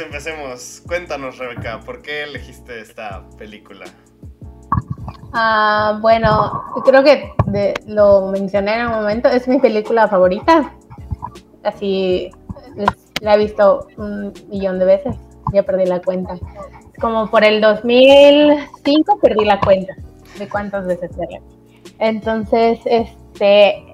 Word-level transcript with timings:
empecemos. 0.00 0.82
Cuéntanos, 0.86 1.38
Rebeca, 1.38 1.80
¿por 1.80 2.02
qué 2.02 2.24
elegiste 2.24 2.80
esta 2.80 3.24
película? 3.38 3.86
Ah, 5.32 5.98
bueno, 6.00 6.64
creo 6.84 7.04
que 7.04 7.32
lo 7.86 8.28
mencioné 8.28 8.80
en 8.80 8.86
un 8.86 8.92
momento, 8.94 9.28
es 9.28 9.46
mi 9.46 9.58
película 9.58 10.08
favorita. 10.08 10.72
Así 11.62 12.30
la 13.20 13.34
he 13.34 13.38
visto 13.38 13.86
un 13.96 14.32
millón 14.48 14.78
de 14.78 14.86
veces, 14.86 15.16
ya 15.52 15.62
perdí 15.62 15.86
la 15.86 16.00
cuenta. 16.00 16.38
Como 17.00 17.30
por 17.30 17.44
el 17.44 17.60
2005 17.60 19.18
perdí 19.20 19.44
la 19.44 19.60
cuenta 19.60 19.94
de 20.38 20.48
cuántas 20.48 20.86
veces 20.86 21.16
verla. 21.16 21.40
Entonces, 21.98 22.80
este, 22.86 23.84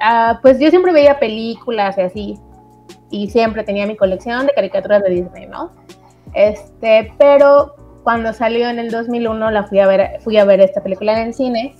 ah, 0.00 0.38
pues 0.42 0.58
yo 0.58 0.70
siempre 0.70 0.92
veía 0.92 1.18
películas 1.18 1.96
y 1.98 2.00
así, 2.00 2.38
y 3.10 3.28
siempre 3.30 3.64
tenía 3.64 3.86
mi 3.86 3.96
colección 3.96 4.46
de 4.46 4.52
caricaturas 4.52 5.02
de 5.02 5.10
Disney, 5.10 5.46
¿no? 5.46 5.70
Este, 6.34 7.12
pero 7.18 7.74
cuando 8.02 8.32
salió 8.32 8.68
en 8.68 8.78
el 8.78 8.90
2001 8.90 9.50
la 9.50 9.64
fui 9.64 9.78
a 9.78 9.86
ver, 9.86 10.20
fui 10.20 10.36
a 10.36 10.44
ver 10.44 10.60
esta 10.60 10.82
película 10.82 11.12
en 11.12 11.28
el 11.28 11.34
cine 11.34 11.74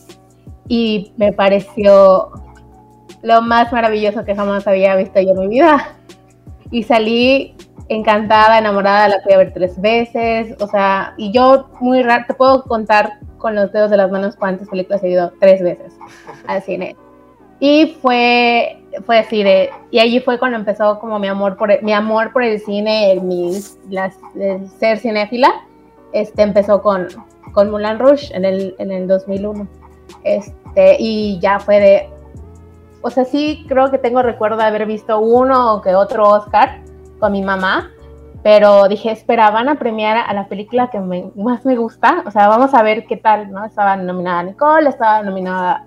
y 0.68 1.12
me 1.16 1.32
pareció 1.32 2.30
lo 3.23 3.42
más 3.42 3.73
maravilloso 3.73 4.24
que 4.24 4.34
jamás 4.34 4.66
había 4.66 4.96
visto 4.96 5.20
yo 5.20 5.30
en 5.30 5.41
mi 5.41 5.48
vida. 5.48 5.96
Y 6.70 6.82
salí 6.82 7.54
encantada, 7.88 8.59
enamorada, 8.59 9.09
la 9.09 9.20
fui 9.20 9.32
a 9.32 9.38
ver 9.38 9.52
tres 9.52 9.80
veces, 9.80 10.56
o 10.60 10.66
sea, 10.66 11.15
y 11.16 11.32
yo 11.32 11.68
muy 11.80 12.02
raro, 12.02 12.24
te 12.27 12.34
puedo 12.34 12.65
contar 12.65 13.18
con 13.38 13.54
los 13.54 13.70
dedos 13.73 13.91
de 13.91 13.98
las 13.98 14.10
manos 14.10 14.37
cuántas 14.37 14.68
películas 14.68 15.02
he 15.02 15.10
ido 15.10 15.32
tres 15.38 15.62
veces 15.62 15.93
al 16.46 16.62
cine. 16.62 16.96
Y 17.66 17.96
fue, 18.02 18.78
fue 19.06 19.20
así 19.20 19.42
de, 19.42 19.70
y 19.90 19.98
allí 19.98 20.20
fue 20.20 20.38
cuando 20.38 20.59
empezó 20.59 20.98
como 20.98 21.18
mi 21.18 21.29
amor 21.29 21.57
por 21.57 21.70
el, 21.70 21.82
mi 21.82 21.95
amor 21.95 22.30
por 22.30 22.43
el 22.43 22.60
cine, 22.60 23.18
mi, 23.23 23.59
las, 23.88 24.18
ser 24.79 24.98
cinéfila 24.98 25.48
este, 26.12 26.42
empezó 26.42 26.82
con, 26.82 27.09
con 27.54 27.70
Mulan 27.70 27.98
Rouge 27.98 28.37
en 28.37 28.45
el, 28.45 28.76
en 28.79 28.92
el 28.92 29.09
2001. 29.09 29.66
Este, 30.24 30.96
y 30.98 31.38
ya 31.38 31.59
fue 31.59 31.80
de, 31.80 32.10
o 33.01 33.09
sea, 33.09 33.24
sí 33.24 33.65
creo 33.66 33.90
que 33.90 33.96
tengo 33.96 34.20
recuerdo 34.20 34.59
de 34.59 34.65
haber 34.65 34.85
visto 34.85 35.18
uno 35.18 35.76
o 35.76 35.80
que 35.80 35.95
otro 35.95 36.29
Oscar 36.29 36.82
con 37.18 37.32
mi 37.32 37.40
mamá, 37.40 37.92
pero 38.42 38.88
dije, 38.88 39.10
espera, 39.10 39.51
van 39.51 39.70
a 39.70 39.79
premiar 39.79 40.18
a 40.18 40.35
la 40.35 40.48
película 40.48 40.90
que 40.90 41.01
más 41.01 41.65
me 41.65 41.76
gusta, 41.76 42.24
o 42.26 42.30
sea, 42.30 42.46
vamos 42.46 42.74
a 42.74 42.82
ver 42.82 43.07
qué 43.07 43.16
tal, 43.16 43.51
¿no? 43.51 43.65
Estaba 43.65 43.96
nominada 43.96 44.42
Nicole, 44.42 44.90
estaba 44.90 45.23
nominada 45.23 45.87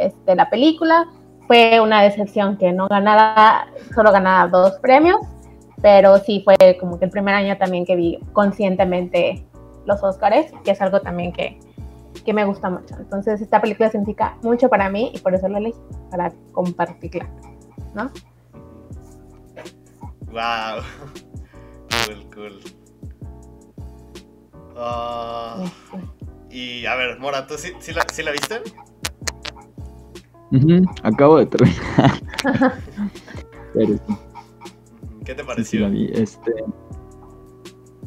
este, 0.00 0.34
la 0.34 0.50
película, 0.50 1.06
fue 1.46 1.80
una 1.80 2.02
decepción 2.02 2.56
que 2.56 2.72
no 2.72 2.86
ganara, 2.88 3.66
solo 3.94 4.12
ganara 4.12 4.48
dos 4.48 4.78
premios, 4.80 5.20
pero 5.82 6.18
sí 6.18 6.42
fue 6.44 6.56
como 6.78 6.98
que 6.98 7.06
el 7.06 7.10
primer 7.10 7.34
año 7.34 7.56
también 7.58 7.84
que 7.84 7.96
vi 7.96 8.18
conscientemente 8.32 9.44
los 9.86 10.02
Oscars, 10.02 10.52
que 10.64 10.70
es 10.70 10.80
algo 10.80 11.00
también 11.00 11.32
que, 11.32 11.58
que 12.24 12.32
me 12.32 12.44
gusta 12.44 12.70
mucho. 12.70 12.94
Entonces 12.98 13.40
esta 13.40 13.60
película 13.60 13.90
significa 13.90 14.36
mucho 14.42 14.68
para 14.68 14.88
mí 14.90 15.10
y 15.14 15.18
por 15.18 15.34
eso 15.34 15.48
la 15.48 15.60
leí, 15.60 15.74
para 16.10 16.32
compartirla, 16.52 17.28
¿no? 17.94 18.10
Wow. 20.30 20.82
Cool, 22.06 22.30
cool. 22.32 22.60
Ah, 24.76 25.64
y 26.48 26.86
a 26.86 26.94
ver, 26.94 27.18
Mora, 27.18 27.46
¿tú 27.46 27.58
sí, 27.58 27.72
la, 27.92 28.06
sí 28.12 28.22
la, 28.22 28.30
viste? 28.30 28.62
Acabo 31.02 31.38
de 31.38 31.46
terminar. 31.46 32.22
¿Qué 35.24 35.34
te 35.34 35.44
pareció? 35.44 35.86
Este, 35.86 36.52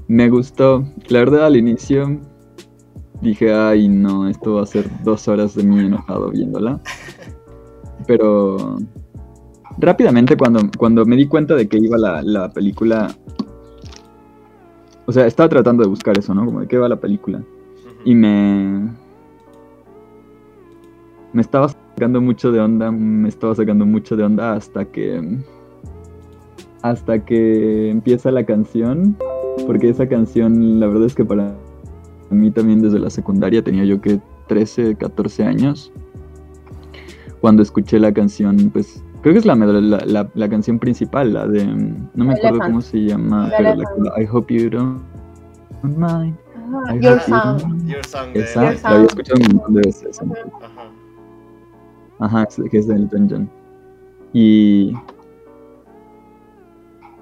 me 0.08 0.30
gustó. 0.30 0.84
La 1.08 1.20
verdad, 1.20 1.46
al 1.46 1.56
inicio 1.56 2.20
dije, 3.22 3.54
ay, 3.54 3.88
no, 3.88 4.28
esto 4.28 4.56
va 4.56 4.64
a 4.64 4.66
ser 4.66 4.90
dos 5.04 5.28
horas 5.28 5.56
de 5.56 5.64
mí 5.64 5.80
enojado 5.80 6.32
viéndola. 6.32 6.82
Pero 8.08 8.78
rápidamente, 9.78 10.36
cuando, 10.36 10.60
cuando 10.78 11.06
me 11.06 11.16
di 11.16 11.28
cuenta 11.28 11.56
de 11.56 11.68
que 11.70 11.78
iba 11.78 11.98
la, 11.98 12.22
la 12.22 12.52
película. 12.52 13.16
O 15.06 15.12
sea, 15.12 15.26
estaba 15.26 15.50
tratando 15.50 15.84
de 15.84 15.90
buscar 15.90 16.18
eso, 16.18 16.34
¿no? 16.34 16.46
Como 16.46 16.62
de 16.62 16.68
qué 16.68 16.76
iba 16.76 16.90
la 16.90 17.00
película. 17.00 17.42
Y 18.04 18.16
me. 18.16 18.90
Me 21.32 21.42
estaba 21.42 21.70
sacando 21.94 22.22
mucho 22.22 22.52
de 22.52 22.60
onda, 22.60 22.92
me 22.92 23.30
estaba 23.30 23.56
sacando 23.56 23.86
mucho 23.86 24.16
de 24.16 24.24
onda 24.24 24.54
hasta 24.54 24.86
que. 24.86 25.40
Hasta 26.82 27.24
que 27.24 27.90
empieza 27.90 28.30
la 28.30 28.44
canción 28.44 29.16
porque 29.68 29.90
esa 29.90 30.08
canción, 30.08 30.80
la 30.80 30.88
verdad 30.88 31.06
es 31.06 31.16
que 31.16 31.24
para 31.24 31.56
mí 32.30 32.52
también 32.52 32.82
desde 32.82 33.00
la 33.00 33.10
secundaria 33.10 33.64
tenía 33.64 33.86
yo 33.86 34.02
que 34.02 34.20
13, 34.48 34.96
14 34.96 35.44
años. 35.44 35.92
Cuando 37.40 37.62
escuché 37.62 38.00
la 38.00 38.14
canción, 38.14 38.70
pues 38.72 39.04
creo 39.22 39.34
que 39.34 39.40
es 39.40 39.46
la, 39.46 39.56
la, 39.56 40.30
la, 40.34 40.50
canción 40.50 40.80
principal, 40.80 41.34
la 41.34 41.48
de. 41.48 41.66
No 42.14 42.26
me 42.26 42.34
acuerdo 42.34 42.60
cómo 42.60 42.82
se 42.82 43.04
llama, 43.04 43.52
pero 43.58 43.76
la, 43.76 44.22
I 44.22 44.28
hope 44.30 44.54
you 44.54 44.70
don't 44.70 45.02
mind. 45.84 46.36
your, 47.02 47.20
song. 47.22 47.86
your 47.86 48.06
song. 48.06 48.30
Esa, 48.34 48.64
la 48.64 48.70
había 48.84 49.06
escuchado 49.06 49.42
un 49.42 49.56
montón 49.58 49.74
de 49.76 49.82
veces. 49.86 50.22
Ajá. 50.22 50.83
Ajá, 52.24 52.48
que 52.72 52.78
es 52.78 52.88
de 52.88 52.96
Elton 52.96 53.28
John. 53.30 53.50
Y. 54.32 54.94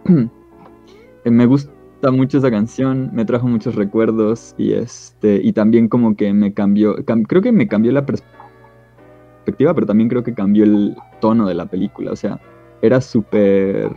me 1.25 1.45
gusta 1.47 2.11
mucho 2.11 2.37
esa 2.37 2.51
canción, 2.51 3.09
me 3.11 3.25
trajo 3.25 3.47
muchos 3.47 3.73
recuerdos 3.73 4.53
y 4.59 4.73
este 4.73 5.41
y 5.43 5.53
también 5.53 5.87
como 5.87 6.15
que 6.15 6.33
me 6.33 6.53
cambió, 6.53 6.95
creo 7.27 7.41
que 7.41 7.51
me 7.51 7.67
cambió 7.67 7.91
la 7.91 8.05
perspectiva, 8.05 9.73
pero 9.73 9.87
también 9.87 10.07
creo 10.07 10.23
que 10.23 10.35
cambió 10.35 10.65
el 10.65 10.95
tono 11.19 11.47
de 11.47 11.55
la 11.55 11.65
película, 11.65 12.11
o 12.11 12.15
sea, 12.15 12.39
era 12.83 13.01
súper 13.01 13.91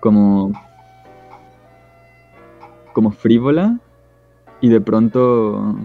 como 0.00 0.52
como 2.94 3.10
frívola 3.10 3.78
y 4.62 4.70
de 4.70 4.80
pronto 4.80 5.76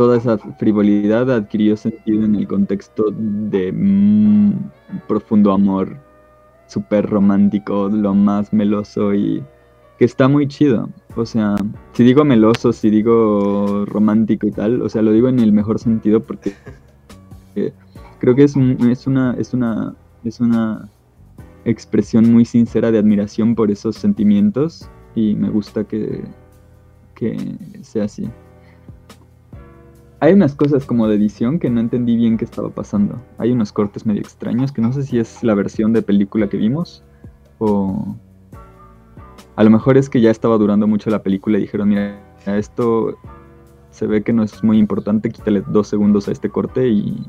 toda 0.00 0.16
esa 0.16 0.38
frivolidad 0.38 1.30
adquirió 1.30 1.76
sentido 1.76 2.24
en 2.24 2.34
el 2.34 2.48
contexto 2.48 3.10
de 3.10 3.70
profundo 5.06 5.52
amor 5.52 5.94
súper 6.68 7.04
romántico, 7.04 7.90
lo 7.90 8.14
más 8.14 8.50
meloso 8.50 9.12
y 9.12 9.44
que 9.98 10.06
está 10.06 10.26
muy 10.26 10.48
chido. 10.48 10.88
O 11.16 11.26
sea, 11.26 11.54
si 11.92 12.02
digo 12.02 12.24
meloso, 12.24 12.72
si 12.72 12.88
digo 12.88 13.84
romántico 13.84 14.46
y 14.46 14.52
tal, 14.52 14.80
o 14.80 14.88
sea, 14.88 15.02
lo 15.02 15.12
digo 15.12 15.28
en 15.28 15.38
el 15.38 15.52
mejor 15.52 15.78
sentido 15.78 16.20
porque 16.22 16.54
eh, 17.54 17.70
creo 18.20 18.34
que 18.34 18.44
es, 18.44 18.56
es, 18.56 19.06
una, 19.06 19.34
es, 19.38 19.52
una, 19.52 19.94
es 20.24 20.40
una 20.40 20.88
expresión 21.66 22.32
muy 22.32 22.46
sincera 22.46 22.90
de 22.90 22.96
admiración 22.96 23.54
por 23.54 23.70
esos 23.70 23.96
sentimientos 23.96 24.88
y 25.14 25.34
me 25.34 25.50
gusta 25.50 25.84
que, 25.84 26.24
que 27.14 27.36
sea 27.82 28.04
así 28.04 28.30
hay 30.20 30.34
unas 30.34 30.54
cosas 30.54 30.84
como 30.84 31.08
de 31.08 31.16
edición 31.16 31.58
que 31.58 31.70
no 31.70 31.80
entendí 31.80 32.14
bien 32.16 32.36
qué 32.36 32.44
estaba 32.44 32.68
pasando. 32.68 33.20
Hay 33.38 33.52
unos 33.52 33.72
cortes 33.72 34.04
medio 34.04 34.20
extraños 34.20 34.70
que 34.70 34.82
no 34.82 34.92
sé 34.92 35.02
si 35.02 35.18
es 35.18 35.42
la 35.42 35.54
versión 35.54 35.92
de 35.92 36.02
película 36.02 36.48
que 36.48 36.58
vimos 36.58 37.02
o 37.58 38.16
a 39.56 39.64
lo 39.64 39.70
mejor 39.70 39.96
es 39.96 40.08
que 40.08 40.20
ya 40.20 40.30
estaba 40.30 40.56
durando 40.58 40.86
mucho 40.86 41.10
la 41.10 41.22
película 41.22 41.58
y 41.58 41.62
dijeron, 41.62 41.88
mira, 41.88 42.18
esto 42.46 43.16
se 43.90 44.06
ve 44.06 44.22
que 44.22 44.32
no 44.32 44.42
es 44.42 44.62
muy 44.62 44.78
importante, 44.78 45.30
quítale 45.30 45.62
dos 45.66 45.88
segundos 45.88 46.28
a 46.28 46.32
este 46.32 46.48
corte 46.48 46.88
y 46.88 47.26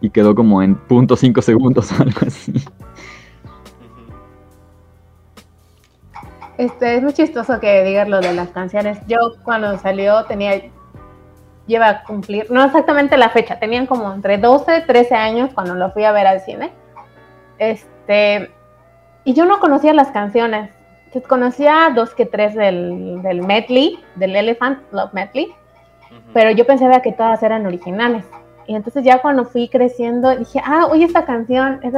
y 0.00 0.10
quedó 0.10 0.34
como 0.34 0.62
en 0.62 0.74
punto 0.74 1.16
cinco 1.16 1.42
segundos 1.42 1.90
o 1.92 1.94
algo 2.02 2.20
así. 2.26 2.52
Este, 6.58 6.96
es 6.96 7.02
muy 7.02 7.12
chistoso 7.12 7.60
que 7.60 7.84
digas 7.84 8.08
lo 8.08 8.20
de 8.20 8.32
las 8.32 8.48
canciones. 8.48 8.98
Yo 9.06 9.18
cuando 9.44 9.76
salió 9.78 10.24
tenía, 10.24 10.62
lleva 11.66 11.88
a 11.88 12.04
cumplir, 12.04 12.50
no 12.50 12.64
exactamente 12.64 13.16
la 13.18 13.28
fecha, 13.28 13.58
tenían 13.58 13.86
como 13.86 14.12
entre 14.12 14.38
12 14.38 14.78
y 14.78 14.86
13 14.86 15.14
años 15.14 15.50
cuando 15.54 15.74
lo 15.74 15.90
fui 15.92 16.04
a 16.04 16.12
ver 16.12 16.26
al 16.26 16.40
cine. 16.40 16.72
Este, 17.58 18.50
y 19.24 19.34
yo 19.34 19.44
no 19.44 19.60
conocía 19.60 19.92
las 19.92 20.08
canciones. 20.08 20.70
conocía 21.28 21.90
dos 21.94 22.14
que 22.14 22.26
tres 22.26 22.54
del, 22.54 23.20
del 23.22 23.42
medley, 23.42 23.98
del 24.14 24.36
Elephant 24.36 24.80
Love 24.92 25.12
Medley, 25.12 25.54
pero 26.32 26.50
yo 26.50 26.66
pensaba 26.66 27.00
que 27.00 27.12
todas 27.12 27.42
eran 27.42 27.66
originales. 27.66 28.24
Y 28.66 28.74
entonces 28.74 29.04
ya 29.04 29.22
cuando 29.22 29.44
fui 29.44 29.68
creciendo 29.68 30.34
dije, 30.36 30.60
ah, 30.64 30.86
oye, 30.90 31.04
esta 31.04 31.24
canción, 31.24 31.80
es, 31.82 31.94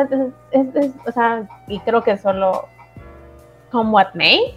es, 0.51 0.91
o 1.07 1.13
sea, 1.13 1.49
y 1.67 1.81
creo 1.81 2.03
que 2.03 2.17
solo 2.19 2.69
Come 3.71 3.91
What 3.91 4.15
May. 4.15 4.57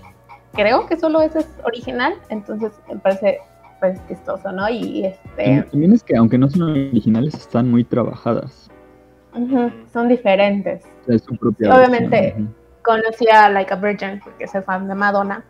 Creo 0.54 0.86
que 0.86 0.98
solo 0.98 1.22
ese 1.22 1.40
es 1.40 1.50
original, 1.64 2.14
entonces 2.30 2.74
me 2.90 2.98
parece 2.98 3.40
pues 3.80 4.00
chistoso, 4.08 4.52
¿no? 4.52 4.70
Y 4.70 5.06
este... 5.06 5.66
También 5.72 5.94
es 5.94 6.04
que 6.04 6.16
aunque 6.16 6.38
no 6.38 6.50
son 6.50 6.64
originales, 6.64 7.34
están 7.34 7.72
muy 7.72 7.84
trabajadas. 7.84 8.70
son 9.92 10.08
diferentes. 10.08 10.84
Es 11.08 11.24
su 11.24 11.36
propia 11.36 11.76
Obviamente 11.76 12.36
conocí 12.84 13.28
a 13.30 13.50
Like 13.50 13.74
a 13.74 13.78
Virgin 13.78 14.20
porque 14.24 14.48
soy 14.48 14.62
fan 14.62 14.88
de 14.88 14.96
Madonna, 14.96 15.44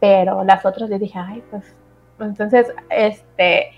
pero 0.00 0.44
las 0.44 0.64
otras 0.64 0.88
le 0.90 0.98
dije, 0.98 1.18
ay, 1.18 1.42
pues, 1.50 1.74
entonces, 2.18 2.72
este, 2.90 3.70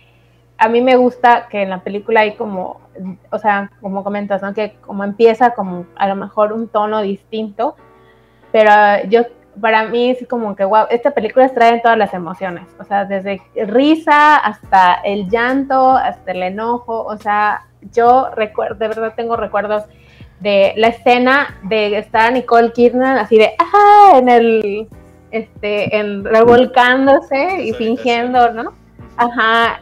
a 0.58 0.68
mí 0.68 0.80
me 0.80 0.96
gusta 0.96 1.48
que 1.48 1.62
en 1.62 1.70
la 1.70 1.82
película 1.82 2.20
hay 2.20 2.34
como, 2.34 2.80
o 3.30 3.38
sea, 3.38 3.70
como 3.80 4.04
comentas, 4.04 4.42
¿no? 4.42 4.54
Que 4.54 4.74
como 4.80 5.04
empieza 5.04 5.50
como 5.50 5.86
a 5.96 6.08
lo 6.08 6.16
mejor 6.16 6.52
un 6.52 6.68
tono 6.68 7.00
distinto, 7.02 7.76
pero 8.52 8.70
yo, 9.08 9.22
para 9.60 9.86
mí 9.88 10.10
es 10.10 10.26
como 10.28 10.54
que, 10.54 10.64
wow, 10.64 10.86
esta 10.90 11.10
película 11.10 11.48
trae 11.48 11.80
todas 11.80 11.98
las 11.98 12.14
emociones, 12.14 12.66
o 12.78 12.84
sea, 12.84 13.04
desde 13.04 13.42
risa 13.66 14.36
hasta 14.36 14.94
el 15.04 15.28
llanto, 15.28 15.92
hasta 15.92 16.30
el 16.32 16.42
enojo, 16.42 17.02
o 17.04 17.16
sea, 17.16 17.66
yo 17.92 18.30
recuerdo, 18.36 18.76
de 18.76 18.88
verdad 18.88 19.14
tengo 19.16 19.36
recuerdos 19.36 19.84
de 20.40 20.74
la 20.76 20.88
escena 20.88 21.56
de 21.64 21.98
estar 21.98 22.32
Nicole 22.32 22.72
Kidman 22.72 23.18
así 23.18 23.38
de, 23.38 23.52
ajá, 23.58 24.18
en 24.18 24.28
el, 24.28 24.88
este, 25.30 25.96
en 25.96 26.24
revolcándose 26.24 27.62
y 27.62 27.72
fingiendo, 27.72 28.52
¿no? 28.52 28.74
Ajá, 29.16 29.80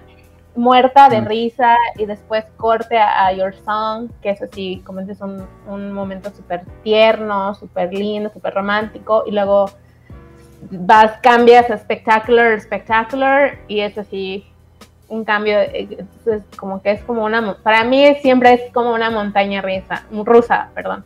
muerta 0.60 1.08
de 1.08 1.22
risa 1.22 1.74
y 1.96 2.04
después 2.04 2.44
corte 2.58 2.98
a, 2.98 3.32
Your 3.32 3.54
Song, 3.64 4.10
que 4.22 4.30
es 4.30 4.42
así, 4.42 4.82
como 4.84 5.00
dices, 5.00 5.20
un, 5.22 5.46
un 5.66 5.92
momento 5.92 6.30
súper 6.30 6.64
tierno, 6.84 7.54
súper 7.54 7.92
lindo, 7.92 8.28
súper 8.28 8.52
romántico, 8.52 9.24
y 9.26 9.30
luego 9.30 9.70
vas, 10.70 11.18
cambias 11.22 11.70
a 11.70 11.78
Spectacular, 11.78 12.60
Spectacular, 12.60 13.58
y 13.68 13.80
es 13.80 13.96
así, 13.96 14.46
un 15.08 15.24
cambio, 15.24 15.58
es 15.58 15.96
como 16.56 16.82
que 16.82 16.92
es 16.92 17.02
como 17.04 17.24
una, 17.24 17.54
para 17.62 17.82
mí 17.84 18.14
siempre 18.20 18.52
es 18.52 18.72
como 18.72 18.92
una 18.92 19.10
montaña 19.10 19.62
rusa, 19.62 20.04
rusa, 20.12 20.68
perdón, 20.74 21.04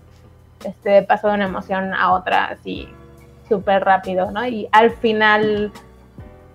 este, 0.65 1.03
paso 1.05 1.29
de 1.29 1.35
una 1.35 1.47
emoción 1.47 1.95
a 1.95 2.13
otra, 2.13 2.47
así, 2.47 2.89
súper 3.49 3.85
rápido, 3.85 4.33
¿no? 4.33 4.45
Y 4.47 4.69
al 4.73 4.91
final 4.91 5.73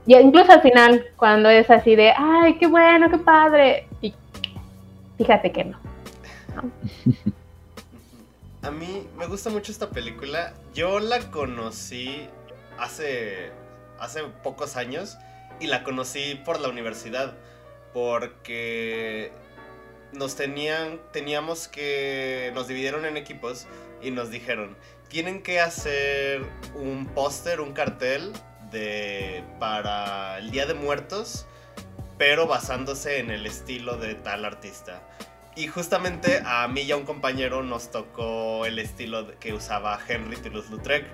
y 0.10 0.16
incluso 0.16 0.52
al 0.52 0.64
final, 0.64 1.06
cuando 1.18 1.50
es 1.50 1.70
así 1.70 1.96
de, 1.96 2.12
ay, 2.18 2.58
qué 2.58 2.66
bueno, 2.66 3.12
qué 3.12 3.20
padre, 3.20 3.88
y 4.02 4.12
fíjate 5.20 5.52
que 5.52 5.66
no. 5.66 5.80
A 8.64 8.72
mí 8.72 9.06
me 9.20 9.28
gusta 9.28 9.52
mucho 9.52 9.72
esta 9.72 9.92
película. 9.92 10.56
Yo 10.74 11.00
la 11.00 11.20
conocí 11.30 12.28
hace, 12.80 13.52
hace 14.00 14.24
pocos 14.42 14.78
años 14.78 15.16
y 15.60 15.68
la 15.68 15.84
conocí 15.84 16.42
por 16.44 16.60
la 16.60 16.70
universidad. 16.70 17.36
Porque 17.94 19.32
nos 20.12 20.36
tenían, 20.36 21.00
teníamos 21.14 21.68
que, 21.68 22.52
nos 22.56 22.68
dividieron 22.68 23.06
en 23.06 23.16
equipos 23.16 23.68
y 24.02 24.10
nos 24.10 24.32
dijeron, 24.32 24.76
tienen 25.08 25.44
que 25.44 25.60
hacer 25.60 26.42
un 26.74 27.06
póster, 27.06 27.62
un 27.62 27.74
cartel 27.74 28.34
para 29.60 30.38
el 30.40 30.52
Día 30.52 30.66
de 30.66 30.74
Muertos, 30.74 31.46
pero 32.18 32.48
basándose 32.48 33.20
en 33.20 33.32
el 33.32 33.46
estilo 33.46 33.98
de 33.98 34.16
tal 34.16 34.46
artista. 34.46 35.02
Y 35.56 35.68
justamente 35.68 36.42
a 36.46 36.68
mí 36.68 36.82
y 36.82 36.92
a 36.92 36.98
un 36.98 37.06
compañero 37.06 37.64
nos 37.64 37.92
tocó 37.92 38.66
el 38.66 38.80
estilo 38.80 39.38
que 39.40 39.54
usaba 39.54 40.00
Henry 40.08 40.38
Toulouse-Lautrec. 40.38 41.06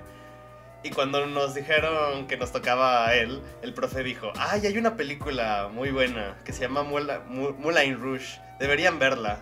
Y 0.84 0.92
cuando 0.92 1.26
nos 1.26 1.56
dijeron 1.56 2.28
que 2.28 2.38
nos 2.38 2.52
tocaba 2.52 3.08
a 3.08 3.16
él, 3.16 3.42
el 3.64 3.74
profe 3.74 4.04
dijo, 4.04 4.32
ay, 4.38 4.68
hay 4.68 4.78
una 4.78 4.96
película 4.96 5.70
muy 5.72 5.90
buena 5.90 6.38
que 6.46 6.54
se 6.54 6.62
llama 6.62 6.84
Moulin 6.84 8.00
Rouge, 8.00 8.40
deberían 8.60 9.00
verla. 9.00 9.40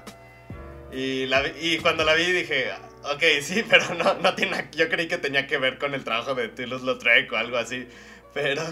Y, 0.92 1.26
la, 1.26 1.46
y 1.48 1.80
cuando 1.80 2.06
la 2.06 2.14
vi 2.14 2.32
dije, 2.32 2.72
Ok, 3.04 3.24
sí, 3.42 3.64
pero 3.70 3.94
no, 3.96 4.14
no 4.16 4.36
tiene. 4.36 4.70
Yo 4.72 4.90
creí 4.90 5.08
que 5.08 5.18
tenía 5.18 5.48
que 5.48 5.58
ver 5.58 5.78
con 5.78 5.94
el 5.94 6.04
trabajo 6.04 6.36
de 6.36 6.50
Toulouse-Lautrec 6.50 7.32
o 7.32 7.38
algo 7.38 7.58
así. 7.58 7.88
Pero, 8.34 8.64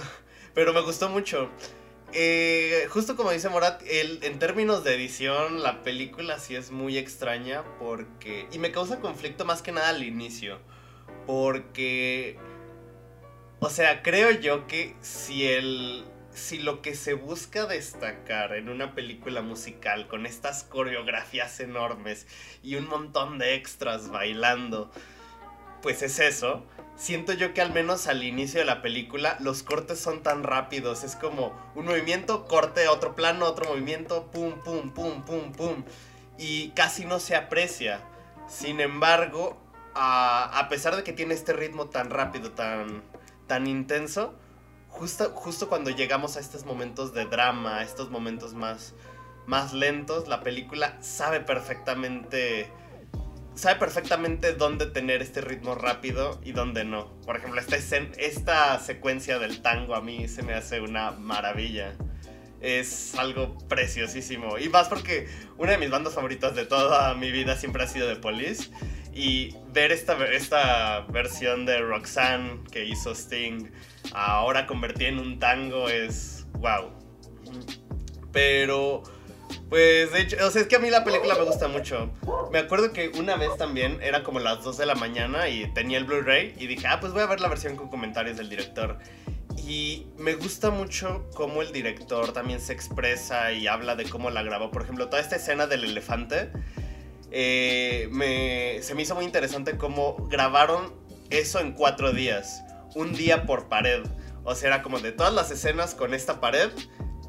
pero 0.54 0.74
me 0.74 0.82
gustó 0.82 1.10
mucho. 1.10 1.50
Eh, 2.14 2.88
justo 2.90 3.16
como 3.16 3.32
dice 3.32 3.48
Morat, 3.48 3.82
el, 3.88 4.20
en 4.24 4.38
términos 4.38 4.84
de 4.84 4.96
edición, 4.96 5.64
la 5.64 5.82
película 5.82 6.40
sí 6.40 6.56
es 6.56 6.72
muy 6.72 6.98
extraña 6.98 7.64
porque. 7.80 8.48
Y 8.52 8.60
me 8.60 8.72
causa 8.72 9.00
conflicto 9.00 9.46
más 9.46 9.62
que 9.62 9.72
nada 9.72 9.90
al 9.90 10.04
inicio. 10.04 10.60
Porque. 11.28 12.38
O 13.60 13.70
sea, 13.70 14.02
creo 14.02 14.32
yo 14.32 14.66
que 14.66 14.96
si 15.02 15.46
el 15.46 16.04
si 16.34 16.60
lo 16.60 16.82
que 16.82 16.96
se 16.96 17.14
busca 17.14 17.66
destacar 17.66 18.54
en 18.54 18.70
una 18.70 18.96
película 18.96 19.42
musical 19.42 20.08
con 20.08 20.26
estas 20.26 20.64
coreografías 20.64 21.60
enormes 21.60 22.28
y 22.64 22.76
un 22.76 22.88
montón 22.88 23.38
de 23.38 23.56
extras 23.56 24.10
bailando, 24.10 24.92
pues 25.82 26.02
es 26.02 26.20
eso, 26.20 26.66
siento 26.96 27.34
yo 27.34 27.54
que 27.54 27.62
al 27.62 27.74
menos 27.74 28.08
al 28.08 28.24
inicio 28.24 28.60
de 28.60 28.66
la 28.66 28.82
película 28.82 29.38
los 29.40 29.64
cortes 29.64 30.00
son 30.00 30.24
tan 30.24 30.44
rápidos, 30.44 31.04
es 31.04 31.16
como 31.16 31.54
un 31.76 31.86
movimiento, 31.86 32.46
corte, 32.46 32.88
otro 32.88 33.16
plano, 33.16 33.46
otro 33.46 33.70
movimiento, 33.70 34.30
pum, 34.32 34.54
pum, 34.64 34.92
pum, 34.92 35.24
pum, 35.24 35.52
pum, 35.52 35.84
y 36.38 36.70
casi 36.70 37.06
no 37.06 37.20
se 37.20 37.36
aprecia. 37.36 38.02
Sin 38.48 38.80
embargo, 38.82 39.58
a, 39.96 40.68
pesar 40.70 40.96
de 40.96 41.04
que 41.04 41.14
tiene 41.14 41.34
este 41.34 41.54
ritmo 41.54 41.88
tan 41.88 42.10
rápido, 42.10 42.52
tan, 42.52 43.04
tan 43.48 43.68
intenso, 43.68 44.34
justo, 45.02 45.32
justo 45.34 45.68
cuando 45.68 45.90
llegamos 45.90 46.38
a 46.38 46.40
estos 46.40 46.64
momentos 46.64 47.12
de 47.12 47.26
drama, 47.26 47.78
a 47.78 47.84
estos 47.84 48.12
momentos 48.12 48.54
más, 48.54 48.94
más 49.48 49.74
lentos, 49.74 50.28
la 50.28 50.42
película 50.42 50.96
sabe 51.02 51.40
perfectamente 51.40 52.72
sabe 53.56 53.80
perfectamente 53.80 54.54
dónde 54.54 54.86
tener 54.86 55.24
este 55.24 55.42
ritmo 55.42 55.74
rápido 55.74 56.40
y 56.44 56.52
dónde 56.52 56.84
no. 56.84 57.12
Por 57.26 57.36
ejemplo, 57.36 57.60
esta, 57.60 57.78
esta 57.78 58.80
secuencia 58.80 59.40
del 59.40 59.64
tango 59.64 59.96
a 59.96 60.02
mí 60.02 60.28
se 60.28 60.44
me 60.44 60.54
hace 60.54 60.82
una 60.82 61.12
maravilla. 61.12 61.96
Es 62.62 63.16
algo 63.16 63.58
preciosísimo. 63.68 64.60
Y 64.60 64.70
más 64.70 64.88
porque 64.88 65.28
una 65.58 65.72
de 65.72 65.80
mis 65.80 65.90
bandas 65.90 66.14
favoritas 66.14 66.56
de 66.56 66.66
toda 66.66 67.16
mi 67.16 67.32
vida 67.32 67.58
siempre 67.58 67.84
ha 67.84 67.88
sido 67.88 68.08
The 68.08 68.22
Police. 68.22 68.70
Y 69.14 69.56
ver 69.74 69.92
esta, 69.92 70.14
esta 70.26 71.02
versión 71.10 71.66
de 71.66 71.80
Roxanne 71.80 72.62
que 72.72 72.86
hizo 72.86 73.12
Sting 73.12 73.70
ahora 74.14 74.66
convertida 74.68 75.10
en 75.10 75.20
un 75.20 75.40
tango 75.40 75.90
es 75.90 76.46
wow. 76.60 76.92
Pero, 78.32 79.04
pues 79.70 80.12
de 80.14 80.22
hecho, 80.22 80.38
o 80.46 80.50
sea, 80.50 80.62
es 80.62 80.68
que 80.68 80.78
a 80.78 80.80
mí 80.80 80.90
la 80.90 81.04
película 81.04 81.36
me 81.36 81.44
gusta 81.44 81.68
mucho. 81.68 82.12
Me 82.52 82.60
acuerdo 82.60 82.94
que 82.94 83.10
una 83.10 83.36
vez 83.36 83.56
también 83.58 84.00
era 84.02 84.24
como 84.24 84.40
las 84.40 84.64
2 84.64 84.78
de 84.78 84.86
la 84.86 84.96
mañana 84.96 85.50
y 85.50 85.72
tenía 85.74 85.98
el 85.98 86.06
Blu-ray 86.06 86.56
y 86.58 86.68
dije, 86.68 86.88
ah, 86.88 87.00
pues 87.00 87.12
voy 87.12 87.22
a 87.22 87.26
ver 87.26 87.42
la 87.42 87.50
versión 87.50 87.76
con 87.76 87.90
comentarios 87.90 88.38
del 88.38 88.50
director. 88.50 88.98
Y 89.68 90.08
me 90.18 90.36
gusta 90.36 90.70
mucho 90.70 91.30
cómo 91.36 91.62
el 91.62 91.72
director 91.72 92.32
también 92.32 92.62
se 92.62 92.74
expresa 92.74 93.52
y 93.52 93.68
habla 93.68 93.96
de 93.96 94.06
cómo 94.06 94.30
la 94.30 94.44
grabó. 94.44 94.72
Por 94.72 94.84
ejemplo, 94.84 95.08
toda 95.08 95.22
esta 95.22 95.36
escena 95.36 95.68
del 95.68 95.84
elefante 95.84 96.52
eh, 97.32 98.10
me, 98.12 98.82
se 98.82 98.94
me 98.94 99.04
hizo 99.04 99.16
muy 99.16 99.26
interesante 99.26 99.78
cómo 99.78 100.28
grabaron 100.30 100.94
eso 101.30 101.60
en 101.60 101.72
cuatro 101.72 102.12
días, 102.12 102.64
un 102.94 103.14
día 103.14 103.46
por 103.46 103.70
pared. 103.70 104.04
O 104.44 104.54
sea, 104.54 104.68
era 104.68 104.84
como 104.84 105.00
de 105.00 105.12
todas 105.12 105.34
las 105.34 105.50
escenas 105.50 105.96
con 105.96 106.14
esta 106.14 106.42
pared, 106.42 106.70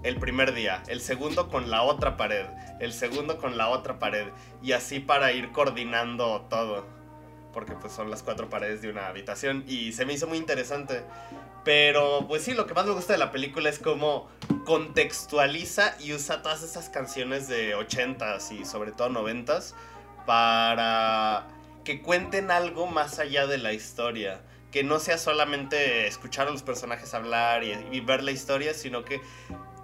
el 0.02 0.16
primer 0.18 0.54
día, 0.54 0.82
el 0.88 1.00
segundo 1.00 1.48
con 1.48 1.70
la 1.70 1.82
otra 1.82 2.16
pared, 2.16 2.46
el 2.80 2.92
segundo 2.92 3.38
con 3.38 3.56
la 3.56 3.68
otra 3.68 4.00
pared, 4.00 4.26
y 4.60 4.72
así 4.72 4.98
para 4.98 5.32
ir 5.32 5.52
coordinando 5.52 6.46
todo. 6.50 6.84
Porque 7.52 7.74
pues 7.74 7.92
son 7.92 8.10
las 8.10 8.22
cuatro 8.22 8.48
paredes 8.48 8.82
de 8.82 8.88
una 8.88 9.06
habitación 9.06 9.62
y 9.68 9.92
se 9.92 10.06
me 10.06 10.14
hizo 10.14 10.26
muy 10.26 10.38
interesante. 10.38 11.02
Pero 11.64 12.26
pues 12.26 12.42
sí, 12.42 12.54
lo 12.54 12.66
que 12.66 12.74
más 12.74 12.86
me 12.86 12.92
gusta 12.92 13.12
de 13.12 13.18
la 13.18 13.30
película 13.30 13.68
es 13.68 13.78
cómo 13.78 14.28
contextualiza 14.64 15.94
y 16.00 16.12
usa 16.12 16.42
todas 16.42 16.62
esas 16.62 16.88
canciones 16.88 17.46
de 17.46 17.76
80s 17.76 18.52
y 18.58 18.64
sobre 18.64 18.90
todo 18.90 19.10
90s 19.10 19.74
para 20.26 21.46
que 21.84 22.00
cuenten 22.02 22.50
algo 22.50 22.86
más 22.86 23.18
allá 23.18 23.46
de 23.46 23.58
la 23.58 23.72
historia. 23.72 24.40
Que 24.70 24.84
no 24.84 24.98
sea 24.98 25.18
solamente 25.18 26.06
escuchar 26.06 26.48
a 26.48 26.50
los 26.50 26.62
personajes 26.62 27.12
hablar 27.12 27.62
y, 27.64 28.00
ver 28.00 28.22
la 28.22 28.30
historia, 28.30 28.72
sino 28.72 29.04
que 29.04 29.20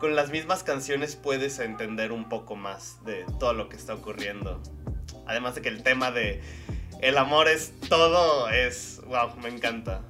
con 0.00 0.16
las 0.16 0.30
mismas 0.30 0.62
canciones 0.62 1.14
puedes 1.16 1.58
entender 1.58 2.10
un 2.10 2.28
poco 2.28 2.56
más 2.56 3.04
de 3.04 3.26
todo 3.38 3.52
lo 3.52 3.68
que 3.68 3.76
está 3.76 3.94
ocurriendo. 3.94 4.62
Además 5.26 5.54
de 5.54 5.62
que 5.62 5.68
el 5.68 5.82
tema 5.82 6.10
de 6.10 6.40
el 7.02 7.18
amor 7.18 7.48
es 7.48 7.72
todo, 7.88 8.48
es, 8.48 9.02
wow, 9.06 9.36
me 9.36 9.48
encanta. 9.50 10.02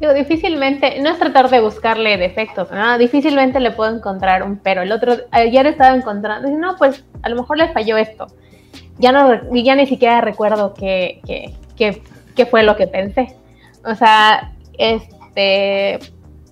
Digo, 0.00 0.14
difícilmente, 0.14 1.00
no 1.00 1.10
es 1.10 1.18
tratar 1.18 1.50
de 1.50 1.60
buscarle 1.60 2.16
defectos, 2.18 2.70
¿no? 2.70 2.98
Difícilmente 2.98 3.58
le 3.58 3.72
puedo 3.72 3.96
encontrar 3.96 4.44
un 4.44 4.56
pero. 4.56 4.82
El 4.82 4.92
otro, 4.92 5.14
ayer 5.32 5.66
estaba 5.66 5.96
encontrando, 5.96 6.48
no, 6.50 6.76
pues 6.76 7.04
a 7.22 7.28
lo 7.28 7.36
mejor 7.36 7.58
le 7.58 7.72
falló 7.72 7.96
esto. 7.96 8.28
Ya 8.98 9.10
no, 9.10 9.52
ya 9.52 9.74
ni 9.74 9.86
siquiera 9.86 10.20
recuerdo 10.20 10.72
qué, 10.74 11.20
qué, 11.76 12.46
fue 12.46 12.62
lo 12.62 12.76
que 12.76 12.86
pensé. 12.86 13.36
O 13.84 13.94
sea, 13.96 14.52
este, 14.78 15.98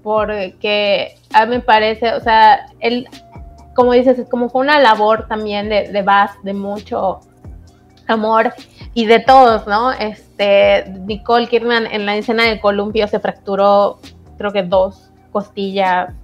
porque 0.03 1.17
a 1.33 1.47
mí 1.47 1.57
me 1.57 1.61
parece, 1.61 2.15
o 2.15 2.21
sea, 2.21 2.67
el, 2.81 3.09
como 3.77 3.93
dices, 3.93 4.27
como 4.29 4.49
fue 4.49 4.63
una 4.63 4.81
labor 4.81 5.29
también 5.29 5.69
de, 5.69 5.93
de 5.93 6.03
Bass, 6.03 6.33
de 6.43 6.53
mucho 6.53 7.21
amor 8.09 8.53
y 8.95 9.07
de 9.07 9.21
todos, 9.21 9.67
¿no? 9.67 9.93
Este, 9.93 10.85
Nicole 11.01 11.49
Kidman 11.49 11.87
en 11.87 12.07
la 12.07 12.17
escena 12.17 12.45
del 12.45 12.61
columpio 12.61 13.09
se 13.09 13.21
fracturó, 13.21 13.99
creo 14.39 14.53
que 14.53 14.63
dos 14.63 15.11
costillas, 15.33 16.15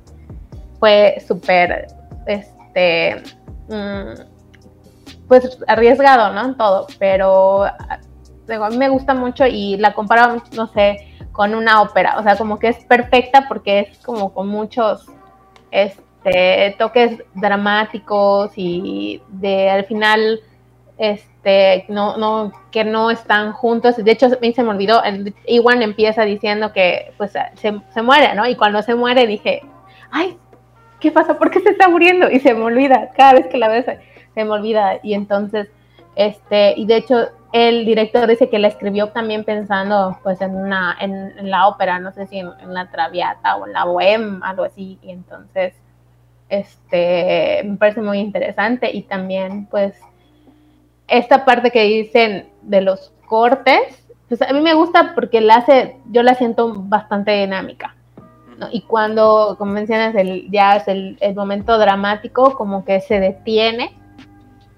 fue 0.79 1.23
súper, 1.27 1.87
este, 2.27 3.23
mm, 3.69 4.21
pues 5.29 5.59
arriesgado, 5.69 6.33
¿no? 6.33 6.57
Todo, 6.57 6.87
pero 6.99 7.65
a 7.65 8.71
mí 8.71 8.77
me 8.77 8.89
gusta 8.89 9.15
mucho 9.15 9.47
y 9.47 9.77
la 9.77 9.95
comparo, 9.95 10.43
no 10.57 10.67
sé, 10.69 11.09
con 11.31 11.55
una 11.55 11.83
ópera, 11.83 12.19
o 12.19 12.23
sea, 12.23 12.37
como 12.37 12.59
que 12.59 12.69
es 12.69 12.85
perfecta 12.85 13.47
porque 13.49 13.81
es 13.81 13.99
como 13.99 14.33
con 14.35 14.49
muchos, 14.49 15.07
este, 15.71 16.75
toques 16.79 17.19
dramáticos 17.35 18.53
y 18.57 19.23
de 19.29 19.71
al 19.71 19.85
final 19.85 20.41
este, 20.99 21.32
no, 21.89 22.17
no, 22.17 22.53
que 22.71 22.85
no 22.85 23.11
están 23.11 23.53
juntos. 23.53 23.97
De 23.97 24.11
hecho, 24.11 24.27
a 24.27 24.39
mí 24.41 24.53
se 24.53 24.63
me 24.63 24.71
olvidó, 24.71 25.03
Iwan 25.47 25.83
empieza 25.83 26.23
diciendo 26.23 26.73
que 26.73 27.13
pues 27.17 27.33
se, 27.33 27.81
se, 27.93 28.03
muere, 28.03 28.35
¿no? 28.35 28.47
Y 28.47 28.57
cuando 28.57 28.83
se 28.83 28.95
muere 28.95 29.27
dije, 29.27 29.63
ay, 30.11 30.39
¿qué 31.01 31.11
pasa? 31.11 31.39
¿Por 31.39 31.51
qué 31.51 31.61
se 31.61 31.71
está 31.71 31.89
muriendo? 31.89 32.31
Y 32.31 32.39
se 32.41 32.55
me 32.55 32.63
olvida, 32.63 33.11
cada 33.17 33.35
vez 33.35 33.49
que 33.49 33.59
la 33.59 33.69
veo 33.69 33.83
se, 33.83 33.99
me 34.37 34.51
olvida. 34.51 35.01
Y 35.03 35.15
entonces, 35.15 35.69
este, 36.15 36.75
y 36.77 36.87
de 36.87 36.97
hecho, 36.97 37.29
el 37.53 37.85
director 37.85 38.27
dice 38.29 38.49
que 38.49 38.59
la 38.59 38.69
escribió 38.69 39.09
también 39.09 39.45
pensando 39.45 40.19
pues 40.23 40.41
en 40.41 40.55
una, 40.55 40.97
en, 41.01 41.51
la 41.51 41.67
ópera, 41.67 41.99
no 41.99 42.13
sé 42.13 42.27
si 42.27 42.39
en, 42.39 42.51
en, 42.61 42.73
la 42.73 42.91
Traviata 42.91 43.57
o 43.57 43.67
en 43.67 43.73
la 43.73 43.85
Bohème, 43.85 44.41
algo 44.43 44.65
así. 44.65 44.99
Y 45.03 45.11
entonces, 45.11 45.75
este, 46.49 47.63
me 47.65 47.77
parece 47.79 48.01
muy 48.01 48.19
interesante 48.19 48.91
y 48.93 49.03
también 49.03 49.67
pues 49.67 49.95
esta 51.09 51.45
parte 51.45 51.71
que 51.71 51.85
dicen 51.85 52.49
de 52.63 52.81
los 52.81 53.13
cortes, 53.27 54.03
pues 54.29 54.41
a 54.43 54.53
mí 54.53 54.61
me 54.61 54.75
gusta 54.75 55.15
porque 55.15 55.41
la 55.41 55.57
hace, 55.57 55.97
yo 56.11 56.23
la 56.23 56.35
siento 56.35 56.73
bastante 56.75 57.33
dinámica. 57.33 57.95
Y 58.71 58.83
cuando, 58.83 59.57
como 59.59 59.73
mencionas, 59.73 60.15
el, 60.15 60.51
ya 60.51 60.77
es 60.77 60.89
el, 60.89 61.19
momento 61.35 61.79
dramático, 61.79 62.55
como 62.55 62.85
que 62.85 63.01
se 63.01 63.19
detiene, 63.19 63.93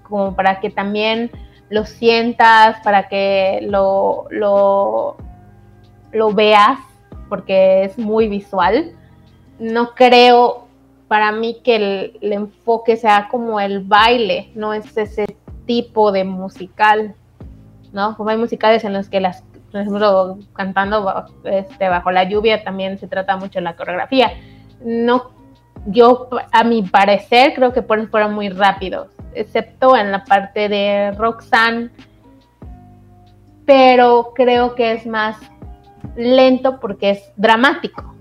como 0.03 0.35
para 0.35 0.59
que 0.59 0.69
también 0.69 1.31
lo 1.69 1.85
sientas, 1.85 2.79
para 2.83 3.07
que 3.07 3.59
lo, 3.61 4.25
lo, 4.29 5.17
lo 6.11 6.33
veas, 6.33 6.79
porque 7.29 7.83
es 7.83 7.97
muy 7.97 8.27
visual. 8.27 8.93
No 9.59 9.93
creo 9.93 10.67
para 11.07 11.31
mí 11.31 11.61
que 11.63 11.75
el, 11.75 12.17
el, 12.21 12.33
enfoque 12.33 12.97
sea 12.97 13.27
como 13.29 13.59
el 13.59 13.83
baile, 13.83 14.51
no 14.55 14.73
es 14.73 14.97
ese 14.97 15.37
tipo 15.65 16.11
de 16.11 16.23
musical, 16.23 17.15
¿no? 17.93 18.15
Como 18.17 18.29
hay 18.29 18.37
musicales 18.37 18.83
en 18.83 18.93
los 18.93 19.09
que 19.09 19.19
las, 19.19 19.43
por 19.71 19.81
ejemplo, 19.81 20.39
cantando 20.53 21.25
este, 21.43 21.89
bajo 21.89 22.11
la 22.11 22.23
lluvia 22.23 22.63
también 22.63 22.97
se 22.97 23.07
trata 23.07 23.37
mucho 23.37 23.59
de 23.59 23.63
la 23.63 23.75
coreografía. 23.75 24.33
No, 24.83 25.31
yo, 25.85 26.29
a 26.51 26.63
mi 26.63 26.81
parecer, 26.83 27.53
creo 27.53 27.73
que 27.73 27.81
fueron 27.81 28.33
muy 28.33 28.49
rápidos, 28.49 29.09
excepto 29.33 29.95
en 29.95 30.11
la 30.11 30.23
parte 30.23 30.69
de 30.69 31.11
Roxanne, 31.11 31.89
pero 33.65 34.31
creo 34.35 34.75
que 34.75 34.93
es 34.93 35.05
más 35.05 35.37
lento 36.15 36.79
porque 36.79 37.11
es 37.11 37.31
dramático. 37.35 38.13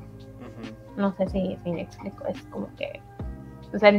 No 0.96 1.14
sé 1.16 1.28
si, 1.28 1.58
me 1.64 1.82
explico, 1.82 2.24
es 2.26 2.40
como 2.44 2.68
que, 2.76 3.00
o 3.74 3.78
sea, 3.78 3.92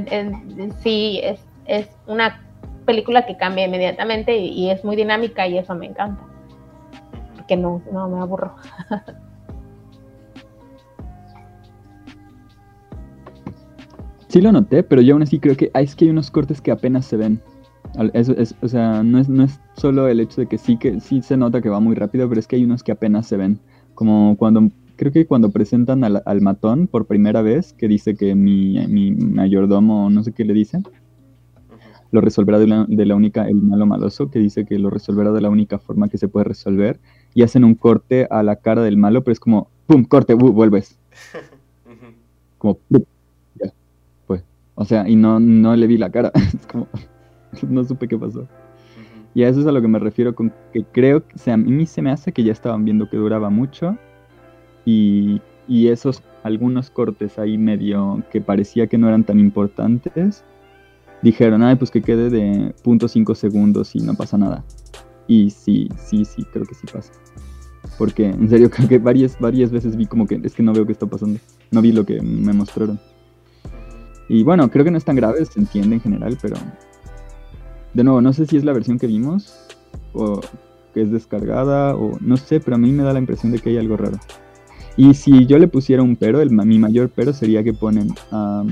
sí, 0.82 1.20
es, 1.24 1.46
es 1.66 1.90
una 2.08 2.45
película 2.86 3.25
que 3.25 3.38
cambia 3.38 3.65
inmediatamente 3.65 4.38
y, 4.38 4.70
es 4.70 4.84
muy 4.86 4.96
dinámica 4.96 5.48
y 5.48 5.58
eso 5.58 5.75
me 5.75 5.88
encanta. 5.88 6.24
Porque 7.36 7.58
no, 7.58 7.82
no 7.92 8.10
me 8.10 8.20
aburro. 8.20 8.56
Sí 14.36 14.42
lo 14.42 14.51
noté, 14.51 14.84
pero 14.84 15.01
yo 15.01 15.13
aún 15.13 15.24
así 15.24 15.39
creo 15.39 15.56
que 15.56 15.72
es 15.74 15.96
que 15.96 16.04
hay 16.04 16.12
unos 16.12 16.30
cortes 16.30 16.60
que 16.60 16.70
apenas 16.70 17.06
se 17.06 17.15
ven. 17.15 17.39
es, 18.12 18.54
o 18.62 18.68
sea, 18.68 19.01
no 19.01 19.18
es, 19.18 19.30
no 19.30 19.46
es 19.46 19.62
solo 19.77 20.10
el 20.10 20.20
hecho 20.20 20.42
de 20.42 20.48
que 20.48 20.58
sí 20.58 20.75
que 20.75 21.00
sí 21.00 21.22
se 21.22 21.38
nota 21.38 21.62
que 21.62 21.70
va 21.70 21.80
muy 21.80 21.96
rápido, 21.96 22.27
pero 22.27 22.42
es 22.42 22.46
que 22.46 22.58
hay 22.58 22.65
unos 22.65 22.84
que 22.84 22.92
apenas 22.92 23.27
se 23.27 23.38
ven. 23.38 23.62
Como 23.94 24.36
cuando 24.36 24.70
creo 24.98 25.13
que 25.13 25.25
cuando 25.25 25.51
presentan 25.51 26.04
al, 26.04 26.22
al 26.25 26.42
matón 26.42 26.88
por 26.88 27.06
primera 27.06 27.42
vez, 27.42 27.72
que 27.72 27.88
dice 27.88 28.15
que 28.15 28.36
mi, 28.36 28.86
mi 28.88 29.12
mayordomo, 29.12 30.10
no 30.10 30.22
sé 30.22 30.34
qué 30.34 30.44
le 30.44 30.54
dicen, 30.54 30.84
lo 32.12 32.22
resolverá 32.22 32.60
de 32.60 32.68
la, 32.68 33.16
única, 33.16 33.48
el 33.48 33.56
malo 33.56 33.86
maloso, 33.86 34.30
que 34.30 34.40
dice 34.40 34.66
que 34.66 34.80
lo 34.80 34.90
resolverá 34.90 35.32
de 35.32 35.42
la 35.42 35.50
única 35.50 35.80
forma 35.80 36.08
que 36.08 36.18
se 36.18 36.28
puede 36.28 36.46
resolver, 36.46 37.00
y 37.34 37.44
hacen 37.44 37.64
un 37.64 37.76
corte 37.76 38.28
a 38.30 38.44
la 38.44 38.56
cara 38.58 38.82
del 38.82 38.98
malo, 38.98 39.24
pero 39.24 39.34
es 39.34 39.40
como, 39.40 39.70
¡pum! 39.88 40.06
corte, 40.06 40.34
uh, 40.34 40.38
vuelves. 40.38 40.98
como, 42.58 42.80
ya, 42.90 43.74
pues. 44.28 44.44
O 44.76 44.86
sea, 44.86 45.08
y 45.08 45.16
no, 45.16 45.40
no 45.40 45.76
le 45.76 45.88
vi 45.88 45.98
la 45.98 46.10
cara, 46.10 46.32
es 46.36 46.66
como, 46.68 46.88
no 47.70 47.84
supe 47.84 48.08
qué 48.08 48.18
pasó. 48.18 48.48
Y 49.34 49.44
a 49.44 49.50
eso 49.50 49.60
es 49.60 49.68
a 49.68 49.72
lo 49.74 49.82
que 49.82 49.90
me 49.90 50.00
refiero 50.00 50.34
con 50.34 50.54
que 50.72 50.86
creo 50.86 51.28
que 51.28 51.38
sea, 51.38 51.56
a 51.56 51.58
mí 51.58 51.86
se 51.86 52.02
me 52.02 52.10
hace 52.10 52.32
que 52.32 52.44
ya 52.44 52.54
estaban 52.54 52.86
viendo 52.86 53.10
que 53.10 53.18
duraba 53.18 53.50
mucho 53.50 53.98
y, 54.86 55.42
y 55.68 55.90
esos 55.90 56.24
algunos 56.44 56.90
cortes 56.90 57.40
ahí 57.40 57.58
medio 57.58 58.24
que 58.32 58.40
parecía 58.40 58.88
que 58.88 58.98
no 58.98 59.08
eran 59.08 59.24
tan 59.24 59.40
importantes, 59.40 60.46
dijeron, 61.25 61.63
ay, 61.63 61.75
pues 61.75 61.89
que 61.89 62.03
quede 62.03 62.29
de 62.29 62.75
0.5 62.84 63.34
segundos 63.34 63.96
y 63.96 64.00
no 64.00 64.13
pasa 64.13 64.38
nada. 64.38 64.63
Y 65.27 65.50
sí, 65.50 65.89
sí, 65.98 66.24
sí, 66.24 66.46
creo 66.53 66.65
que 66.65 66.75
sí 66.75 66.86
pasa. 66.86 67.12
Porque 67.98 68.27
en 68.27 68.48
serio 68.48 68.70
creo 68.72 68.88
que 68.88 69.00
varias, 69.00 69.39
varias 69.39 69.72
veces 69.72 69.98
vi 69.98 70.05
como 70.05 70.27
que 70.27 70.39
es 70.44 70.53
que 70.53 70.62
no 70.62 70.72
veo 70.72 70.86
qué 70.86 70.91
está 70.91 71.08
pasando. 71.08 71.39
No 71.72 71.82
vi 71.82 71.91
lo 71.91 72.05
que 72.05 72.22
me 72.22 72.53
mostraron. 72.53 73.00
Y 74.29 74.44
bueno, 74.44 74.70
creo 74.70 74.86
que 74.86 74.91
no 74.91 75.00
es 75.00 75.05
tan 75.05 75.15
grave, 75.15 75.44
se 75.46 75.60
entiende 75.60 75.96
en 75.96 76.01
general, 76.01 76.38
pero... 76.39 76.58
De 77.96 78.03
nuevo, 78.03 78.22
no 78.22 78.32
sé 78.32 78.46
si 78.46 78.58
es 78.58 78.63
la 78.63 78.74
versión 78.74 79.00
que 79.00 79.08
vimos 79.08 79.67
o 80.13 80.41
que 80.94 81.01
es 81.01 81.12
descargada 81.12 81.96
o 81.96 82.20
no 82.22 82.38
sé, 82.38 82.60
pero 82.60 82.75
a 82.75 82.77
mí 82.77 82.91
me 82.91 83.03
da 83.03 83.13
la 83.13 83.20
impresión 83.20 83.51
de 83.51 83.60
que 83.60 83.70
hay 83.70 83.77
algo 83.77 83.98
raro. 83.98 84.20
Y 84.96 85.15
si 85.15 85.48
yo 85.48 85.58
le 85.58 85.67
pusiera 85.67 86.03
un 86.03 86.17
pero, 86.17 86.39
el, 86.39 86.51
mi 86.51 86.77
mayor 86.77 87.10
pero 87.15 87.34
sería 87.34 87.63
que 87.63 87.74
ponen 87.74 88.13
a 88.32 88.63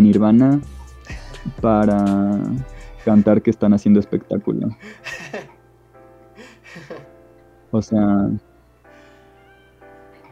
Nirvana 0.00 0.62
para 1.60 2.38
cantar 3.04 3.42
que 3.42 3.50
están 3.50 3.72
haciendo 3.72 4.00
espectáculo. 4.00 4.68
O 7.70 7.82
sea, 7.82 8.30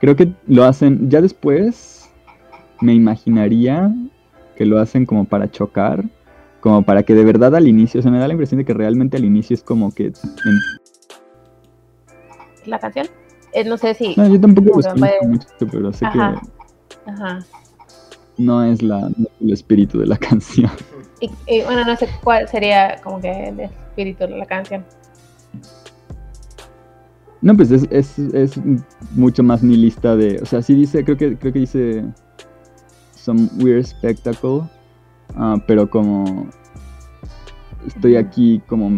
creo 0.01 0.17
que 0.17 0.33
lo 0.47 0.65
hacen, 0.65 1.11
ya 1.11 1.21
después 1.21 2.11
me 2.81 2.95
imaginaría 2.95 3.95
que 4.57 4.67
lo 4.67 4.81
hacen 4.81 5.05
como 5.05 5.25
para 5.27 5.51
chocar, 5.51 6.05
como 6.61 6.83
para 6.83 7.03
que 7.03 7.15
de 7.15 7.25
verdad 7.25 7.55
al 7.55 7.69
inicio, 7.69 8.01
o 8.01 8.03
sea, 8.03 8.11
me 8.11 8.19
da 8.19 8.27
la 8.27 8.35
impresión 8.35 8.59
de 8.59 8.65
que 8.65 8.75
realmente 8.75 9.17
al 9.17 9.25
inicio 9.25 9.55
es 9.55 9.63
como 9.63 9.93
que... 9.93 10.13
¿La 12.65 12.79
canción? 12.79 13.07
Eh, 13.53 13.65
no 13.65 13.77
sé 13.77 13.95
si... 13.95 14.17
No, 14.17 14.27
yo 14.27 14.41
tampoco 14.41 14.81
lo 14.81 15.29
mucho, 15.29 15.47
pero 15.71 15.93
sé 15.93 16.07
que... 16.13 16.19
Ajá. 16.19 17.39
No 18.39 18.65
es 18.65 18.83
la, 18.83 19.09
el 19.41 19.53
espíritu 19.53 19.99
de 19.99 20.07
la 20.07 20.17
canción. 20.19 20.71
Y, 21.21 21.63
bueno, 21.63 21.85
no 21.85 21.97
sé 21.97 22.09
cuál 22.23 22.47
sería 22.49 23.01
como 23.03 23.21
que 23.21 23.49
el 23.49 23.61
espíritu 23.61 24.25
de 24.25 24.37
la 24.37 24.47
canción. 24.47 24.85
No, 27.41 27.57
pues 27.57 27.71
es, 27.71 27.87
es, 27.91 28.19
es, 28.19 28.61
mucho 29.13 29.43
más 29.43 29.63
lista 29.63 30.17
de. 30.17 30.39
O 30.43 30.47
sea, 30.47 30.63
sí 30.63 30.75
dice, 30.75 31.05
creo 31.05 31.17
que, 31.17 31.37
creo 31.37 31.53
que 31.53 31.61
dice 31.61 32.05
some 33.15 33.49
weird 33.59 33.85
spectacle. 33.85 34.63
Uh, 35.37 35.59
pero 35.67 35.91
como 35.91 36.49
estoy 37.87 38.17
aquí 38.17 38.61
como 38.67 38.91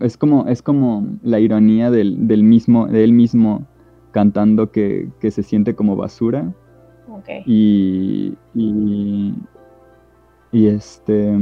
es 0.00 0.16
como 0.16 0.46
es 0.46 0.62
como 0.62 1.06
la 1.22 1.38
ironía 1.38 1.90
del, 1.90 2.26
del 2.26 2.42
mismo 2.42 2.86
de 2.86 3.04
él 3.04 3.12
mismo 3.12 3.66
cantando 4.12 4.70
que, 4.70 5.08
que 5.20 5.30
se 5.30 5.42
siente 5.42 5.74
como 5.74 5.96
basura 5.96 6.52
okay. 7.08 7.42
y, 7.46 8.36
y, 8.54 9.34
y 10.52 10.68
este. 10.68 11.34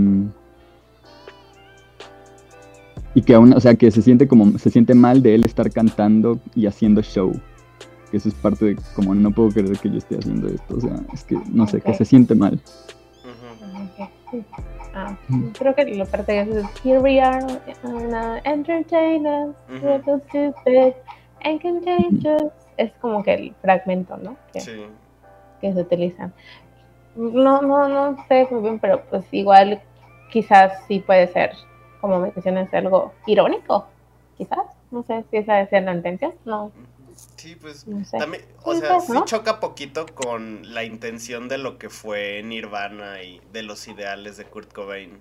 Y 3.15 3.23
que 3.23 3.35
aún, 3.35 3.53
o 3.53 3.61
sea, 3.61 3.75
que 3.75 3.91
se 3.91 4.03
siente 4.03 4.29
como, 4.29 4.59
se 4.59 4.71
siente 4.71 4.95
mal 4.95 5.23
de 5.23 5.35
él 5.35 5.45
estar 5.45 5.71
cantando 5.71 6.39
y 6.55 6.67
haciendo 6.67 7.03
show. 7.03 7.33
Que 8.11 8.19
eso 8.19 8.29
es 8.29 8.35
parte 8.35 8.65
de, 8.65 8.77
como 8.95 9.15
no 9.15 9.31
puedo 9.31 9.51
creer 9.51 9.77
que 9.79 9.91
yo 9.91 9.99
esté 9.99 10.19
haciendo 10.19 10.49
esto. 10.49 10.77
O 10.77 10.81
sea, 10.81 11.01
es 11.13 11.25
que, 11.25 11.37
no 11.51 11.67
sé, 11.67 11.81
que 11.81 11.95
se 11.95 12.05
siente 12.05 12.35
mal. 12.35 12.61
Ah, 14.95 15.17
creo 15.59 15.75
que 15.75 15.95
lo 15.95 16.07
parte 16.07 16.41
es 16.41 16.49
Here 16.85 16.99
we 16.99 17.21
are, 17.21 17.45
uh, 17.85 18.41
entertainers, 18.45 19.55
stupid 20.29 20.95
and 21.45 21.61
contagious. 21.61 22.53
Es 22.77 22.93
como 23.01 23.23
que 23.23 23.35
el 23.35 23.55
fragmento, 23.63 24.17
¿no? 24.17 24.37
Que, 24.53 24.61
sí. 24.61 24.73
que 25.61 25.73
se 25.73 25.81
utilizan. 25.81 26.33
No, 27.19 27.63
no, 27.63 27.89
no 27.89 28.25
sé 28.29 28.47
muy 28.51 28.63
bien, 28.63 28.79
pero 28.79 29.03
pues 29.05 29.25
igual 29.33 29.83
quizás 30.31 30.85
sí 30.87 31.01
puede 31.01 31.27
ser, 31.33 31.53
como 32.01 32.19
mencionas, 32.21 32.73
algo 32.73 33.13
irónico, 33.27 33.87
quizás. 34.37 34.61
No 34.91 35.03
sé 35.03 35.25
si 35.31 35.37
esa 35.37 35.61
es 35.61 35.71
la 35.71 35.93
intención, 35.93 36.33
no. 36.47 36.73
Sí, 37.37 37.57
pues 37.57 37.87
No 37.87 38.05
sé. 38.05 38.17
también, 38.19 38.45
o 38.63 38.73
Sí, 38.73 38.81
sea, 38.81 38.89
pues, 38.95 39.05
sí 39.07 39.21
choca 39.25 39.61
poquito 39.61 40.07
con 40.07 40.73
la 40.73 40.85
intención 40.85 41.49
de 41.49 41.59
lo 41.59 41.77
que 41.77 41.91
fue 41.91 42.43
Nirvana 42.45 43.23
y 43.23 43.41
de 43.53 43.63
los 43.65 43.87
ideales 43.89 44.37
de 44.37 44.45
Kurt 44.45 44.73
Cobain. 44.73 45.21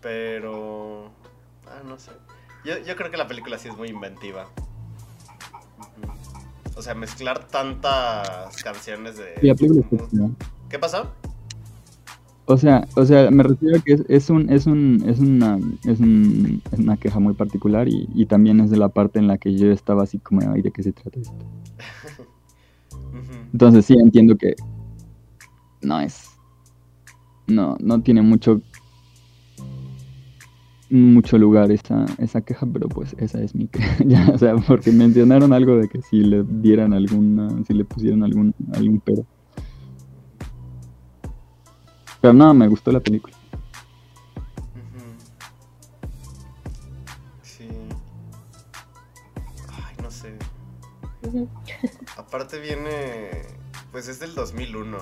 Pero, 0.00 1.10
ah, 1.66 1.80
no 1.84 1.98
sé. 1.98 2.12
Yo, 2.64 2.78
yo 2.78 2.96
creo 2.96 3.10
que 3.10 3.16
la 3.16 3.26
película 3.28 3.58
sí 3.58 3.68
es 3.68 3.76
muy 3.76 3.88
inventiva. 3.88 4.46
Ujú. 5.78 6.12
O 6.76 6.82
sea, 6.82 6.94
mezclar 6.94 7.46
tantas 7.48 8.62
canciones 8.62 9.18
de... 9.18 9.34
Y 9.42 9.54
chida. 9.54 10.30
¿Qué 10.68 10.78
pasó? 10.78 11.10
O 12.46 12.56
sea, 12.56 12.86
o 12.96 13.04
sea, 13.04 13.30
me 13.30 13.44
refiero 13.44 13.78
a 13.78 13.80
que 13.80 13.92
es, 13.92 14.04
es 14.08 14.28
un, 14.28 14.50
es 14.50 14.66
un, 14.66 15.02
es 15.06 15.20
una, 15.20 15.58
es 15.84 16.00
un, 16.00 16.60
es 16.72 16.78
una 16.78 16.96
queja 16.96 17.20
muy 17.20 17.34
particular 17.34 17.88
y, 17.88 18.08
y 18.14 18.26
también 18.26 18.60
es 18.60 18.70
de 18.70 18.78
la 18.78 18.88
parte 18.88 19.20
en 19.20 19.28
la 19.28 19.38
que 19.38 19.54
yo 19.54 19.70
estaba 19.70 20.02
así 20.02 20.18
como, 20.18 20.40
ay, 20.52 20.60
¿de 20.60 20.72
qué 20.72 20.82
se 20.82 20.92
trata 20.92 21.20
esto? 21.20 21.34
Entonces 23.52 23.86
sí 23.86 23.94
entiendo 23.94 24.36
que 24.36 24.54
no 25.82 26.00
es, 26.00 26.30
no, 27.46 27.76
no 27.80 28.02
tiene 28.02 28.22
mucho, 28.22 28.60
mucho 30.92 31.38
lugar 31.38 31.72
esa, 31.72 32.04
esa 32.18 32.42
queja, 32.42 32.66
pero 32.70 32.88
pues 32.88 33.14
esa 33.18 33.40
es 33.40 33.54
mi 33.54 33.66
queja, 33.68 33.96
ya, 34.04 34.28
o 34.32 34.38
sea, 34.38 34.54
porque 34.56 34.92
mencionaron 34.92 35.52
algo 35.52 35.76
de 35.76 35.88
que 35.88 36.02
si 36.02 36.20
le 36.20 36.44
dieran 36.44 36.92
alguna, 36.92 37.48
si 37.66 37.72
le 37.72 37.84
pusieran 37.84 38.22
algún, 38.22 38.54
algún 38.74 39.00
pero. 39.00 39.24
Pero 42.20 42.34
no, 42.34 42.54
me 42.54 42.68
gustó 42.68 42.92
la 42.92 43.00
película. 43.00 43.34
Sí. 47.42 47.66
Ay, 49.72 49.96
no 50.00 50.10
sé. 50.10 50.36
Aparte 52.16 52.60
viene, 52.60 53.42
pues 53.90 54.06
es 54.06 54.20
del 54.20 54.34
2001. 54.34 54.96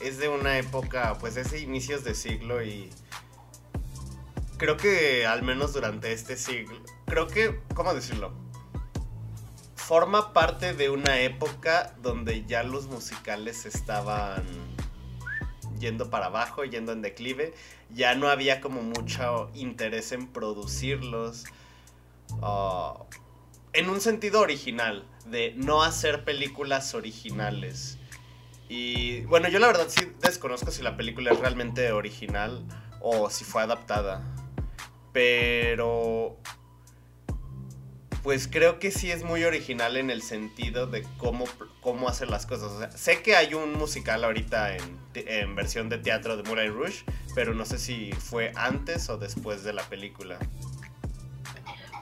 Es 0.00 0.18
de 0.18 0.28
una 0.28 0.58
época, 0.58 1.16
pues 1.18 1.36
es 1.38 1.50
de 1.50 1.60
inicios 1.60 2.04
de 2.04 2.14
siglo 2.14 2.62
y 2.62 2.90
creo 4.60 4.76
que 4.76 5.26
al 5.26 5.42
menos 5.42 5.72
durante 5.72 6.12
este 6.12 6.36
siglo, 6.36 6.78
creo 7.06 7.26
que, 7.26 7.60
¿cómo 7.74 7.94
decirlo? 7.94 8.30
Forma 9.74 10.34
parte 10.34 10.74
de 10.74 10.90
una 10.90 11.18
época 11.20 11.94
donde 12.02 12.44
ya 12.44 12.62
los 12.62 12.86
musicales 12.86 13.64
estaban 13.64 14.44
yendo 15.78 16.10
para 16.10 16.26
abajo, 16.26 16.62
yendo 16.64 16.92
en 16.92 17.00
declive. 17.00 17.54
Ya 17.88 18.14
no 18.14 18.28
había 18.28 18.60
como 18.60 18.82
mucho 18.82 19.50
interés 19.54 20.12
en 20.12 20.28
producirlos. 20.28 21.46
ah, 22.42 22.98
en 23.72 23.88
un 23.88 24.00
sentido 24.00 24.40
original, 24.40 25.06
de 25.26 25.54
no 25.56 25.82
hacer 25.82 26.24
películas 26.24 26.94
originales. 26.94 27.98
Y 28.68 29.22
bueno, 29.22 29.48
yo 29.48 29.58
la 29.58 29.68
verdad 29.68 29.86
sí 29.88 30.12
desconozco 30.20 30.70
si 30.70 30.82
la 30.82 30.96
película 30.98 31.32
es 31.32 31.38
realmente 31.38 31.92
original 31.92 32.62
o 33.00 33.30
si 33.30 33.44
fue 33.44 33.62
adaptada. 33.62 34.39
Pero... 35.12 36.36
Pues 38.22 38.48
creo 38.48 38.78
que 38.78 38.90
sí 38.90 39.10
es 39.10 39.24
muy 39.24 39.44
original 39.44 39.96
en 39.96 40.10
el 40.10 40.20
sentido 40.20 40.86
de 40.86 41.06
cómo, 41.16 41.46
cómo 41.80 42.06
hacer 42.06 42.28
las 42.28 42.44
cosas. 42.44 42.94
Sé 42.94 43.22
que 43.22 43.34
hay 43.34 43.54
un 43.54 43.72
musical 43.78 44.24
ahorita 44.24 44.76
en 45.14 45.56
versión 45.56 45.88
de 45.88 45.96
teatro 45.96 46.36
de 46.36 46.42
Moulin 46.42 46.74
Rouge, 46.74 47.02
pero 47.34 47.54
no 47.54 47.64
sé 47.64 47.78
si 47.78 48.12
fue 48.12 48.52
antes 48.56 49.08
o 49.08 49.16
después 49.16 49.64
de 49.64 49.72
la 49.72 49.82
película. 49.84 50.38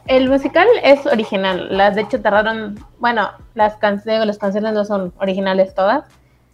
El 0.09 0.31
musical 0.31 0.67
es 0.83 1.05
original. 1.05 1.69
Las, 1.77 1.95
de 1.95 2.01
hecho, 2.01 2.23
tardaron, 2.23 2.83
bueno, 2.99 3.31
las 3.55 3.77
canciones, 3.77 4.27
las 4.27 4.39
canciones 4.39 4.73
no 4.73 4.87
son 4.87 5.13
originales 5.19 5.75
todas. 5.75 6.07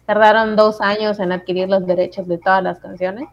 Tardaron 0.05 0.57
dos 0.57 0.81
años 0.81 1.19
en 1.19 1.31
adquirir 1.31 1.69
los 1.69 1.87
derechos 1.87 2.27
de 2.27 2.37
todas 2.37 2.61
las 2.61 2.79
canciones. 2.79 3.29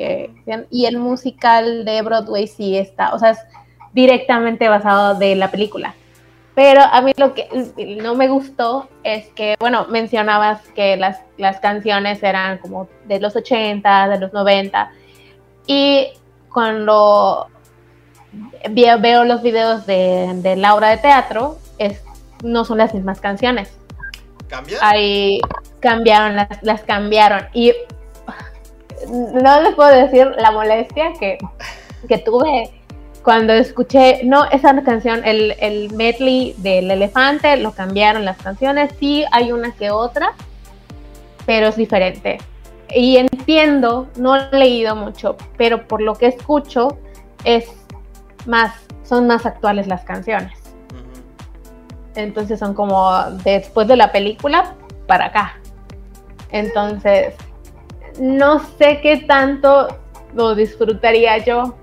Que, 0.00 0.30
y 0.70 0.86
el 0.86 0.96
musical 0.96 1.84
de 1.84 2.00
Broadway 2.00 2.46
sí 2.46 2.78
está, 2.78 3.12
o 3.12 3.18
sea, 3.18 3.32
es 3.32 3.38
directamente 3.92 4.66
basado 4.66 5.14
de 5.14 5.36
la 5.36 5.50
película. 5.50 5.94
Pero 6.54 6.80
a 6.80 7.02
mí 7.02 7.12
lo 7.18 7.34
que 7.34 7.46
no 8.02 8.14
me 8.14 8.28
gustó 8.28 8.88
es 9.04 9.26
que, 9.34 9.56
bueno, 9.60 9.88
mencionabas 9.90 10.62
que 10.68 10.96
las, 10.96 11.20
las 11.36 11.60
canciones 11.60 12.22
eran 12.22 12.56
como 12.58 12.88
de 13.04 13.20
los 13.20 13.36
80, 13.36 14.08
de 14.08 14.18
los 14.18 14.32
90. 14.32 14.90
Y 15.66 16.08
cuando 16.50 17.48
veo, 18.70 19.24
los 19.24 19.42
videos 19.42 19.84
de, 19.84 20.30
de 20.36 20.56
la 20.56 20.74
obra 20.74 20.88
de 20.88 20.96
teatro, 20.96 21.58
es, 21.76 22.02
no 22.42 22.64
son 22.64 22.78
las 22.78 22.94
mismas 22.94 23.20
canciones. 23.20 23.76
¿Cambia? 24.48 24.78
Ahí 24.80 25.40
cambiaron, 25.80 26.36
las, 26.36 26.62
las 26.62 26.80
cambiaron. 26.84 27.48
Y 27.52 27.74
no 29.08 29.60
les 29.62 29.74
puedo 29.74 29.90
decir 29.90 30.32
la 30.38 30.50
molestia 30.50 31.12
que, 31.18 31.38
que 32.08 32.18
tuve 32.18 32.70
cuando 33.22 33.52
escuché, 33.52 34.22
no, 34.24 34.46
esa 34.46 34.82
canción, 34.82 35.22
el, 35.24 35.54
el 35.60 35.92
medley 35.94 36.54
del 36.58 36.90
elefante, 36.90 37.56
lo 37.58 37.72
cambiaron 37.72 38.24
las 38.24 38.38
canciones, 38.38 38.92
sí 38.98 39.24
hay 39.30 39.52
una 39.52 39.72
que 39.72 39.90
otra, 39.90 40.32
pero 41.44 41.68
es 41.68 41.76
diferente. 41.76 42.38
Y 42.94 43.18
entiendo, 43.18 44.08
no 44.16 44.36
he 44.36 44.56
leído 44.56 44.96
mucho, 44.96 45.36
pero 45.56 45.86
por 45.86 46.00
lo 46.00 46.14
que 46.14 46.26
escucho, 46.26 46.98
es 47.44 47.66
más, 48.46 48.74
son 49.04 49.26
más 49.26 49.46
actuales 49.46 49.86
las 49.86 50.02
canciones. 50.04 50.58
Entonces 52.14 52.58
son 52.58 52.74
como 52.74 53.12
después 53.44 53.86
de 53.86 53.96
la 53.96 54.10
película 54.12 54.74
para 55.06 55.26
acá. 55.26 55.60
Entonces, 56.50 57.34
no 58.18 58.60
sé 58.78 59.00
qué 59.02 59.18
tanto 59.18 59.88
lo 60.34 60.54
disfrutaría 60.54 61.38
yo. 61.38 61.76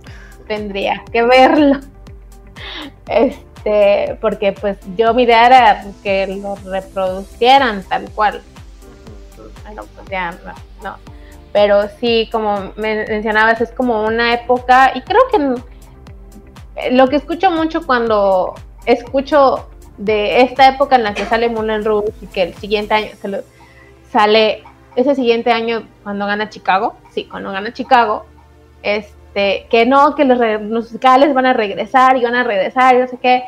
Tendría 0.48 1.04
que 1.12 1.24
verlo. 1.24 1.80
Este, 3.08 4.18
porque 4.22 4.54
pues 4.54 4.78
yo 4.96 5.14
mi 5.14 5.24
idea 5.24 5.46
era 5.46 5.86
que 6.04 6.28
lo 6.28 6.56
reproducieran 6.56 7.84
tal 7.84 8.10
cual. 8.12 8.42
Bueno, 9.64 9.84
pues 9.96 10.10
ya 10.10 10.32
no, 10.32 10.54
no. 10.84 10.98
Pero 11.52 11.90
sí, 12.00 12.30
como 12.32 12.72
me 12.76 13.06
mencionabas, 13.08 13.62
es 13.62 13.72
como 13.72 14.04
una 14.04 14.34
época, 14.34 14.92
y 14.96 15.02
creo 15.02 15.22
que 15.32 16.92
lo 16.92 17.08
que 17.08 17.16
escucho 17.16 17.50
mucho 17.52 17.86
cuando 17.86 18.54
escucho 18.86 19.68
de 19.98 20.42
esta 20.42 20.70
época 20.70 20.96
en 20.96 21.04
la 21.04 21.14
que 21.14 21.26
sale 21.26 21.50
Moulin 21.50 21.84
Rouge 21.84 22.14
y 22.22 22.28
que 22.28 22.44
el 22.44 22.54
siguiente 22.54 22.94
año 22.94 23.08
sale, 24.12 24.64
ese 24.98 25.16
siguiente 25.16 25.52
año 25.52 25.88
cuando 26.04 26.26
gana 26.26 26.50
Chicago, 26.50 26.96
sí, 27.12 27.26
cuando 27.26 27.52
gana 27.52 27.72
Chicago, 27.72 28.26
este, 28.82 29.68
que 29.70 29.86
no, 29.86 30.16
que 30.16 30.26
los, 30.26 30.40
los 30.40 30.62
musicales 30.86 31.34
van 31.34 31.46
a 31.46 31.54
regresar 31.54 32.18
y 32.18 32.24
van 32.24 32.36
a 32.36 32.44
regresar 32.44 32.96
y 32.96 33.00
no 33.00 33.08
sé 33.08 33.18
qué, 33.18 33.44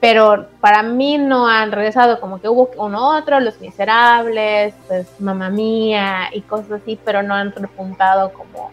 pero 0.00 0.46
para 0.60 0.82
mí 0.82 1.18
no 1.18 1.46
han 1.46 1.72
regresado, 1.72 2.18
como 2.20 2.40
que 2.40 2.48
hubo 2.48 2.70
uno 2.78 3.16
otro, 3.16 3.38
Los 3.38 3.60
Miserables, 3.60 4.74
pues 4.88 5.06
Mamá 5.20 5.50
Mía 5.50 6.30
y 6.32 6.40
cosas 6.40 6.80
así, 6.82 6.98
pero 7.04 7.22
no 7.22 7.34
han 7.34 7.52
repuntado 7.52 8.32
como, 8.32 8.70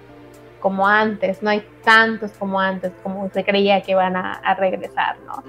como 0.62 0.88
antes, 0.88 1.44
no 1.44 1.50
hay 1.50 1.64
tantos 1.84 2.32
como 2.40 2.62
antes, 2.62 2.94
como 3.04 3.30
se 3.30 3.44
creía 3.44 3.82
que 3.82 3.92
iban 3.92 4.16
a, 4.16 4.36
a 4.36 4.56
regresar, 4.56 5.18
¿no? 5.28 5.44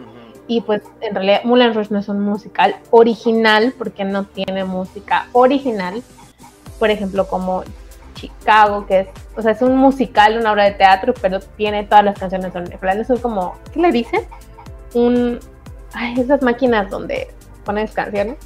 Y 0.48 0.62
pues 0.62 0.82
en 1.00 1.14
realidad 1.14 1.44
Moulin 1.44 1.72
Rouge 1.72 1.94
no 1.94 2.00
es 2.00 2.08
un 2.08 2.20
musical 2.20 2.74
original 2.90 3.72
porque 3.78 4.04
no 4.04 4.24
tiene 4.24 4.64
música 4.64 5.28
original. 5.30 6.02
Por 6.80 6.90
ejemplo, 6.90 7.28
como 7.28 7.62
Chicago, 8.14 8.86
que 8.86 9.00
es, 9.00 9.08
o 9.36 9.42
sea, 9.42 9.52
es 9.52 9.62
un 9.62 9.76
musical, 9.76 10.36
una 10.38 10.50
obra 10.52 10.64
de 10.64 10.72
teatro, 10.72 11.14
pero 11.22 11.38
tiene 11.38 11.84
todas 11.84 12.04
las 12.04 12.18
canciones. 12.18 12.52
Eso 12.98 13.14
es 13.14 13.20
como, 13.20 13.54
¿qué 13.72 13.78
le 13.80 13.92
dicen? 13.92 14.22
Un, 14.94 15.38
ay, 15.94 16.18
esas 16.20 16.42
máquinas 16.42 16.90
donde 16.90 17.30
pones 17.64 17.92
canciones. 17.92 18.36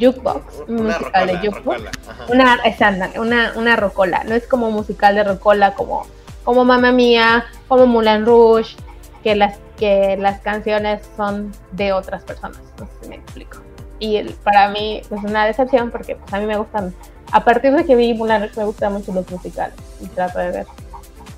Jukebox, 0.00 0.64
un 0.68 0.80
Una 0.80 0.98
musical 0.98 1.26
de 1.28 1.32
rocola, 1.34 1.50
jukebox. 1.52 1.64
rocola, 1.84 1.90
ajá. 2.08 2.24
Una, 2.32 2.54
es, 2.64 3.18
una, 3.18 3.52
una 3.56 3.76
rocola, 3.76 4.24
no 4.24 4.34
es 4.34 4.46
como 4.48 4.70
musical 4.70 5.14
de 5.14 5.22
rocola 5.22 5.74
como, 5.74 6.06
como 6.44 6.64
Mamma 6.64 6.90
Mía, 6.92 7.44
como 7.68 7.86
Moulin 7.86 8.24
Rouge, 8.26 8.74
que 9.22 9.36
las, 9.36 9.58
que 9.78 10.16
las 10.18 10.40
canciones 10.40 11.02
son 11.16 11.52
de 11.72 11.92
otras 11.92 12.24
personas, 12.24 12.58
no 12.80 12.86
sé 12.86 12.92
si 13.02 13.08
me 13.10 13.16
explico. 13.16 13.58
Y 13.98 14.16
el- 14.16 14.32
para 14.32 14.68
mí 14.70 15.00
es 15.08 15.10
una 15.22 15.46
decepción 15.46 15.90
porque 15.92 16.16
pues, 16.16 16.32
a 16.32 16.40
mí 16.40 16.46
me 16.46 16.56
gustan, 16.56 16.92
a 17.32 17.44
partir 17.44 17.74
de 17.74 17.84
que 17.84 17.96
vi 17.96 18.16
Rouge 18.16 18.50
me 18.56 18.64
gustan 18.64 18.92
mucho 18.92 19.12
los 19.12 19.28
musicales 19.30 19.74
y 20.00 20.06
trato 20.06 20.38
de 20.38 20.50
ver 20.50 20.66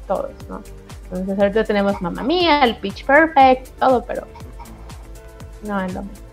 todos, 0.07 0.31
¿no? 0.49 0.61
Entonces 1.05 1.39
ahorita 1.39 1.65
tenemos 1.65 2.03
Mamma 2.03 2.23
Mía, 2.23 2.65
el 2.65 2.77
Pitch 2.79 3.05
Perfect, 3.05 3.69
todo, 3.79 4.05
pero 4.05 4.27
no 5.63 5.81
es 5.81 5.95
lo 5.95 6.03
mismo. 6.03 6.25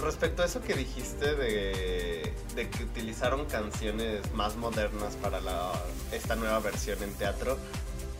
respecto 0.00 0.42
a 0.42 0.46
eso 0.46 0.62
que 0.62 0.74
dijiste 0.74 1.34
de, 1.34 2.32
que 2.54 2.84
utilizaron 2.84 3.46
canciones 3.46 4.32
más 4.32 4.56
modernas 4.56 5.16
para 5.16 5.38
esta 6.12 6.36
nueva 6.36 6.60
versión 6.60 7.02
en 7.02 7.12
teatro, 7.14 7.58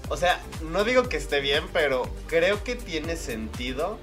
o 0.09 0.17
sea, 0.17 0.41
no 0.71 0.85
digo 0.85 1.05
que 1.05 1.17
esté 1.17 1.41
bien, 1.41 1.65
pero 1.73 2.03
creo 2.27 2.65
que 2.65 2.75
tiene 2.75 3.17
sentido 3.17 3.99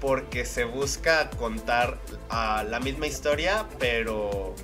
porque 0.00 0.44
se 0.44 0.64
busca 0.64 1.30
contar 1.30 1.98
la 2.30 2.80
misma 2.80 3.06
historia, 3.06 3.66
pero 3.78 4.54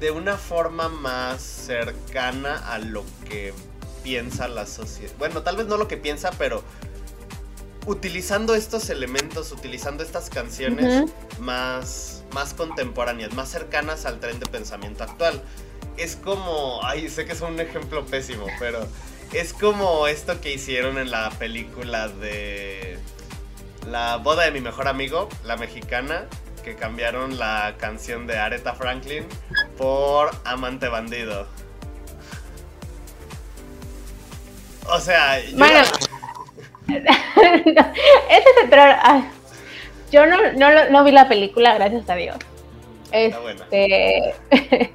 de 0.00 0.10
una 0.10 0.36
forma 0.36 0.88
más 0.88 1.40
cercana 1.42 2.72
a 2.72 2.78
lo 2.78 3.04
que 3.28 3.54
piensa 4.02 4.46
la 4.48 4.66
sociedad. 4.66 5.12
Bueno, 5.18 5.42
tal 5.42 5.56
vez 5.56 5.66
no 5.66 5.76
lo 5.76 5.88
que 5.88 5.96
piensa, 5.96 6.30
pero 6.38 6.62
utilizando 7.86 8.54
estos 8.54 8.90
elementos, 8.90 9.52
utilizando 9.52 10.02
estas 10.02 10.28
canciones 10.28 11.10
más, 11.38 12.24
más 12.32 12.52
contemporáneas, 12.52 13.32
más 13.34 13.48
cercanas 13.48 14.04
al 14.06 14.20
tren 14.20 14.38
de 14.38 14.46
pensamiento 14.46 15.04
actual. 15.04 15.42
Es 15.96 16.16
como, 16.16 16.80
ay, 16.84 17.08
sé 17.08 17.24
que 17.24 17.32
es 17.32 17.40
un 17.40 17.58
ejemplo 17.58 18.04
pésimo, 18.04 18.46
pero 18.58 18.86
es 19.32 19.52
como 19.52 20.06
esto 20.08 20.40
que 20.40 20.52
hicieron 20.52 20.98
en 20.98 21.10
la 21.10 21.30
película 21.30 22.08
de 22.08 22.98
La 23.86 24.16
boda 24.16 24.44
de 24.44 24.50
mi 24.50 24.60
mejor 24.60 24.88
amigo, 24.88 25.28
la 25.44 25.56
mexicana, 25.56 26.26
que 26.66 26.74
cambiaron 26.74 27.38
la 27.38 27.76
canción 27.78 28.26
de 28.26 28.36
Aretha 28.36 28.74
Franklin 28.74 29.24
por 29.78 30.32
Amante 30.44 30.88
Bandido. 30.88 31.46
O 34.92 34.98
sea, 34.98 35.38
yo- 35.44 35.56
Bueno, 35.58 35.78
ese 36.88 37.04
es 38.28 38.66
otro. 38.66 38.82
ay, 38.82 39.28
yo 40.10 40.26
no, 40.26 40.38
no, 40.54 40.90
no 40.90 41.04
vi 41.04 41.12
la 41.12 41.28
película, 41.28 41.74
gracias 41.74 42.10
a 42.10 42.16
Dios. 42.16 42.36
Está 43.12 43.38
buena. 43.38 43.64
Este, 43.70 44.34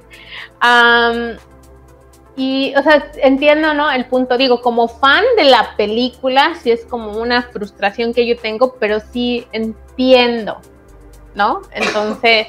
am, 0.60 1.38
y, 2.36 2.74
o 2.76 2.82
sea, 2.82 3.10
entiendo, 3.16 3.72
¿no? 3.72 3.90
El 3.90 4.04
punto, 4.04 4.36
digo, 4.36 4.60
como 4.60 4.88
fan 4.88 5.24
de 5.38 5.44
la 5.44 5.74
película, 5.78 6.54
sí 6.62 6.70
es 6.70 6.84
como 6.84 7.12
una 7.12 7.44
frustración 7.44 8.12
que 8.12 8.26
yo 8.26 8.36
tengo, 8.36 8.74
pero 8.78 9.00
sí 9.00 9.46
entiendo, 9.52 10.60
¿no? 11.34 11.62
Entonces, 11.72 12.48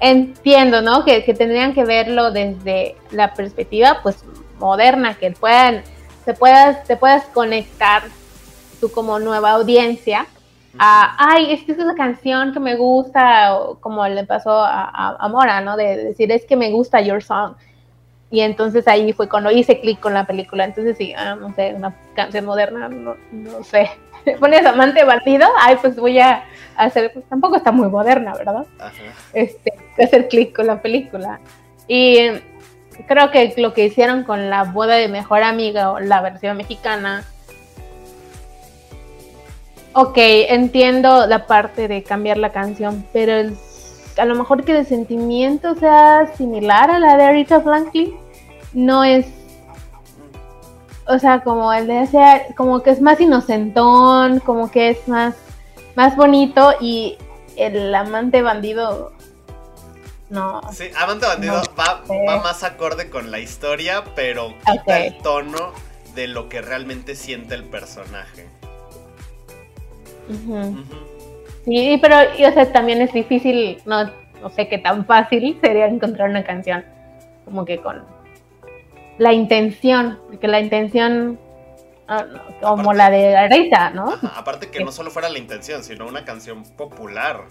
entiendo, 0.00 0.82
¿no? 0.82 1.04
Que, 1.04 1.24
que 1.24 1.34
tendrían 1.34 1.74
que 1.74 1.84
verlo 1.84 2.30
desde 2.30 2.96
la 3.10 3.34
perspectiva, 3.34 4.00
pues, 4.02 4.24
moderna, 4.58 5.14
que 5.14 5.30
puedan, 5.32 5.82
te 6.24 6.34
puedas, 6.34 6.84
te 6.84 6.96
puedas 6.96 7.24
conectar 7.26 8.02
tú 8.80 8.90
como 8.90 9.18
nueva 9.18 9.52
audiencia 9.52 10.26
a, 10.78 11.14
ay, 11.32 11.52
esta 11.52 11.70
es 11.72 11.78
una 11.78 11.94
canción 11.94 12.52
que 12.52 12.58
me 12.60 12.74
gusta, 12.76 13.56
o 13.56 13.76
como 13.78 14.06
le 14.08 14.24
pasó 14.24 14.50
a, 14.50 14.82
a- 14.84 15.16
a 15.20 15.28
Mora, 15.28 15.60
¿no? 15.60 15.76
De 15.76 15.96
decir, 15.96 16.32
es 16.32 16.44
que 16.44 16.56
me 16.56 16.70
gusta 16.72 17.00
Your 17.00 17.22
Song. 17.22 17.54
Y 18.30 18.40
entonces 18.40 18.88
ahí 18.88 19.12
fue 19.12 19.28
cuando 19.28 19.52
hice 19.52 19.80
clic 19.80 20.00
con 20.00 20.14
la 20.14 20.26
película. 20.26 20.64
Entonces 20.64 20.96
sí, 20.96 21.12
ah, 21.16 21.36
no 21.36 21.54
sé, 21.54 21.74
una 21.76 21.94
canción 22.16 22.44
moderna, 22.44 22.88
no, 22.88 23.14
no 23.30 23.62
sé. 23.62 23.88
Pones 24.40 24.64
amante 24.66 25.04
batido, 25.04 25.46
ay, 25.58 25.76
pues 25.80 25.96
voy 25.96 26.18
a 26.18 26.44
hacer, 26.76 27.12
pues 27.12 27.24
tampoco 27.28 27.56
está 27.56 27.72
muy 27.72 27.88
moderna, 27.88 28.34
¿verdad? 28.34 28.66
Ajá. 28.78 28.92
este, 29.32 29.72
hacer 30.02 30.28
clic 30.28 30.54
con 30.54 30.66
la 30.66 30.80
película. 30.80 31.40
Y 31.86 32.18
creo 33.06 33.30
que 33.30 33.54
lo 33.58 33.74
que 33.74 33.84
hicieron 33.86 34.24
con 34.24 34.50
la 34.50 34.64
boda 34.64 34.94
de 34.94 35.08
mejor 35.08 35.42
amiga 35.42 35.90
o 35.92 36.00
la 36.00 36.20
versión 36.20 36.56
mexicana. 36.56 37.24
Ok, 39.92 40.14
entiendo 40.16 41.26
la 41.26 41.46
parte 41.46 41.86
de 41.86 42.02
cambiar 42.02 42.36
la 42.38 42.50
canción, 42.50 43.06
pero 43.12 43.32
el- 43.32 43.56
a 44.18 44.24
lo 44.24 44.34
mejor 44.34 44.64
que 44.64 44.76
el 44.76 44.86
sentimiento 44.86 45.74
sea 45.76 46.26
similar 46.36 46.90
a 46.90 46.98
la 46.98 47.16
de 47.16 47.24
Aretha 47.24 47.60
Franklin, 47.60 48.12
no 48.72 49.04
es, 49.04 49.26
o 51.06 51.18
sea, 51.18 51.42
como 51.42 51.72
el 51.72 51.86
de 51.86 52.02
ese, 52.02 52.46
como 52.56 52.82
que 52.82 52.90
es 52.90 53.00
más 53.00 53.20
inocentón, 53.20 54.40
como 54.40 54.70
que 54.70 54.90
es 54.90 55.08
más, 55.08 55.34
más 55.96 56.16
bonito 56.16 56.72
y 56.80 57.18
el 57.56 57.94
amante 57.94 58.42
bandido, 58.42 59.12
no, 60.30 60.60
Sí, 60.72 60.90
Amante 60.96 61.26
Bandido 61.26 61.62
No 61.62 61.62
va, 61.78 62.02
va 62.28 62.42
más 62.42 62.64
acorde 62.64 63.10
con 63.10 63.30
la 63.30 63.38
historia, 63.38 64.02
pero 64.16 64.54
quita 64.66 65.04
el 65.04 65.18
tono 65.18 65.72
de 66.14 66.28
lo 66.28 66.48
que 66.48 66.62
realmente 66.62 67.14
siente 67.14 67.54
el 67.54 67.64
personaje. 67.64 68.46
Ujú. 70.28 70.56
Ujú. 70.56 70.84
Sí, 71.64 71.98
pero 72.00 72.16
y, 72.38 72.44
o 72.44 72.52
sea, 72.52 72.72
también 72.72 73.00
es 73.00 73.12
difícil, 73.12 73.80
no, 73.84 74.10
no 74.40 74.50
sé 74.50 74.68
qué 74.68 74.78
tan 74.78 75.06
fácil 75.06 75.58
sería 75.62 75.86
encontrar 75.86 76.30
una 76.30 76.44
canción 76.44 76.84
como 77.44 77.64
que 77.64 77.80
con 77.80 78.04
la 79.18 79.32
intención, 79.32 80.18
porque 80.28 80.48
la 80.48 80.60
intención 80.60 81.38
ah, 82.08 82.24
como 82.60 82.92
Aparte- 82.92 82.96
la 82.98 83.10
de 83.10 83.36
Aretha, 83.36 83.90
¿no? 83.90 84.12
Ajá, 84.12 84.32
Aparte 84.36 84.70
que 84.70 84.84
no 84.84 84.92
solo 84.92 85.10
fuera 85.10 85.28
la 85.28 85.38
intención, 85.38 85.82
sino 85.84 86.06
una 86.06 86.24
canción 86.24 86.62
popular 86.64 87.44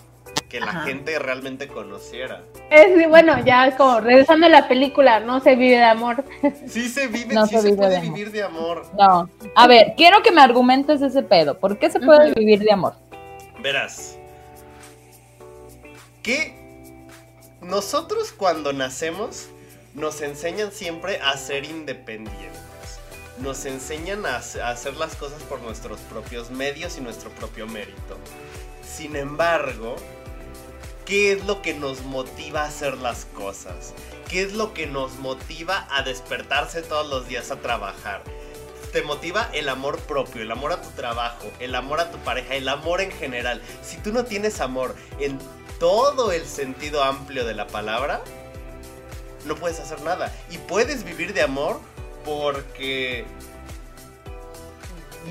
que 0.49 0.59
la 0.59 0.67
Ajá. 0.67 0.81
gente 0.83 1.17
realmente 1.19 1.67
conociera. 1.67 2.43
Es, 2.69 3.09
bueno, 3.09 3.43
ya 3.43 3.75
como 3.75 3.99
regresando 3.99 4.45
a 4.45 4.49
la 4.49 4.67
película, 4.67 5.19
no 5.19 5.39
se 5.39 5.55
vive 5.55 5.77
de 5.77 5.83
amor. 5.83 6.23
Sí 6.67 6.89
se 6.89 7.07
vive, 7.07 7.33
No 7.33 7.45
sí 7.47 7.55
se 7.55 7.61
se 7.61 7.67
vive 7.67 7.77
puede 7.77 7.95
de 7.95 8.01
vivir 8.01 8.31
de 8.31 8.43
amor. 8.43 8.85
No. 8.97 9.29
A 9.55 9.67
ver, 9.67 9.93
quiero 9.97 10.21
que 10.21 10.31
me 10.31 10.41
argumentes 10.41 11.01
ese 11.01 11.23
pedo. 11.23 11.59
¿Por 11.59 11.77
qué 11.79 11.89
se 11.89 11.99
puede 11.99 12.33
vivir 12.33 12.59
de 12.59 12.71
amor? 12.71 12.93
Verás. 13.61 14.17
Que 16.21 16.53
nosotros 17.61 18.31
cuando 18.31 18.73
nacemos 18.73 19.49
nos 19.93 20.21
enseñan 20.21 20.71
siempre 20.71 21.19
a 21.21 21.37
ser 21.37 21.65
independientes. 21.65 22.59
Nos 23.39 23.65
enseñan 23.65 24.25
a, 24.25 24.37
hace- 24.37 24.61
a 24.61 24.69
hacer 24.69 24.95
las 24.97 25.15
cosas 25.15 25.41
por 25.43 25.61
nuestros 25.61 25.99
propios 26.01 26.51
medios 26.51 26.97
y 26.97 27.01
nuestro 27.01 27.29
propio 27.31 27.67
mérito. 27.67 28.17
Sin 28.87 29.15
embargo, 29.15 29.95
¿qué 31.05 31.33
es 31.33 31.45
lo 31.45 31.61
que 31.61 31.73
nos 31.73 32.01
motiva 32.03 32.61
a 32.61 32.67
hacer 32.67 32.97
las 32.97 33.25
cosas? 33.25 33.93
¿Qué 34.29 34.43
es 34.43 34.53
lo 34.53 34.73
que 34.73 34.87
nos 34.87 35.13
motiva 35.15 35.87
a 35.91 36.03
despertarse 36.03 36.81
todos 36.81 37.07
los 37.07 37.27
días 37.27 37.51
a 37.51 37.57
trabajar? 37.57 38.23
te 38.91 39.01
motiva 39.01 39.49
el 39.53 39.69
amor 39.69 39.97
propio, 40.01 40.43
el 40.43 40.51
amor 40.51 40.71
a 40.71 40.79
tu 40.79 40.87
trabajo, 40.91 41.49
el 41.59 41.73
amor 41.73 41.99
a 41.99 42.11
tu 42.11 42.19
pareja, 42.19 42.53
el 42.53 42.69
amor 42.69 43.01
en 43.01 43.09
general. 43.11 43.59
Si 43.81 43.97
tú 43.97 44.13
no 44.13 44.23
tienes 44.25 44.61
amor 44.61 44.95
en 45.19 45.39
todo 45.79 46.31
el 46.31 46.45
sentido 46.45 47.01
amplio 47.03 47.43
de 47.43 47.55
la 47.55 47.65
palabra, 47.65 48.21
no 49.45 49.55
puedes 49.55 49.79
hacer 49.79 50.01
nada. 50.01 50.31
Y 50.49 50.57
puedes 50.57 51.03
vivir 51.03 51.33
de 51.33 51.41
amor 51.41 51.79
porque 52.25 53.25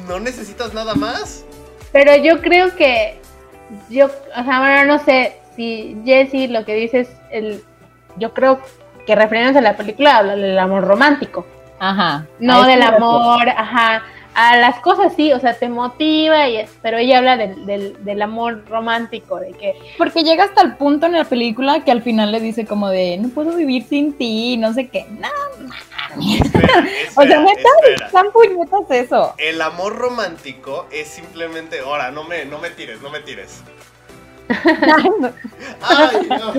no 0.07 0.20
necesitas 0.20 0.75
nada 0.75 0.94
más. 0.94 1.44
Pero 1.92 2.16
yo 2.16 2.40
creo 2.40 2.75
que 2.75 3.20
yo, 3.88 4.07
o 4.07 4.44
sea, 4.44 4.59
bueno, 4.59 4.85
no 4.85 5.05
sé 5.05 5.37
si 5.57 5.96
Jesse 6.05 6.51
lo 6.51 6.64
que 6.64 6.75
dices, 6.75 7.09
el, 7.31 7.62
yo 8.16 8.33
creo 8.33 8.61
que 9.07 9.14
refiriéndose 9.14 9.59
a 9.59 9.62
la 9.62 9.77
película 9.77 10.18
habla 10.18 10.37
del 10.37 10.59
amor 10.59 10.85
romántico. 10.85 11.46
Ajá. 11.79 12.27
No 12.38 12.64
del 12.64 12.83
amor, 12.83 13.48
ajá. 13.48 14.05
A 14.35 14.57
las 14.57 14.81
cosas 14.81 15.12
sí, 15.14 15.33
o 15.33 15.40
sea, 15.40 15.59
te 15.59 15.68
motiva, 15.68 16.49
y 16.49 16.57
es, 16.57 16.71
pero 16.81 16.97
ella 16.97 17.18
habla 17.18 17.37
del, 17.37 17.66
del, 17.66 18.03
del 18.03 18.23
amor 18.23 18.64
romántico, 18.66 19.38
de 19.38 19.53
que 19.53 19.75
Porque 19.99 20.25
llega 20.25 20.45
hasta 20.45 20.62
el 20.62 20.77
punto 20.77 21.07
en 21.07 21.12
la 21.12 21.25
película 21.25 21.85
que 21.85 21.92
al 21.92 22.03
final 22.03 22.33
le 22.33 22.40
dice 22.40 22.66
como 22.66 22.88
de 22.88 23.18
no 23.18 23.29
puedo 23.29 23.55
vivir 23.55 23.85
sin 23.85 24.14
ti, 24.14 24.57
no 24.57 24.73
sé 24.73 24.88
qué. 24.88 25.07
No, 25.11 25.29
Espera, 26.21 26.87
o 27.16 27.23
sea, 27.23 27.45
espera. 27.45 28.07
están 28.07 28.33
puñetas 28.33 28.90
eso. 28.90 29.35
El 29.38 29.61
amor 29.62 29.97
romántico 29.97 30.87
es 30.90 31.09
simplemente. 31.09 31.81
Ahora, 31.81 32.11
no 32.11 32.25
me, 32.25 32.45
no 32.45 32.59
me 32.59 32.71
tires, 32.71 33.01
no 33.01 33.11
me 33.11 33.21
tires. 33.21 33.61
Ay, 35.81 36.29
no. 36.29 36.53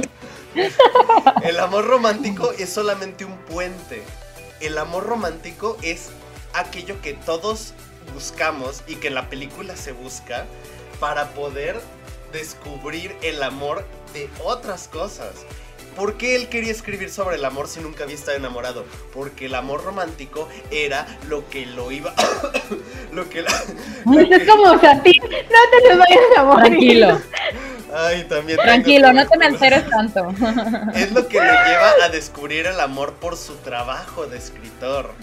El 1.43 1.59
amor 1.59 1.85
romántico 1.85 2.51
es 2.57 2.69
solamente 2.71 3.25
un 3.25 3.37
puente. 3.37 4.03
El 4.59 4.77
amor 4.77 5.05
romántico 5.05 5.77
es 5.81 6.11
aquello 6.53 6.99
que 7.01 7.13
todos 7.13 7.73
buscamos 8.13 8.83
y 8.87 8.95
que 8.95 9.07
en 9.07 9.15
la 9.15 9.29
película 9.29 9.75
se 9.75 9.91
busca 9.91 10.45
para 10.99 11.29
poder 11.29 11.79
descubrir 12.31 13.15
el 13.21 13.41
amor 13.43 13.85
de 14.13 14.29
otras 14.43 14.87
cosas. 14.87 15.31
¿Por 15.95 16.17
qué 16.17 16.35
él 16.35 16.49
quería 16.49 16.71
escribir 16.71 17.11
sobre 17.11 17.35
el 17.35 17.45
amor 17.45 17.67
si 17.67 17.79
nunca 17.79 18.03
había 18.03 18.15
estado 18.15 18.35
enamorado? 18.35 18.83
Porque 19.13 19.45
el 19.45 19.53
amor 19.53 19.83
romántico 19.83 20.49
era 20.71 21.05
lo 21.29 21.47
que 21.49 21.67
lo 21.67 21.91
iba... 21.91 22.13
lo 23.13 23.29
que... 23.29 23.43
la- 23.43 23.63
lo 24.05 24.19
es 24.19 24.27
que- 24.39 24.45
como 24.47 24.79
Satín, 24.79 25.21
no 25.21 25.29
te 25.29 25.87
les 25.87 25.97
vayas 25.97 26.37
a 26.37 26.43
morir. 26.43 26.65
Tranquilo, 26.71 27.21
Ay, 27.95 28.23
también 28.23 28.57
tranquilo, 28.57 29.13
no 29.13 29.27
te 29.27 29.37
me 29.37 29.45
alteres 29.45 29.87
tanto. 29.89 30.29
Es 30.95 31.11
lo 31.11 31.27
que 31.27 31.37
lo 31.37 31.43
lleva 31.43 31.91
a 32.03 32.09
descubrir 32.09 32.65
el 32.65 32.79
amor 32.79 33.13
por 33.13 33.37
su 33.37 33.55
trabajo 33.57 34.25
de 34.25 34.37
escritor. 34.39 35.13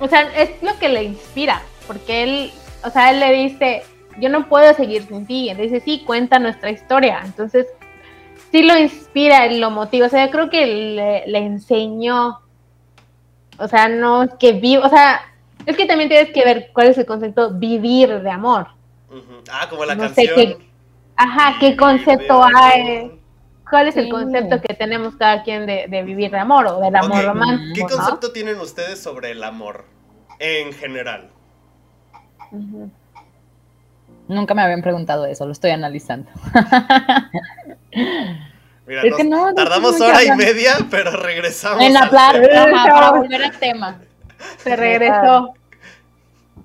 O 0.00 0.08
sea, 0.08 0.22
es 0.36 0.50
lo 0.62 0.76
que 0.78 0.88
le 0.88 1.04
inspira, 1.04 1.62
porque 1.86 2.22
él, 2.22 2.52
o 2.84 2.90
sea, 2.90 3.10
él 3.10 3.20
le 3.20 3.32
dice, 3.32 3.82
yo 4.18 4.28
no 4.30 4.48
puedo 4.48 4.72
seguir 4.74 5.02
sin 5.06 5.26
ti. 5.26 5.48
Entonces 5.50 5.82
sí, 5.84 6.02
cuenta 6.06 6.38
nuestra 6.38 6.70
historia. 6.70 7.20
Entonces 7.24 7.66
sí 8.50 8.62
lo 8.62 8.76
inspira, 8.78 9.46
lo 9.46 9.70
motiva. 9.70 10.06
O 10.06 10.10
sea, 10.10 10.24
yo 10.26 10.32
creo 10.32 10.50
que 10.50 10.66
le, 10.66 11.26
le 11.26 11.38
enseñó, 11.38 12.40
o 13.58 13.68
sea, 13.68 13.88
no 13.88 14.38
que 14.38 14.52
vivo, 14.52 14.84
o 14.84 14.88
sea, 14.88 15.20
es 15.66 15.76
que 15.76 15.84
también 15.86 16.08
tienes 16.08 16.32
que 16.32 16.44
ver 16.44 16.70
cuál 16.72 16.88
es 16.88 16.98
el 16.98 17.04
concepto 17.06 17.50
vivir 17.52 18.22
de 18.22 18.30
amor. 18.30 18.68
Ah, 19.52 19.68
como 19.68 19.84
la 19.84 19.94
No 19.94 20.08
sé 20.08 20.26
canción. 20.26 20.34
qué- 20.36 20.70
Ajá, 21.16 21.56
¿qué 21.60 21.76
concepto 21.76 22.42
hay? 22.42 23.19
¿Cuál 23.70 23.86
es 23.88 23.96
el 23.96 24.04
Sí. 24.04 24.10
concepto 24.10 24.60
que 24.60 24.74
tenemos 24.74 25.14
cada 25.16 25.42
quien 25.42 25.64
de, 25.66 25.86
de 25.88 26.02
vivir 26.02 26.30
de 26.30 26.38
amor 26.38 26.66
o 26.66 26.80
del 26.80 26.94
amor 26.96 27.24
romántico? 27.24 27.74
¿Qué 27.74 27.82
¿no? 27.82 27.88
concepto 27.88 28.32
tienen 28.32 28.58
ustedes 28.58 29.00
sobre 29.00 29.30
el 29.30 29.42
amor? 29.44 29.84
En 30.38 30.72
general. 30.72 31.30
Nunca 34.28 34.54
me 34.54 34.62
habían 34.62 34.82
preguntado 34.82 35.26
eso, 35.26 35.44
lo 35.46 35.52
estoy 35.52 35.70
analizando. 35.70 36.30
Mira, 38.86 39.02
Es 39.02 39.10
nos 39.10 39.18
que 39.18 39.24
no, 39.24 39.46
no 39.48 39.54
tardamos 39.54 40.00
hora 40.00 40.22
y 40.24 40.30
media, 40.32 40.72
pero 40.90 41.12
regresamos. 41.12 41.82
En 41.82 41.96
hablar, 41.96 42.40
para 42.84 43.10
volver 43.12 43.44
al 43.44 43.58
tema. 43.58 44.00
Se 44.58 44.74
regresó. 44.74 45.54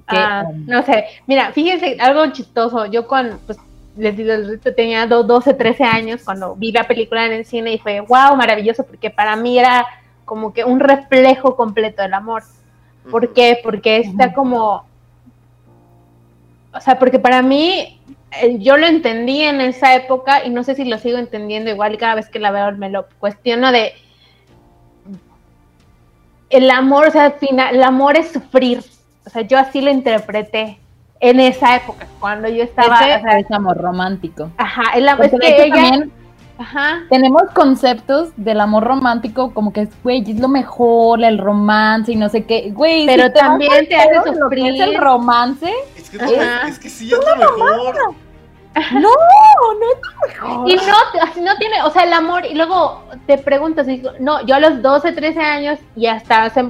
Ah, 0.08 0.46
no 0.54 0.84
sé, 0.84 1.06
mira, 1.26 1.52
fíjense, 1.52 1.98
algo 2.00 2.32
chistoso. 2.32 2.86
Yo 2.86 3.08
cuando, 3.08 3.38
pues, 3.40 3.58
les 3.98 4.16
digo, 4.18 4.34
tenía 4.76 5.08
do- 5.08 5.24
12, 5.24 5.54
13 5.54 5.84
años 5.84 6.22
cuando 6.24 6.56
vi 6.56 6.72
la 6.72 6.84
película 6.86 7.26
en 7.26 7.34
el 7.34 7.46
cine 7.46 7.74
y 7.74 7.80
fue, 7.80 8.02
wow, 8.02 8.36
maravilloso, 8.36 8.86
porque 8.86 9.10
para 9.10 9.36
mí 9.36 9.58
era 9.58 9.86
como 10.26 10.54
que 10.54 10.64
un 10.64 10.80
reflejo 10.80 11.56
completo 11.56 12.02
del 12.02 12.14
amor. 12.14 12.44
¿Por 13.10 13.34
qué? 13.34 13.60
Porque 13.64 13.98
está 13.98 14.34
como, 14.34 14.86
o 16.74 16.80
sea, 16.82 16.98
porque 16.98 17.20
para 17.20 17.42
mí, 17.42 18.02
eh, 18.42 18.58
yo 18.60 18.78
lo 18.78 18.88
entendí 18.88 19.42
en 19.44 19.62
esa 19.62 19.96
época 19.96 20.44
y 20.44 20.50
no 20.50 20.64
sé 20.64 20.76
si 20.76 20.86
lo 20.86 20.98
sigo 20.98 21.18
entendiendo 21.18 21.70
igual 21.70 21.94
y 21.94 21.98
cada 21.98 22.16
vez 22.16 22.28
que 22.30 22.40
la 22.40 22.52
veo 22.52 22.72
me 22.74 22.90
lo 22.90 23.06
cuestiono 23.20 23.72
de 23.72 23.94
el 26.50 26.70
amor, 26.70 27.08
o 27.08 27.12
sea, 27.12 27.26
al 27.26 27.34
final, 27.34 27.76
el 27.76 27.84
amor 27.84 28.18
es 28.18 28.32
sufrir. 28.32 28.84
O 29.26 29.30
sea, 29.30 29.42
yo 29.42 29.58
así 29.58 29.82
lo 29.82 29.90
interpreté 29.92 30.80
en 31.30 31.40
esa 31.40 31.76
época, 31.78 32.08
cuando 32.20 32.48
yo 32.48 32.64
estaba, 32.64 33.00
Ese 33.00 33.18
o 33.18 33.22
sea, 33.22 33.40
es 33.40 33.52
amor 33.52 33.78
romántico. 33.78 34.50
ajá, 34.58 34.84
el 34.96 35.08
amor, 35.08 35.26
es 35.26 35.32
que 35.40 35.64
ella, 35.66 35.74
también 35.76 36.12
ajá, 36.58 37.02
tenemos 37.10 37.44
conceptos 37.54 38.30
del 38.38 38.62
amor 38.62 38.84
romántico 38.84 39.54
como 39.54 39.74
que 39.74 39.82
es, 39.82 39.90
güey, 40.04 40.24
es 40.30 40.40
lo 40.40 40.48
mejor, 40.48 41.24
el 41.24 41.38
romance 41.38 42.12
y 42.12 42.16
no 42.16 42.30
sé 42.30 42.44
qué. 42.46 42.72
Güey, 42.72 43.06
Pero 43.06 43.24
si 43.28 43.34
te 43.34 43.40
vas 43.40 43.50
también 43.50 43.88
te 43.90 43.96
hace 43.96 44.34
sufrir. 44.40 44.82
el 44.82 44.98
romance. 44.98 45.72
Es 45.98 46.10
que, 46.10 46.18
Ajá. 46.24 46.68
es 46.68 46.80
que 46.80 46.90
sí, 46.90 47.12
es 47.12 47.20
lo 47.20 47.36
mejor. 47.36 47.96
No, 48.92 49.00
no 49.00 49.08
es 49.08 50.40
lo 50.42 50.50
mejor. 50.50 50.70
Y 50.70 50.76
no, 50.76 50.94
así 51.24 51.40
no 51.42 51.56
tiene, 51.58 51.82
o 51.84 51.90
sea, 51.92 52.04
el 52.04 52.12
amor, 52.14 52.46
y 52.46 52.56
luego 52.56 53.04
te 53.26 53.38
preguntas, 53.38 53.88
y 53.88 53.98
digo, 53.98 54.12
no, 54.20 54.46
yo 54.46 54.56
a 54.56 54.60
los 54.60 54.82
12, 54.82 55.14
13 55.14 55.40
años 55.40 55.80
y 55.96 56.08
hasta 56.08 56.44
hace 56.44 56.66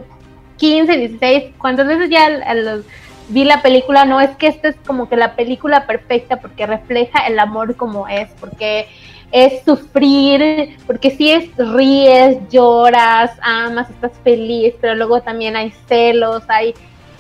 15, 0.58 0.98
16, 0.98 1.56
cuántas 1.58 1.88
veces 1.88 2.10
ya 2.10 2.26
a 2.28 2.54
los- 2.54 2.86
vi 3.30 3.44
la 3.44 3.62
película, 3.62 4.06
no, 4.06 4.22
es 4.22 4.36
que 4.38 4.48
esta 4.48 4.70
es 4.70 4.76
como 4.86 5.10
que 5.10 5.16
la 5.18 5.36
película 5.36 5.86
perfecta 5.88 6.38
porque 6.38 6.66
refleja 6.66 7.26
el 7.28 7.40
amor 7.40 7.76
como 7.76 8.08
es, 8.08 8.30
porque 8.40 8.88
es 9.32 9.64
sufrir, 9.66 10.78
porque 10.88 11.12
si 11.12 11.32
es 11.32 11.50
ríes, 11.58 12.38
lloras, 12.50 13.32
amas, 13.42 13.90
estás 13.90 14.12
feliz, 14.24 14.74
pero 14.80 14.96
luego 14.96 15.22
también 15.22 15.56
hay 15.56 15.74
celos, 15.88 16.44
hay, 16.48 16.74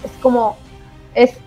es 0.03 0.11
como, 0.21 0.57
es 1.13 1.37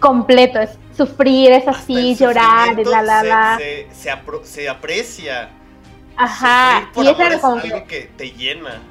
completo, 0.00 0.58
es 0.60 0.76
sufrir, 0.96 1.52
es 1.52 1.68
así, 1.68 2.14
llorar, 2.16 2.76
la, 2.84 3.02
la, 3.02 3.20
se- 3.20 3.28
la. 3.28 3.56
Se, 3.58 3.86
se 3.92 4.10
apro- 4.12 4.42
se 4.44 4.68
aprecia. 4.68 5.50
Ajá, 6.16 6.90
y 7.04 7.06
es 7.08 7.82
que 7.84 8.10
te 8.16 8.30
llena. 8.32 8.82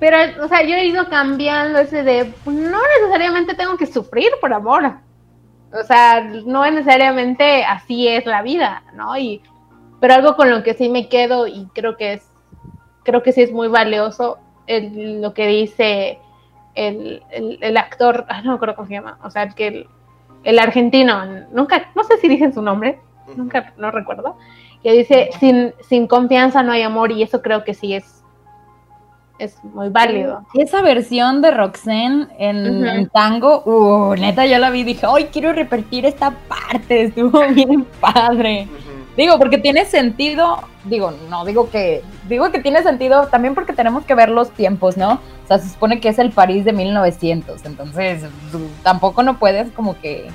Pero, 0.00 0.44
o 0.44 0.48
sea, 0.48 0.62
yo 0.62 0.76
he 0.76 0.86
ido 0.86 1.08
cambiando 1.08 1.78
ese 1.80 2.02
de, 2.04 2.32
no 2.46 2.78
necesariamente 3.00 3.54
tengo 3.54 3.76
que 3.76 3.86
sufrir 3.86 4.28
por 4.40 4.52
amor. 4.52 4.92
O 5.72 5.82
sea, 5.84 6.20
no 6.22 6.68
necesariamente 6.70 7.64
así 7.64 8.08
es 8.08 8.24
la 8.24 8.42
vida, 8.42 8.82
¿no? 8.94 9.16
Y, 9.18 9.42
pero 10.00 10.14
algo 10.14 10.36
con 10.36 10.50
lo 10.50 10.62
que 10.62 10.74
sí 10.74 10.88
me 10.88 11.08
quedo 11.08 11.46
y 11.46 11.66
creo 11.74 11.96
que 11.96 12.14
es, 12.14 12.26
creo 13.02 13.22
que 13.22 13.32
sí 13.32 13.42
es 13.42 13.52
muy 13.52 13.68
valioso 13.68 14.38
el- 14.66 15.20
lo 15.20 15.34
que 15.34 15.46
dice 15.46 16.18
el, 16.74 17.22
el- 17.30 17.58
el 17.60 17.76
actor, 17.76 18.24
ah, 18.28 18.40
no 18.42 18.50
me 18.52 18.56
acuerdo 18.56 18.76
cómo 18.76 18.86
se 18.88 18.94
llama, 18.94 19.18
o 19.24 19.30
sea, 19.30 19.42
el 19.42 19.54
que 19.54 19.66
el, 19.68 19.86
el 20.44 20.58
argentino, 20.58 21.24
nunca, 21.52 21.90
no 21.96 22.04
sé 22.04 22.16
si 22.18 22.28
dicen 22.28 22.52
su 22.54 22.62
nombre, 22.62 23.00
nunca, 23.36 23.72
no 23.76 23.90
recuerdo, 23.90 24.36
que 24.82 24.92
dice, 24.92 25.30
sin, 25.40 25.74
sin 25.80 26.06
confianza 26.06 26.62
no 26.62 26.72
hay 26.72 26.82
amor 26.82 27.10
y 27.10 27.22
eso 27.22 27.42
creo 27.42 27.64
que 27.64 27.74
sí 27.74 27.94
es, 27.94 28.17
es 29.38 29.62
muy 29.64 29.88
válido. 29.88 30.42
Esa 30.54 30.82
versión 30.82 31.42
de 31.42 31.50
Roxanne 31.50 32.26
en, 32.38 33.08
tango, 33.10 33.62
uh, 33.64 34.14
neta, 34.14 34.46
yo 34.46 34.58
la 34.58 34.70
vi 34.70 34.80
y 34.80 34.84
dije, 34.84 35.06
¡ay, 35.08 35.28
quiero 35.32 35.52
repetir 35.52 36.06
esta 36.06 36.30
parte! 36.30 37.04
Estuvo 37.04 37.40
bien 37.54 37.86
padre. 38.00 38.68
Digo, 39.16 39.36
porque 39.36 39.58
tiene 39.58 39.84
sentido, 39.84 40.60
digo, 40.84 41.12
no 41.28 41.44
digo 41.44 41.70
que, 41.70 42.04
digo 42.28 42.52
que 42.52 42.60
tiene 42.60 42.84
sentido 42.84 43.26
también 43.26 43.54
porque 43.56 43.72
tenemos 43.72 44.04
que 44.04 44.14
ver 44.14 44.28
los 44.28 44.50
tiempos, 44.50 44.96
¿no? 44.96 45.14
O 45.14 45.46
sea, 45.48 45.58
se 45.58 45.68
supone 45.68 45.98
que 45.98 46.08
es 46.08 46.20
el 46.20 46.30
París 46.30 46.64
de 46.64 46.72
1900, 46.72 47.64
entonces 47.64 48.24
tampoco 48.84 49.24
no 49.24 49.38
puedes 49.40 49.72
como 49.72 49.98
que, 50.00 50.28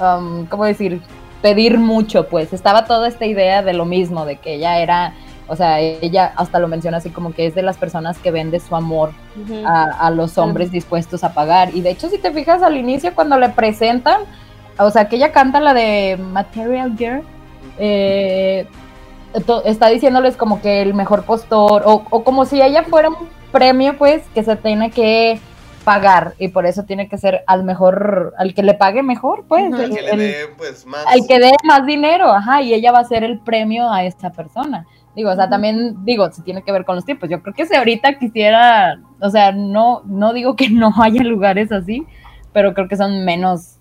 um, 0.00 0.46
¿cómo 0.46 0.64
decir? 0.66 1.00
Pedir 1.42 1.78
mucho, 1.78 2.28
pues. 2.28 2.52
Estaba 2.52 2.84
toda 2.84 3.08
esta 3.08 3.26
idea 3.26 3.64
de 3.64 3.72
lo 3.72 3.86
mismo, 3.86 4.24
de 4.24 4.36
que 4.36 4.54
ella 4.54 4.78
era, 4.78 5.14
o 5.48 5.56
sea, 5.56 5.80
ella 5.80 6.32
hasta 6.36 6.58
lo 6.58 6.68
menciona 6.68 6.98
así 6.98 7.10
como 7.10 7.32
que 7.32 7.46
es 7.46 7.54
de 7.54 7.62
las 7.62 7.76
personas 7.76 8.18
que 8.18 8.30
vende 8.30 8.60
su 8.60 8.74
amor 8.74 9.10
a, 9.66 10.06
a 10.06 10.10
los 10.10 10.38
hombres 10.38 10.70
dispuestos 10.70 11.24
a 11.24 11.34
pagar. 11.34 11.74
Y 11.74 11.80
de 11.80 11.90
hecho, 11.90 12.08
si 12.08 12.18
te 12.18 12.32
fijas 12.32 12.62
al 12.62 12.76
inicio, 12.76 13.14
cuando 13.14 13.38
le 13.38 13.48
presentan, 13.50 14.22
o 14.78 14.90
sea, 14.90 15.08
que 15.08 15.16
ella 15.16 15.32
canta 15.32 15.60
la 15.60 15.74
de 15.74 16.18
Material 16.18 16.96
Girl, 16.96 17.22
eh, 17.78 18.66
está 19.64 19.88
diciéndoles 19.88 20.36
como 20.36 20.60
que 20.60 20.82
el 20.82 20.94
mejor 20.94 21.24
postor, 21.24 21.82
o, 21.86 22.04
o 22.10 22.24
como 22.24 22.44
si 22.44 22.60
ella 22.60 22.84
fuera 22.84 23.08
un 23.08 23.28
premio, 23.50 23.96
pues, 23.98 24.22
que 24.34 24.42
se 24.42 24.56
tiene 24.56 24.90
que 24.90 25.40
pagar, 25.84 26.34
y 26.38 26.48
por 26.48 26.64
eso 26.64 26.84
tiene 26.84 27.08
que 27.08 27.18
ser 27.18 27.42
al 27.46 27.64
mejor, 27.64 28.34
al 28.38 28.54
que 28.54 28.62
le 28.62 28.74
pague 28.74 29.02
mejor, 29.02 29.44
pues. 29.48 29.72
El 29.72 29.80
el, 29.80 29.94
que 29.94 30.02
le 30.02 30.16
dé, 30.16 30.34
pues, 30.56 30.86
más. 30.86 31.04
al 31.06 31.26
que 31.26 31.38
dé 31.38 31.52
más 31.64 31.84
dinero, 31.86 32.30
ajá, 32.30 32.62
y 32.62 32.72
ella 32.72 32.92
va 32.92 33.00
a 33.00 33.04
ser 33.04 33.24
el 33.24 33.38
premio 33.40 33.90
a 33.90 34.04
esta 34.04 34.30
persona. 34.30 34.86
Digo, 35.14 35.30
o 35.30 35.34
sea, 35.36 35.48
también 35.48 36.04
digo, 36.04 36.30
si 36.32 36.42
tiene 36.42 36.62
que 36.62 36.72
ver 36.72 36.84
con 36.84 36.96
los 36.96 37.04
tiempos. 37.04 37.28
Yo 37.28 37.42
creo 37.42 37.54
que 37.54 37.66
si 37.66 37.74
ahorita 37.74 38.18
quisiera, 38.18 38.98
o 39.20 39.28
sea, 39.30 39.52
no, 39.52 40.02
no 40.06 40.32
digo 40.32 40.56
que 40.56 40.70
no 40.70 40.92
haya 41.02 41.22
lugares 41.22 41.70
así, 41.72 42.06
pero 42.52 42.72
creo 42.74 42.88
que 42.88 42.96
son 42.96 43.24
menos 43.24 43.76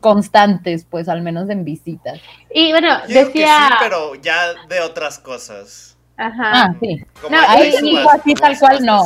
constantes, 0.00 0.84
pues, 0.84 1.08
al 1.08 1.22
menos 1.22 1.48
en 1.48 1.64
visitas. 1.64 2.20
Y 2.52 2.70
bueno, 2.72 2.88
Yo 3.02 3.06
digo 3.06 3.32
que 3.32 3.38
decía. 3.40 3.68
sí, 3.68 3.74
pero 3.80 4.14
ya 4.16 4.34
de 4.68 4.80
otras 4.80 5.18
cosas. 5.18 5.96
Ajá. 6.16 6.50
Ah, 6.54 6.74
sí. 6.80 7.02
Como 7.20 7.34
No, 7.36 7.42
hay 7.48 7.62
ahí 7.74 7.96
así 8.14 8.34
tal 8.34 8.58
cual, 8.58 8.84
no. 8.84 9.04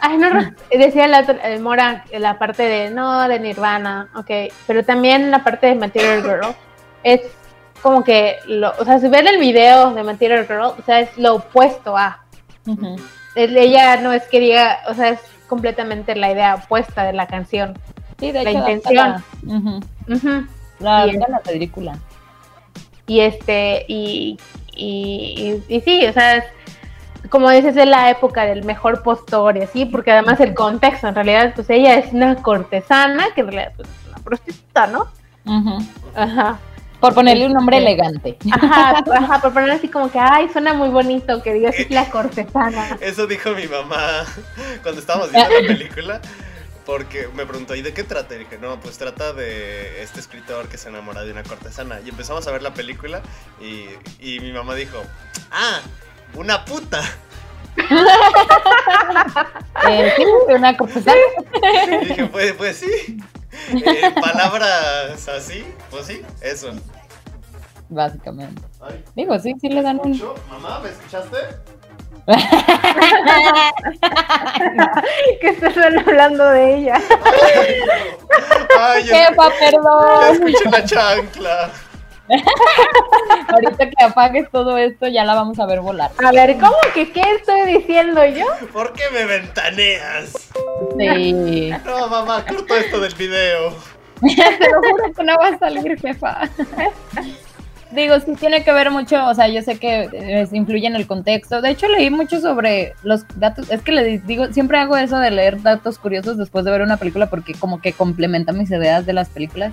Ay, 0.00 0.18
no, 0.18 0.28
decía 0.70 1.08
la 1.08 1.20
otra- 1.20 1.48
el 1.48 1.60
Mora 1.60 2.04
la 2.16 2.38
parte 2.38 2.62
de 2.62 2.90
no, 2.90 3.26
de 3.28 3.40
Nirvana, 3.40 4.08
ok, 4.14 4.30
pero 4.66 4.84
también 4.84 5.30
la 5.30 5.42
parte 5.42 5.66
de 5.66 5.74
Material 5.74 6.22
Girl 6.22 6.54
es 7.02 7.22
como 7.82 8.04
que, 8.04 8.36
lo, 8.46 8.72
o 8.78 8.84
sea, 8.84 8.98
si 8.98 9.08
ven 9.08 9.26
el 9.26 9.38
video 9.38 9.92
de 9.92 10.02
Material 10.04 10.46
Girl, 10.46 10.62
o 10.62 10.76
sea, 10.86 11.00
es 11.00 11.16
lo 11.18 11.34
opuesto 11.36 11.96
a. 11.96 12.22
Ella 13.34 13.96
no 13.96 14.12
es 14.12 14.22
que 14.28 14.40
diga, 14.40 14.80
o 14.88 14.94
sea, 14.94 15.08
es 15.10 15.20
completamente 15.48 16.14
la 16.14 16.30
idea 16.30 16.54
opuesta 16.56 17.04
de 17.04 17.12
la 17.12 17.26
canción. 17.26 17.78
Sí, 18.18 18.30
de 18.30 18.44
La 18.44 18.50
hecho, 18.50 18.58
intención. 18.60 19.24
La. 19.42 19.56
Ujú. 19.56 20.46
La- 20.80 21.04
Bien. 21.06 21.20
la 21.28 21.38
película. 21.40 21.98
Y 23.06 23.20
este, 23.20 23.84
y, 23.88 24.38
y, 24.76 25.62
y- 25.68 25.74
y 25.76 25.80
sí, 25.80 26.06
o 26.06 26.12
sea, 26.12 26.36
es, 26.36 26.44
como 27.30 27.50
dices, 27.50 27.76
es 27.76 27.86
la 27.86 28.10
época 28.10 28.44
del 28.44 28.64
mejor 28.64 29.02
postor 29.02 29.56
y 29.56 29.62
así, 29.62 29.86
porque 29.86 30.12
además 30.12 30.40
el 30.40 30.54
contexto, 30.54 31.08
en 31.08 31.14
realidad, 31.14 31.52
pues 31.54 31.68
ella 31.70 31.94
es 31.96 32.12
una 32.12 32.36
cortesana, 32.36 33.26
que 33.34 33.40
en 33.42 33.46
realidad 33.48 33.72
pues, 33.76 33.88
es 33.88 34.08
una 34.08 34.18
prostituta, 34.18 34.86
¿no? 34.88 35.06
Ajá. 36.14 36.58
Por 37.02 37.14
ponerle 37.14 37.46
un 37.46 37.52
nombre 37.52 37.78
Este, 37.78 37.90
elegante. 37.90 38.38
Ajá, 38.52 39.02
ajá, 39.12 39.40
por 39.40 39.52
poner 39.52 39.72
así 39.72 39.88
como 39.88 40.08
que, 40.08 40.20
ay, 40.20 40.48
suena 40.52 40.72
muy 40.72 40.88
bonito 40.88 41.42
que 41.42 41.52
digas 41.52 41.74
es 41.76 41.90
la 41.90 42.08
cortesana. 42.08 42.96
Eso 43.00 43.26
dijo 43.26 43.50
mi 43.50 43.66
mamá 43.66 44.24
cuando 44.84 45.00
estábamos 45.00 45.32
viendo 45.32 45.50
la 45.50 45.66
película. 45.66 46.20
Porque 46.86 47.28
me 47.34 47.44
preguntó, 47.44 47.74
¿y 47.74 47.82
de 47.82 47.92
qué 47.92 48.04
trata? 48.04 48.36
Y 48.36 48.38
dije, 48.38 48.56
no, 48.58 48.78
pues 48.78 48.98
trata 48.98 49.32
de 49.32 50.00
este 50.00 50.20
escritor 50.20 50.68
que 50.68 50.78
se 50.78 50.90
enamora 50.90 51.22
de 51.22 51.32
una 51.32 51.42
cortesana. 51.42 52.00
Y 52.04 52.08
empezamos 52.08 52.46
a 52.46 52.52
ver 52.52 52.62
la 52.62 52.72
película 52.72 53.20
y, 53.60 53.86
y 54.20 54.38
mi 54.38 54.52
mamá 54.52 54.76
dijo, 54.76 55.02
ah, 55.50 55.80
una 56.34 56.64
puta. 56.64 57.02
Eh, 59.88 60.12
sí, 60.16 60.24
una 60.48 60.76
cortesana. 60.76 61.18
Y 62.00 62.04
dije, 62.06 62.26
pues, 62.26 62.52
pues 62.52 62.76
sí. 62.76 63.18
En 63.72 64.14
palabras 64.14 65.28
así, 65.28 65.64
pues 65.90 66.06
sí, 66.06 66.22
eso. 66.40 66.72
Básicamente. 67.88 68.62
Ay, 68.80 69.04
Digo, 69.14 69.38
sí, 69.38 69.54
sí 69.60 69.68
le 69.68 69.82
dan 69.82 70.00
un. 70.02 70.20
Mamá, 70.50 70.80
¿me 70.80 70.88
escuchaste? 70.88 71.36
que 75.40 75.48
están 75.48 75.98
hablando 75.98 76.44
de 76.50 76.76
ella. 76.76 76.94
Ay, 78.78 79.02
Jefa, 79.04 79.48
ya 79.48 79.54
perdón. 79.58 80.32
escuché 80.32 80.70
la 80.70 80.84
chancla. 80.84 81.70
Ahorita 83.48 83.90
que 83.90 84.04
apagues 84.04 84.50
todo 84.50 84.76
esto, 84.78 85.08
ya 85.08 85.24
la 85.24 85.34
vamos 85.34 85.58
a 85.58 85.66
ver 85.66 85.80
volar. 85.80 86.10
A 86.24 86.32
ver, 86.32 86.54
¿cómo 86.54 86.76
que 86.94 87.12
qué 87.12 87.22
estoy 87.36 87.78
diciendo 87.78 88.24
yo? 88.26 88.46
¿Por 88.72 88.92
qué 88.92 89.04
me 89.12 89.24
ventaneas? 89.24 90.50
Sí. 90.98 91.72
No, 91.84 92.08
mamá, 92.08 92.44
corto 92.46 92.76
esto 92.76 93.00
del 93.00 93.14
video. 93.14 93.74
Te 94.20 94.70
lo 94.70 94.78
juro 94.78 95.12
que 95.14 95.24
no 95.24 95.36
va 95.36 95.48
a 95.48 95.58
salir, 95.58 95.98
jefa. 96.00 96.48
Digo, 97.90 98.18
sí 98.20 98.34
tiene 98.36 98.64
que 98.64 98.72
ver 98.72 98.90
mucho, 98.90 99.26
o 99.26 99.34
sea, 99.34 99.48
yo 99.48 99.60
sé 99.62 99.78
que 99.78 100.08
eh, 100.12 100.48
influye 100.52 100.86
en 100.86 100.96
el 100.96 101.06
contexto. 101.06 101.60
De 101.60 101.70
hecho, 101.70 101.88
leí 101.88 102.08
mucho 102.08 102.40
sobre 102.40 102.94
los 103.02 103.24
datos. 103.36 103.70
Es 103.70 103.82
que 103.82 103.92
le 103.92 104.18
digo, 104.20 104.46
siempre 104.52 104.78
hago 104.78 104.96
eso 104.96 105.18
de 105.18 105.30
leer 105.30 105.60
datos 105.60 105.98
curiosos 105.98 106.38
después 106.38 106.64
de 106.64 106.70
ver 106.70 106.82
una 106.82 106.96
película 106.96 107.28
porque 107.28 107.52
como 107.52 107.82
que 107.82 107.92
complementa 107.92 108.52
mis 108.52 108.70
ideas 108.70 109.04
de 109.04 109.12
las 109.12 109.28
películas. 109.28 109.72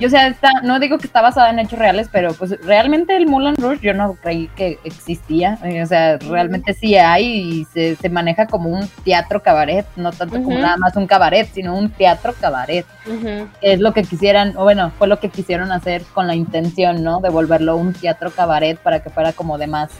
Yo, 0.00 0.08
o 0.08 0.10
sea, 0.10 0.28
está, 0.28 0.50
no 0.62 0.78
digo 0.78 0.98
que 0.98 1.06
está 1.06 1.22
basada 1.22 1.50
en 1.50 1.58
hechos 1.58 1.78
reales, 1.78 2.08
pero 2.12 2.32
pues 2.34 2.58
realmente 2.64 3.16
el 3.16 3.26
Moulin 3.26 3.56
Rouge 3.56 3.80
yo 3.80 3.94
no 3.94 4.14
creí 4.14 4.48
que 4.56 4.78
existía. 4.84 5.58
Eh, 5.64 5.82
O 5.82 5.86
sea, 5.86 6.18
realmente 6.18 6.74
sí 6.74 6.96
hay 6.96 7.24
y 7.26 7.64
se, 7.72 7.96
se 7.96 8.08
maneja 8.08 8.46
como 8.46 8.68
un 8.68 8.88
teatro 9.04 9.42
cabaret, 9.42 9.86
no 9.96 10.12
tanto 10.12 10.42
como 10.42 10.58
nada 10.58 10.76
más 10.76 10.96
un 10.96 11.06
cabaret, 11.06 11.48
sino 11.52 11.76
un 11.76 11.90
teatro 11.90 12.34
cabaret 12.40 12.86
es 13.60 13.80
lo 13.80 13.92
que 13.92 14.02
quisieran, 14.02 14.54
o 14.56 14.64
bueno, 14.64 14.90
fue 14.98 15.06
lo 15.08 15.18
que 15.20 15.28
quisieron 15.28 15.72
hacer 15.72 16.02
con 16.12 16.26
la 16.26 16.34
intención, 16.34 17.02
¿no? 17.02 17.20
De 17.20 17.28
volverlo 17.28 17.76
un 17.76 17.92
teatro 17.92 18.30
cabaret 18.30 18.78
para 18.78 19.00
que 19.00 19.10
fuera 19.10 19.32
como 19.32 19.58
de 19.58 19.66
más 19.66 19.90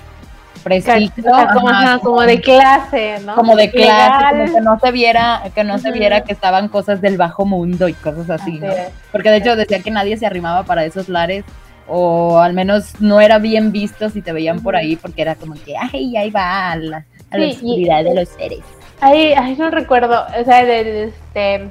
como, 1.53 1.69
ajá, 1.69 1.83
ajá, 1.95 1.99
como 2.01 2.23
de 2.23 2.41
clase, 2.41 3.19
¿no? 3.25 3.35
como 3.37 3.55
de 3.57 3.71
clase, 3.71 3.87
Legal. 3.87 4.31
como 4.47 4.55
que 4.55 4.61
no 4.63 4.79
se 4.81 4.91
viera, 4.93 5.43
que 5.55 5.65
no 5.65 5.79
se 5.79 5.93
viera 5.93 6.21
que 6.23 6.33
estaban 6.33 6.69
cosas 6.69 7.01
del 7.01 7.17
bajo 7.17 7.45
mundo 7.45 7.89
y 7.89 7.93
cosas 7.95 8.29
así, 8.31 8.53
Así 8.57 8.61
¿no? 8.61 8.73
Porque 9.13 9.31
de 9.31 9.37
hecho 9.37 9.55
decía 9.57 9.81
que 9.81 9.91
nadie 9.91 10.17
se 10.17 10.27
arrimaba 10.27 10.65
para 10.65 10.85
esos 10.85 11.09
lares 11.09 11.45
o 11.89 12.41
al 12.41 12.53
menos 12.53 13.01
no 13.01 13.21
era 13.21 13.39
bien 13.39 13.71
visto 13.71 14.11
si 14.11 14.23
te 14.23 14.33
veían 14.33 14.61
por 14.61 14.75
ahí 14.75 14.97
porque 14.97 15.23
era 15.23 15.37
como 15.37 15.55
que, 15.55 15.75
ay, 15.77 16.17
ahí 16.17 16.31
va 16.31 16.73
a 16.73 16.77
la, 16.77 17.05
a 17.31 17.39
la 17.39 17.45
Sí, 17.47 17.51
y- 17.51 17.53
oscuridad 17.55 18.03
de 18.05 18.15
los 18.15 18.29
seres. 18.31 18.61
Ay, 19.01 19.35
ay, 19.35 19.55
no 19.57 19.71
recuerdo, 19.71 20.25
o 20.41 20.45
sea, 20.45 20.65
de, 20.65 20.83
de- 20.85 21.05
este, 21.05 21.71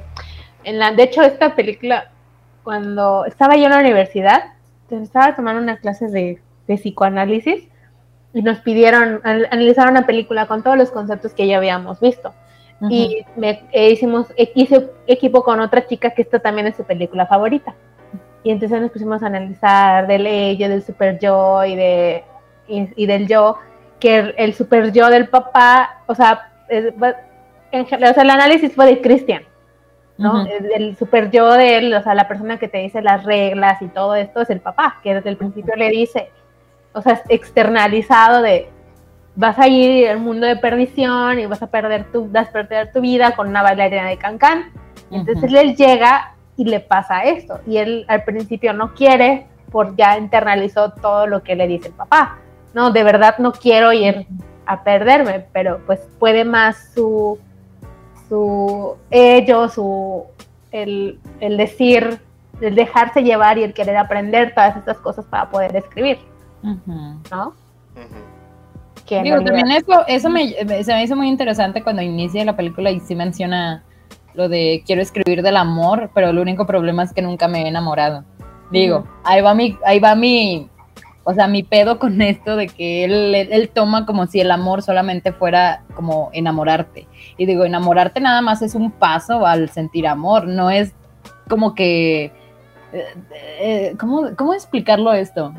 en 0.64 0.78
la, 0.78 0.92
de 0.92 1.02
hecho 1.02 1.22
esta 1.22 1.54
película, 1.54 2.10
cuando 2.64 3.24
estaba 3.26 3.56
yo 3.56 3.64
en 3.64 3.70
la 3.72 3.80
universidad, 3.80 4.44
estaba 4.90 5.34
tomando 5.36 5.60
una 5.60 5.76
clase 5.76 6.06
de, 6.08 6.38
de 6.66 6.74
psicoanálisis 6.76 7.64
y 8.36 8.42
nos 8.42 8.58
pidieron 8.60 9.20
an- 9.24 9.46
analizar 9.50 9.90
una 9.90 10.04
película 10.06 10.46
con 10.46 10.62
todos 10.62 10.76
los 10.76 10.90
conceptos 10.90 11.32
que 11.32 11.46
ya 11.46 11.56
habíamos 11.56 11.98
visto. 12.00 12.32
Y 12.90 13.24
me, 13.36 13.62
eh, 13.72 13.90
hicimos, 13.90 14.26
eh, 14.36 14.52
hice 14.54 14.90
equipo 15.06 15.42
con 15.42 15.60
otra 15.60 15.86
chica 15.86 16.10
que 16.10 16.20
esta 16.20 16.38
también 16.40 16.66
es 16.66 16.76
su 16.76 16.84
película 16.84 17.26
favorita. 17.26 17.74
Y 18.44 18.50
entonces 18.50 18.78
nos 18.80 18.90
pusimos 18.90 19.22
a 19.22 19.26
analizar 19.28 20.06
del 20.06 20.26
ello, 20.26 20.68
del 20.68 20.82
super 20.82 21.18
yo 21.18 21.64
y, 21.64 21.74
de, 21.74 22.22
y, 22.68 22.88
y 22.94 23.06
del 23.06 23.26
yo, 23.26 23.56
que 23.98 24.18
el, 24.18 24.34
el 24.36 24.52
super 24.54 24.92
yo 24.92 25.08
del 25.08 25.28
papá, 25.28 26.02
o 26.06 26.14
sea, 26.14 26.52
es- 26.68 26.92
en 27.72 27.82
o 27.84 27.86
sea, 27.88 28.22
el 28.22 28.30
análisis 28.30 28.74
fue 28.74 28.84
de 28.86 29.00
Christian, 29.00 29.42
¿no? 30.18 30.42
Ujú. 30.42 30.48
El, 30.50 30.72
el 30.82 30.96
super 30.96 31.30
yo 31.30 31.50
de 31.54 31.78
él, 31.78 31.94
o 31.94 32.02
sea, 32.02 32.14
la 32.14 32.28
persona 32.28 32.58
que 32.58 32.68
te 32.68 32.78
dice 32.78 33.00
las 33.00 33.24
reglas 33.24 33.80
y 33.82 33.88
todo 33.88 34.14
esto 34.14 34.42
es 34.42 34.50
el 34.50 34.60
papá, 34.60 34.98
que 35.02 35.14
desde 35.14 35.30
el 35.30 35.38
principio 35.38 35.74
le 35.76 35.88
dice, 35.88 36.30
o 36.96 37.02
sea, 37.02 37.22
externalizado 37.28 38.42
de 38.42 38.70
vas 39.34 39.58
a 39.58 39.68
ir 39.68 40.08
al 40.08 40.18
mundo 40.18 40.46
de 40.46 40.56
perdición 40.56 41.38
y 41.38 41.46
vas 41.46 41.62
a 41.62 41.66
perder 41.66 42.10
tu, 42.10 42.26
vas 42.30 42.48
a 42.48 42.52
perder 42.52 42.90
tu 42.90 43.02
vida 43.02 43.36
con 43.36 43.48
una 43.48 43.62
bailarina 43.62 44.08
de 44.08 44.16
cancán. 44.16 44.72
Y 45.10 45.16
entonces 45.16 45.52
Ujú. 45.52 45.60
él 45.60 45.76
llega 45.76 46.34
y 46.56 46.64
le 46.64 46.80
pasa 46.80 47.24
esto. 47.24 47.60
Y 47.66 47.76
él 47.76 48.06
al 48.08 48.24
principio 48.24 48.72
no 48.72 48.94
quiere, 48.94 49.46
porque 49.70 49.94
ya 49.98 50.16
internalizó 50.16 50.90
todo 50.92 51.26
lo 51.26 51.42
que 51.42 51.54
le 51.54 51.68
dice 51.68 51.88
el 51.88 51.94
papá. 51.94 52.38
No, 52.72 52.90
de 52.90 53.04
verdad 53.04 53.36
no 53.38 53.52
quiero 53.52 53.92
ir 53.92 54.26
a 54.64 54.82
perderme, 54.82 55.44
pero 55.52 55.80
pues 55.84 56.00
puede 56.18 56.44
más 56.44 56.92
su, 56.94 57.38
su 58.28 58.96
ello, 59.10 59.68
su, 59.68 60.24
el, 60.72 61.20
el 61.40 61.58
decir, 61.58 62.20
el 62.60 62.74
dejarse 62.74 63.22
llevar 63.22 63.58
y 63.58 63.64
el 63.64 63.74
querer 63.74 63.98
aprender 63.98 64.54
todas 64.54 64.76
estas 64.76 64.96
cosas 64.98 65.26
para 65.26 65.50
poder 65.50 65.76
escribir, 65.76 66.18
¿no? 66.62 67.54
Que 69.06 69.18
en 69.18 69.24
Digo, 69.24 69.36
realidad- 69.36 69.54
también 69.60 69.76
eso, 69.82 70.04
eso 70.08 70.28
me, 70.30 70.82
se 70.84 70.92
me 70.92 71.02
hizo 71.04 71.14
muy 71.16 71.28
interesante 71.28 71.82
cuando 71.82 72.02
inicia 72.02 72.44
la 72.44 72.56
película 72.56 72.90
y 72.90 73.00
sí 73.00 73.14
menciona 73.14 73.84
lo 74.34 74.48
de 74.48 74.82
quiero 74.84 75.00
escribir 75.00 75.42
del 75.42 75.56
amor, 75.56 76.10
pero 76.14 76.28
el 76.28 76.38
único 76.38 76.66
problema 76.66 77.02
es 77.04 77.12
que 77.12 77.22
nunca 77.22 77.46
me 77.48 77.62
he 77.62 77.68
enamorado. 77.68 78.24
Digo, 78.70 79.06
ahí 79.24 79.40
va 79.40 79.54
mi, 79.54 79.78
ahí 79.86 80.00
va 80.00 80.14
mi, 80.16 80.68
o 81.24 81.32
sea, 81.32 81.46
mi 81.46 81.62
pedo 81.62 81.98
con 82.00 82.20
esto 82.22 82.56
de 82.56 82.66
que 82.66 83.04
él, 83.04 83.34
él, 83.34 83.48
él 83.52 83.68
toma 83.68 84.04
como 84.06 84.26
si 84.26 84.40
el 84.40 84.50
amor 84.50 84.82
solamente 84.82 85.32
fuera 85.32 85.84
como 85.94 86.30
enamorarte. 86.32 87.06
Y 87.38 87.46
digo, 87.46 87.64
enamorarte 87.64 88.20
nada 88.20 88.42
más 88.42 88.60
es 88.60 88.74
un 88.74 88.90
paso 88.90 89.46
al 89.46 89.70
sentir 89.70 90.06
amor, 90.08 90.48
no 90.48 90.68
es 90.70 90.92
como 91.48 91.74
que, 91.76 92.24
eh, 92.92 93.04
eh, 93.60 93.94
¿cómo, 94.00 94.30
¿cómo 94.36 94.52
explicarlo 94.52 95.12
esto? 95.12 95.54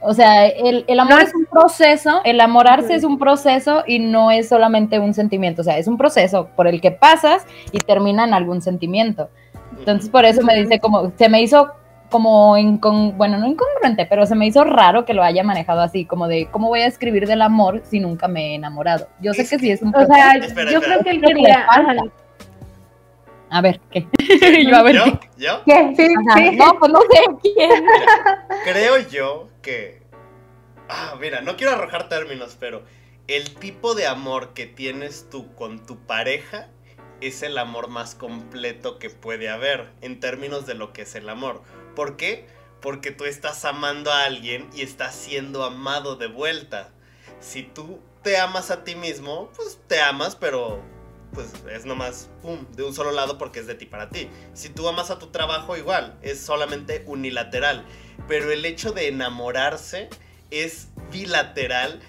O 0.00 0.14
sea, 0.14 0.46
el, 0.46 0.84
el 0.86 1.00
amor 1.00 1.14
No 1.14 1.20
es 1.20 1.34
un 1.34 1.44
proceso, 1.46 2.20
el 2.24 2.36
enamorarse 2.36 2.86
Ujú. 2.86 2.94
es 2.94 3.04
un 3.04 3.18
proceso 3.18 3.82
y 3.86 3.98
no 3.98 4.30
es 4.30 4.48
solamente 4.48 4.98
un 5.00 5.12
sentimiento, 5.12 5.62
o 5.62 5.64
sea, 5.64 5.76
es 5.78 5.88
un 5.88 5.96
proceso 5.98 6.48
por 6.54 6.68
el 6.68 6.80
que 6.80 6.92
pasas 6.92 7.44
y 7.72 7.78
termina 7.78 8.24
en 8.24 8.32
algún 8.32 8.62
sentimiento. 8.62 9.28
Entonces, 9.78 10.08
por 10.08 10.24
eso 10.24 10.42
me 10.42 10.54
dice 10.54 10.78
como, 10.78 11.12
se 11.16 11.28
me 11.28 11.42
hizo 11.42 11.70
como, 12.10 12.56
incon- 12.56 13.14
bueno, 13.16 13.36
no 13.38 13.46
incongruente, 13.46 14.06
pero 14.06 14.24
se 14.24 14.34
me 14.34 14.46
hizo 14.46 14.64
raro 14.64 15.04
que 15.04 15.12
lo 15.14 15.22
haya 15.22 15.42
manejado 15.42 15.80
así, 15.82 16.04
como 16.06 16.26
de, 16.26 16.46
¿cómo 16.50 16.68
voy 16.68 16.80
a 16.80 16.86
escribir 16.86 17.26
del 17.26 17.42
amor 17.42 17.82
si 17.84 18.00
nunca 18.00 18.28
me 18.28 18.52
he 18.52 18.54
enamorado? 18.54 19.08
Yo 19.20 19.34
sé 19.34 19.42
Es 19.42 19.50
que 19.50 19.58
sí 19.58 19.70
es 19.70 19.82
un 19.82 19.88
O 19.88 19.92
proceso. 19.92 20.14
sea, 20.14 20.32
Espera, 20.36 20.70
yo 20.70 20.78
espera. 20.78 20.94
creo 21.00 21.04
que 21.04 21.10
él 21.10 21.20
quería... 21.20 21.66
A 23.50 23.60
ver, 23.60 23.80
¿qué? 23.90 24.06
Yo 24.68 24.76
a 24.76 24.82
ver, 24.82 24.96
¿Yo? 24.96 25.04
¿qué? 25.20 25.30
¿Yo? 25.36 25.64
¿Qué? 25.64 25.94
Sí. 25.96 26.56
No, 26.56 26.78
pues 26.78 26.92
no 26.92 27.00
sé 27.00 27.24
quién. 27.42 27.84
Creo 28.64 28.98
yo 29.08 29.48
que. 29.62 30.02
Ah, 30.88 31.14
mira, 31.20 31.40
no 31.40 31.56
quiero 31.56 31.72
arrojar 31.72 32.08
términos, 32.08 32.56
pero 32.58 32.82
el 33.26 33.54
tipo 33.54 33.94
de 33.94 34.06
amor 34.06 34.54
que 34.54 34.66
tienes 34.66 35.28
tú 35.30 35.54
con 35.54 35.84
tu 35.84 35.98
pareja 35.98 36.68
es 37.20 37.42
el 37.42 37.58
amor 37.58 37.88
más 37.88 38.14
completo 38.14 38.98
que 38.98 39.10
puede 39.10 39.48
haber 39.48 39.90
en 40.00 40.20
términos 40.20 40.66
de 40.66 40.74
lo 40.74 40.92
que 40.92 41.02
es 41.02 41.14
el 41.14 41.28
amor. 41.28 41.62
¿Por 41.94 42.16
qué? 42.16 42.46
Porque 42.80 43.10
tú 43.10 43.24
estás 43.24 43.64
amando 43.64 44.12
a 44.12 44.24
alguien 44.24 44.68
y 44.74 44.82
estás 44.82 45.14
siendo 45.14 45.64
amado 45.64 46.16
de 46.16 46.28
vuelta. 46.28 46.90
Si 47.40 47.62
tú 47.62 48.00
te 48.22 48.38
amas 48.38 48.70
a 48.70 48.84
ti 48.84 48.94
mismo, 48.94 49.50
pues 49.56 49.80
te 49.88 50.00
amas, 50.00 50.36
pero 50.36 50.80
pues 51.32 51.48
es 51.72 51.84
nomás, 51.84 52.28
pum, 52.42 52.64
de 52.74 52.82
un 52.84 52.94
solo 52.94 53.12
lado 53.12 53.38
porque 53.38 53.60
es 53.60 53.66
de 53.66 53.74
ti 53.74 53.86
para 53.86 54.08
ti. 54.10 54.28
Si 54.54 54.68
tú 54.68 54.88
amas 54.88 55.10
a 55.10 55.18
tu 55.18 55.28
trabajo, 55.28 55.76
igual, 55.76 56.16
es 56.22 56.40
solamente 56.40 57.02
unilateral. 57.06 57.84
Pero 58.26 58.50
el 58.50 58.64
hecho 58.64 58.92
de 58.92 59.08
enamorarse 59.08 60.08
es 60.50 60.88
bilateral 61.12 62.00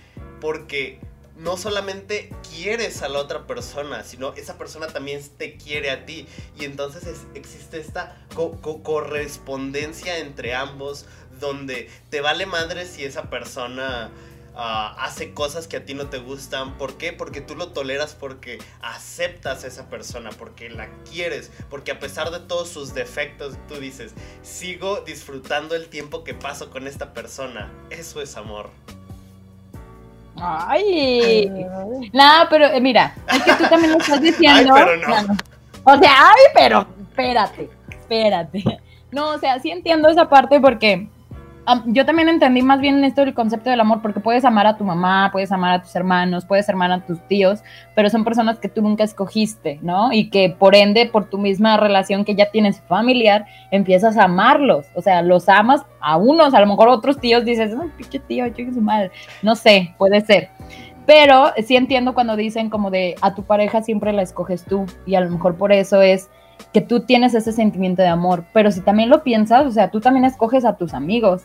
porque 0.41 0.99
no 1.35 1.55
solamente 1.55 2.33
quieres 2.53 3.01
a 3.01 3.07
la 3.07 3.19
otra 3.19 3.47
persona, 3.47 4.03
sino 4.03 4.33
esa 4.33 4.57
persona 4.57 4.87
también 4.87 5.21
te 5.37 5.55
quiere 5.55 5.89
a 5.91 6.05
ti. 6.05 6.27
Y 6.59 6.65
entonces 6.65 7.05
es- 7.07 7.25
existe 7.33 7.79
esta 7.79 8.17
co- 8.35 8.59
correspondencia 8.83 10.17
entre 10.17 10.53
ambos 10.55 11.05
donde 11.39 11.89
te 12.09 12.19
vale 12.19 12.45
madre 12.45 12.85
si 12.85 13.05
esa 13.05 13.29
persona 13.29 14.09
ah, 14.55 14.95
hace 14.99 15.33
cosas 15.33 15.67
que 15.67 15.77
a 15.77 15.85
ti 15.85 15.93
no 15.93 16.07
te 16.07 16.19
gustan. 16.19 16.77
¿Por 16.77 16.97
qué? 16.97 17.13
Porque 17.13 17.41
tú 17.41 17.55
lo 17.55 17.69
toleras 17.69 18.15
porque 18.15 18.59
aceptas 18.81 19.63
a 19.63 19.67
esa 19.67 19.89
persona, 19.89 20.29
porque 20.37 20.69
la 20.69 20.89
quieres, 21.09 21.51
porque 21.69 21.91
a 21.91 21.99
pesar 21.99 22.31
de 22.31 22.39
todos 22.39 22.69
sus 22.69 22.93
defectos, 22.93 23.55
tú 23.67 23.75
dices, 23.75 24.13
sigo 24.41 25.01
disfrutando 25.01 25.75
el 25.75 25.87
tiempo 25.87 26.23
que 26.23 26.33
paso 26.33 26.69
con 26.69 26.87
esta 26.87 27.13
persona. 27.13 27.71
Eso 27.89 28.21
es 28.21 28.35
amor. 28.37 28.69
Ay. 30.41 31.47
No, 32.13 32.31
pero 32.49 32.65
eh, 32.67 32.79
mira, 32.79 33.15
es 33.31 33.43
que 33.43 33.53
tú 33.53 33.63
también 33.69 33.93
lo 33.93 33.99
estás 33.99 34.21
diciendo. 34.21 34.73
Ay, 34.73 34.83
pero 34.85 34.97
no. 34.97 35.37
O 35.83 35.97
sea, 35.97 36.29
ay, 36.29 36.43
pero 36.53 36.87
espérate, 37.09 37.69
espérate. 37.89 38.63
No, 39.11 39.31
o 39.31 39.39
sea, 39.39 39.59
sí 39.59 39.71
entiendo 39.71 40.07
esa 40.07 40.29
parte 40.29 40.59
porque 40.59 41.07
yo 41.85 42.05
también 42.05 42.29
entendí 42.29 42.61
más 42.61 42.79
bien 42.79 43.03
esto 43.03 43.21
del 43.21 43.33
concepto 43.33 43.69
del 43.69 43.79
amor, 43.79 44.01
porque 44.01 44.19
puedes 44.19 44.45
amar 44.45 44.67
a 44.67 44.77
tu 44.77 44.83
mamá, 44.83 45.29
puedes 45.31 45.51
amar 45.51 45.73
a 45.73 45.81
tus 45.81 45.95
hermanos, 45.95 46.45
puedes 46.45 46.69
amar 46.69 46.91
a 46.91 47.05
tus 47.05 47.19
tíos, 47.27 47.61
pero 47.95 48.09
son 48.09 48.23
personas 48.23 48.59
que 48.59 48.69
tú 48.69 48.81
nunca 48.81 49.03
escogiste, 49.03 49.79
¿no? 49.81 50.11
Y 50.11 50.29
que 50.29 50.49
por 50.49 50.75
ende, 50.75 51.05
por 51.05 51.29
tu 51.29 51.37
misma 51.37 51.77
relación 51.77 52.25
que 52.25 52.35
ya 52.35 52.51
tienes 52.51 52.81
familiar, 52.81 53.45
empiezas 53.71 54.17
a 54.17 54.25
amarlos. 54.25 54.87
O 54.95 55.01
sea, 55.01 55.21
los 55.21 55.49
amas 55.49 55.85
a 55.99 56.17
unos, 56.17 56.53
a 56.53 56.59
lo 56.59 56.67
mejor 56.67 56.89
otros 56.89 57.19
tíos 57.19 57.45
dices, 57.45 57.71
ay, 57.79 57.89
pinche 57.97 58.19
tío, 58.19 58.45
su 58.55 58.81
madre. 58.81 59.11
No 59.41 59.55
sé, 59.55 59.93
puede 59.97 60.21
ser. 60.21 60.49
Pero 61.05 61.51
sí 61.65 61.75
entiendo 61.75 62.13
cuando 62.13 62.35
dicen 62.35 62.69
como 62.69 62.91
de 62.91 63.15
a 63.21 63.33
tu 63.33 63.43
pareja 63.43 63.81
siempre 63.81 64.13
la 64.13 64.21
escoges 64.21 64.63
tú 64.63 64.85
y 65.07 65.15
a 65.15 65.21
lo 65.21 65.31
mejor 65.31 65.55
por 65.55 65.71
eso 65.71 66.03
es 66.03 66.29
que 66.73 66.81
tú 66.81 67.01
tienes 67.01 67.33
ese 67.33 67.51
sentimiento 67.51 68.01
de 68.01 68.07
amor. 68.07 68.45
Pero 68.53 68.71
si 68.71 68.81
también 68.81 69.09
lo 69.09 69.23
piensas, 69.23 69.65
o 69.65 69.71
sea, 69.71 69.89
tú 69.91 70.01
también 70.01 70.25
escoges 70.25 70.65
a 70.65 70.77
tus 70.77 70.93
amigos. 70.93 71.43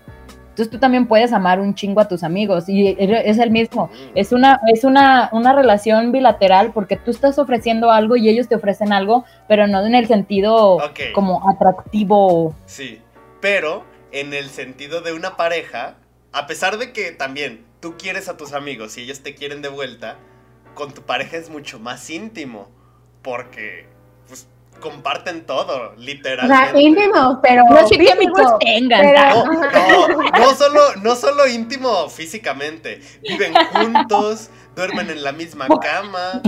Entonces 0.55 0.71
tú 0.71 0.79
también 0.79 1.09
puedes 1.09 1.33
amar 1.33 1.59
un 1.59 1.75
chingo 1.75 2.01
a 2.01 2.07
tus 2.07 2.23
amigos 2.23 2.69
y 2.69 2.95
es 2.97 3.39
el 3.39 3.51
mismo. 3.51 3.91
Es 4.15 4.31
una, 4.31 4.61
es 4.73 4.85
una, 4.85 5.29
una 5.33 5.53
relación 5.53 6.13
bilateral 6.13 6.71
porque 6.73 6.97
tú 6.97 7.11
estás 7.11 7.41
ofreciendo 7.41 7.91
algo 7.91 8.15
y 8.17 8.29
ellos 8.29 8.47
te 8.47 8.55
ofrecen 8.55 8.93
algo, 8.93 9.25
pero 9.49 9.67
no 9.67 9.85
en 9.85 9.97
el 9.97 10.07
sentido 10.07 10.79
como 11.13 11.51
atractivo. 11.51 12.55
Sí, 12.67 13.01
pero 13.41 13.83
en 14.13 14.33
el 14.33 14.49
sentido 14.49 15.01
de 15.01 15.13
una 15.13 15.37
pareja, 15.37 15.97
a 16.31 16.47
pesar 16.47 16.79
de 16.79 16.93
que 16.93 17.11
también 17.11 17.65
tú 17.81 17.97
quieres 17.99 18.29
a 18.29 18.37
tus 18.37 18.53
amigos 18.53 18.97
y 18.97 19.01
ellos 19.01 19.25
te 19.25 19.35
quieren 19.35 19.61
de 19.61 19.71
vuelta, 19.71 20.19
con 20.75 20.95
tu 20.95 21.03
pareja 21.03 21.37
es 21.37 21.51
mucho 21.51 21.81
más 21.81 22.09
íntimo, 22.11 22.69
porque 23.23 23.89
comparten 24.81 25.45
todo, 25.47 25.93
O 25.93 25.97
literalmente. 25.97 26.71
sea, 26.73 26.81
íntimo, 26.81 27.41
pero 27.43 27.65
No 27.71 27.87
sé 27.89 27.97
qué 27.99 28.13
amigos 28.13 28.53
tengan. 28.61 29.01
pero-. 29.01 29.45
No, 29.47 30.09
no, 30.09 30.31
no 30.39 30.55
solo, 30.55 30.81
no 31.03 31.17
solo 31.17 31.47
íntimo 31.49 32.09
físicamente, 32.09 33.01
viven 33.23 33.55
juntos, 33.73 34.51
duermen 34.77 35.09
en 35.11 35.23
la 35.25 35.33
misma 35.33 35.67
cama, 35.69 36.43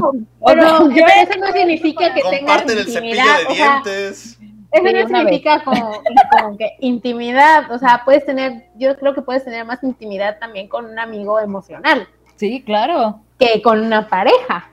Pero 0.47 0.91
Yo- 0.91 1.07
eso 1.07 1.39
no 1.41 1.53
significa 1.53 2.13
que 2.13 2.21
tengan 2.23 2.39
comparten 2.41 2.79
el 2.79 2.85
cepillo 2.85 3.15
intimidad. 3.15 3.39
de 3.39 3.47
o 3.47 3.55
sea, 3.55 3.71
dientes. 3.83 4.39
Eso 4.73 4.83
no 4.93 5.07
significa 5.07 5.65
como, 5.65 6.03
como 6.39 6.59
que 6.59 6.77
intimidad. 6.81 7.71
O 7.71 7.79
sea, 7.79 8.03
puedes 8.05 8.27
tener, 8.27 8.67
yo 8.77 8.95
creo 8.99 9.15
que 9.15 9.23
puedes 9.23 9.45
tener 9.45 9.65
más 9.65 9.83
intimidad 9.83 10.39
también 10.39 10.69
con 10.69 10.85
un 10.85 10.99
amigo 10.99 11.41
emocional 11.41 12.07
Sí, 12.35 12.63
claro. 12.67 13.21
que 13.39 13.63
con 13.63 13.81
una 13.81 14.09
pareja. 14.09 14.71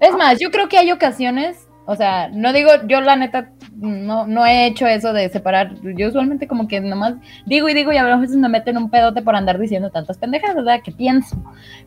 Es 0.00 0.12
más, 0.16 0.38
yo 0.40 0.50
creo 0.50 0.68
que 0.68 0.78
hay 0.78 0.90
ocasiones, 0.90 1.68
o 1.86 1.96
sea, 1.96 2.28
no 2.32 2.52
digo, 2.52 2.70
yo 2.86 3.00
la 3.00 3.16
neta 3.16 3.50
no, 3.74 4.26
no 4.26 4.46
he 4.46 4.66
hecho 4.66 4.86
eso 4.86 5.12
de 5.12 5.28
separar. 5.30 5.72
Yo 5.96 6.08
usualmente 6.08 6.46
como 6.46 6.68
que 6.68 6.80
nomás 6.80 7.14
digo 7.46 7.68
y 7.68 7.74
digo 7.74 7.92
y 7.92 7.96
a 7.96 8.16
veces 8.16 8.36
me 8.36 8.48
meten 8.48 8.76
un 8.76 8.90
pedote 8.90 9.22
por 9.22 9.34
andar 9.34 9.58
diciendo 9.58 9.90
tantas 9.90 10.18
pendejas, 10.18 10.54
¿verdad? 10.54 10.80
Que 10.84 10.92
pienso. 10.92 11.36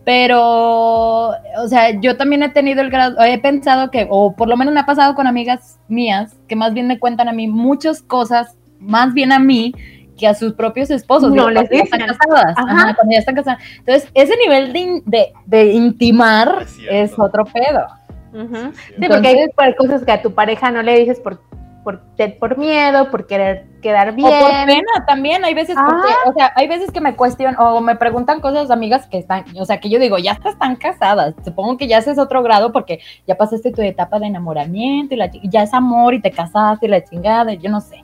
Pero, 0.04 1.30
o 1.30 1.68
sea, 1.68 1.91
yo 2.02 2.18
también 2.18 2.43
he 2.43 2.50
tenido 2.50 2.82
el 2.82 2.89
grado, 2.89 3.22
he 3.24 3.38
pensado 3.39 3.91
que, 3.91 4.08
o 4.10 4.36
por 4.36 4.48
lo 4.48 4.58
menos 4.58 4.74
me 4.74 4.80
ha 4.80 4.86
pasado 4.86 5.16
con 5.16 5.28
amigas 5.28 5.80
mías, 5.88 6.36
que 6.48 6.56
más 6.56 6.74
bien 6.74 6.88
me 6.88 7.00
cuentan 7.00 7.28
a 7.30 7.34
mí 7.34 7.48
muchas 7.48 8.02
cosas, 8.02 8.56
más 8.80 9.14
bien 9.14 9.32
a 9.32 9.39
mí 9.39 9.74
que 10.18 10.28
a 10.28 10.34
sus 10.34 10.54
propios 10.54 10.89
esposos. 10.91 11.30
No 11.30 11.48
digo, 11.48 11.50
les 11.50 11.70
cuando 11.70 11.76
ya 11.78 11.84
están 11.84 12.00
dicen. 12.00 12.18
casadas. 12.18 12.56
Ajá. 12.58 12.72
Ajá, 12.72 12.96
cuando 12.96 13.12
ya 13.14 13.20
están 13.20 13.36
casadas. 13.36 13.60
Entonces, 13.80 14.10
ese 14.14 14.34
nivel 14.38 14.74
de, 14.74 14.80
in- 14.80 15.04
de, 15.06 15.34
de 15.46 15.66
intimar 15.74 16.66
es 16.89 17.18
otro 17.20 17.46
pedo. 17.46 17.86
Ujú. 18.36 18.72
Sí, 18.74 18.94
Sí, 19.00 19.08
porque 19.08 19.48
hay 19.58 19.76
cosas 19.76 20.04
que 20.04 20.12
a 20.12 20.22
tu 20.22 20.34
pareja 20.34 20.70
no 20.72 20.82
le 20.84 21.00
dices 21.00 21.20
por, 21.22 21.42
por, 21.86 22.02
por 22.40 22.58
miedo, 22.58 23.10
por 23.12 23.28
querer 23.28 23.68
quedar 23.82 24.14
bien. 24.14 24.28
O 24.28 24.40
por 24.40 24.52
pena 24.66 25.06
también, 25.08 25.46
hay 25.46 25.54
veces, 25.54 25.78
porque, 25.86 26.14
o 26.30 26.34
sea, 26.34 26.52
hay 26.56 26.68
veces 26.68 26.92
que 26.92 27.00
me 27.00 27.16
cuestionan 27.16 27.56
o 27.60 27.80
me 27.80 27.96
preguntan 27.96 28.42
cosas 28.42 28.72
amigas 28.72 29.08
que 29.08 29.20
están, 29.20 29.46
o 29.58 29.66
sea, 29.66 29.80
que 29.80 29.90
yo 29.90 30.00
digo, 30.00 30.18
ya 30.18 30.34
estás 30.34 30.58
tan 30.58 30.76
casadas, 30.76 31.36
supongo 31.46 31.78
que 31.78 31.88
ya 31.88 32.00
ese 32.00 32.12
es 32.12 32.18
otro 32.18 32.42
grado 32.44 32.72
porque 32.72 33.00
ya 33.28 33.36
pasaste 33.36 33.72
tu 33.72 33.82
etapa 33.82 34.20
de 34.20 34.26
enamoramiento 34.28 35.14
y 35.14 35.18
la, 35.18 35.30
ya 35.44 35.64
es 35.64 35.74
amor 35.74 36.14
y 36.16 36.22
te 36.22 36.32
casaste 36.32 36.88
y 36.88 36.90
la 36.90 37.04
chingada, 37.04 37.54
y 37.54 37.58
yo 37.60 37.70
no 37.70 37.80
sé. 37.80 38.02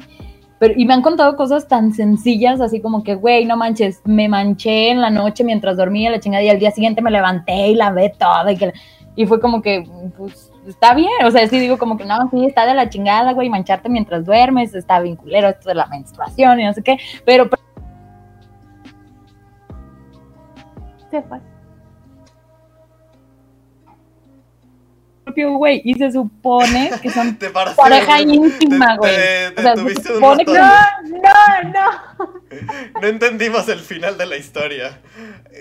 Pero, 0.60 0.76
y 0.78 0.86
me 0.86 0.94
han 0.94 1.02
contado 1.02 1.36
cosas 1.36 1.68
tan 1.68 1.92
sencillas, 1.92 2.62
así 2.62 2.80
como 2.82 3.04
que, 3.04 3.16
güey, 3.16 3.46
no 3.46 3.58
manches, 3.58 4.00
me 4.06 4.30
manché 4.30 4.92
en 4.92 5.02
la 5.02 5.10
noche 5.10 5.44
mientras 5.44 5.76
dormía 5.76 6.12
la 6.12 6.20
chingada 6.20 6.44
y 6.44 6.50
al 6.50 6.60
día 6.60 6.70
siguiente 6.70 7.02
me 7.02 7.10
levanté 7.10 7.70
y 7.70 7.76
lavé 7.76 8.14
todo 8.18 8.50
y 8.52 8.56
que... 8.58 8.68
la- 8.68 8.74
Y 9.16 9.26
fue 9.26 9.40
como 9.42 9.62
que, 9.62 9.84
pues, 10.18 10.52
está 10.68 10.94
bien. 10.94 11.10
O 11.26 11.32
sea, 11.32 11.48
sí 11.48 11.60
digo 11.60 11.78
como 11.78 11.98
que 11.98 12.06
no, 12.06 12.30
sí, 12.32 12.46
está 12.46 12.66
de 12.66 12.74
la 12.74 12.90
chingada, 12.90 13.34
güey, 13.34 13.50
mancharte 13.50 13.90
mientras 13.90 14.26
duermes, 14.26 14.74
está 14.74 15.00
bien 15.00 15.16
culero 15.18 15.50
esto 15.50 15.70
de 15.70 15.76
la 15.76 15.86
menstruación 15.88 16.60
y 16.60 16.66
no 16.66 16.74
sé 16.74 16.82
qué. 16.82 16.98
Pero, 17.26 17.50
pero 17.50 17.62
Se 21.12 21.22
fue. 21.24 21.40
propio, 25.24 25.54
güey, 25.58 25.82
y 25.86 25.94
se 25.94 26.12
supone 26.12 26.90
que 27.02 27.10
son 27.10 27.38
pareja 27.78 28.22
íntima, 28.22 28.98
güey. 28.98 29.14
O 29.58 29.62
sea, 29.62 29.76
se 29.76 29.96
supone 30.04 30.44
que- 30.46 30.52
montón. 30.52 31.22
No, 31.22 31.70
no. 31.70 31.90
No 33.02 33.08
entendimos 33.08 33.68
el 33.70 33.80
final 33.80 34.18
de 34.18 34.26
la 34.26 34.38
historia. 34.38 35.00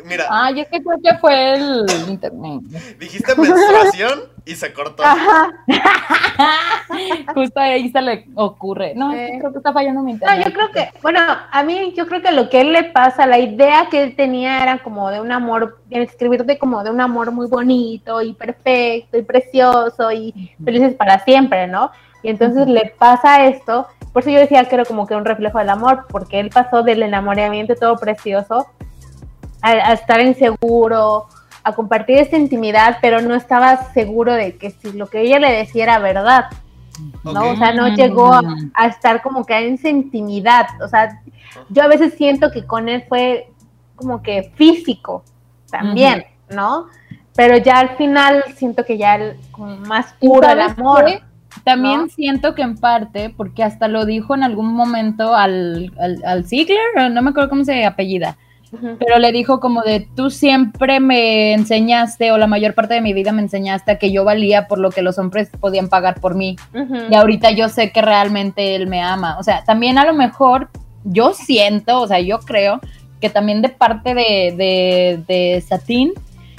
Mira, 0.05 0.27
Ay, 0.31 0.61
es 0.61 0.69
que 0.69 0.83
creo 0.83 0.99
que 1.03 1.19
fue 1.19 1.55
el 1.55 1.87
internet. 2.09 2.63
dijiste 2.99 3.35
menstruación 3.35 4.21
y 4.45 4.55
se 4.55 4.73
cortó. 4.73 5.03
Ajá. 5.05 5.51
Justo 7.35 7.61
ahí 7.61 7.91
se 7.91 8.01
le 8.01 8.27
ocurre. 8.35 8.95
No, 8.95 9.13
Eh. 9.15 9.37
creo 9.39 9.53
que 9.53 9.59
está 9.59 9.73
fallando 9.73 10.01
mi 10.03 10.13
No, 10.13 10.19
internet. 10.19 10.47
yo 10.47 10.53
creo 10.53 10.71
que, 10.73 10.89
bueno, 11.03 11.21
a 11.51 11.63
mí 11.63 11.93
yo 11.97 12.07
creo 12.07 12.23
que 12.23 12.33
lo 12.33 12.49
que 12.49 12.61
él 12.63 12.73
le 12.73 12.85
pasa, 12.85 13.27
la 13.27 13.39
idea 13.39 13.87
que 13.91 14.03
él 14.03 14.17
tenía 14.17 14.63
era 14.63 14.79
como 14.79 15.11
de 15.11 15.21
un 15.21 15.33
amor, 15.33 15.79
escribirte 15.91 16.59
como 16.59 16.83
de 16.83 16.91
un 16.91 17.01
amor 17.01 17.31
muy 17.33 17.47
bonito 17.47 18.23
y 18.23 18.33
perfecto 18.33 19.19
y 19.19 19.23
precioso 19.23 20.11
y 20.13 20.53
felices 20.65 20.95
para 20.95 21.19
siempre, 21.25 21.67
¿no? 21.67 21.91
Y 22.23 22.29
entonces 22.29 22.67
le 22.67 22.93
pasa 22.99 23.47
esto, 23.47 23.87
por 24.13 24.23
eso 24.23 24.31
yo 24.31 24.39
decía 24.39 24.65
que 24.65 24.75
era 24.75 24.85
como 24.85 25.07
que 25.07 25.15
un 25.15 25.25
reflejo 25.25 25.59
del 25.59 25.71
amor, 25.71 26.07
porque 26.09 26.41
él 26.41 26.51
pasó 26.51 26.83
del 26.83 27.03
enamoramiento 27.03 27.75
todo 27.75 27.97
precioso 27.97 28.67
a, 29.63 29.71
a 29.71 29.93
estar 29.93 30.21
inseguro, 30.21 31.27
a 31.63 31.73
compartir 31.73 32.19
esta 32.19 32.37
intimidad, 32.37 32.99
pero 33.01 33.21
no 33.21 33.35
estaba 33.35 33.93
seguro 33.93 34.33
de 34.33 34.57
que 34.57 34.71
si 34.71 34.93
lo 34.93 35.07
que 35.07 35.21
ella 35.21 35.39
le 35.39 35.53
decía 35.53 35.85
era 35.85 35.99
verdad. 35.99 36.47
¿no? 37.25 37.51
O 37.51 37.57
sea, 37.57 37.73
no 37.73 37.89
llegó 37.89 38.33
a, 38.33 38.43
a 38.75 38.87
estar 38.87 39.23
como 39.23 39.45
que 39.45 39.55
en 39.57 39.75
esa 39.75 39.89
intimidad. 39.89 40.67
O 40.83 40.89
sea, 40.89 41.21
yo 41.69 41.83
a 41.83 41.89
veces 41.89 42.15
siento 42.15 42.51
que 42.51 42.67
con 42.67 42.89
él 42.89 43.05
fue 43.09 43.51
como 43.97 44.23
que 44.23 44.53
físico 44.55 45.25
también, 45.71 46.25
¿no? 46.49 46.87
Pero 47.37 47.57
ya 47.59 47.79
al 47.79 47.97
final 47.97 48.45
siento 48.57 48.85
que 48.85 48.99
ya 48.99 49.15
el, 49.17 49.37
como 49.51 49.77
más 49.77 50.15
¿Y 50.21 50.29
puro 50.29 50.49
el 50.49 50.61
amor. 50.61 51.05
qué? 51.05 51.23
También 51.65 52.03
¿no? 52.03 52.09
siento 52.09 52.55
que 52.55 52.63
en 52.63 52.77
parte, 52.77 53.33
porque 53.37 53.63
hasta 53.63 53.89
lo 53.89 54.07
dijo 54.07 54.35
en 54.35 54.43
algún 54.43 54.75
momento 54.75 55.35
al, 55.35 55.93
al, 56.01 56.23
al 56.25 56.47
Ziegler, 56.47 57.11
no 57.11 57.23
me 57.23 57.31
acuerdo 57.31 57.51
cómo 57.51 57.65
se 57.65 57.85
apellida, 57.85 58.37
pero 58.99 59.19
le 59.19 59.33
dijo 59.33 59.59
como 59.59 59.83
de 59.83 60.07
tú 60.15 60.31
siempre 60.31 61.01
me 61.01 61.55
enseñaste 61.55 62.31
o 62.31 62.39
la 62.39 62.47
mayor 62.47 62.75
parte 62.75 62.95
de 62.95 63.01
mi 63.01 63.13
vida 63.13 63.33
me 63.33 63.43
enseñaste 63.43 63.91
a 63.91 63.99
que 63.99 64.13
yo 64.13 64.25
valía 64.25 64.69
por 64.69 64.79
lo 64.79 64.91
que 64.91 65.03
los 65.03 65.19
hombres 65.19 65.51
podían 65.59 65.89
pagar 65.89 66.21
por 66.21 66.37
mí 66.37 66.57
Ujú. 66.73 66.97
y 67.11 67.15
ahorita 67.15 67.51
yo 67.51 67.69
sé 67.69 67.91
que 67.91 68.01
realmente 68.01 68.77
él 68.77 68.87
me 68.87 69.03
ama. 69.03 69.39
O 69.39 69.43
sea, 69.43 69.65
también 69.65 69.99
a 69.99 70.05
lo 70.05 70.15
mejor 70.15 70.69
yo 71.05 71.33
siento, 71.33 72.01
o 72.01 72.07
sea, 72.07 72.21
yo 72.21 72.39
creo 72.41 72.81
que 73.21 73.29
también 73.29 73.61
de 73.61 73.71
parte 73.71 74.15
de, 74.15 74.55
de, 74.57 75.23
de 75.27 75.61
Satín 75.67 76.13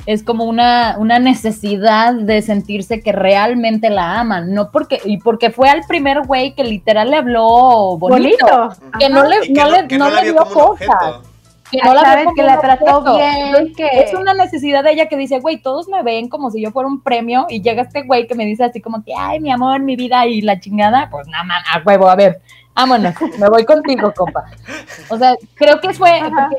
es 0.05 0.23
como 0.23 0.45
una, 0.45 0.95
una 0.97 1.19
necesidad 1.19 2.13
de 2.13 2.41
sentirse 2.41 3.01
que 3.01 3.11
realmente 3.11 3.89
la 3.89 4.19
aman, 4.19 4.53
no 4.53 4.71
porque, 4.71 4.99
y 5.05 5.17
porque 5.17 5.51
fue 5.51 5.69
al 5.69 5.81
primer 5.87 6.25
güey 6.25 6.53
que 6.55 6.63
literal 6.63 7.11
le 7.11 7.17
habló 7.17 7.97
bonito, 7.97 8.45
Bonito. 8.45 8.75
que 8.99 9.05
Ajá. 9.05 9.13
no 9.13 9.23
le, 9.27 9.41
que 9.41 9.53
no 9.53 9.63
no, 9.65 9.71
le, 9.71 9.87
que 9.87 9.97
no 9.97 10.09
no 10.09 10.15
le 10.15 10.23
dio 10.23 10.35
cosas, 10.45 10.87
que 11.69 11.77
no 11.83 11.93
la 11.93 12.01
Sabes 12.01 12.27
que 12.35 12.43
la 12.43 12.59
trató 12.59 12.97
objeto. 12.97 13.17
bien, 13.17 13.73
que- 13.75 13.87
Es 14.01 14.13
una 14.13 14.33
necesidad 14.33 14.83
de 14.83 14.91
ella 14.93 15.05
que 15.07 15.15
dice, 15.17 15.39
güey, 15.39 15.61
todos 15.61 15.87
me 15.87 16.01
ven 16.03 16.27
como 16.29 16.49
si 16.51 16.61
yo 16.61 16.71
fuera 16.71 16.87
un 16.89 17.01
premio 17.01 17.45
y 17.49 17.61
llega 17.61 17.83
este 17.83 18.01
güey 18.03 18.27
que 18.27 18.35
me 18.35 18.45
dice 18.45 18.63
así 18.65 18.81
como 18.81 19.03
que, 19.03 19.13
ay, 19.17 19.39
mi 19.39 19.51
amor, 19.51 19.79
mi 19.81 19.95
vida 19.95 20.25
y 20.25 20.41
la 20.41 20.59
chingada, 20.59 21.09
pues 21.11 21.27
nada 21.27 21.43
más, 21.43 21.63
a 21.73 21.79
huevo, 21.85 22.09
a 22.09 22.15
ver, 22.15 22.41
vámonos, 22.73 23.13
me 23.39 23.47
voy 23.49 23.63
contigo, 23.65 24.11
compa. 24.15 24.45
O 25.09 25.17
sea, 25.17 25.35
creo 25.55 25.79
que 25.79 25.93
fue, 25.93 26.11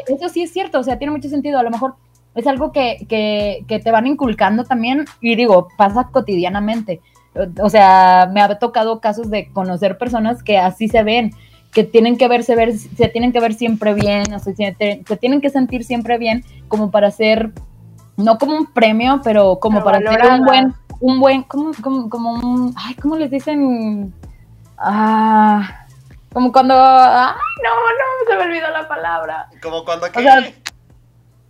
eso 0.06 0.28
sí 0.28 0.42
es 0.42 0.52
cierto, 0.52 0.78
o 0.78 0.82
sea, 0.82 0.96
tiene 0.96 1.10
mucho 1.10 1.28
sentido, 1.28 1.58
a 1.58 1.62
lo 1.62 1.70
mejor 1.70 1.94
es 2.34 2.46
algo 2.46 2.72
que, 2.72 3.06
que, 3.08 3.64
que 3.68 3.78
te 3.78 3.90
van 3.90 4.06
inculcando 4.06 4.64
también 4.64 5.04
y 5.20 5.36
digo, 5.36 5.68
pasa 5.76 6.08
cotidianamente. 6.10 7.00
O 7.62 7.70
sea, 7.70 8.28
me 8.32 8.40
ha 8.42 8.58
tocado 8.58 9.00
casos 9.00 9.30
de 9.30 9.50
conocer 9.52 9.96
personas 9.98 10.42
que 10.42 10.58
así 10.58 10.88
se 10.88 11.02
ven, 11.02 11.32
que 11.72 11.84
tienen 11.84 12.18
que 12.18 12.28
verse, 12.28 12.54
ver, 12.54 12.76
se 12.76 13.08
tienen 13.08 13.32
que 13.32 13.40
ver 13.40 13.54
siempre 13.54 13.94
bien, 13.94 14.32
o 14.34 14.38
sea, 14.38 14.54
se, 14.54 14.72
te- 14.72 15.02
se 15.06 15.16
tienen 15.16 15.40
que 15.40 15.48
sentir 15.48 15.84
siempre 15.84 16.18
bien 16.18 16.44
como 16.68 16.90
para 16.90 17.10
ser, 17.10 17.52
no 18.18 18.36
como 18.36 18.56
un 18.56 18.66
premio, 18.66 19.20
pero 19.24 19.58
como 19.60 19.78
Pero 19.78 19.84
para 19.84 19.98
ser 20.00 20.30
un 20.32 20.44
buen, 20.44 20.74
un 21.00 21.20
buen, 21.20 21.42
como, 21.44 21.70
como, 21.82 22.10
como 22.10 22.32
un, 22.32 22.74
ay, 22.76 22.94
¿cómo 22.96 23.16
les 23.16 23.30
dicen? 23.30 24.12
Ah, 24.76 25.86
Como 26.32 26.50
cuando. 26.52 26.74
Ay, 26.74 27.34
no, 27.62 27.70
no, 27.70 28.30
se 28.30 28.36
me 28.36 28.42
olvidó 28.44 28.70
la 28.70 28.88
palabra. 28.88 29.48
Como 29.62 29.84
cuando 29.84 30.06
sea, 30.06 30.52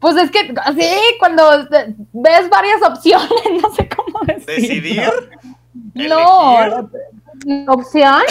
Pues 0.03 0.17
es 0.17 0.33
que, 0.33 0.53
así, 0.65 0.91
cuando 1.21 1.45
ves 2.13 2.51
varias 2.51 2.83
opciones, 2.83 3.31
no 3.63 3.73
sé 3.73 3.89
cómo 3.89 4.19
decirlo. 4.27 4.53
¿Decidir? 4.53 5.13
No. 5.95 6.89
¿Opción? 7.69 8.23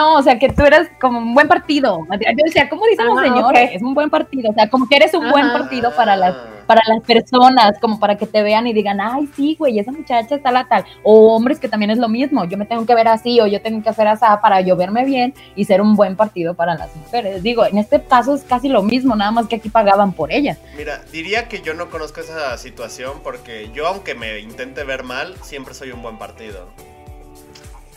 No, 0.00 0.16
o 0.16 0.22
sea, 0.22 0.38
que 0.38 0.48
tú 0.48 0.62
eres 0.62 0.88
como 0.98 1.18
un 1.18 1.34
buen 1.34 1.46
partido. 1.46 2.06
Yo 2.10 2.44
decía, 2.44 2.68
¿cómo 2.70 2.86
dicen 2.86 3.06
los 3.06 3.20
señores? 3.20 3.70
Es 3.74 3.82
un 3.82 3.92
buen 3.92 4.08
partido. 4.08 4.50
O 4.50 4.54
sea, 4.54 4.70
como 4.70 4.88
que 4.88 4.96
eres 4.96 5.12
un 5.12 5.30
buen 5.30 5.52
partido 5.52 5.94
para 5.94 6.16
las 6.16 6.34
para 6.66 6.82
las 6.86 7.02
personas, 7.02 7.80
como 7.80 7.98
para 7.98 8.16
que 8.16 8.26
te 8.26 8.44
vean 8.44 8.64
y 8.68 8.72
digan, 8.72 9.00
ay, 9.00 9.28
sí, 9.34 9.56
güey, 9.58 9.80
esa 9.80 9.90
muchacha 9.90 10.36
está 10.36 10.52
la 10.52 10.68
tal. 10.68 10.84
O 11.02 11.34
hombres 11.34 11.58
que 11.58 11.68
también 11.68 11.90
es 11.90 11.98
lo 11.98 12.08
mismo, 12.08 12.44
yo 12.44 12.56
me 12.56 12.64
tengo 12.64 12.86
que 12.86 12.94
ver 12.94 13.08
así 13.08 13.40
o 13.40 13.48
yo 13.48 13.60
tengo 13.60 13.82
que 13.82 13.88
hacer 13.88 14.06
así 14.06 14.24
para 14.40 14.60
yo 14.60 14.76
verme 14.76 15.04
bien 15.04 15.34
y 15.56 15.64
ser 15.64 15.80
un 15.80 15.96
buen 15.96 16.14
partido 16.14 16.54
para 16.54 16.76
las 16.76 16.94
mujeres. 16.94 17.42
Digo, 17.42 17.66
en 17.66 17.76
este 17.76 18.00
caso 18.04 18.36
es 18.36 18.44
casi 18.44 18.68
lo 18.68 18.84
mismo, 18.84 19.16
nada 19.16 19.32
más 19.32 19.48
que 19.48 19.56
aquí 19.56 19.68
pagaban 19.68 20.12
por 20.12 20.32
ellas. 20.32 20.58
Mira, 20.76 21.02
diría 21.10 21.48
que 21.48 21.60
yo 21.60 21.74
no 21.74 21.90
conozco 21.90 22.20
esa 22.20 22.56
situación 22.56 23.18
porque 23.24 23.70
yo, 23.74 23.88
aunque 23.88 24.14
me 24.14 24.38
intente 24.38 24.84
ver 24.84 25.02
mal, 25.02 25.34
siempre 25.42 25.74
soy 25.74 25.90
un 25.90 26.02
buen 26.02 26.18
partido. 26.18 26.68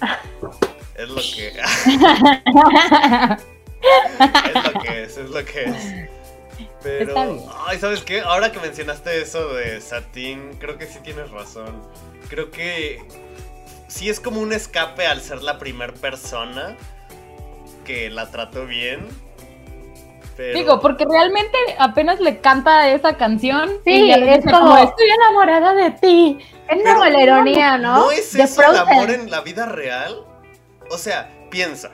Es 0.95 1.09
lo 1.09 1.15
que. 1.15 1.47
es 4.45 4.73
lo 4.73 4.79
que 4.81 5.03
es, 5.03 5.17
es 5.17 5.29
lo 5.29 5.43
que 5.45 5.63
es. 5.65 6.09
Pero. 6.81 7.15
Ay, 7.65 7.79
¿sabes 7.79 8.03
qué? 8.03 8.21
Ahora 8.21 8.51
que 8.51 8.59
mencionaste 8.59 9.21
eso 9.21 9.53
de 9.53 9.81
Satín, 9.81 10.57
creo 10.59 10.77
que 10.77 10.85
sí 10.85 10.99
tienes 11.03 11.31
razón. 11.31 11.81
Creo 12.29 12.51
que. 12.51 13.01
Sí 13.87 14.09
es 14.09 14.19
como 14.19 14.41
un 14.41 14.53
escape 14.53 15.05
al 15.05 15.21
ser 15.21 15.43
la 15.43 15.59
primer 15.59 15.93
persona 15.93 16.75
que 17.85 18.09
la 18.09 18.29
trató 18.31 18.65
bien. 18.65 19.07
Pero... 20.35 20.57
Digo, 20.57 20.79
porque 20.79 21.05
realmente 21.07 21.55
apenas 21.77 22.19
le 22.19 22.39
canta 22.39 22.89
esa 22.89 23.17
canción. 23.17 23.69
Sí, 23.85 24.05
y 24.05 24.11
es 24.11 24.19
dice 24.19 24.51
como- 24.51 24.77
estoy 24.77 25.07
enamorada 25.09 25.75
de 25.75 25.91
ti. 25.91 26.39
Es 26.67 26.83
como 26.83 27.05
la 27.05 27.21
ironía, 27.21 27.77
¿no? 27.77 27.97
¿No 27.97 28.11
es 28.11 28.33
eso 28.33 28.63
el 28.63 28.77
amor 28.77 29.11
en 29.11 29.29
la 29.29 29.41
vida 29.41 29.67
real? 29.67 30.25
O 30.93 30.97
sea, 30.99 31.27
piensa. 31.49 31.89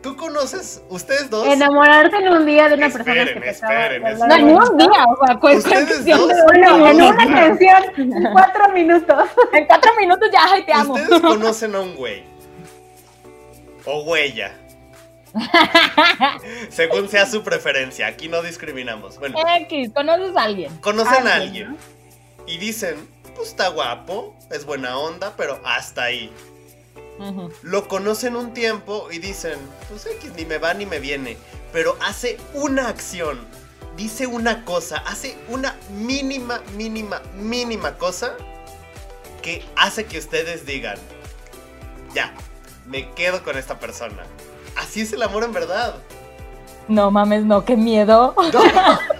Tú 0.00 0.16
conoces, 0.16 0.82
ustedes 0.88 1.28
dos. 1.30 1.46
Enamorarse 1.46 2.16
en 2.16 2.28
un 2.28 2.46
día 2.46 2.68
de 2.68 2.74
una 2.74 2.88
persona 2.88 3.24
que 3.24 3.48
esperen, 3.50 4.02
No, 4.18 4.36
ni 4.38 4.52
un 4.52 4.76
día, 4.78 5.04
o 5.08 5.26
sea, 5.26 5.36
cualquier 5.38 5.58
Ustedes 5.58 5.88
canción 5.96 6.18
dos. 6.18 6.28
de 6.28 6.42
Bueno, 6.44 6.86
en 6.88 6.98
No, 6.98 7.08
una 7.08 7.24
no. 7.24 7.34
canción, 7.36 7.82
en 7.96 8.32
cuatro 8.32 8.68
minutos. 8.70 9.28
En 9.52 9.66
cuatro 9.66 9.90
minutos 10.00 10.28
ya, 10.32 10.40
ay, 10.50 10.64
te 10.64 10.72
amo. 10.72 10.94
Ustedes 10.94 11.20
conocen 11.20 11.74
a 11.74 11.80
un 11.80 11.94
güey. 11.96 12.24
O 13.84 14.02
huella. 14.04 14.52
Según 16.70 17.08
sea 17.08 17.26
su 17.26 17.42
preferencia. 17.42 18.06
Aquí 18.06 18.28
no 18.28 18.42
discriminamos. 18.42 19.18
Bueno, 19.18 19.38
X, 19.60 19.90
conoces 19.94 20.36
a 20.36 20.42
alguien. 20.42 20.76
conocen 20.78 21.26
a 21.26 21.34
alguien, 21.36 21.68
alguien. 21.68 21.76
Y 22.46 22.58
dicen, 22.58 23.08
pues 23.36 23.48
está 23.48 23.68
guapo, 23.68 24.34
es 24.50 24.64
buena 24.66 24.98
onda, 24.98 25.32
pero 25.36 25.60
hasta 25.64 26.04
ahí. 26.04 26.32
Lo 27.62 27.88
conocen 27.88 28.36
un 28.36 28.54
tiempo 28.54 29.08
y 29.10 29.18
dicen, 29.18 29.58
pues 29.88 30.06
X 30.06 30.32
ni 30.36 30.44
me 30.44 30.58
va 30.58 30.74
ni 30.74 30.86
me 30.86 30.98
viene. 30.98 31.36
Pero 31.72 31.96
hace 32.04 32.38
una 32.54 32.88
acción, 32.88 33.38
dice 33.96 34.26
una 34.26 34.64
cosa, 34.64 34.98
hace 35.06 35.36
una 35.48 35.76
mínima, 35.90 36.60
mínima, 36.76 37.22
mínima 37.36 37.96
cosa 37.96 38.34
que 39.42 39.64
hace 39.76 40.06
que 40.06 40.18
ustedes 40.18 40.66
digan, 40.66 40.96
ya, 42.14 42.34
me 42.86 43.10
quedo 43.10 43.42
con 43.42 43.56
esta 43.56 43.78
persona. 43.78 44.22
Así 44.76 45.02
es 45.02 45.12
el 45.12 45.22
amor 45.22 45.44
en 45.44 45.52
verdad. 45.52 45.94
No 46.88 47.10
mames, 47.10 47.44
no, 47.44 47.64
qué 47.64 47.76
miedo. 47.76 48.34
No. 48.52 48.62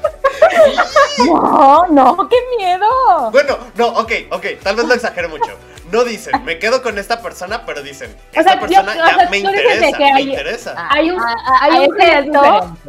No, 1.18 1.86
no, 1.88 2.28
qué 2.28 2.36
miedo. 2.56 3.30
Bueno, 3.30 3.58
no, 3.74 3.88
ok, 3.88 4.12
ok, 4.30 4.46
tal 4.62 4.76
vez 4.76 4.86
lo 4.86 4.94
exagere 4.94 5.28
mucho. 5.28 5.56
No 5.92 6.04
dicen, 6.04 6.42
me 6.44 6.58
quedo 6.58 6.82
con 6.82 6.96
esta 6.98 7.20
persona, 7.20 7.66
pero 7.66 7.82
dicen, 7.82 8.10
O 8.10 8.40
esta 8.40 8.42
sea, 8.42 8.54
yo- 8.54 8.60
persona 8.66 8.92
o 8.92 8.94
ya 8.94 9.14
sea, 9.14 9.28
me 9.30 9.38
interesa, 9.38 9.98
que 9.98 10.04
me 10.04 10.12
hay- 10.14 10.30
interesa. 10.30 10.86
Hay 10.90 11.10
un, 11.10 11.20
A- 11.20 11.24
a- 11.32 11.64
hay 11.64 11.86
un 11.86 11.94
diferente. 11.96 12.38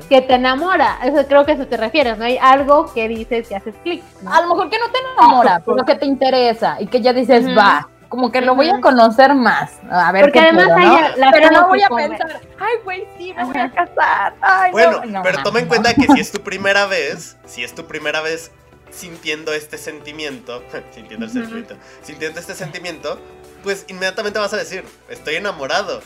que 0.07 0.21
te 0.21 0.33
enamora. 0.35 0.97
Eso 1.03 1.27
creo 1.27 1.45
que 1.45 1.51
a 1.51 1.55
eso 1.55 1.67
te 1.67 1.75
refieres, 1.75 2.17
¿no? 2.17 2.23
Hay 2.23 2.37
algo 2.41 2.93
que 2.93 3.07
dices 3.09 3.51
y 3.51 3.53
haces 3.55 3.75
clic. 3.83 4.03
¿no? 4.21 4.33
A 4.33 4.41
lo 4.41 4.47
mejor 4.47 4.69
que 4.69 4.79
no 4.79 4.85
te 4.89 4.99
enamora, 4.99 5.61
pero 5.65 5.83
que 5.85 5.95
te 5.95 6.05
interesa 6.05 6.77
y 6.79 6.87
que 6.87 7.01
ya 7.01 7.11
dices, 7.11 7.45
va, 7.57 7.89
como 8.07 8.31
que 8.31 8.39
lo 8.41 8.55
voy 8.55 8.69
a 8.69 8.79
conocer 8.79 9.33
más. 9.33 9.71
A 9.91 10.11
ver 10.13 10.21
Porque 10.25 10.39
qué 10.39 10.45
además 10.45 10.69
hay 10.77 10.85
¿no? 10.87 11.01
la 11.17 11.31
Pero 11.31 11.49
no 11.51 11.67
voy 11.67 11.79
que 11.79 11.85
a 11.85 11.87
come- 11.89 12.07
pensar, 12.09 12.39
ay, 12.59 12.73
güey, 12.85 13.07
sí, 13.17 13.33
me 13.33 13.43
voy 13.43 13.57
a 13.57 13.69
casar. 13.71 14.33
Ay, 14.39 14.71
no". 14.71 14.77
Bueno, 14.77 14.91
No, 15.07 15.21
pero 15.23 15.39
mames, 15.39 15.43
toma 15.43 15.59
en 15.59 15.65
no. 15.65 15.69
cuenta 15.69 15.93
que 15.93 16.07
si 16.07 16.19
es 16.21 16.31
tu 16.31 16.41
primera 16.41 16.85
vez, 16.85 17.35
si 17.45 17.63
es 17.65 17.75
tu 17.75 17.85
primera 17.85 18.21
vez 18.21 18.51
sintiendo 18.95 19.53
este 19.53 19.77
sentimiento, 19.77 20.63
sintiendo 20.93 21.25
el 21.25 21.31
sentimiento, 21.31 21.75
sintiendo 22.03 22.39
este 22.39 22.55
sentimiento, 22.55 23.19
pues 23.63 23.85
inmediatamente 23.87 24.39
vas 24.39 24.53
a 24.53 24.57
decir, 24.57 24.83
estoy 25.09 25.35
enamorado. 25.35 26.01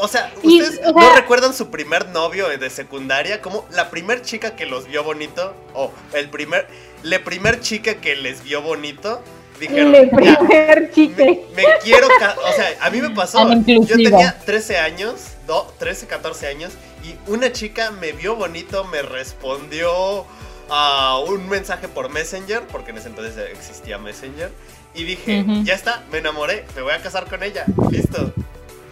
O 0.00 0.06
sea, 0.06 0.32
Y, 0.44 0.62
¿ustedes 0.62 0.80
no 0.94 1.14
recuerdan 1.16 1.52
su 1.52 1.70
primer 1.70 2.08
novio 2.10 2.48
de 2.56 2.70
secundaria? 2.70 3.42
Como 3.42 3.66
la 3.72 3.90
primer 3.90 4.22
chica 4.22 4.54
que 4.54 4.64
los 4.64 4.86
vio 4.86 5.02
bonito, 5.02 5.54
o 5.74 5.92
el 6.12 6.30
primer, 6.30 6.68
la 7.02 7.18
primer 7.24 7.60
chica 7.60 7.94
que 7.94 8.14
les 8.14 8.44
vio 8.44 8.62
bonito, 8.62 9.20
dijeron, 9.58 9.92
El 9.96 10.08
"Ya, 10.08 10.16
primer 10.16 10.82
me, 10.82 10.90
chique. 10.92 11.44
me 11.56 11.64
quiero 11.82 12.06
o 12.06 12.52
sea, 12.52 12.76
a 12.80 12.90
mí 12.90 13.00
me 13.02 13.10
pasó. 13.10 13.50
Yo 13.66 13.96
tenía 13.96 14.38
13 14.46 14.78
años, 14.78 15.20
do- 15.48 15.74
13, 15.80 16.06
14 16.06 16.46
años, 16.46 16.74
y 17.02 17.16
una 17.28 17.50
chica 17.50 17.90
me 17.90 18.12
vio 18.12 18.36
bonito, 18.36 18.84
me 18.84 19.02
respondió 19.02 20.24
a 20.70 21.18
un 21.26 21.48
mensaje 21.48 21.88
por 21.88 22.08
Messenger, 22.10 22.62
porque 22.70 22.90
en 22.90 22.98
ese 22.98 23.08
entonces 23.08 23.36
existía 23.52 23.98
Messenger, 23.98 24.50
y 24.94 25.04
dije, 25.04 25.44
ya 25.64 25.74
está, 25.74 26.02
me 26.10 26.18
enamoré, 26.18 26.64
me 26.74 26.82
voy 26.82 26.92
a 26.92 26.98
casar 27.02 27.26
con 27.26 27.42
ella, 27.42 27.64
listo. 27.90 28.32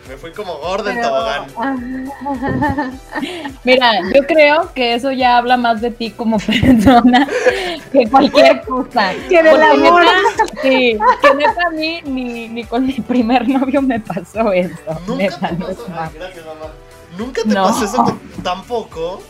Me 0.09 0.17
fui 0.17 0.31
como 0.31 0.59
gordo 0.59 0.89
en 0.89 0.97
Pero- 0.99 1.09
tobogán. 1.09 1.47
Mira, 3.65 3.91
yo 4.15 4.25
creo 4.27 4.73
que 4.73 4.95
eso 4.95 5.11
ya 5.11 5.37
habla 5.37 5.57
más 5.57 5.81
de 5.81 5.91
ti 5.91 6.11
como 6.13 6.39
persona 6.47 7.27
que 7.91 8.09
cualquier 8.09 8.61
cosa. 8.63 9.13
Que 9.29 9.43
del 9.43 9.57
Porque 9.59 9.89
amor. 9.89 10.03
neta, 10.05 10.61
sí, 10.63 10.99
que 11.23 11.35
neta 11.35 11.61
a 11.67 11.71
mí 11.71 12.01
ni, 12.05 12.49
ni 12.49 12.65
con 12.65 12.87
mi 12.87 12.93
primer 12.95 13.49
novio 13.49 13.83
me 13.83 13.99
pasó 13.99 14.53
eso. 14.53 14.77
Nunca 15.09 15.25
neta, 15.25 15.49
te 15.49 15.57
pasó. 15.57 15.87
Ay, 15.99 16.11
gracias, 16.15 16.47
mamá. 16.47 16.73
Nunca 17.19 17.43
te 17.43 17.49
No. 17.49 17.65
pasó 17.65 17.85
eso 17.85 18.19
tampoco. 18.45 19.23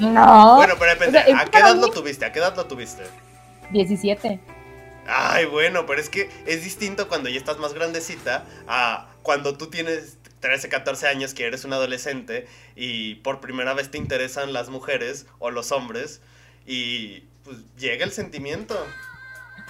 No. 0.00 0.56
Bueno, 0.56 0.74
pero 0.78 0.92
depende, 0.92 1.18
O 1.18 1.22
sea, 1.22 1.30
es 1.34 1.36
¿a 1.40 1.44
qué 1.50 1.58
edad 1.58 1.74
mí- 1.74 1.80
lo 1.80 1.90
tuviste? 1.90 2.24
¿A 2.24 2.32
qué 2.32 2.38
edad 2.40 2.56
lo 2.56 2.66
tuviste? 2.66 3.04
17. 3.70 4.40
Ay, 5.06 5.44
bueno, 5.46 5.86
pero 5.86 6.00
es 6.00 6.08
que 6.08 6.28
es 6.46 6.62
distinto 6.64 7.08
cuando 7.08 7.28
ya 7.28 7.38
estás 7.38 7.58
más 7.58 7.74
grandecita 7.74 8.44
a 8.68 9.06
cuando 9.22 9.56
tú 9.56 9.68
tienes 9.68 10.18
13, 10.40 10.68
14 10.68 11.06
años 11.08 11.34
que 11.34 11.46
eres 11.46 11.64
un 11.64 11.72
adolescente 11.72 12.46
y 12.76 13.16
por 13.16 13.40
primera 13.40 13.74
vez 13.74 13.90
te 13.90 13.98
interesan 13.98 14.52
las 14.52 14.68
mujeres 14.70 15.26
o 15.38 15.50
los 15.50 15.72
hombres 15.72 16.20
y 16.66 17.24
pues 17.44 17.56
llega 17.78 18.04
el 18.04 18.12
sentimiento. 18.12 18.76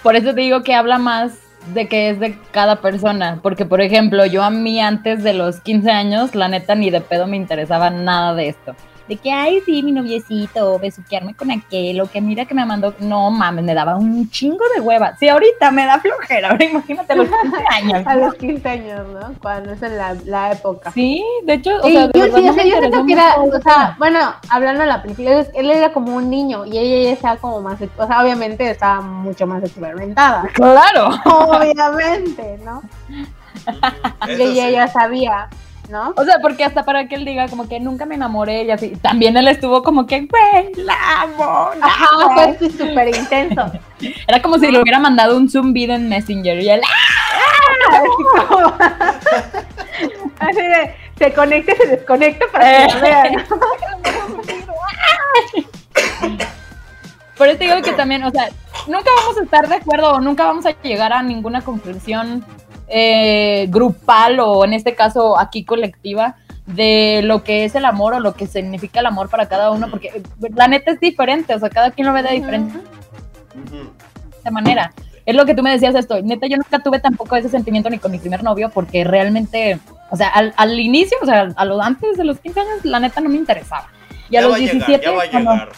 Por 0.03 0.17
eso 0.17 0.35
te 0.35 0.41
digo 0.43 0.63
que 0.63 0.75
habla 0.75 0.99
más 0.99 1.33
de 1.75 1.89
que 1.89 2.11
es 2.11 2.21
de 2.21 2.39
cada 2.53 2.81
persona. 2.81 3.41
Porque, 3.43 3.65
por 3.67 3.81
ejemplo, 3.81 4.25
yo 4.27 4.43
a 4.43 4.51
mí 4.51 4.81
antes 4.81 5.23
de 5.23 5.35
los 5.35 5.61
15 5.61 5.91
años, 5.91 6.35
la 6.35 6.49
neta 6.49 6.75
ni 6.75 6.91
de 6.91 7.01
pedo 7.01 7.27
me 7.27 7.37
interesaba 7.37 7.91
nada 7.91 8.35
de 8.35 8.49
esto. 8.49 8.75
De 9.11 9.17
que, 9.17 9.33
ay, 9.33 9.61
sí, 9.67 9.83
mi 9.83 9.91
noviecito, 9.91 10.79
besuquearme 10.79 11.35
con 11.35 11.51
aquel, 11.51 12.01
o 12.01 12.07
que 12.09 12.21
mira 12.21 12.45
que 12.45 12.55
me 12.55 12.65
mandó. 12.65 12.95
No 13.01 13.29
mames, 13.33 13.65
me 13.65 13.75
daba 13.75 13.97
un 13.97 14.31
chingo 14.31 14.65
de 14.73 14.81
hueva. 14.81 15.17
Sí, 15.19 15.29
ahorita 15.29 15.73
me 15.73 15.85
da 15.85 15.99
flojera. 15.99 16.51
Ahora 16.51 16.65
imagínate 16.65 17.13
a 17.13 17.17
los 17.17 17.29
15 17.29 17.57
años. 17.73 18.07
A 18.07 18.15
los 18.15 18.35
15 18.35 18.69
años, 18.69 19.09
¿no? 19.09 19.35
Cuando 19.43 19.73
es 19.73 19.83
en 19.83 19.99
la, 19.99 20.15
la 20.27 20.53
época. 20.53 20.93
Sí, 20.93 21.25
de 21.45 21.55
hecho, 21.55 21.73
o 21.83 21.83
Sí, 21.89 21.93
sea, 21.93 22.05
yo, 22.07 22.11
sí, 22.13 22.21
no 22.21 22.25
o 22.51 22.55
sea, 22.55 22.63
me 22.63 22.71
yo 22.71 22.79
siento 22.79 23.05
que 23.07 23.13
era, 23.13 23.35
o 23.41 23.61
sea, 23.61 23.97
bueno, 23.99 24.33
hablando 24.49 24.83
de 24.83 24.87
la 24.87 25.03
película, 25.03 25.45
él 25.55 25.71
era 25.73 25.93
como 25.93 26.15
un 26.15 26.31
niño 26.31 26.65
y 26.67 26.79
ella 26.79 27.03
ya 27.09 27.13
estaba 27.15 27.37
como 27.39 27.61
más, 27.63 27.81
o 27.97 28.07
sea, 28.07 28.23
obviamente 28.23 28.71
estaba 28.71 29.01
mucho 29.01 29.45
más 29.45 29.61
experimentada. 29.65 30.45
Claro. 30.53 31.09
Obviamente, 31.25 32.61
¿no? 32.65 32.81
Y 34.29 34.41
ella 34.41 34.67
sí. 34.67 34.73
ya 34.73 34.89
sabía, 34.89 35.49
¿no? 35.91 36.15
O 36.17 36.25
sea, 36.25 36.39
porque 36.41 36.65
hasta 36.65 36.85
para 36.85 37.09
que 37.09 37.17
él 37.17 37.25
diga 37.25 37.49
como 37.49 37.69
que 37.69 37.81
nunca 37.81 38.07
me 38.07 38.15
enamoré 38.15 38.63
y 38.65 38.71
así. 38.71 38.91
También 39.03 39.37
él 39.37 39.49
estuvo 39.49 39.83
como 39.83 40.07
que, 40.07 40.21
güey, 40.27 40.73
la 40.85 40.95
amo, 41.23 41.71
la 41.79 41.87
Ajá, 41.87 42.07
amo". 42.25 42.55
fue 42.59 42.71
súper 42.71 43.09
intenso. 43.15 43.71
Era 44.29 44.41
como 44.41 44.59
si 44.59 44.71
le 44.71 44.81
hubiera 44.81 44.99
mandado 44.99 45.37
un 45.37 45.51
zumbido 45.51 45.95
en 45.95 46.09
Messenger 46.09 46.59
y 46.61 46.71
él, 46.71 46.81
"Ah". 46.85 46.91
Así 50.39 50.61
de, 50.63 50.95
se 51.19 51.33
conecta 51.35 51.73
y 51.73 51.77
se 51.77 51.87
desconecta 51.87 52.47
para 52.53 52.87
que 52.87 52.95
lo 52.95 53.01
vean. 53.01 53.45
Por 57.37 57.49
eso 57.49 57.59
digo 57.59 57.81
que 57.83 57.93
también, 57.93 58.23
o 58.25 58.31
sea, 58.31 58.49
nunca 58.87 59.11
vamos 59.17 59.39
a 59.39 59.43
estar 59.45 59.67
de 59.67 59.77
acuerdo 59.77 60.13
o 60.13 60.21
nunca 60.21 60.45
vamos 60.45 60.67
a 60.67 60.71
llegar 60.83 61.13
a 61.13 61.23
ninguna 61.23 61.63
conclusión 61.63 62.45
eh, 62.91 63.67
grupal 63.71 64.41
o 64.41 64.65
en 64.65 64.75
este 64.75 64.95
caso 64.95 65.39
aquí 65.39 65.65
colectiva 65.65 66.37
de 66.67 67.21
lo 67.25 67.43
que 67.43 67.65
es 67.65 67.75
el 67.75 67.85
amor 67.85 68.15
o 68.15 68.21
lo 68.21 68.35
que 68.35 68.47
significa 68.47 69.01
el 69.01 69.07
amor 69.07 69.29
para 69.31 69.47
cada 69.49 69.71
uno, 69.71 69.89
porque 69.91 70.09
eh, 70.09 70.23
la 70.55 70.69
neta 70.69 70.91
es 70.93 71.01
diferente, 71.01 71.55
o 71.55 71.59
sea, 71.59 71.71
cada 71.71 71.91
quien 71.93 72.07
lo 72.07 72.13
ve 72.13 72.23
de 72.23 72.33
diferente 72.35 72.79
Ujú. 72.79 74.53
manera. 74.53 74.93
Es 75.27 75.35
lo 75.37 75.45
que 75.47 75.55
tú 75.55 75.63
me 75.63 75.71
decías 75.71 75.95
esto. 75.95 76.21
Neta, 76.23 76.47
yo 76.47 76.57
nunca 76.57 76.79
tuve 76.81 76.99
tampoco 76.99 77.37
ese 77.37 77.49
sentimiento 77.49 77.89
ni 77.91 77.99
con 77.99 78.11
mi 78.11 78.19
primer 78.19 78.43
novio, 78.43 78.71
porque 78.73 79.05
realmente, 79.05 79.79
o 80.11 80.17
sea, 80.17 80.29
al, 80.29 80.53
al 80.57 80.79
inicio, 80.81 81.17
o 81.23 81.27
sea, 81.27 81.49
a 81.55 81.65
lo 81.65 81.81
antes 81.81 82.17
de 82.17 82.25
los 82.25 82.39
15 82.41 82.61
años, 82.61 82.85
la 82.85 82.99
neta 83.01 83.21
no 83.21 83.29
me 83.29 83.37
interesaba. 83.37 83.87
Y 84.29 84.37
a 84.37 84.41
Ya 84.41 84.47
los 84.47 84.53
va 84.53 84.57
a 84.57 84.59
llegar, 84.61 84.75
17, 84.87 85.05
ya 85.05 85.13
va 85.13 85.23
a 85.23 85.31
cuando- 85.31 85.53
llegar. 85.53 85.69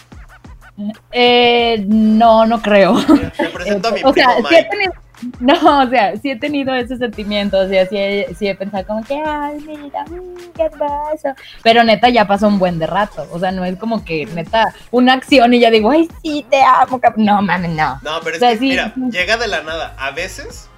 eh, 1.10 1.84
no, 1.88 2.46
no 2.46 2.62
creo. 2.62 2.96
Te 3.36 3.48
presento 3.48 3.88
a 3.88 3.92
mi 3.92 4.00
o 4.04 4.12
sea, 4.12 4.28
he 4.50 4.64
tenido, 4.64 4.92
no, 5.40 5.82
o 5.82 5.88
sea, 5.88 6.16
sí 6.16 6.30
he 6.30 6.36
tenido 6.36 6.74
ese 6.74 6.96
sentimiento, 6.96 7.58
o 7.58 7.68
sea, 7.68 7.86
sí 7.86 7.96
he, 7.96 8.34
sí 8.34 8.48
he 8.48 8.54
pensado 8.54 8.86
como 8.86 9.04
que, 9.04 9.14
ay, 9.14 9.58
mira, 9.66 10.04
mm, 10.04 10.52
qué 10.54 10.70
pasa. 10.78 11.34
Pero 11.62 11.84
neta, 11.84 12.08
ya 12.08 12.26
pasó 12.26 12.48
un 12.48 12.58
buen 12.58 12.78
de 12.78 12.86
rato, 12.86 13.26
o 13.30 13.38
sea, 13.38 13.52
no 13.52 13.64
es 13.64 13.76
como 13.78 14.04
que, 14.04 14.26
neta, 14.26 14.74
una 14.90 15.14
acción 15.14 15.54
y 15.54 15.60
ya 15.60 15.70
digo, 15.70 15.90
ay, 15.90 16.08
sí, 16.22 16.44
te 16.50 16.62
amo, 16.62 17.00
cap-". 17.00 17.16
no, 17.16 17.42
mames, 17.42 17.70
no. 17.70 18.00
No, 18.02 18.20
pero 18.22 18.36
es 18.36 18.42
O 18.42 18.46
sea, 18.46 18.50
que, 18.52 18.58
sí, 18.58 18.68
mira, 18.68 18.92
sí. 18.94 19.10
llega 19.10 19.36
de 19.36 19.48
la 19.48 19.62
nada. 19.62 19.94
A 19.98 20.10
veces 20.10 20.68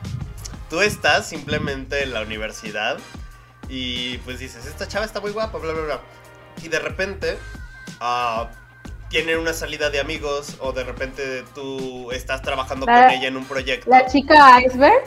tú 0.68 0.80
estás 0.80 1.26
simplemente 1.26 2.02
en 2.02 2.12
la 2.12 2.22
universidad 2.22 2.98
y 3.68 4.18
pues 4.18 4.38
dices, 4.38 4.66
esta 4.66 4.86
chava 4.86 5.04
está 5.04 5.20
muy 5.20 5.30
guapa, 5.30 5.58
bla, 5.58 5.72
bla, 5.72 5.82
bla. 5.82 6.00
Y 6.62 6.68
de 6.68 6.78
repente 6.78 7.38
ah, 8.00 8.50
tienen 9.14 9.38
una 9.38 9.52
salida 9.52 9.90
de 9.90 10.00
amigos 10.00 10.56
o 10.58 10.72
de 10.72 10.82
repente 10.82 11.44
tú 11.54 12.10
estás 12.10 12.42
trabajando 12.42 12.84
La- 12.84 13.02
con 13.02 13.10
ella 13.12 13.28
en 13.28 13.36
un 13.36 13.44
proyecto. 13.44 13.88
La 13.88 14.06
chica 14.06 14.60
iceberg. 14.60 15.04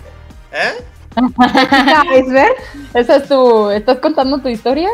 ¿Eh? 0.53 0.75
Chica 1.13 2.03
iceberg. 2.17 2.55
¿Esa 2.93 3.17
es 3.17 3.27
tu, 3.27 3.69
estás 3.69 3.99
contando 3.99 4.39
tu 4.39 4.47
historia? 4.47 4.87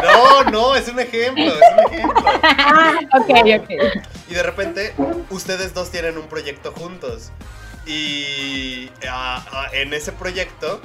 No, 0.00 0.44
no, 0.44 0.76
es 0.76 0.86
un 0.86 1.00
ejemplo, 1.00 1.42
es 1.44 1.60
un 1.72 1.92
ejemplo. 1.92 2.20
ok, 3.18 3.62
ok. 3.64 3.70
Y 4.28 4.34
de 4.34 4.42
repente 4.44 4.94
ustedes 5.30 5.74
dos 5.74 5.90
tienen 5.90 6.16
un 6.16 6.28
proyecto 6.28 6.70
juntos. 6.70 7.32
Y 7.84 8.90
ah, 9.08 9.44
ah, 9.50 9.66
en 9.72 9.92
ese 9.92 10.12
proyecto, 10.12 10.80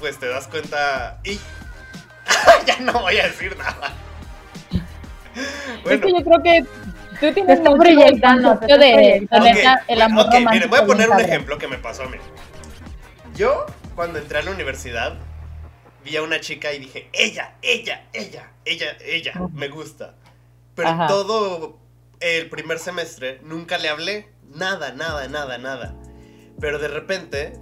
pues 0.00 0.18
te 0.18 0.28
das 0.28 0.48
cuenta... 0.48 1.18
Y... 1.24 1.38
ya 2.66 2.78
no 2.80 2.94
voy 3.00 3.18
a 3.18 3.24
decir 3.24 3.54
nada. 3.58 3.92
Es 4.72 5.82
Bueno, 5.82 6.06
que 6.06 6.12
yo 6.12 6.24
creo 6.24 6.42
que 6.42 6.64
tú 7.22 7.32
tienes 7.32 7.60
el 7.60 7.64
proyectando, 7.64 8.58
te 8.58 8.66
de, 8.66 9.26
proyectando. 9.30 9.82
el 9.88 10.02
amor 10.02 10.26
ok, 10.26 10.32
romántico. 10.34 10.50
miren, 10.52 10.70
voy 10.70 10.78
a 10.80 10.86
poner 10.86 11.10
un 11.10 11.20
ejemplo 11.20 11.56
que 11.58 11.68
me 11.68 11.78
pasó 11.78 12.02
a 12.02 12.08
mí. 12.08 12.18
Yo, 13.36 13.66
cuando 13.94 14.18
entré 14.18 14.38
a 14.38 14.42
la 14.42 14.50
universidad, 14.50 15.14
vi 16.04 16.16
a 16.16 16.22
una 16.22 16.40
chica 16.40 16.72
y 16.72 16.80
dije, 16.80 17.08
ella, 17.12 17.54
ella, 17.62 18.04
ella, 18.12 18.50
ella, 18.64 18.96
ella, 19.00 19.32
me 19.52 19.68
gusta. 19.68 20.16
Pero 20.74 20.88
Ajá. 20.88 21.06
todo 21.06 21.78
el 22.20 22.48
primer 22.50 22.78
semestre 22.78 23.40
nunca 23.44 23.78
le 23.78 23.88
hablé. 23.88 24.28
Nada, 24.54 24.92
nada, 24.92 25.28
nada, 25.28 25.58
nada. 25.58 25.94
Pero 26.60 26.78
de 26.78 26.88
repente, 26.88 27.52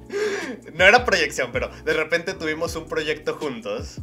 no 0.74 0.84
era 0.84 1.04
proyección, 1.04 1.50
pero 1.52 1.68
de 1.84 1.92
repente 1.92 2.32
tuvimos 2.34 2.74
un 2.76 2.88
proyecto 2.88 3.34
juntos. 3.36 3.98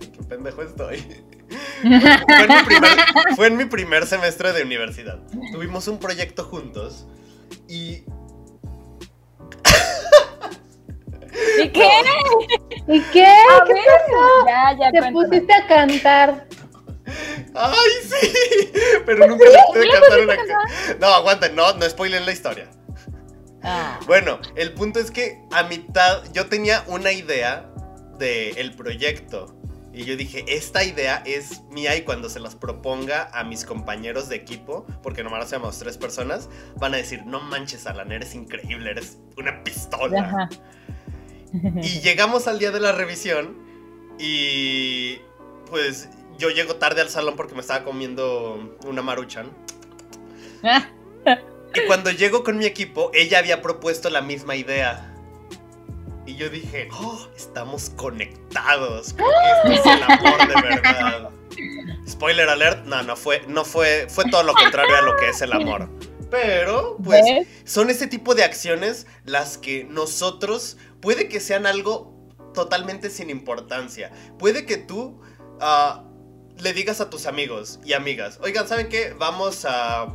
Ay, 0.00 0.10
Qué 0.16 0.22
pendejo 0.22 0.62
estoy. 0.62 1.04
Fue 1.82 1.88
en, 1.88 2.48
mi 2.48 2.62
primer, 2.64 2.98
fue 3.36 3.46
en 3.48 3.56
mi 3.56 3.64
primer 3.64 4.06
semestre 4.06 4.52
de 4.52 4.62
universidad. 4.62 5.18
Tuvimos 5.52 5.88
un 5.88 5.98
proyecto 5.98 6.44
juntos 6.44 7.06
y 7.68 8.04
¿Y 11.62 11.68
qué? 11.68 11.88
¿Y 12.88 13.00
qué? 13.12 13.24
A 13.26 13.64
¿Qué 13.64 13.72
ver, 13.74 13.84
pasó? 13.84 14.46
Ya, 14.46 14.76
ya, 14.78 14.90
Te 14.92 14.98
cuéntame. 14.98 15.12
pusiste 15.28 15.52
a 15.52 15.66
cantar. 15.66 16.46
¡Ay, 17.54 17.90
sí! 18.04 18.72
Pero 19.06 19.26
nunca 19.26 19.44
les 19.44 19.66
pude 19.66 19.88
cantar 19.88 20.20
una 20.20 20.36
No, 21.00 21.06
aguanten, 21.08 21.54
no, 21.54 21.72
no 21.74 21.88
spoilen 21.88 22.24
la 22.24 22.32
historia. 22.32 22.70
Ah. 23.62 23.98
Bueno, 24.06 24.40
el 24.56 24.72
punto 24.72 25.00
es 25.00 25.10
que 25.10 25.42
a 25.52 25.64
mitad 25.64 26.22
yo 26.32 26.46
tenía 26.46 26.84
una 26.86 27.12
idea 27.12 27.70
del 28.18 28.74
proyecto. 28.74 29.59
Y 29.92 30.04
yo 30.04 30.16
dije, 30.16 30.44
esta 30.46 30.84
idea 30.84 31.22
es 31.26 31.62
mía 31.70 31.96
y 31.96 32.02
cuando 32.02 32.28
se 32.28 32.38
las 32.38 32.54
proponga 32.54 33.28
a 33.32 33.42
mis 33.42 33.64
compañeros 33.64 34.28
de 34.28 34.36
equipo, 34.36 34.86
porque 35.02 35.24
nomás 35.24 35.50
somos 35.50 35.78
tres 35.78 35.98
personas, 35.98 36.48
van 36.76 36.94
a 36.94 36.98
decir, 36.98 37.24
no 37.26 37.40
manches, 37.40 37.86
Alan, 37.86 38.12
eres 38.12 38.34
increíble, 38.34 38.90
eres 38.90 39.18
una 39.36 39.64
pistola. 39.64 40.20
Ajá. 40.20 40.48
Y 41.82 42.00
llegamos 42.02 42.46
al 42.46 42.58
día 42.60 42.70
de 42.70 42.80
la 42.80 42.92
revisión 42.92 43.56
y 44.18 45.18
pues 45.68 46.08
yo 46.38 46.50
llego 46.50 46.76
tarde 46.76 47.00
al 47.00 47.08
salón 47.08 47.34
porque 47.36 47.54
me 47.54 47.60
estaba 47.60 47.84
comiendo 47.84 48.76
una 48.86 49.02
maruchan. 49.02 49.50
Y 51.74 51.86
cuando 51.86 52.10
llego 52.10 52.42
con 52.42 52.58
mi 52.58 52.66
equipo, 52.66 53.10
ella 53.14 53.38
había 53.38 53.62
propuesto 53.62 54.10
la 54.10 54.20
misma 54.20 54.56
idea. 54.56 55.09
Y 56.30 56.36
yo 56.36 56.48
dije, 56.48 56.88
oh, 56.92 57.26
estamos 57.36 57.90
conectados. 57.96 59.14
Creo 59.14 59.28
que 59.64 59.72
este 59.72 59.90
es 59.90 59.96
el 59.96 60.02
amor 60.04 60.38
de 60.46 60.62
verdad. 60.62 61.30
Spoiler 62.08 62.48
alert, 62.48 62.84
no, 62.84 63.02
no 63.02 63.16
fue, 63.16 63.42
no 63.48 63.64
fue, 63.64 64.06
fue 64.08 64.24
todo 64.30 64.44
lo 64.44 64.54
contrario 64.54 64.96
a 64.96 65.00
lo 65.00 65.16
que 65.16 65.30
es 65.30 65.42
el 65.42 65.52
amor. 65.52 65.90
Pero, 66.30 66.98
pues, 67.02 67.22
¿Ves? 67.24 67.48
son 67.64 67.90
ese 67.90 68.06
tipo 68.06 68.36
de 68.36 68.44
acciones 68.44 69.08
las 69.24 69.58
que 69.58 69.82
nosotros 69.82 70.76
puede 71.00 71.28
que 71.28 71.40
sean 71.40 71.66
algo 71.66 72.14
totalmente 72.54 73.10
sin 73.10 73.28
importancia. 73.28 74.12
Puede 74.38 74.66
que 74.66 74.76
tú 74.76 75.20
ah, 75.58 76.04
le 76.58 76.72
digas 76.72 77.00
a 77.00 77.10
tus 77.10 77.26
amigos 77.26 77.80
y 77.84 77.94
amigas, 77.94 78.38
oigan, 78.40 78.68
¿saben 78.68 78.88
qué? 78.88 79.16
Vamos 79.18 79.64
a... 79.64 80.06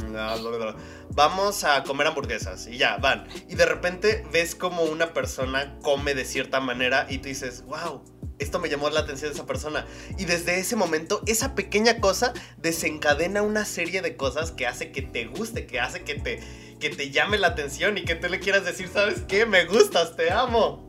mm, 0.00 0.76
Vamos 1.10 1.64
a 1.64 1.82
comer 1.84 2.06
hamburguesas 2.08 2.66
y 2.66 2.78
ya, 2.78 2.96
van. 2.96 3.26
Y 3.48 3.54
de 3.54 3.66
repente 3.66 4.24
ves 4.32 4.54
como 4.54 4.82
una 4.82 5.12
persona 5.12 5.76
come 5.82 6.14
de 6.14 6.24
cierta 6.24 6.60
manera 6.60 7.06
y 7.08 7.18
tú 7.18 7.28
dices, 7.28 7.64
wow, 7.66 8.02
esto 8.38 8.58
me 8.58 8.68
llamó 8.68 8.90
la 8.90 9.00
atención 9.00 9.30
de 9.30 9.34
esa 9.36 9.46
persona. 9.46 9.86
Y 10.18 10.24
desde 10.24 10.58
ese 10.58 10.76
momento, 10.76 11.22
esa 11.26 11.54
pequeña 11.54 12.00
cosa 12.00 12.32
desencadena 12.56 13.42
una 13.42 13.64
serie 13.64 14.02
de 14.02 14.16
cosas 14.16 14.50
que 14.50 14.66
hace 14.66 14.90
que 14.90 15.02
te 15.02 15.26
guste, 15.26 15.66
que 15.66 15.80
hace 15.80 16.02
que 16.02 16.14
te, 16.14 16.40
que 16.80 16.90
te 16.90 17.10
llame 17.10 17.38
la 17.38 17.48
atención 17.48 17.96
y 17.98 18.04
que 18.04 18.14
tú 18.14 18.28
le 18.28 18.40
quieras 18.40 18.64
decir, 18.64 18.88
¿sabes 18.92 19.22
qué? 19.28 19.46
Me 19.46 19.66
gustas, 19.66 20.16
te 20.16 20.32
amo. 20.32 20.84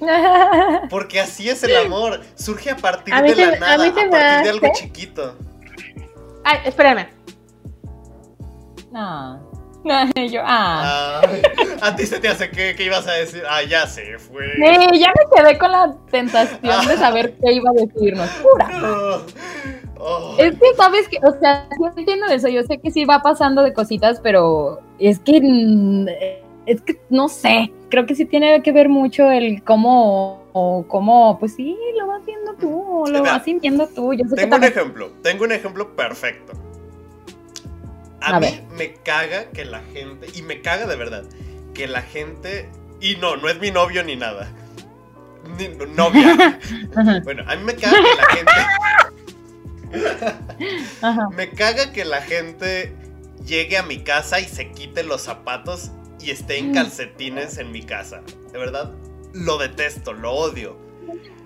Porque 0.90 1.20
así 1.20 1.48
es 1.48 1.62
el 1.62 1.76
amor. 1.76 2.20
Surge 2.34 2.70
a 2.70 2.76
partir 2.76 3.12
A 3.12 3.22
de 3.22 3.34
la 3.34 3.58
nada, 3.58 3.74
a, 3.74 3.78
me 3.78 3.92
partir 3.92 4.44
de 4.44 4.50
algo 4.50 4.72
chiquito. 4.74 5.36
Ay, 6.44 6.60
espérame. 6.64 7.08
No. 8.92 9.50
Y 10.14 10.28
yo, 10.30 10.42
ah. 10.44 11.22
Ay, 11.26 11.42
a 11.80 11.96
ti 11.96 12.06
se 12.06 12.18
te 12.20 12.28
hace 12.28 12.50
que, 12.50 12.74
que 12.74 12.84
ibas 12.84 13.06
a 13.06 13.12
decir, 13.12 13.42
ah, 13.48 13.62
ya 13.62 13.86
se 13.86 14.18
fue. 14.18 14.44
Sí, 14.56 14.98
ya 14.98 15.08
me 15.08 15.36
quedé 15.36 15.58
con 15.58 15.72
la 15.72 15.96
tentación 16.10 16.86
de 16.86 16.96
saber 16.96 17.36
qué 17.42 17.52
iba 17.52 17.70
a 17.70 17.72
decirnos. 17.72 18.28
Pura. 18.42 18.68
No. 18.68 19.22
Oh. 20.02 20.34
Es 20.38 20.54
que 20.54 20.74
sabes 20.76 21.08
que, 21.08 21.18
o 21.22 21.38
sea, 21.38 21.68
sí 21.70 22.00
entiendo 22.00 22.26
eso. 22.26 22.48
Yo 22.48 22.62
sé 22.62 22.78
que 22.78 22.90
sí 22.90 23.04
va 23.04 23.22
pasando 23.22 23.62
de 23.62 23.72
cositas, 23.72 24.20
pero 24.20 24.80
es 24.98 25.18
que, 25.18 25.40
mm, 25.42 26.08
es 26.66 26.80
que 26.82 27.00
no 27.10 27.28
sé. 27.28 27.72
Creo 27.90 28.06
que 28.06 28.14
sí 28.14 28.24
tiene 28.24 28.62
que 28.62 28.72
ver 28.72 28.88
mucho 28.88 29.30
el 29.30 29.62
cómo, 29.62 30.44
o 30.52 30.84
cómo, 30.88 31.38
pues 31.38 31.54
sí, 31.54 31.76
lo 31.98 32.06
vas 32.06 32.24
viendo 32.24 32.54
tú, 32.54 33.02
o 33.02 33.06
lo 33.06 33.20
Mira, 33.20 33.32
vas 33.32 33.44
sintiendo 33.44 33.86
tú. 33.88 34.14
Yo 34.14 34.24
sé 34.24 34.36
que 34.36 34.42
Tengo 34.42 34.56
un 34.56 34.64
ejemplo, 34.64 35.10
tengo 35.22 35.44
un 35.44 35.52
ejemplo 35.52 35.94
perfecto. 35.94 36.52
A, 38.22 38.36
A 38.36 38.40
mí 38.40 38.46
ver. 38.46 38.62
me 38.76 38.94
caga 39.02 39.50
que 39.50 39.64
la 39.64 39.80
gente, 39.92 40.26
y 40.34 40.42
me 40.42 40.60
caga 40.60 40.86
de 40.86 40.96
verdad, 40.96 41.24
que 41.74 41.86
la 41.88 42.02
gente, 42.02 42.68
y 43.00 43.16
no, 43.16 43.36
no 43.36 43.48
es 43.48 43.58
mi 43.60 43.70
novio 43.70 44.02
ni 44.04 44.16
nada, 44.16 44.50
ni 45.58 45.68
novia. 45.94 46.58
Bueno, 47.24 47.44
a 47.46 47.56
mí 47.56 47.64
me 47.64 47.74
caga 47.74 47.96
que 47.96 48.16
la 48.16 48.26
gente, 48.34 48.52
ajá. 51.02 51.28
me 51.30 51.50
caga 51.50 51.92
que 51.92 52.04
la 52.04 52.20
gente 52.22 52.94
llegue 53.46 53.76
a 53.78 53.82
mi 53.82 53.98
casa 54.02 54.38
y 54.40 54.44
se 54.44 54.70
quite 54.72 55.02
los 55.02 55.22
zapatos 55.22 55.90
y 56.20 56.30
esté 56.30 56.58
en 56.58 56.70
Mm. 56.70 56.74
calcetines 56.74 57.58
en 57.58 57.72
mi 57.72 57.82
casa. 57.82 58.22
De 58.52 58.58
verdad, 58.58 58.92
lo 59.32 59.56
detesto, 59.58 60.12
lo 60.12 60.32
odio. 60.32 60.76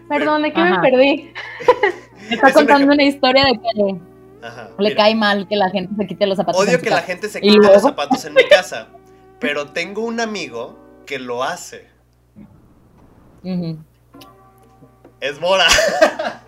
Perdón, 0.09 0.43
¿de 0.43 0.53
qué 0.53 0.61
Ajá. 0.61 0.81
me 0.81 0.91
perdí? 0.91 1.33
Me 2.29 2.35
está 2.37 2.49
Es 2.49 2.55
contando 2.55 2.93
una 2.93 3.03
historia 3.05 3.45
de 3.45 3.53
que 3.61 3.97
Ajá, 4.45 4.71
le 4.79 4.91
mira. 4.91 5.03
cae 5.03 5.15
mal 5.15 5.49
que 5.49 5.57
la 5.57 5.71
gente 5.71 5.95
se 5.97 6.07
quite 6.07 6.27
los 6.27 6.37
zapatos. 6.37 6.63
en 6.63 6.69
Odio 6.69 6.79
su 6.79 6.85
que 6.85 6.91
la 6.91 6.97
casa. 6.97 7.07
gente 7.07 7.29
se 7.29 7.39
¿Y 7.39 7.51
quite 7.51 7.67
los 7.67 7.83
zapatos 7.83 8.25
en 8.25 8.35
mi 8.35 8.45
casa. 8.49 8.89
Pero 9.41 9.69
tengo 9.69 10.03
un 10.03 10.21
amigo 10.21 10.79
que 11.07 11.19
lo 11.19 11.43
hace. 11.43 11.89
Es 15.21 15.41
Mora. 15.41 15.67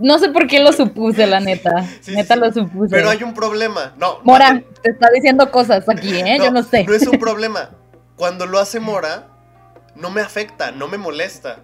No 0.00 0.18
sé 0.18 0.30
por 0.30 0.46
qué 0.46 0.58
lo 0.60 0.72
supuse, 0.72 1.26
la 1.26 1.38
neta. 1.40 1.86
Sí, 2.00 2.12
neta 2.14 2.34
sí. 2.34 2.40
lo 2.40 2.52
supuse. 2.52 2.88
Pero 2.90 3.10
hay 3.10 3.22
un 3.22 3.34
problema. 3.34 3.92
No. 3.98 4.20
Mora, 4.22 4.62
te 4.82 4.90
está 4.90 5.08
diciendo 5.14 5.50
cosas 5.50 5.86
aquí, 5.88 6.18
¿eh? 6.18 6.38
Yo 6.38 6.50
no 6.50 6.62
sé. 6.62 6.84
No 6.84 6.94
es 6.94 7.06
un 7.06 7.18
problema. 7.18 7.70
Cuando 8.16 8.46
lo 8.46 8.58
hace 8.58 8.80
Mora, 8.80 9.28
no 9.94 10.10
me 10.10 10.22
afecta, 10.22 10.72
no 10.72 10.88
me 10.88 10.96
molesta. 10.96 11.58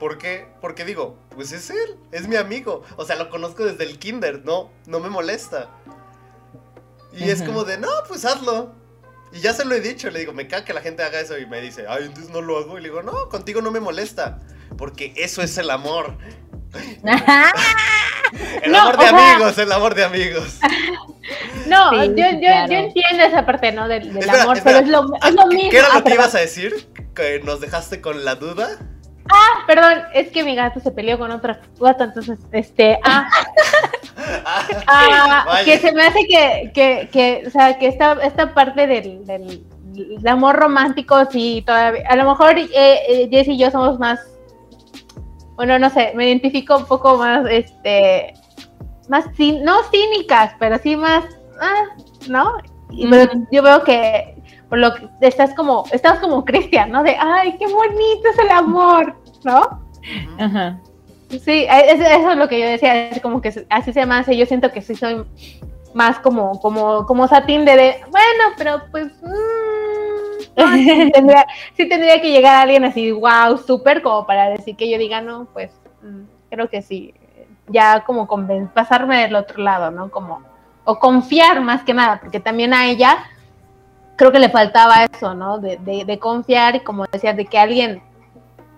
¿Por 0.00 0.18
qué? 0.18 0.46
Porque 0.60 0.84
digo, 0.84 1.16
pues 1.34 1.52
es 1.52 1.70
él, 1.70 1.96
es 2.12 2.26
mi 2.28 2.36
amigo. 2.36 2.82
O 2.96 3.04
sea, 3.04 3.16
lo 3.16 3.30
conozco 3.30 3.64
desde 3.64 3.84
el 3.84 3.98
kinder, 3.98 4.42
no, 4.44 4.70
no 4.86 5.00
me 5.00 5.08
molesta. 5.08 5.70
Y 7.12 7.30
es 7.30 7.42
como 7.42 7.64
de, 7.64 7.78
no, 7.78 7.88
pues 8.08 8.24
hazlo. 8.24 8.72
Y 9.32 9.40
ya 9.40 9.52
se 9.52 9.64
lo 9.64 9.74
he 9.74 9.80
dicho, 9.80 10.10
le 10.10 10.18
digo, 10.20 10.32
me 10.32 10.46
caga 10.48 10.64
que 10.64 10.72
la 10.74 10.80
gente 10.80 11.02
haga 11.02 11.20
eso 11.20 11.38
y 11.38 11.46
me 11.46 11.60
dice, 11.60 11.86
ay, 11.88 12.04
entonces 12.06 12.32
no 12.32 12.40
lo 12.40 12.58
hago. 12.58 12.76
Y 12.78 12.82
le 12.82 12.88
digo, 12.88 13.02
no, 13.02 13.28
contigo 13.28 13.60
no 13.62 13.70
me 13.70 13.80
molesta. 13.80 14.40
Porque 14.76 15.12
eso 15.16 15.42
es 15.42 15.56
el 15.58 15.70
amor. 15.70 16.16
El 18.62 18.72
No, 18.72 18.80
amor 18.80 18.96
de 18.98 19.08
sea- 19.08 19.34
amigos, 19.36 19.58
el 19.58 19.72
amor 19.72 19.94
de 19.94 20.04
amigos. 20.04 20.58
No, 21.66 21.90
Sí, 21.92 21.96
yo, 22.08 22.14
yo, 22.32 22.38
claro. 22.40 22.70
yo 22.72 22.78
entiendo 22.78 23.24
esa 23.24 23.46
parte, 23.46 23.72
¿no? 23.72 23.88
Del, 23.88 24.08
del 24.12 24.18
Espera, 24.18 24.42
amor, 24.42 24.58
espera. 24.58 24.80
pero 24.82 24.86
es 24.86 24.92
lo, 24.92 25.16
es 25.26 25.34
lo 25.34 25.48
¿qué- 25.48 25.54
mismo. 25.56 25.70
¿Qué 25.70 25.78
era 25.78 25.86
Ah, 25.86 25.94
lo 25.94 25.98
que 26.00 26.10
perdón. 26.10 26.18
ibas 26.24 26.34
a 26.34 26.38
decir? 26.40 26.88
¿Que 27.14 27.40
nos 27.40 27.60
dejaste 27.62 28.00
con 28.02 28.24
la 28.26 28.34
duda? 28.34 28.78
Ah, 29.30 29.64
perdón, 29.66 30.02
es 30.12 30.30
que 30.30 30.44
mi 30.44 30.54
gato 30.54 30.80
se 30.80 30.90
peleó 30.90 31.18
con 31.18 31.30
otra 31.30 31.60
gato, 31.80 32.04
entonces, 32.04 32.38
este, 32.52 32.98
ah, 33.04 33.26
ah, 34.86 35.60
que 35.64 35.78
se 35.78 35.92
me 35.92 36.02
hace 36.04 36.26
que, 36.26 36.70
que, 36.74 37.08
que 37.10 37.44
o 37.46 37.50
sea, 37.50 37.78
que 37.78 37.88
esta, 37.88 38.12
esta 38.22 38.52
parte 38.52 38.86
del, 38.86 39.24
del, 39.24 39.64
del 39.94 40.28
amor 40.28 40.56
romántico, 40.56 41.24
sí, 41.30 41.62
todavía, 41.66 42.02
a 42.08 42.16
lo 42.16 42.28
mejor 42.28 42.58
eh, 42.58 42.68
eh, 42.74 43.28
Jess 43.30 43.48
y 43.48 43.56
yo 43.58 43.70
somos 43.70 43.98
más, 43.98 44.20
bueno, 45.56 45.78
no 45.78 45.88
sé, 45.88 46.12
me 46.14 46.26
identifico 46.26 46.76
un 46.76 46.84
poco 46.84 47.16
más, 47.16 47.46
este, 47.48 48.34
más, 49.08 49.24
cín- 49.38 49.62
no 49.62 49.82
cínicas, 49.84 50.52
pero 50.58 50.78
sí 50.78 50.96
más, 50.96 51.24
ah, 51.60 51.84
¿no? 52.28 52.56
Y, 52.90 53.08
pero 53.08 53.32
Ujú. 53.32 53.46
yo 53.50 53.62
veo 53.62 53.82
que 53.84 54.33
por 54.74 54.80
lo 54.80 54.92
que 54.92 55.08
estás 55.20 55.54
como, 55.54 55.84
estás 55.92 56.18
como 56.18 56.44
Cristian, 56.44 56.90
¿no? 56.90 57.04
De, 57.04 57.16
ay, 57.16 57.56
qué 57.60 57.66
bonito 57.68 58.28
es 58.28 58.38
el 58.40 58.50
amor, 58.50 59.14
¿no? 59.44 59.84
Ajá. 60.36 60.80
Sí, 61.30 61.64
e, 61.70 61.92
es- 61.92 62.00
eso 62.00 62.32
es 62.32 62.36
lo 62.36 62.48
que 62.48 62.58
yo 62.58 62.66
decía, 62.66 63.10
es 63.10 63.20
como 63.20 63.40
que 63.40 63.52
así 63.70 63.92
se 63.92 64.04
me 64.04 64.16
hace, 64.16 64.36
yo 64.36 64.46
siento 64.46 64.72
que 64.72 64.82
sí 64.82 64.96
soy 64.96 65.24
más 65.94 66.18
como, 66.18 66.58
como, 66.60 67.06
como 67.06 67.28
satín 67.28 67.64
de, 67.64 67.76
de, 67.76 68.00
bueno, 68.10 68.44
pero 68.58 68.82
pues, 68.90 69.12
mm, 69.22 70.60
no, 70.60 70.72
sí, 70.72 71.10
tendría, 71.14 71.46
sí 71.76 71.88
tendría 71.88 72.20
que 72.20 72.32
llegar 72.32 72.56
alguien 72.56 72.84
así, 72.84 73.12
wow, 73.12 73.56
súper, 73.56 74.02
como 74.02 74.26
para 74.26 74.48
decir 74.50 74.74
que 74.74 74.90
yo 74.90 74.98
diga, 74.98 75.20
no, 75.20 75.46
pues, 75.52 75.70
mm, 76.02 76.22
creo 76.50 76.68
que 76.68 76.82
sí, 76.82 77.14
ya 77.68 78.00
como 78.04 78.26
pasarme 78.74 79.20
del 79.22 79.36
otro 79.36 79.62
lado, 79.62 79.92
¿no? 79.92 80.10
Como, 80.10 80.42
o 80.82 80.98
confiar 80.98 81.60
más 81.60 81.84
que 81.84 81.94
nada, 81.94 82.18
porque 82.20 82.40
también 82.40 82.74
a 82.74 82.86
ella 82.88 83.18
creo 84.16 84.32
que 84.32 84.38
le 84.38 84.48
faltaba 84.48 85.04
eso, 85.04 85.34
¿no? 85.34 85.58
De, 85.58 85.76
de, 85.78 86.04
de 86.04 86.18
confiar 86.18 86.76
y 86.76 86.80
como 86.80 87.04
decías, 87.12 87.36
de 87.36 87.46
que 87.46 87.58
alguien, 87.58 88.02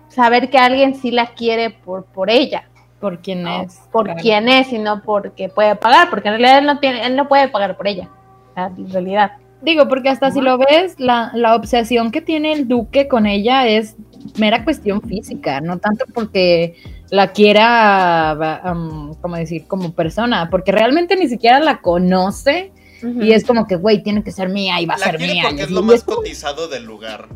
saber 0.09 0.49
que 0.49 0.57
alguien 0.57 0.95
sí 0.95 1.11
la 1.11 1.27
quiere 1.27 1.69
por, 1.69 2.05
por 2.05 2.29
ella, 2.29 2.67
¿Por 2.99 3.19
quién 3.19 3.43
¿no? 3.43 3.61
es? 3.61 3.79
por 3.91 4.05
Claro. 4.05 4.19
quién 4.21 4.49
es 4.49 4.73
y 4.73 4.79
no 4.79 5.01
porque 5.03 5.49
puede 5.49 5.75
pagar, 5.75 6.09
porque 6.09 6.29
en 6.29 6.35
realidad 6.35 6.59
él 6.59 6.65
no 6.65 6.79
tiene, 6.79 7.05
él 7.05 7.15
no 7.15 7.27
puede 7.27 7.47
pagar 7.49 7.77
por 7.77 7.87
ella, 7.87 8.09
en 8.55 8.89
realidad. 8.91 9.33
Digo, 9.61 9.87
porque 9.87 10.09
hasta 10.09 10.29
si 10.31 10.39
lo 10.39 10.57
ves, 10.57 10.99
la, 10.99 11.31
la 11.33 11.55
obsesión 11.55 12.11
que 12.11 12.21
tiene 12.21 12.53
el 12.53 12.67
duque 12.67 13.07
con 13.07 13.25
ella 13.25 13.67
es 13.67 13.95
mera 14.37 14.63
cuestión 14.63 15.01
física, 15.01 15.61
no 15.61 15.77
tanto 15.79 16.05
porque 16.13 16.75
la 17.09 17.31
quiera, 17.31 18.61
um, 18.65 19.15
como 19.15 19.35
decir, 19.35 19.65
como 19.67 19.93
persona, 19.93 20.49
porque 20.49 20.71
realmente 20.71 21.15
ni 21.15 21.27
siquiera 21.27 21.59
la 21.59 21.81
conoce 21.81 22.71
y 23.03 23.31
es 23.31 23.45
como 23.45 23.67
que, 23.67 23.75
güey, 23.75 24.01
tiene 24.03 24.23
que 24.23 24.31
ser 24.31 24.49
mía 24.49 24.79
y 24.81 24.85
va 24.85 24.95
a 24.95 24.97
La 24.97 25.05
ser 25.05 25.19
mía. 25.19 25.43
porque 25.47 25.61
y 25.61 25.63
es 25.65 25.71
lo 25.71 25.81
y 25.81 25.83
más 25.83 26.03
como- 26.03 26.17
cotizado 26.17 26.67
del 26.67 26.83
lugar. 26.85 27.27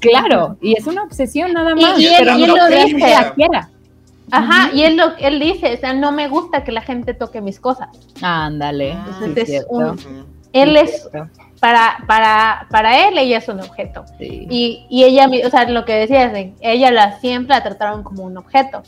claro, 0.00 0.56
y 0.60 0.76
es 0.76 0.86
una 0.86 1.02
obsesión 1.02 1.52
nada 1.52 1.72
Y- 1.76 1.82
más, 1.82 1.98
y 2.00 2.06
él- 2.06 2.14
pero 2.18 2.38
y 2.38 2.42
él 2.42 2.48
no 2.48 2.56
lo 2.56 2.66
dice. 2.68 2.94
que 2.96 2.98
la 3.10 3.34
quiera. 3.34 3.70
Ajá, 4.30 4.70
y 4.74 4.82
él, 4.82 4.96
lo, 4.96 5.16
él 5.18 5.38
dice, 5.38 5.74
o 5.74 5.78
sea, 5.78 5.92
no 5.92 6.10
me 6.10 6.26
gusta 6.28 6.64
que 6.64 6.72
la 6.72 6.82
gente 6.82 7.14
toque 7.14 7.40
mis 7.40 7.60
cosas. 7.60 7.88
Ándale. 8.22 8.90
Entonces 8.90 9.46
sí, 9.48 9.54
es 9.56 9.66
un-. 9.68 9.96
Él 10.52 10.70
sí, 10.70 10.76
es, 10.78 11.08
cierto, 11.10 11.30
para, 11.60 11.98
para, 12.08 12.66
para 12.70 13.08
él, 13.08 13.18
ella 13.18 13.38
es 13.38 13.48
un 13.48 13.60
objeto. 13.60 14.04
sí. 14.18 14.46
Y, 14.50 14.84
y 14.90 15.04
ella, 15.04 15.28
o 15.46 15.50
sea, 15.50 15.68
lo 15.68 15.84
que 15.84 15.92
decías, 15.92 16.32
de- 16.32 16.54
ella 16.60 16.90
la 16.90 17.20
siempre 17.20 17.54
la 17.54 17.62
trataron 17.62 18.02
como 18.02 18.24
un 18.24 18.36
objeto. 18.36 18.82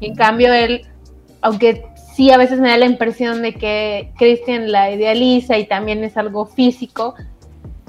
Y 0.00 0.06
en 0.06 0.14
cambio 0.14 0.52
él, 0.54 0.86
aunque 1.42 1.84
sí 2.18 2.32
a 2.32 2.36
veces 2.36 2.58
me 2.58 2.68
da 2.68 2.76
la 2.76 2.86
impresión 2.86 3.42
de 3.42 3.54
que 3.54 4.12
Christian 4.18 4.72
la 4.72 4.90
idealiza 4.90 5.56
y 5.56 5.66
también 5.68 6.02
es 6.02 6.16
algo 6.16 6.46
físico, 6.46 7.14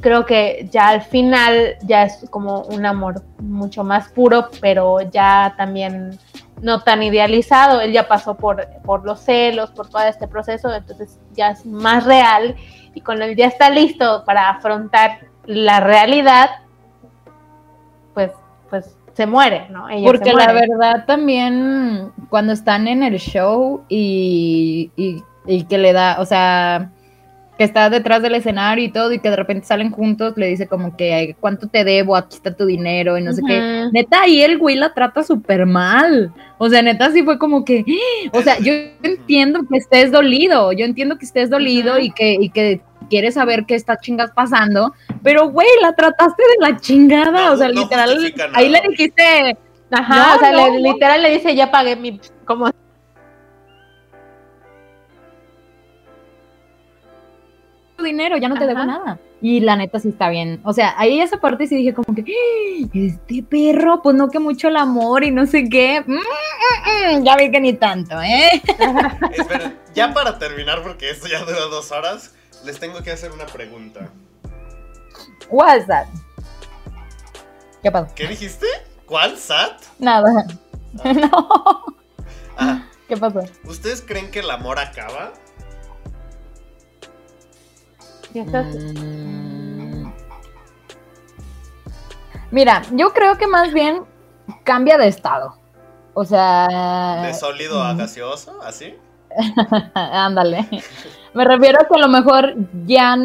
creo 0.02 0.28
que 0.28 0.70
ya 0.72 0.90
al 0.90 1.02
final 1.02 1.78
ya 1.82 2.04
es 2.04 2.30
como 2.30 2.62
un 2.62 2.86
amor 2.86 3.24
mucho 3.40 3.84
más 3.84 4.10
puro, 4.10 4.50
pero 4.62 5.02
ya 5.02 5.56
también 5.58 6.20
no 6.62 6.82
tan 6.82 7.02
idealizado. 7.02 7.82
Él 7.82 7.92
ya 7.92 8.08
pasó 8.08 8.38
por, 8.38 8.68
por 8.86 9.04
los 9.04 9.20
celos, 9.20 9.72
por 9.72 9.90
todo 9.90 10.04
este 10.04 10.28
proceso, 10.28 10.72
entonces 10.72 11.18
ya 11.34 11.50
es 11.50 11.66
más 11.66 12.06
real 12.06 12.56
y 12.94 13.02
cuando 13.02 13.26
él 13.26 13.36
ya 13.36 13.48
está 13.48 13.72
listo 13.72 14.26
para 14.28 14.48
afrontar 14.48 15.22
la 15.48 15.80
realidad, 15.80 16.52
pues 18.14 18.30
se 19.20 19.28
muere, 19.28 19.68
¿no? 19.70 19.90
Ella 19.90 20.06
Porque 20.06 20.32
la 20.32 20.54
verdad 20.54 21.04
también 21.06 22.14
cuando 22.30 22.54
están 22.54 22.88
en 22.88 23.04
el 23.04 23.20
show 23.20 23.84
y, 23.90 24.92
y, 24.96 25.22
y 25.46 25.66
que 25.66 25.78
le 25.78 25.92
da, 25.92 26.22
o 26.22 26.26
sea, 26.26 26.94
que 27.60 27.66
está 27.66 27.89
detrás 27.89 28.22
del 28.22 28.36
escenario 28.36 28.86
y 28.86 28.89
todo 28.89 29.12
y 29.12 29.20
que 29.20 29.30
de 29.30 29.36
repente 29.36 29.68
salen 29.68 29.91
juntos, 29.91 30.34
le 30.38 30.47
dice 30.47 30.66
como 30.66 30.95
que 30.95 31.14
"Ay, 31.14 31.34
cuánto 31.38 31.68
te 31.68 31.84
debo, 31.84 32.16
aquí 32.16 32.38
está 32.38 32.55
tu 32.55 32.66
dinero 32.66 33.18
y 33.18 33.22
no 33.22 33.34
sé 33.34 33.41
qué. 33.45 33.86
Neta, 33.91 34.28
y 34.30 34.41
el 34.41 34.57
güey 34.57 34.78
la 34.78 34.93
trata 34.93 35.24
súper 35.24 35.66
mal. 35.66 36.34
O 36.57 36.70
sea, 36.70 36.82
neta 36.82 37.12
sí 37.12 37.22
fue 37.22 37.38
como 37.38 37.66
que, 37.66 37.84
o 38.32 38.41
sea, 38.41 38.57
yo 38.60 38.72
entiendo 39.03 39.60
que 39.70 39.78
estés 39.78 40.10
dolido, 40.10 40.72
yo 40.72 40.86
entiendo 40.86 41.18
que 41.18 41.26
estés 41.26 41.49
dolido 41.49 41.99
y 41.99 42.12
que, 42.12 42.38
y 42.39 42.49
que 42.49 42.80
quieres 43.10 43.34
saber 43.34 43.66
qué 43.68 43.76
está 43.76 43.97
chingas 43.97 44.32
pasando, 44.32 44.93
pero 45.22 45.49
güey, 45.49 45.68
la 45.82 45.91
trataste 45.93 46.41
de 46.41 46.66
la 46.70 46.78
chingada, 46.80 47.47
No, 47.47 47.51
o 47.53 47.57
sea, 47.57 47.68
no 47.68 47.82
literal, 47.82 48.18
ahí 48.53 48.70
le 48.70 48.82
dijiste, 48.89 49.57
Ajá, 49.91 50.16
No, 50.16 50.36
o 50.36 50.39
sea, 50.39 50.51
no, 50.53 50.57
le- 50.68 50.82
no. 50.82 50.93
literal 50.93 51.22
le 51.24 51.32
dice, 51.32 51.55
ya 51.55 51.72
pagué 51.72 51.95
mi, 51.97 52.22
como 52.45 52.70
dinero, 58.10 58.38
ya 58.38 58.47
no 58.49 58.55
te 58.57 58.68
debo 58.68 58.84
nada. 58.86 59.20
Y 59.41 59.62
la 59.62 59.76
neta 59.76 59.99
sí 59.99 60.10
está 60.10 60.30
bien. 60.30 60.60
O 60.66 60.74
sea, 60.74 60.93
ahí 60.97 61.22
esa 61.22 61.38
parte 61.38 61.66
sí 61.68 61.76
dije 61.76 61.93
como 61.93 62.14
que, 62.14 62.22
"Ah, 62.22 62.88
este 62.93 63.41
perro, 63.43 64.01
pues 64.01 64.16
no 64.16 64.30
que 64.30 64.39
mucho 64.39 64.68
el 64.68 64.76
amor 64.78 65.24
y 65.24 65.32
no 65.32 65.45
sé 65.45 65.70
qué. 65.70 66.03
Mm, 66.05 66.14
mm, 66.14 67.20
mm, 67.20 67.24
ya 67.24 67.36
vi 67.38 67.49
que 67.51 67.60
ni 67.62 67.74
tanto, 67.74 68.22
¿eh? 68.22 68.62
Esperen, 69.32 69.78
ya 69.93 70.14
para 70.14 70.38
terminar, 70.38 70.84
porque 70.84 71.10
esto 71.10 71.28
ya 71.28 71.39
dura 71.39 71.62
dos 71.72 71.91
horas, 71.91 72.36
les 72.66 72.80
tengo 72.80 73.01
que 73.01 73.12
hacer 73.12 73.32
una 73.32 73.45
pregunta. 73.45 74.10
What's 75.49 75.88
that? 75.88 76.05
¿Qué 77.82 77.91
pasó? 77.91 78.14
¿Qué 78.16 78.28
dijiste? 78.28 78.66
¿Cuál 79.05 79.38
SAT? 79.38 79.82
Nada. 79.99 80.45
No. 81.03 81.86
Ah, 82.57 82.84
¿Qué 83.07 83.16
pasó? 83.16 83.41
¿Ustedes 83.64 84.01
creen 84.05 84.32
que 84.32 84.39
el 84.39 84.49
amor 84.51 84.80
acaba? 84.80 85.32
Mm. 88.34 90.12
Mira, 92.52 92.82
yo 92.94 93.14
creo 93.14 93.38
que 93.38 93.48
más 93.48 93.74
bien 93.74 94.04
cambia 94.64 94.98
de 94.98 95.08
estado. 95.08 95.56
O 96.14 96.26
sea, 96.26 97.22
¿De 97.26 97.34
sólido 97.34 97.82
a 97.82 97.94
gaseoso? 97.94 98.60
¿Así? 98.64 98.96
Ándale. 99.94 100.68
Me 101.34 101.46
refiero 101.46 101.80
a 101.82 101.86
que 101.88 101.94
a 101.96 102.00
lo 102.00 102.08
mejor 102.08 102.56
ya 102.86 103.16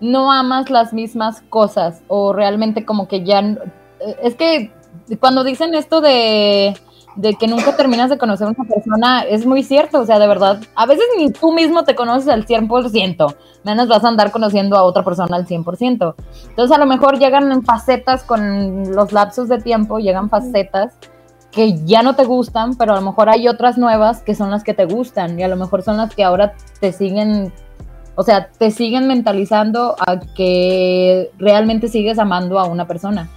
no 0.00 0.32
amas 0.32 0.70
las 0.70 0.92
mismas 0.92 1.42
cosas 1.48 2.02
o 2.08 2.32
realmente 2.32 2.84
como 2.84 3.08
que 3.08 3.24
ya... 3.24 3.40
eh, 3.40 4.16
Es 4.22 4.34
que 4.34 4.72
cuando 5.20 5.44
dicen 5.44 5.74
esto 5.74 6.00
de, 6.00 6.76
de 7.18 7.34
que 7.34 7.48
nunca 7.48 7.74
terminas 7.76 8.10
de 8.10 8.16
conocer 8.16 8.46
a 8.46 8.50
una 8.50 8.64
persona, 8.64 9.22
es 9.22 9.44
muy 9.44 9.64
cierto, 9.64 10.00
o 10.00 10.06
sea, 10.06 10.20
de 10.20 10.28
verdad, 10.28 10.60
a 10.76 10.86
veces 10.86 11.04
ni 11.18 11.32
tú 11.32 11.52
mismo 11.52 11.82
te 11.82 11.96
conoces 11.96 12.28
al 12.28 12.46
100%, 12.46 13.34
menos 13.64 13.88
vas 13.88 14.04
a 14.04 14.08
andar 14.08 14.30
conociendo 14.30 14.76
a 14.76 14.84
otra 14.84 15.02
persona 15.02 15.36
al 15.36 15.44
100%. 15.44 16.14
Entonces 16.48 16.76
a 16.76 16.78
lo 16.78 16.86
mejor 16.86 17.18
llegan 17.18 17.50
en 17.50 17.64
facetas 17.64 18.22
con 18.22 18.92
los 18.92 19.12
lapsos 19.12 19.48
de 19.48 19.58
tiempo, 19.58 19.98
llegan 19.98 20.30
facetas 20.30 20.94
que 21.50 21.84
ya 21.84 22.02
no 22.02 22.14
te 22.14 22.24
gustan, 22.24 22.76
pero 22.76 22.92
a 22.92 23.00
lo 23.00 23.02
mejor 23.02 23.28
hay 23.28 23.48
otras 23.48 23.78
nuevas 23.78 24.22
que 24.22 24.36
son 24.36 24.52
las 24.52 24.62
que 24.62 24.74
te 24.74 24.84
gustan 24.84 25.40
y 25.40 25.42
a 25.42 25.48
lo 25.48 25.56
mejor 25.56 25.82
son 25.82 25.96
las 25.96 26.14
que 26.14 26.22
ahora 26.22 26.54
te 26.78 26.92
siguen, 26.92 27.52
o 28.14 28.22
sea, 28.22 28.48
te 28.56 28.70
siguen 28.70 29.08
mentalizando 29.08 29.96
a 29.98 30.20
que 30.20 31.32
realmente 31.36 31.88
sigues 31.88 32.20
amando 32.20 32.60
a 32.60 32.66
una 32.66 32.86
persona. 32.86 33.28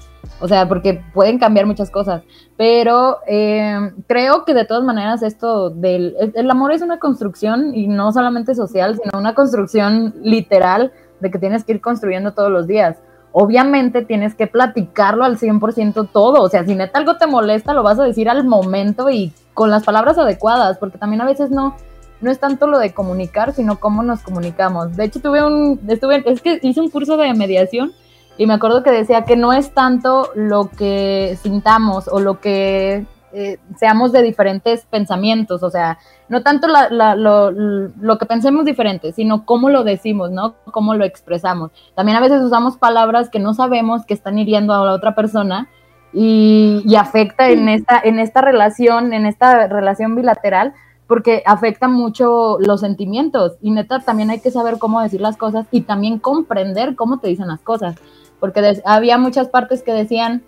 O 0.41 0.47
sea, 0.47 0.67
porque 0.67 1.03
pueden 1.13 1.37
cambiar 1.37 1.65
muchas 1.65 1.91
cosas, 1.91 2.23
pero 2.57 3.19
eh, 3.27 3.91
creo 4.07 4.43
que 4.43 4.53
de 4.53 4.65
todas 4.65 4.83
maneras 4.83 5.21
esto 5.21 5.69
del 5.69 6.15
el, 6.19 6.33
el 6.35 6.51
amor 6.51 6.71
es 6.71 6.81
una 6.81 6.97
construcción 6.99 7.75
y 7.75 7.87
no 7.87 8.11
solamente 8.11 8.55
social, 8.55 8.99
sino 9.01 9.19
una 9.19 9.35
construcción 9.35 10.15
literal 10.23 10.91
de 11.21 11.31
que 11.31 11.39
tienes 11.39 11.63
que 11.63 11.73
ir 11.73 11.81
construyendo 11.81 12.33
todos 12.33 12.51
los 12.51 12.67
días. 12.67 12.97
obviamente 13.33 14.01
tienes 14.01 14.35
que 14.35 14.47
platicarlo 14.47 15.23
al 15.23 15.37
100% 15.37 16.09
todo. 16.11 16.41
O 16.41 16.49
sea, 16.49 16.65
si 16.65 16.75
neta 16.75 16.99
algo 16.99 17.15
te 17.15 17.27
molesta, 17.27 17.73
lo 17.73 17.81
vas 17.81 17.97
a 17.97 18.03
decir 18.03 18.27
al 18.27 18.43
momento 18.43 19.09
y 19.09 19.31
con 19.53 19.69
las 19.69 19.85
palabras 19.85 20.17
adecuadas, 20.17 20.77
porque 20.79 20.97
también 20.97 21.21
a 21.21 21.25
veces 21.25 21.49
no, 21.49 21.77
no 22.19 22.29
es 22.29 22.39
tanto 22.39 22.67
lo 22.67 22.77
de 22.77 22.93
comunicar, 22.93 23.53
sino 23.53 23.79
cómo 23.79 24.03
nos 24.03 24.21
comunicamos. 24.21 24.97
De 24.97 25.05
hecho, 25.05 25.21
tuve 25.21 25.45
un, 25.45 25.79
estuve, 25.87 26.23
es 26.25 26.41
que 26.41 26.59
hice 26.61 26.81
un 26.81 26.89
curso 26.89 27.15
de 27.15 27.33
mediación 27.33 27.93
y 28.41 28.47
me 28.47 28.55
acuerdo 28.55 28.81
que 28.81 28.89
decía 28.89 29.23
que 29.23 29.35
no 29.35 29.53
es 29.53 29.71
tanto 29.71 30.31
lo 30.33 30.71
que 30.71 31.37
sintamos 31.43 32.07
o 32.07 32.19
lo 32.19 32.39
que 32.39 33.05
eh, 33.33 33.59
seamos 33.77 34.11
de 34.13 34.23
diferentes 34.23 34.83
pensamientos, 34.87 35.61
o 35.61 35.69
sea, 35.69 35.99
no 36.27 36.41
tanto 36.41 36.67
lo, 36.67 38.17
que 38.17 38.25
pensemos 38.25 38.65
diferente, 38.65 39.11
sino 39.11 39.45
cómo 39.45 39.69
lo 39.69 39.83
decimos, 39.83 40.31
¿no? 40.31 40.55
Cómo 40.71 40.95
lo 40.95 41.05
expresamos. 41.05 41.69
También 41.93 42.17
a 42.17 42.19
veces 42.21 42.41
usamos 42.41 42.77
palabras 42.77 43.29
que 43.29 43.37
no 43.37 43.53
sabemos 43.53 44.07
que 44.07 44.15
están 44.15 44.39
hiriendo 44.39 44.73
a 44.73 44.83
la 44.87 44.93
otra 44.93 45.13
persona 45.13 45.69
y, 46.11 46.81
y 46.83 46.95
afecta 46.95 47.47
en 47.47 47.69
esta, 47.69 48.01
en 48.03 48.17
esta 48.17 48.41
relación, 48.41 49.13
en 49.13 49.27
esta 49.27 49.67
relación 49.67 50.15
bilateral, 50.15 50.73
porque 51.11 51.43
afecta 51.45 51.89
mucho 51.89 52.57
los 52.59 52.79
sentimientos 52.79 53.57
y 53.61 53.69
neta 53.69 53.99
también 53.99 54.29
hay 54.29 54.39
que 54.39 54.49
saber 54.49 54.79
cómo 54.79 55.01
decir 55.01 55.19
las 55.19 55.35
cosas 55.35 55.67
y 55.69 55.81
también 55.81 56.19
comprender 56.19 56.95
cómo 56.95 57.19
te 57.19 57.27
dicen 57.27 57.49
las 57.49 57.59
cosas, 57.59 57.97
porque 58.41 58.81
había 58.83 59.17
muchas 59.17 59.47
partes 59.47 59.83
que 59.83 59.93
decían 59.93 60.43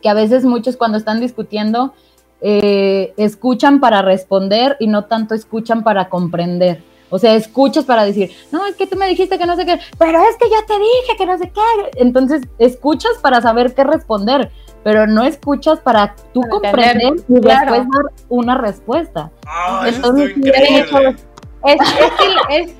que 0.00 0.08
a 0.08 0.14
veces 0.14 0.44
muchos 0.44 0.78
cuando 0.78 0.96
están 0.96 1.20
discutiendo 1.20 1.92
eh, 2.40 3.12
escuchan 3.18 3.80
para 3.80 4.00
responder 4.00 4.76
y 4.80 4.86
no 4.86 5.04
tanto 5.04 5.34
escuchan 5.34 5.82
para 5.82 6.08
comprender. 6.08 6.82
O 7.10 7.18
sea, 7.18 7.34
escuchas 7.34 7.84
para 7.84 8.04
decir, 8.04 8.30
no, 8.50 8.66
es 8.66 8.76
que 8.76 8.86
tú 8.86 8.96
me 8.96 9.08
dijiste 9.08 9.38
que 9.38 9.46
no 9.46 9.56
sé 9.56 9.66
qué, 9.66 9.78
pero 9.98 10.20
es 10.22 10.36
que 10.36 10.48
yo 10.48 10.56
te 10.66 10.74
dije 10.74 11.16
que 11.18 11.26
no 11.26 11.38
sé 11.38 11.50
qué. 11.50 12.00
Entonces, 12.00 12.42
escuchas 12.58 13.12
para 13.20 13.40
saber 13.40 13.74
qué 13.74 13.84
responder, 13.84 14.50
pero 14.82 15.06
no 15.06 15.24
escuchas 15.24 15.80
para 15.80 16.16
tú 16.32 16.40
comprender 16.42 17.14
y 17.28 17.34
después 17.34 17.68
dar 17.68 18.12
una 18.28 18.58
respuesta. 18.58 19.30
Entonces, 19.86 20.32
es, 22.50 22.74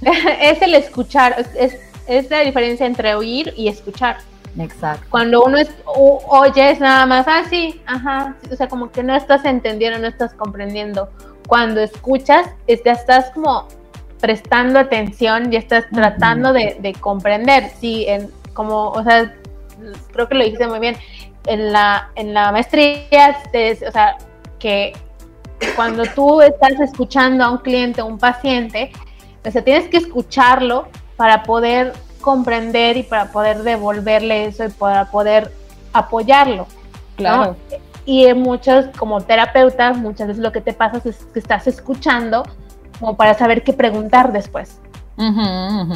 es, 0.40 0.62
el 0.62 0.74
escuchar, 0.74 1.46
es, 1.56 1.78
es 2.06 2.30
la 2.30 2.40
diferencia 2.40 2.86
entre 2.86 3.14
oír 3.14 3.52
y 3.56 3.68
escuchar. 3.68 4.18
Exacto. 4.58 5.06
Cuando 5.10 5.44
uno 5.44 5.58
es, 5.58 5.70
oye 5.84 6.70
es 6.70 6.80
nada 6.80 7.04
más, 7.06 7.26
ah, 7.28 7.42
sí, 7.48 7.80
ajá, 7.86 8.36
o 8.50 8.56
sea, 8.56 8.68
como 8.68 8.90
que 8.90 9.02
no 9.02 9.14
estás 9.14 9.44
entendiendo, 9.44 9.98
no 9.98 10.06
estás 10.06 10.32
comprendiendo. 10.34 11.10
Cuando 11.46 11.80
escuchas, 11.80 12.48
ya 12.66 12.92
estás 12.92 13.30
como 13.30 13.68
prestando 14.20 14.78
atención 14.78 15.52
y 15.52 15.56
estás 15.56 15.84
tratando 15.92 16.52
de, 16.52 16.96
comprender, 17.00 17.70
sí, 17.78 18.06
en, 18.08 18.30
como, 18.54 18.90
o 18.90 19.02
sea, 19.04 19.34
creo 20.12 20.28
que 20.28 20.34
lo 20.34 20.44
dijiste 20.44 20.66
muy 20.66 20.78
bien, 20.78 20.96
en 21.46 21.72
la, 21.72 22.10
en 22.14 22.34
la 22.34 22.50
maestría, 22.50 23.36
o 23.86 23.92
sea, 23.92 24.16
que 24.58 24.94
cuando 25.74 26.04
tú 26.06 26.40
estás 26.40 26.80
escuchando 26.80 27.44
a 27.44 27.50
un 27.50 27.58
cliente 27.58 28.02
o 28.02 28.06
un 28.06 28.18
paciente, 28.18 28.90
o 29.44 29.50
sea, 29.50 29.62
tienes 29.62 29.88
que 29.88 29.98
escucharlo 29.98 30.88
para 31.16 31.42
poder 31.42 31.92
comprender 32.20 32.96
y 32.96 33.02
para 33.02 33.30
poder 33.30 33.62
devolverle 33.62 34.46
eso 34.46 34.64
y 34.64 34.68
para 34.70 35.10
poder 35.10 35.52
apoyarlo. 35.92 36.66
Claro. 37.16 37.56
Y 38.04 38.26
en 38.26 38.40
muchos, 38.40 38.86
como 38.98 39.20
terapeutas, 39.20 39.96
muchas 39.96 40.28
veces 40.28 40.42
lo 40.42 40.52
que 40.52 40.60
te 40.60 40.72
pasa 40.72 41.00
es 41.04 41.24
que 41.32 41.38
estás 41.38 41.66
escuchando 41.66 42.44
como 43.00 43.16
para 43.16 43.34
saber 43.34 43.62
qué 43.64 43.72
preguntar 43.72 44.32
después. 44.32 44.80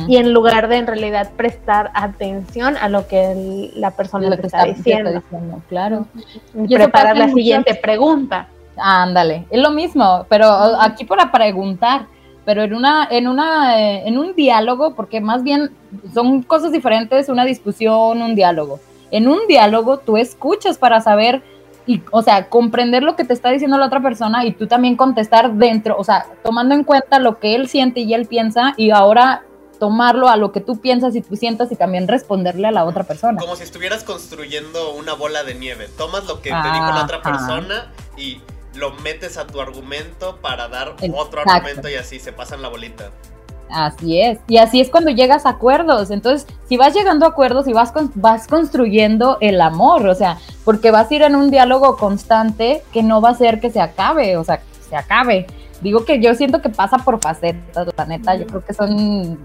Y 0.09 0.17
en 0.17 0.33
lugar 0.33 0.69
de 0.69 0.77
en 0.77 0.87
realidad 0.87 1.31
prestar 1.37 1.91
atención 1.95 2.77
a 2.79 2.89
lo 2.89 3.07
que 3.07 3.71
la 3.75 3.91
persona 3.91 4.35
te 4.35 4.47
está, 4.47 4.65
diciendo. 4.65 5.23
Claro. 5.69 6.07
Y, 6.55 6.75
preparar 6.75 7.19
la 7.19 7.29
siguiente 7.29 7.75
pregunta. 7.75 8.49
Ándale, 8.79 9.47
es 9.51 9.61
lo 9.61 9.71
mismo, 9.71 10.25
pero 10.31 10.49
aquí 10.81 11.05
para 11.05 11.31
preguntar 11.31 12.07
pero 12.51 12.65
en 12.65 12.75
una, 12.75 13.07
en 13.09 13.29
una, 13.29 13.81
eh, 13.81 14.09
en 14.09 14.19
un 14.19 14.35
diálogo, 14.35 14.97
porque 14.97 15.21
más 15.21 15.45
bien 15.45 15.71
son 16.13 16.43
cosas 16.43 16.73
diferentes, 16.73 17.29
una 17.29 17.45
discusión, 17.45 18.21
un 18.21 18.35
diálogo. 18.35 18.81
En 19.13 19.29
un 19.29 19.47
diálogo 19.47 19.99
tú 19.99 20.17
escuchas 20.17 20.77
para 20.77 21.01
saber 21.01 21.45
y, 21.87 22.03
o 22.11 22.23
sea, 22.23 22.49
comprender 22.49 23.05
lo 23.05 23.15
que 23.15 23.23
te 23.23 23.35
está 23.35 23.51
diciendo 23.51 23.79
la 23.79 23.87
otra 23.87 24.03
persona 24.03 24.45
y 24.45 24.51
tú 24.51 24.67
también 24.67 24.97
contestar 24.97 25.53
dentro, 25.53 25.97
o 25.97 26.03
sea, 26.03 26.27
tomando 26.43 26.75
en 26.75 26.83
cuenta 26.83 27.21
lo 27.21 27.39
que 27.39 27.55
él 27.55 27.69
siente 27.69 28.01
y 28.01 28.15
él 28.15 28.27
piensa 28.27 28.75
y 28.77 28.91
ahora 28.91 29.45
tomarlo 29.79 30.29
a 30.29 30.37
lo 30.37 30.51
que 30.51 30.61
tú 30.61 30.81
piensas 30.81 31.15
y 31.15 31.21
tú 31.21 31.37
sientas 31.37 31.71
y 31.71 31.77
también 31.77 32.09
responderle 32.09 32.67
a 32.67 32.73
la 32.73 32.85
otra 32.85 33.05
persona. 33.05 33.39
Como 33.39 33.55
si 33.55 33.63
estuvieras 33.63 34.03
construyendo 34.03 34.95
una 34.95 35.15
bola 35.15 35.45
de 35.45 35.55
nieve. 35.55 35.89
Tomas 35.97 36.27
lo 36.27 36.43
que 36.43 36.51
te 36.51 36.73
dijo 36.73 36.87
la 36.87 37.05
otra 37.05 37.23
persona 37.23 37.93
y 38.17 38.41
lo 38.81 38.93
metes 38.93 39.37
a 39.37 39.47
tu 39.47 39.61
argumento 39.61 40.39
para 40.41 40.69
dar 40.69 40.97
otro 41.15 41.43
argumento 41.47 41.89
y 41.89 41.95
así 41.95 42.19
se 42.19 42.33
pasan 42.33 42.63
la 42.63 42.69
bolita. 42.69 43.11
Así 43.71 44.21
es. 44.21 44.39
Y 44.49 44.57
así 44.57 44.81
es 44.81 44.91
cuando 44.91 45.11
llegas 45.11 45.47
a 45.47 45.51
acuerdos. 45.51 46.11
Entonces, 46.11 46.47
si 46.69 46.77
vas 46.77 46.93
llegando 46.93 47.25
a 47.25 47.29
acuerdos 47.29 47.69
y 47.69 47.73
vas, 47.73 47.93
vas 48.15 48.49
construyendo 48.49 49.39
el 49.41 49.61
amor, 49.61 50.09
o 50.09 50.15
sea, 50.15 50.39
porque 50.65 50.91
vas 50.91 51.11
a 51.11 51.15
ir 51.15 51.23
en 51.23 51.37
un 51.37 51.51
diálogo 51.51 51.97
constante 51.97 52.83
que 52.93 53.03
no 53.03 53.21
va 53.21 53.31
a 53.31 53.35
ser 53.35 53.61
que 53.61 53.71
se 53.71 53.81
acabe, 53.81 54.37
o 54.37 54.45
sea, 54.45 54.59
que 54.59 54.65
se 54.89 54.97
acabe. 54.97 55.47
Digo 55.83 56.05
que 56.05 56.21
yo 56.21 56.35
siento 56.35 56.61
que 56.61 56.69
pasa 56.69 56.99
por 56.99 57.21
facetas, 57.21 57.87
la 57.97 58.07
neta. 58.07 58.35
Yo 58.35 58.47
creo 58.47 58.65
que 58.65 58.75
son, 58.75 59.39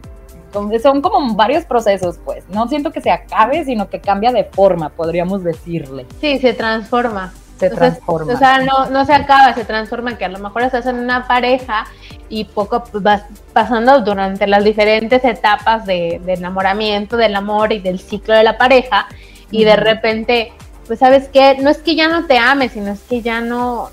son 0.81 1.01
como 1.01 1.36
varios 1.36 1.65
procesos, 1.65 2.17
pues. 2.25 2.43
No 2.49 2.67
siento 2.67 2.91
que 2.91 3.01
se 3.01 3.11
acabe, 3.11 3.63
sino 3.63 3.89
que 3.89 3.99
cambia 3.99 4.31
de 4.31 4.45
forma, 4.45 4.89
podríamos 4.89 5.43
decirle. 5.43 6.07
Sí, 6.19 6.39
se 6.39 6.53
transforma 6.53 7.31
se 7.57 7.69
transforma. 7.69 8.33
O 8.33 8.37
sea, 8.37 8.59
no, 8.59 8.89
no 8.89 9.05
se 9.05 9.13
acaba, 9.13 9.53
se 9.53 9.65
transforma, 9.65 10.17
que 10.17 10.25
a 10.25 10.29
lo 10.29 10.39
mejor 10.39 10.63
estás 10.63 10.85
en 10.85 10.97
una 10.97 11.27
pareja 11.27 11.85
y 12.29 12.45
poco 12.45 12.83
vas 12.93 13.23
pasando 13.53 14.01
durante 14.01 14.47
las 14.47 14.63
diferentes 14.63 15.23
etapas 15.23 15.85
de, 15.85 16.21
enamoramiento, 16.27 17.17
del 17.17 17.35
amor 17.35 17.71
y 17.71 17.79
del 17.79 17.99
ciclo 17.99 18.33
de 18.33 18.43
la 18.43 18.57
pareja, 18.57 19.07
y 19.51 19.63
de 19.63 19.75
repente, 19.75 20.53
pues 20.87 20.99
sabes 20.99 21.29
que 21.29 21.57
no 21.59 21.69
es 21.69 21.77
que 21.77 21.95
ya 21.95 22.07
no 22.07 22.25
te 22.25 22.37
ames, 22.37 22.73
sino 22.73 22.91
es 22.91 23.01
que 23.01 23.21
ya 23.21 23.41
no, 23.41 23.89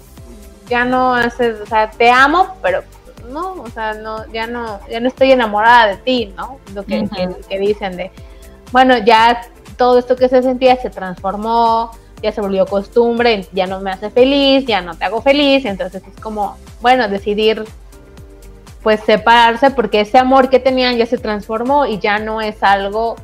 ya 0.69 0.85
no 0.85 1.15
haces, 1.15 1.61
o 1.61 1.67
sea, 1.67 1.91
te 1.91 2.11
amo, 2.11 2.57
pero 2.63 2.83
no, 3.31 3.53
o 3.53 3.69
sea, 3.69 3.95
no, 3.95 4.27
ya 4.33 4.47
no, 4.47 4.81
ya 4.91 4.99
no 4.99 5.09
estoy 5.09 5.33
enamorada 5.33 5.89
de 5.89 5.97
ti, 5.99 6.35
¿no? 6.37 6.59
Lo 6.75 6.85
que, 6.85 7.09
que 7.49 7.59
dicen 7.59 7.97
de, 7.97 8.11
bueno, 8.73 8.99
ya 8.99 9.43
todo 9.77 9.99
esto 9.99 10.17
que 10.17 10.29
se 10.29 10.43
sentía 10.43 10.77
se 10.77 10.91
transformó, 10.91 11.93
ya 12.23 12.33
se 12.33 12.41
volvió 12.41 12.67
costumbre, 12.67 13.47
ya 13.53 13.67
no 13.67 13.81
me 13.81 13.91
hace 13.91 14.11
feliz, 14.11 14.65
ya 14.67 14.81
no 14.81 14.95
te 14.95 15.05
hago 15.05 15.23
feliz, 15.23 15.65
entonces 15.65 16.03
es 16.07 16.21
como, 16.21 16.57
bueno, 16.81 17.09
decidir 17.09 17.65
pues 18.83 19.01
separarse 19.01 19.71
porque 19.71 20.01
ese 20.01 20.19
amor 20.19 20.51
que 20.51 20.59
tenían 20.59 20.97
ya 20.97 21.07
se 21.07 21.19
transformó 21.19 21.87
y 21.87 21.99
ya 21.99 22.19
no 22.19 22.41
es 22.41 22.63
algo 22.63 23.17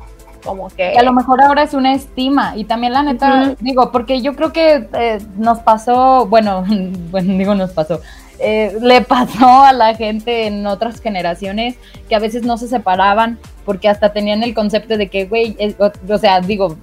como 0.43 0.69
que... 0.69 0.97
a 0.97 1.03
lo 1.03 1.11
mejor 1.11 1.41
ahora 1.41 1.63
es 1.63 1.73
una 1.73 1.93
estima 1.93 2.53
y 2.55 2.63
también 2.63 2.93
la 2.93 3.03
neta, 3.03 3.55
digo, 3.59 3.91
porque 3.91 4.21
yo 4.21 4.35
creo 4.35 4.53
que 4.53 4.87
eh, 4.93 5.19
nos 5.37 5.59
pasó, 5.59 6.25
bueno, 6.27 6.63
bueno, 7.11 7.37
digo 7.37 7.55
nos 7.55 7.71
pasó, 7.71 7.99
eh, 8.39 8.77
le 8.81 9.01
pasó 9.01 9.63
a 9.63 9.73
la 9.73 9.95
gente 9.95 10.47
en 10.47 10.65
otras 10.65 11.01
generaciones 11.01 11.75
que 12.07 12.15
a 12.15 12.19
veces 12.19 12.43
no 12.43 12.57
se 12.57 12.69
separaban 12.69 13.37
porque 13.65 13.89
hasta 13.89 14.13
tenían 14.13 14.43
el 14.43 14.53
concepto 14.53 14.97
de 14.97 15.09
que, 15.09 15.25
güey, 15.25 15.57
o 15.77 16.17
sea, 16.17 16.39
digo, 16.39 16.77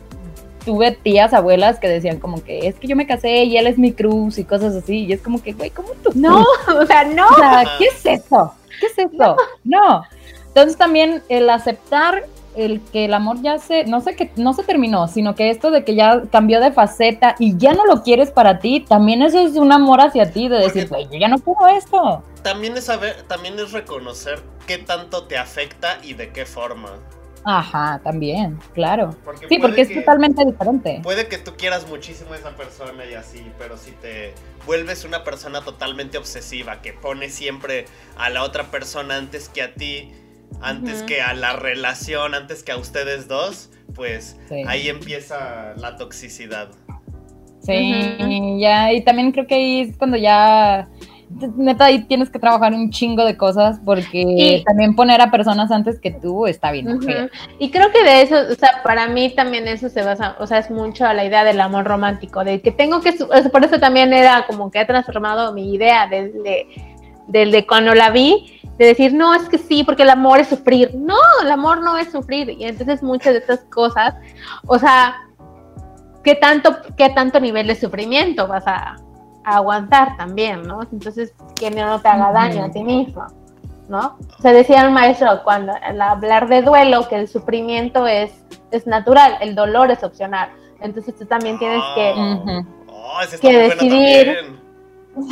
tuve 0.66 0.90
tías, 0.90 1.32
abuelas 1.32 1.78
que 1.78 1.88
decían 1.88 2.18
como 2.18 2.42
que 2.42 2.66
es 2.66 2.74
que 2.74 2.88
yo 2.88 2.96
me 2.96 3.06
casé 3.06 3.44
y 3.44 3.56
él 3.56 3.68
es 3.68 3.78
mi 3.78 3.92
cruz 3.92 4.36
y 4.36 4.44
cosas 4.44 4.74
así. 4.74 5.04
Y 5.04 5.12
es 5.12 5.22
como 5.22 5.40
que, 5.40 5.52
güey, 5.52 5.70
¿cómo 5.70 5.90
tú? 6.02 6.10
No, 6.14 6.44
o 6.78 6.84
sea, 6.84 7.04
no. 7.04 7.26
O 7.28 7.36
sea, 7.36 7.64
¿qué 7.78 7.86
es 7.86 8.04
eso? 8.04 8.52
¿Qué 8.80 8.86
es 8.86 8.98
eso? 8.98 9.36
No. 9.64 10.02
Entonces 10.48 10.76
también 10.76 11.22
el 11.28 11.48
aceptar 11.48 12.24
el 12.56 12.80
que 12.80 13.04
el 13.04 13.14
amor 13.14 13.40
ya 13.42 13.58
se, 13.58 13.84
no 13.84 14.00
sé 14.00 14.16
que 14.16 14.30
no 14.36 14.54
se 14.54 14.64
terminó, 14.64 15.08
sino 15.08 15.34
que 15.34 15.50
esto 15.50 15.70
de 15.70 15.84
que 15.84 15.94
ya 15.94 16.22
cambió 16.32 16.58
de 16.60 16.72
faceta 16.72 17.36
y 17.38 17.56
ya 17.58 17.74
no 17.74 17.84
lo 17.84 18.02
quieres 18.02 18.30
para 18.30 18.58
ti, 18.58 18.80
también 18.80 19.20
eso 19.20 19.38
es 19.38 19.56
un 19.56 19.72
amor 19.72 20.00
hacia 20.00 20.32
ti, 20.32 20.48
de 20.48 20.56
decir, 20.56 20.88
güey, 20.88 21.06
yo 21.12 21.18
ya 21.18 21.28
no 21.28 21.38
quiero 21.38 21.68
esto. 21.68 22.22
También 22.42 22.74
es 22.76 22.84
saber, 22.84 23.22
también 23.28 23.58
es 23.58 23.72
reconocer 23.72 24.42
qué 24.66 24.78
tanto 24.78 25.24
te 25.24 25.36
afecta 25.36 25.98
y 26.02 26.14
de 26.14 26.32
qué 26.32 26.46
forma. 26.46 26.92
Ajá, 27.48 28.00
también, 28.02 28.58
claro. 28.74 29.14
sí, 29.48 29.58
porque 29.60 29.82
es 29.82 29.94
totalmente 29.94 30.44
diferente. 30.44 30.98
Puede 31.00 31.28
que 31.28 31.38
tú 31.38 31.52
quieras 31.56 31.88
muchísimo 31.88 32.32
a 32.32 32.36
esa 32.36 32.56
persona 32.56 33.04
y 33.06 33.14
así, 33.14 33.40
pero 33.56 33.76
si 33.76 33.92
te 33.92 34.34
vuelves 34.66 35.04
una 35.04 35.22
persona 35.22 35.62
totalmente 35.62 36.18
obsesiva, 36.18 36.82
que 36.82 36.92
pone 36.92 37.28
siempre 37.28 37.84
a 38.16 38.30
la 38.30 38.42
otra 38.42 38.64
persona 38.72 39.16
antes 39.16 39.48
que 39.48 39.62
a 39.62 39.74
ti, 39.74 40.10
antes 40.60 41.04
que 41.04 41.22
a 41.22 41.34
la 41.34 41.52
relación, 41.52 42.34
antes 42.34 42.64
que 42.64 42.72
a 42.72 42.78
ustedes 42.78 43.28
dos, 43.28 43.70
pues 43.94 44.36
ahí 44.66 44.88
empieza 44.88 45.74
la 45.76 45.96
toxicidad. 45.96 46.70
Sí, 47.60 48.58
ya, 48.58 48.92
y 48.92 49.02
también 49.04 49.30
creo 49.30 49.46
que 49.46 49.54
ahí 49.54 49.80
es 49.82 49.96
cuando 49.96 50.16
ya 50.16 50.88
neta 51.28 51.86
ahí 51.86 52.04
tienes 52.04 52.30
que 52.30 52.38
trabajar 52.38 52.72
un 52.72 52.90
chingo 52.90 53.24
de 53.24 53.36
cosas 53.36 53.80
porque 53.84 54.22
Y- 54.22 54.64
también 54.64 54.94
poner 54.94 55.20
a 55.20 55.30
personas 55.30 55.70
antes 55.70 55.98
que 56.00 56.10
tú 56.10 56.46
está 56.46 56.70
bien. 56.70 56.88
Ojete. 56.88 57.30
Y 57.58 57.70
creo 57.70 57.90
que 57.90 58.02
de 58.04 58.22
eso, 58.22 58.36
o 58.50 58.54
sea, 58.54 58.82
para 58.84 59.08
mí 59.08 59.34
también 59.34 59.66
eso 59.66 59.88
se 59.88 60.02
basa, 60.02 60.36
o 60.38 60.46
sea, 60.46 60.58
es 60.58 60.70
mucho 60.70 61.04
a 61.04 61.14
la 61.14 61.24
idea 61.24 61.44
del 61.44 61.60
amor 61.60 61.84
romántico, 61.84 62.44
de 62.44 62.60
que 62.60 62.70
tengo 62.70 63.00
que, 63.00 63.12
por 63.50 63.64
eso 63.64 63.78
también 63.80 64.12
era 64.12 64.46
como 64.46 64.70
que 64.70 64.78
ha 64.78 64.86
transformado 64.86 65.52
mi 65.52 65.74
idea 65.74 66.06
desde, 66.06 66.66
desde 67.26 67.66
cuando 67.66 67.94
la 67.94 68.10
vi, 68.10 68.60
de 68.78 68.86
decir, 68.86 69.14
no, 69.14 69.34
es 69.34 69.48
que 69.48 69.58
sí, 69.58 69.84
porque 69.84 70.02
el 70.02 70.10
amor 70.10 70.38
es 70.38 70.48
sufrir. 70.48 70.94
No, 70.94 71.16
el 71.42 71.50
amor 71.50 71.82
no 71.82 71.96
es 71.96 72.12
sufrir. 72.12 72.50
Y 72.50 72.64
entonces 72.64 73.02
muchas 73.02 73.32
de 73.32 73.38
estas 73.38 73.60
cosas, 73.64 74.14
o 74.66 74.78
sea, 74.78 75.16
¿qué 76.22 76.34
tanto, 76.34 76.76
qué 76.96 77.08
tanto 77.08 77.40
nivel 77.40 77.66
de 77.68 77.74
sufrimiento 77.74 78.46
vas 78.46 78.66
a, 78.66 78.96
a 79.46 79.56
aguantar 79.56 80.16
también, 80.18 80.62
no? 80.62 80.80
Entonces, 80.92 81.32
que 81.54 81.70
no 81.70 81.98
te 82.00 82.08
haga 82.08 82.32
daño 82.32 82.64
a 82.64 82.70
ti 82.70 82.82
mismo. 82.84 83.24
¿no? 83.88 84.16
O 84.36 84.42
sea, 84.42 84.52
decía 84.52 84.82
el 84.82 84.90
maestro 84.90 85.28
cuando 85.44 85.72
al 85.80 86.02
hablar 86.02 86.48
de 86.48 86.60
duelo 86.62 87.06
que 87.08 87.14
el 87.14 87.28
sufrimiento 87.28 88.04
es, 88.08 88.32
es 88.72 88.84
natural, 88.88 89.36
el 89.40 89.54
dolor 89.54 89.92
es 89.92 90.02
opcional. 90.02 90.50
Entonces 90.80 91.14
tú 91.14 91.24
también 91.24 91.56
tienes 91.60 91.80
que... 91.94 92.12
Oh, 92.88 93.20
está 93.22 93.38
que 93.38 93.56
decidir. 93.56 94.56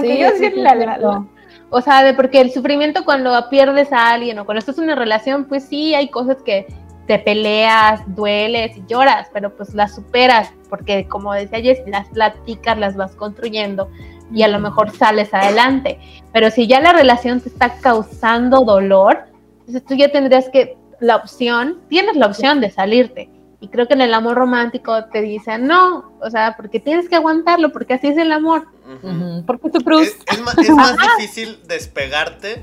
Sí, 0.00 0.50
la- 0.56 0.74
la- 0.74 1.24
o 1.70 1.80
sea, 1.80 2.02
de 2.02 2.14
porque 2.14 2.40
el 2.40 2.50
sufrimiento 2.50 3.04
cuando 3.04 3.48
pierdes 3.48 3.92
a 3.92 4.10
alguien 4.10 4.38
o 4.40 4.44
cuando 4.44 4.58
estás 4.58 4.76
en 4.78 4.84
una 4.84 4.94
relación, 4.96 5.44
pues 5.44 5.64
sí, 5.64 5.94
hay 5.94 6.08
cosas 6.10 6.38
que 6.42 6.66
te 7.08 7.18
peleas, 7.18 8.02
dueles 8.14 8.76
y 8.76 8.84
lloras, 8.86 9.28
pero 9.32 9.56
pues 9.56 9.74
las 9.74 9.94
superas, 9.96 10.52
porque 10.68 11.08
como 11.08 11.32
decía 11.32 11.60
Jess, 11.60 11.80
las 11.86 12.06
platicas, 12.10 12.78
las 12.78 12.96
vas 12.96 13.16
construyendo 13.16 13.90
y 14.32 14.42
a 14.42 14.48
lo 14.48 14.60
mejor 14.60 14.90
sales 14.90 15.32
adelante. 15.32 15.98
Pero 16.34 16.50
si 16.50 16.66
ya 16.68 16.80
la 16.80 16.92
relación 16.92 17.40
te 17.40 17.48
está 17.48 17.78
causando 17.80 18.60
dolor, 18.64 19.24
entonces 19.60 19.84
tú 19.86 19.94
ya 19.94 20.12
tendrías 20.12 20.50
que, 20.50 20.76
la 21.00 21.16
opción, 21.16 21.80
tienes 21.88 22.16
la 22.16 22.26
opción 22.26 22.60
de 22.60 22.70
salirte. 22.70 23.30
Y 23.60 23.68
creo 23.68 23.86
que 23.88 23.94
en 23.94 24.02
el 24.02 24.12
amor 24.14 24.36
romántico 24.36 25.04
te 25.06 25.22
dicen, 25.22 25.66
no, 25.66 26.12
o 26.20 26.28
sea, 26.30 26.54
porque 26.56 26.78
tienes 26.78 27.08
que 27.08 27.16
aguantarlo, 27.16 27.72
porque 27.72 27.94
así 27.94 28.08
es 28.08 28.18
el 28.18 28.30
amor. 28.32 28.66
Ujú. 28.84 29.08
Ujú. 29.08 29.46
Porque 29.46 29.70
tu 29.70 29.80
cruz. 29.80 30.02
Es, 30.08 30.18
es 30.26 30.40
ma- 30.42 30.52
es 30.60 30.70
más 30.70 30.96
difícil 31.16 31.60
despegarte 31.66 32.62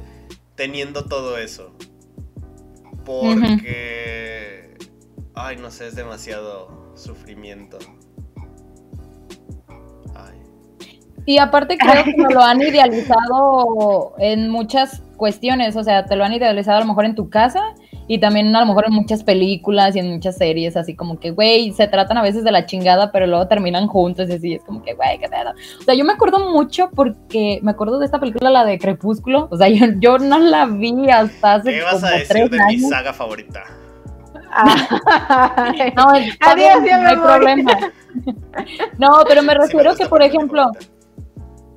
teniendo 0.55 1.05
todo 1.05 1.37
eso. 1.37 1.71
Porque. 3.05 4.77
Ay, 5.35 5.57
no 5.57 5.69
sé, 5.69 5.87
es 5.87 5.95
demasiado 5.95 6.93
sufrimiento. 6.95 7.77
Ay. 10.15 10.41
Y 11.25 11.37
aparte 11.37 11.77
creo 11.77 12.03
que 12.03 12.33
lo 12.33 12.41
han 12.41 12.61
idealizado 12.61 14.15
en 14.17 14.49
muchas 14.49 15.01
cuestiones, 15.17 15.75
o 15.75 15.83
sea, 15.83 16.05
te 16.05 16.15
lo 16.15 16.23
han 16.23 16.33
idealizado 16.33 16.77
a 16.77 16.81
lo 16.81 16.87
mejor 16.87 17.05
en 17.05 17.15
tu 17.15 17.29
casa 17.29 17.61
y 18.07 18.19
también 18.19 18.55
a 18.55 18.59
lo 18.61 18.65
mejor 18.67 18.85
en 18.87 18.93
muchas 18.93 19.23
películas 19.23 19.95
y 19.95 19.99
en 19.99 20.11
muchas 20.11 20.37
series, 20.37 20.77
así 20.77 20.95
como 20.95 21.19
que, 21.19 21.31
güey, 21.31 21.71
se 21.73 21.87
tratan 21.87 22.17
a 22.17 22.21
veces 22.21 22.43
de 22.43 22.51
la 22.51 22.65
chingada, 22.65 23.11
pero 23.11 23.25
luego 23.27 23.47
terminan 23.47 23.87
juntos 23.87 24.29
y 24.29 24.33
así, 24.33 24.53
es 24.55 24.63
como 24.63 24.83
que, 24.83 24.93
güey, 24.93 25.17
qué 25.19 25.27
pedo. 25.27 25.51
O 25.79 25.83
sea, 25.83 25.93
yo 25.95 26.05
me 26.05 26.13
acuerdo 26.13 26.51
mucho 26.51 26.89
porque 26.93 27.59
me 27.63 27.71
acuerdo 27.71 27.97
de 27.99 28.05
esta 28.05 28.19
película, 28.19 28.49
la 28.51 28.63
de 28.65 28.77
Crepúsculo, 28.77 29.47
o 29.49 29.57
sea, 29.57 29.67
yo, 29.69 29.85
yo 29.99 30.17
no 30.19 30.37
la 30.39 30.65
vi 30.67 31.09
hasta 31.09 31.55
hace 31.55 31.71
¿Qué 31.71 31.81
vas 31.81 31.95
como 31.95 32.07
a 32.07 32.11
decir 32.11 32.27
tres 32.27 32.51
de 32.51 32.65
mi 32.65 32.79
saga 32.79 33.13
favorita? 33.13 33.63
No, 35.95 36.09
Adiós, 36.41 36.83
bien, 36.83 36.85
ya 36.85 36.97
no 36.97 37.03
me 37.03 37.09
hay 37.09 37.15
voy. 37.15 37.25
problema. 37.25 37.71
No, 38.97 39.09
pero 39.27 39.41
me 39.43 39.53
Sí, 39.53 39.59
me 39.59 39.65
refiero 39.65 39.95
que, 39.95 40.05
por 40.05 40.21
ejemplo, 40.23 40.63
favorita. 40.63 40.93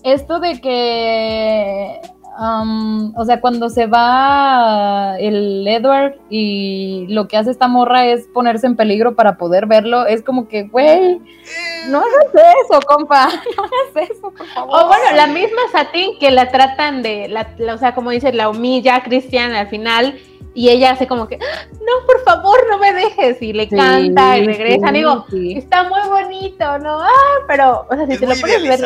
esto 0.04 0.38
de 0.38 0.60
que, 0.60 2.00
am, 2.38 3.12
o 3.16 3.24
sea, 3.24 3.40
cuando 3.40 3.68
se 3.68 3.86
va 3.86 5.16
el 5.18 5.66
Edward 5.66 6.14
y 6.30 7.06
lo 7.08 7.26
que 7.28 7.36
hace 7.36 7.50
esta 7.50 7.66
morra 7.68 8.06
es 8.06 8.28
ponerse 8.28 8.66
en 8.66 8.76
peligro 8.76 9.14
para 9.16 9.36
poder 9.36 9.66
verlo, 9.66 10.06
es 10.06 10.22
como 10.22 10.46
que, 10.48 10.62
güey, 10.68 11.20
no 11.88 11.98
hagas 11.98 12.54
eso, 12.64 12.80
compa, 12.86 13.26
no 13.56 13.62
hagas 13.64 14.10
eso, 14.10 14.30
por 14.30 14.46
favor. 14.46 14.80
O 14.84 14.86
bueno, 14.86 15.04
la 15.16 15.26
misma 15.26 15.60
Satín 15.72 16.18
que 16.20 16.30
la 16.30 16.48
tratan 16.50 17.02
de, 17.02 17.28
la, 17.28 17.54
la- 17.58 17.74
o 17.74 17.78
sea, 17.78 17.94
como 17.94 18.10
dice, 18.10 18.32
la 18.32 18.48
humilla 18.48 18.96
a 18.96 19.02
Cristian 19.02 19.52
al 19.52 19.68
final 19.68 20.18
y 20.54 20.70
ella 20.70 20.92
hace 20.92 21.06
como 21.06 21.28
que, 21.28 21.36
"Ah, 21.36 21.66
no, 21.72 22.06
por 22.06 22.24
favor, 22.24 22.58
no 22.70 22.78
me 22.78 22.92
dejes 22.92 23.40
y 23.42 23.52
le 23.52 23.68
Sí, 23.68 23.76
canta 23.76 24.38
y 24.38 24.46
regresan. 24.46 24.88
sí, 24.90 24.94
Digo, 24.98 25.24
sí. 25.30 25.52
está 25.58 25.84
muy 25.88 26.00
bonito, 26.08 26.78
¿no? 26.78 27.00
Ah, 27.00 27.08
pero, 27.46 27.86
o 27.90 27.94
sea, 27.94 28.06
si 28.06 28.12
Es 28.14 28.20
te 28.20 28.26
lo 28.26 28.34
puedes 28.40 28.62
ver. 28.62 28.80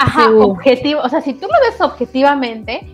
Ajá, 0.00 0.24
Sí. 0.28 0.34
objetivo, 0.40 1.00
o 1.02 1.08
sea, 1.08 1.20
si 1.20 1.34
tú 1.34 1.46
lo 1.46 1.70
ves 1.70 1.80
objetivamente, 1.80 2.86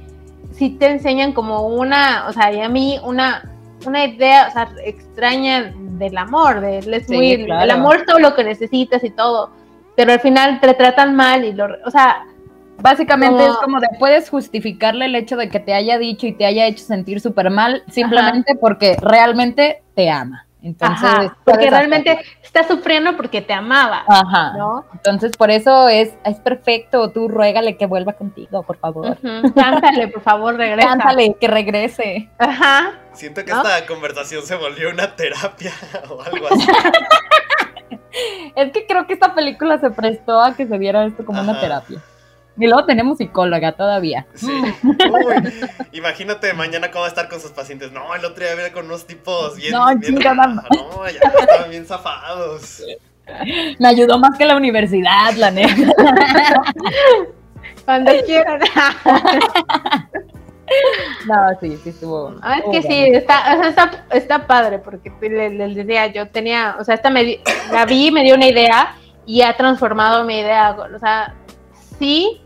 sí 0.52 0.70
te 0.70 0.86
enseñan 0.90 1.32
como 1.32 1.66
una, 1.66 2.26
o 2.28 2.32
sea, 2.32 2.52
y 2.52 2.60
a 2.60 2.68
mí 2.68 2.98
una, 3.04 3.50
una 3.86 4.04
idea, 4.04 4.46
o 4.48 4.52
sea, 4.52 4.68
extraña 4.84 5.72
del 5.76 6.16
amor, 6.18 6.60
de 6.60 6.78
es 6.78 7.06
Sí, 7.06 7.14
muy, 7.14 7.44
claro. 7.44 7.64
el 7.64 7.70
amor 7.70 7.96
es 7.96 8.06
todo 8.06 8.18
lo 8.18 8.34
que 8.34 8.44
necesitas 8.44 9.04
y 9.04 9.10
todo, 9.10 9.50
pero 9.96 10.12
al 10.12 10.20
final 10.20 10.60
te 10.60 10.72
tratan 10.74 11.14
mal 11.14 11.44
y 11.44 11.52
lo, 11.52 11.68
o 11.84 11.90
sea, 11.90 12.24
Básicamente 12.78 13.38
como- 13.38 13.52
es 13.52 13.58
como 13.58 13.80
de 13.80 13.88
puedes 13.98 14.28
justificarle 14.28 15.06
el 15.06 15.14
hecho 15.14 15.38
de 15.38 15.48
que 15.48 15.60
te 15.60 15.72
haya 15.72 15.96
dicho 15.96 16.26
y 16.26 16.32
te 16.32 16.44
haya 16.44 16.66
hecho 16.66 16.84
sentir 16.84 17.22
súper 17.22 17.48
mal 17.48 17.82
simplemente 17.90 18.54
porque 18.54 18.96
realmente 19.00 19.82
te 19.94 20.10
ama. 20.10 20.45
Entonces, 20.66 21.04
Ajá, 21.04 21.36
porque 21.44 21.70
realmente 21.70 22.10
hacerlo. 22.10 22.30
está 22.42 22.66
sufriendo 22.66 23.16
porque 23.16 23.40
te 23.40 23.52
amaba, 23.52 24.04
Ajá. 24.08 24.54
¿no? 24.58 24.84
Entonces, 24.94 25.36
por 25.36 25.52
eso 25.52 25.88
es, 25.88 26.12
es 26.24 26.40
perfecto. 26.40 27.12
Tú 27.12 27.28
ruégale 27.28 27.76
que 27.76 27.86
vuelva 27.86 28.14
contigo, 28.14 28.64
por 28.64 28.76
favor. 28.76 29.16
Cántale, 29.54 30.08
por 30.08 30.22
favor, 30.22 30.56
regresa. 30.58 30.88
Cántale, 30.88 31.36
que 31.40 31.46
regrese. 31.46 32.28
Ajá. 32.38 32.94
Siento 33.12 33.44
que 33.44 33.52
¿No? 33.52 33.62
esta 33.62 33.86
conversación 33.86 34.42
se 34.42 34.56
volvió 34.56 34.90
una 34.90 35.14
terapia 35.14 35.72
o 36.10 36.20
algo 36.20 36.48
así. 36.50 36.66
Es 38.56 38.72
que 38.72 38.86
creo 38.86 39.06
que 39.06 39.12
esta 39.12 39.34
película 39.34 39.78
se 39.78 39.90
prestó 39.90 40.40
a 40.40 40.56
que 40.56 40.66
se 40.66 40.78
viera 40.78 41.04
esto 41.04 41.24
como 41.26 41.42
una 41.42 41.60
terapia. 41.60 42.00
Y 42.58 42.66
luego 42.66 42.86
tenemos 42.86 43.18
psicóloga 43.18 43.72
todavía. 43.72 44.26
Sí. 44.34 44.50
Uy, 44.82 45.52
imagínate 45.92 46.54
mañana 46.54 46.90
cómo 46.90 47.00
va 47.00 47.06
a 47.06 47.10
estar 47.10 47.28
con 47.28 47.40
sus 47.40 47.50
pacientes. 47.50 47.92
No, 47.92 48.14
el 48.14 48.24
otro 48.24 48.44
día 48.44 48.52
había 48.52 48.72
con 48.72 48.86
unos 48.86 49.06
tipos 49.06 49.56
bien. 49.56 49.72
No, 49.72 49.86
bien 49.88 50.00
chingada 50.00 50.34
raros. 50.34 50.64
No, 50.70 51.08
ya 51.08 51.20
estaban 51.40 51.70
bien 51.70 51.86
zafados. 51.86 52.82
Me 53.78 53.88
ayudó 53.88 54.18
más 54.18 54.38
que 54.38 54.44
la 54.44 54.56
universidad, 54.56 55.32
la 55.36 55.50
neta. 55.50 55.74
Cuando 57.84 58.12
quieran. 58.24 58.60
No, 61.28 61.34
sí, 61.60 61.78
sí 61.82 61.90
estuvo. 61.90 62.34
Ah, 62.42 62.58
es 62.58 62.64
que 62.72 62.82
sí, 62.82 63.04
está, 63.14 63.56
o 63.56 63.58
sea, 63.58 63.68
está, 63.68 64.04
está 64.10 64.46
padre, 64.48 64.80
porque 64.80 65.12
les, 65.20 65.52
les 65.52 65.74
decía, 65.76 66.08
yo 66.08 66.28
tenía, 66.28 66.76
o 66.80 66.84
sea, 66.84 66.96
esta 66.96 67.08
me 67.08 67.40
la 67.70 67.86
vi, 67.86 68.10
me 68.10 68.24
dio 68.24 68.34
una 68.34 68.48
idea 68.48 68.96
y 69.26 69.42
ha 69.42 69.56
transformado 69.56 70.24
mi 70.24 70.40
idea. 70.40 70.76
O 70.94 70.98
sea, 70.98 71.34
sí, 72.00 72.40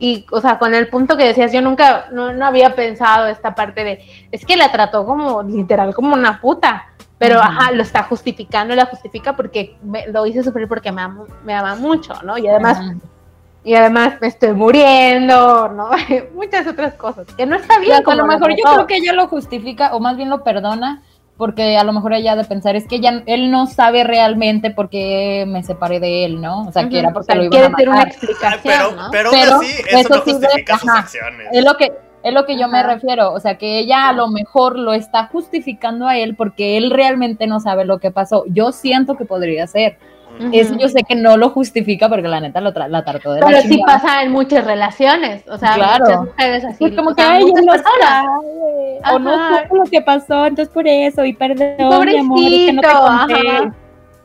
y, 0.00 0.26
o 0.32 0.40
sea, 0.40 0.58
con 0.58 0.74
el 0.74 0.88
punto 0.88 1.16
que 1.16 1.26
decías, 1.26 1.52
yo 1.52 1.60
nunca, 1.60 2.06
no, 2.10 2.32
no 2.32 2.46
había 2.46 2.74
pensado 2.74 3.26
esta 3.28 3.54
parte 3.54 3.84
de, 3.84 4.04
es 4.32 4.44
que 4.46 4.56
la 4.56 4.72
trató 4.72 5.04
como, 5.06 5.42
literal, 5.42 5.94
como 5.94 6.14
una 6.14 6.40
puta. 6.40 6.86
Pero, 7.18 7.38
ajá, 7.38 7.70
lo 7.72 7.82
está 7.82 8.02
justificando, 8.04 8.74
la 8.74 8.86
justifica 8.86 9.36
porque 9.36 9.76
me- 9.82 10.06
lo 10.08 10.24
hice 10.24 10.42
sufrir 10.42 10.66
porque 10.66 10.90
me 10.90 11.02
ama, 11.02 11.24
me 11.44 11.52
ama 11.52 11.74
mucho, 11.76 12.14
¿no? 12.24 12.38
Y 12.38 12.48
además, 12.48 12.80
y 13.62 13.74
además 13.74 14.14
me 14.22 14.28
estoy 14.28 14.54
muriendo, 14.54 15.68
¿no? 15.68 15.90
Muchas 16.34 16.66
otras 16.66 16.94
cosas, 16.94 17.26
que 17.36 17.44
no 17.44 17.56
está 17.56 17.78
bien. 17.78 17.92
a 18.06 18.14
lo 18.14 18.24
mejor 18.26 18.52
yo 18.52 18.64
creo 18.64 18.86
que 18.86 18.96
ella 18.96 19.12
lo 19.12 19.28
justifica, 19.28 19.94
o 19.94 20.00
más 20.00 20.16
bien 20.16 20.30
lo 20.30 20.42
perdona, 20.42 21.02
porque 21.40 21.78
a 21.78 21.84
lo 21.84 21.92
mejor 21.94 22.12
ella 22.12 22.32
ha 22.32 22.36
de 22.36 22.44
pensar, 22.44 22.76
es 22.76 22.86
que 22.86 22.96
ella, 22.96 23.22
él 23.24 23.50
no 23.50 23.66
sabe 23.66 24.04
realmente 24.04 24.70
por 24.70 24.90
qué 24.90 25.44
me 25.48 25.62
separé 25.64 25.98
de 25.98 26.26
él, 26.26 26.40
¿no? 26.40 26.68
O 26.68 26.70
sea, 26.70 26.86
que 26.88 26.98
era 26.98 27.08
o 27.08 27.12
porque 27.14 27.26
sea, 27.32 27.34
lo 27.36 27.44
iban 27.44 27.50
quiere 27.50 27.66
a 27.66 27.68
una 27.70 27.96
matar. 27.96 28.06
Ay, 28.06 28.10
explicación, 28.12 28.60
pero, 28.62 28.92
¿no? 28.94 29.08
pero, 29.10 29.30
Pero 29.32 29.52
aún 29.54 29.64
así, 29.64 29.72
eso, 29.88 29.98
eso 29.98 30.08
no 30.10 30.22
sí 30.22 30.32
de- 30.32 30.32
justifica 30.46 30.78
sus 30.78 30.88
ajá. 30.90 30.98
acciones. 30.98 31.46
Es 31.50 31.64
lo 31.64 31.74
que, 31.78 31.92
es 32.22 32.34
lo 32.34 32.44
que 32.44 32.58
yo 32.58 32.68
me 32.68 32.82
refiero, 32.82 33.32
o 33.32 33.40
sea, 33.40 33.56
que 33.56 33.78
ella 33.78 34.10
a 34.10 34.12
lo 34.12 34.28
mejor 34.28 34.78
lo 34.78 34.92
está 34.92 35.26
justificando 35.28 36.06
a 36.06 36.18
él 36.18 36.36
porque 36.36 36.76
él 36.76 36.90
realmente 36.90 37.46
no 37.46 37.58
sabe 37.58 37.86
lo 37.86 37.98
que 37.98 38.10
pasó. 38.10 38.44
Yo 38.48 38.70
siento 38.72 39.16
que 39.16 39.24
podría 39.24 39.66
ser. 39.66 39.96
Eso 40.52 40.74
yo 40.78 40.88
sé 40.88 41.02
que 41.06 41.14
no 41.14 41.36
lo 41.36 41.50
justifica 41.50 42.08
porque 42.08 42.26
la 42.28 42.40
neta 42.40 42.60
lo 42.60 42.70
la 42.72 43.04
trató 43.04 43.32
de 43.34 43.40
la 43.40 43.46
Pero 43.46 43.60
sí 43.60 43.68
chingada. 43.70 43.98
pasa 44.00 44.22
en 44.22 44.32
muchas 44.32 44.64
relaciones, 44.64 45.42
o 45.48 45.58
sea, 45.58 45.74
Claro. 45.74 46.04
muchas 46.04 46.20
mujeres 46.24 46.64
así. 46.64 46.84
Es 46.86 46.96
como 46.96 47.14
que, 47.14 47.22
sea, 47.22 47.38
él 47.38 47.46
no 47.64 47.72
sabe, 47.72 49.00
o 49.14 49.18
no 49.18 49.58
supo 49.62 49.76
lo 49.76 49.84
que 49.84 50.00
pasó, 50.00 50.46
entonces 50.46 50.72
por 50.72 50.86
eso, 50.88 51.24
y 51.24 51.32
perdón, 51.34 51.74
mi 51.78 51.84
amor, 51.84 52.08
es 52.08 52.14
que 52.66 52.72
no 52.72 52.80
te 52.82 52.88
Pobrecito, 52.88 53.06
conté. 53.06 53.48
ajá. 53.48 53.74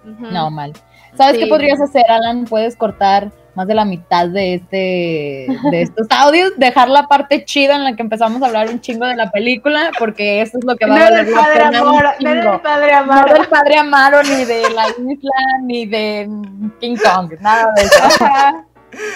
Ujú. 0.08 0.26
No, 0.34 0.52
mal. 0.52 0.74
¿Sabes 1.16 1.38
qué 1.38 1.48
podrías 1.48 1.82
hacer, 1.82 2.04
Alan? 2.10 2.46
Puedes 2.46 2.76
cortar 2.76 3.32
más 3.56 3.68
de 3.68 3.74
la 3.74 3.86
mitad 3.86 4.28
de 4.28 4.56
este 4.56 5.48
de 5.72 5.82
estos 5.82 6.08
audios, 6.10 6.54
dejar 6.58 6.90
la 6.90 7.08
parte 7.08 7.46
chida 7.46 7.76
en 7.76 7.84
la 7.84 7.96
que 7.96 8.02
empezamos 8.02 8.42
a 8.42 8.48
hablar 8.48 8.70
un 8.70 8.82
chingo 8.82 9.06
de 9.06 9.16
la 9.16 9.32
película, 9.32 9.92
porque 9.98 10.42
eso 10.42 10.58
es 10.58 10.66
lo 10.66 10.76
que 10.76 10.86
va 10.86 10.96
No 10.98 11.02
a 11.06 11.10
valer 11.10 11.28
la 11.28 11.42
padre 11.42 11.60
pena 11.64 11.84
un 11.84 12.04
no 12.04 12.36
No 12.36 13.34
del 13.34 13.48
padre 13.48 13.78
Amaro, 13.78 14.24
ni 14.24 14.46
de 14.46 14.70
la 14.70 14.90
isla, 14.90 15.32
ni 15.64 15.86
de 15.86 16.30
King 16.80 16.98
Kong, 16.98 17.34
nada 17.40 17.72
de 17.76 17.84
eso. 17.84 18.26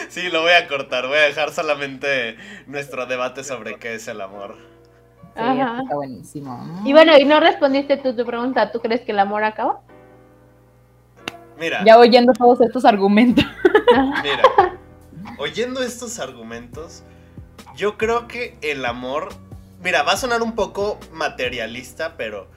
Sí, 0.09 0.29
lo 0.29 0.41
voy 0.41 0.51
a 0.51 0.67
cortar. 0.67 1.07
Voy 1.07 1.17
a 1.17 1.21
dejar 1.21 1.51
solamente 1.51 2.35
nuestro 2.67 3.05
debate 3.05 3.43
sobre 3.43 3.75
qué 3.75 3.95
es 3.95 4.07
el 4.07 4.21
amor. 4.21 4.57
Sí, 5.35 5.41
Ajá. 5.41 5.81
está 5.83 5.95
buenísimo. 5.95 6.81
Y 6.83 6.91
bueno, 6.91 7.17
y 7.17 7.23
no 7.23 7.39
respondiste 7.39 7.97
tú 7.97 8.15
tu 8.15 8.25
pregunta. 8.25 8.71
¿Tú 8.71 8.81
crees 8.81 9.01
que 9.01 9.11
el 9.11 9.19
amor 9.19 9.43
acaba? 9.43 9.79
Mira, 11.59 11.83
Ya 11.85 11.97
oyendo 11.97 12.33
todos 12.33 12.61
estos 12.61 12.85
argumentos. 12.85 13.45
mira. 14.23 14.43
Oyendo 15.37 15.81
estos 15.81 16.19
argumentos, 16.19 17.03
yo 17.75 17.97
creo 17.97 18.27
que 18.27 18.57
el 18.61 18.85
amor. 18.85 19.29
Mira, 19.83 20.03
va 20.03 20.13
a 20.13 20.17
sonar 20.17 20.41
un 20.41 20.55
poco 20.55 20.99
materialista, 21.11 22.15
pero. 22.17 22.47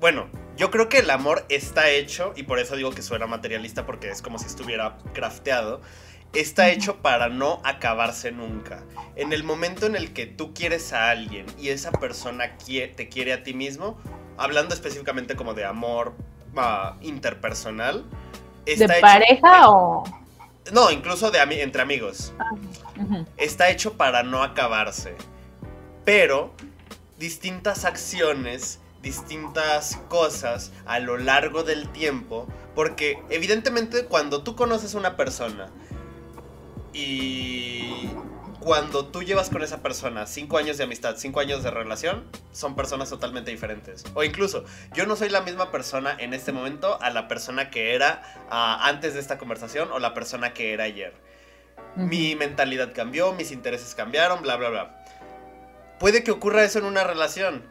Bueno, 0.00 0.26
yo 0.56 0.70
creo 0.70 0.88
que 0.88 0.98
el 0.98 1.10
amor 1.10 1.44
está 1.48 1.88
hecho, 1.90 2.32
y 2.36 2.42
por 2.42 2.58
eso 2.58 2.76
digo 2.76 2.90
que 2.90 3.02
suena 3.02 3.26
materialista, 3.26 3.86
porque 3.86 4.10
es 4.10 4.20
como 4.20 4.38
si 4.38 4.46
estuviera 4.46 4.98
crafteado. 5.12 5.80
Está 6.32 6.68
hecho 6.70 6.96
para 6.96 7.28
no 7.28 7.60
acabarse 7.64 8.32
nunca. 8.32 8.82
En 9.14 9.32
el 9.32 9.44
momento 9.44 9.86
en 9.86 9.94
el 9.94 10.12
que 10.12 10.26
tú 10.26 10.52
quieres 10.52 10.92
a 10.92 11.10
alguien 11.10 11.46
y 11.60 11.68
esa 11.68 11.92
persona 11.92 12.56
te 12.58 13.08
quiere 13.08 13.32
a 13.32 13.44
ti 13.44 13.54
mismo, 13.54 13.96
hablando 14.36 14.74
específicamente 14.74 15.36
como 15.36 15.54
de 15.54 15.64
amor 15.64 16.14
ah, 16.56 16.96
interpersonal, 17.02 18.04
¿De 18.64 18.72
hecho- 18.74 18.86
pareja 19.00 19.70
o...? 19.70 20.04
No, 20.72 20.90
incluso 20.90 21.30
de 21.30 21.38
ami- 21.40 21.60
entre 21.60 21.82
amigos. 21.82 22.32
Ujú. 22.98 23.26
Está 23.36 23.68
hecho 23.68 23.94
para 23.98 24.22
no 24.22 24.42
acabarse. 24.42 25.14
Pero 26.06 26.52
distintas 27.18 27.84
acciones, 27.84 28.80
distintas 29.02 29.96
cosas 30.08 30.72
a 30.86 30.98
lo 31.00 31.18
largo 31.18 31.64
del 31.64 31.88
tiempo, 31.90 32.46
porque 32.74 33.22
evidentemente 33.28 34.06
cuando 34.06 34.42
tú 34.42 34.56
conoces 34.56 34.94
a 34.94 34.98
una 34.98 35.16
persona 35.18 35.68
y 36.94 38.08
cuando 38.64 39.06
tú 39.06 39.22
llevas 39.22 39.50
con 39.50 39.62
esa 39.62 39.82
persona 39.82 40.26
cinco 40.26 40.56
años 40.56 40.78
de 40.78 40.84
amistad, 40.84 41.16
cinco 41.18 41.40
años 41.40 41.62
de 41.62 41.70
relación, 41.70 42.24
son 42.50 42.74
personas 42.74 43.10
totalmente 43.10 43.50
diferentes. 43.50 44.04
O 44.14 44.24
incluso, 44.24 44.64
yo 44.94 45.04
no 45.04 45.16
soy 45.16 45.28
la 45.28 45.42
misma 45.42 45.70
persona 45.70 46.16
en 46.18 46.32
este 46.32 46.50
momento 46.50 47.00
a 47.02 47.10
la 47.10 47.28
persona 47.28 47.68
que 47.70 47.94
era 47.94 48.22
ah, 48.50 48.88
antes 48.88 49.12
de 49.12 49.20
esta 49.20 49.36
conversación 49.36 49.92
o 49.92 49.98
la 49.98 50.14
persona 50.14 50.54
que 50.54 50.72
era 50.72 50.84
ayer. 50.84 51.12
Mi 51.94 52.34
mentalidad 52.36 52.92
cambió, 52.94 53.32
mis 53.34 53.52
intereses 53.52 53.94
cambiaron, 53.94 54.40
bla, 54.40 54.56
bla, 54.56 54.70
bla. 54.70 55.04
Puede 56.00 56.24
que 56.24 56.30
ocurra 56.30 56.64
eso 56.64 56.78
en 56.78 56.86
una 56.86 57.04
relación. 57.04 57.62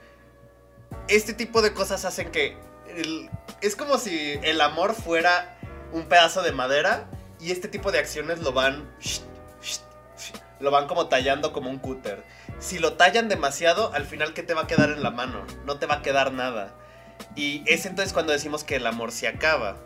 Este 1.08 1.34
tipo 1.34 1.62
de 1.64 1.74
cosas 1.74 2.06
hacen 2.06 2.32
que... 2.32 2.56
el- 2.96 3.30
es 3.62 3.76
como 3.76 3.98
si 3.98 4.40
el 4.44 4.62
amor 4.62 4.94
fuera 4.94 5.58
un 5.92 6.08
pedazo 6.08 6.44
de 6.44 6.52
madera 6.52 7.10
y 7.40 7.52
este 7.52 7.68
tipo 7.68 7.92
de 7.92 7.98
acciones 8.00 8.40
lo 8.40 8.54
van... 8.54 8.88
Lo 10.60 10.72
van 10.72 10.88
como 10.88 11.08
tallando 11.08 11.52
como 11.54 11.70
un 11.70 11.80
cúter. 11.80 12.24
Si 12.60 12.80
lo 12.80 12.94
tallan 12.94 13.28
demasiado, 13.30 13.94
al 13.94 14.06
final, 14.06 14.34
¿qué 14.34 14.44
te 14.44 14.54
va 14.54 14.62
a 14.62 14.68
quedar 14.68 14.90
en 14.92 15.04
la 15.04 15.12
mano? 15.12 15.46
No 15.66 15.78
te 15.78 15.86
va 15.86 15.96
a 15.96 16.02
quedar 16.02 16.32
nada. 16.32 16.74
Y 17.36 17.64
es 17.66 17.86
entonces 17.86 18.14
cuando 18.14 18.32
decimos 18.34 18.64
que 18.64 18.78
el 18.78 18.88
amor 18.88 19.12
se 19.12 19.28
acaba. 19.28 19.78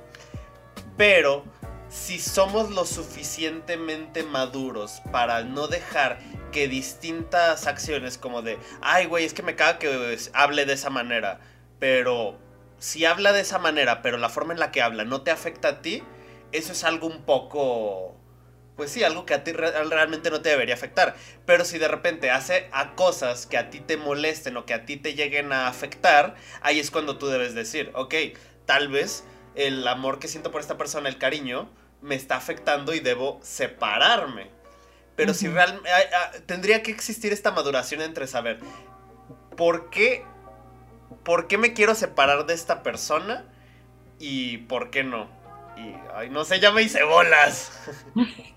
Pero 0.97 1.45
si 1.89 2.19
somos 2.19 2.69
lo 2.71 2.85
suficientemente 2.85 4.23
maduros 4.23 5.01
para 5.11 5.43
no 5.43 5.67
dejar 5.67 6.19
que 6.51 6.67
distintas 6.67 7.67
acciones 7.67 8.17
como 8.17 8.41
de, 8.41 8.57
ay 8.81 9.05
güey, 9.05 9.25
es 9.25 9.33
que 9.33 9.43
me 9.43 9.55
caga 9.55 9.79
que 9.79 10.13
es- 10.13 10.31
hable 10.33 10.65
de 10.65 10.73
esa 10.73 10.89
manera, 10.89 11.39
pero 11.79 12.37
si 12.79 13.05
habla 13.05 13.31
de 13.31 13.41
esa 13.41 13.59
manera, 13.59 14.01
pero 14.01 14.17
la 14.17 14.29
forma 14.29 14.53
en 14.53 14.59
la 14.59 14.71
que 14.71 14.81
habla 14.81 15.03
no 15.05 15.21
te 15.21 15.31
afecta 15.31 15.67
a 15.69 15.81
ti, 15.81 16.03
eso 16.51 16.71
es 16.71 16.83
algo 16.83 17.07
un 17.07 17.23
poco... 17.23 18.15
Pues 18.77 18.91
sí, 18.91 19.03
algo 19.03 19.25
que 19.25 19.33
a 19.33 19.43
ti 19.43 19.51
re- 19.51 19.71
realmente 19.85 20.29
no 20.29 20.41
te 20.41 20.49
debería 20.49 20.75
afectar. 20.75 21.15
Pero 21.45 21.65
si 21.65 21.79
de 21.79 21.87
repente 21.87 22.29
hace 22.31 22.69
a 22.71 22.93
cosas 22.95 23.45
que 23.47 23.57
a 23.57 23.69
ti 23.71 23.79
te 23.79 23.97
molesten 23.97 24.55
o 24.55 24.65
que 24.65 24.73
a 24.75 24.85
ti 24.85 24.97
te 24.97 25.15
lleguen 25.15 25.51
a 25.51 25.67
afectar, 25.67 26.35
ahí 26.61 26.79
es 26.79 26.91
cuando 26.91 27.17
tú 27.17 27.27
debes 27.27 27.55
decir, 27.55 27.91
ok, 27.95 28.13
tal 28.65 28.87
vez 28.89 29.23
el 29.55 29.85
amor 29.87 30.19
que 30.19 30.27
siento 30.27 30.51
por 30.51 30.61
esta 30.61 30.77
persona, 30.77 31.09
el 31.09 31.17
cariño, 31.17 31.69
me 32.01 32.13
está 32.13 32.35
afectando 32.37 32.93
y 32.93 32.99
debo 32.99 33.39
separarme. 33.41 34.51
Pero 35.15 35.33
si 35.33 35.47
realmente 35.47 35.89
tendría 36.45 36.83
que 36.83 36.91
existir 36.91 37.33
esta 37.33 37.49
maduración 37.49 38.01
entre 38.01 38.27
saber 38.27 38.59
por 39.55 39.89
qué, 39.89 40.23
por 41.23 41.47
qué 41.47 41.57
me 41.57 41.73
quiero 41.73 41.95
separar 41.95 42.45
de 42.45 42.53
esta 42.53 42.83
persona 42.83 43.45
y 44.19 44.57
por 44.59 44.91
qué 44.91 45.03
no. 45.03 45.27
Y, 45.75 45.95
ay, 46.13 46.29
no 46.29 46.45
sé, 46.45 46.59
ya 46.59 46.71
me 46.71 46.83
hice 46.83 47.03
bolas. 47.03 47.71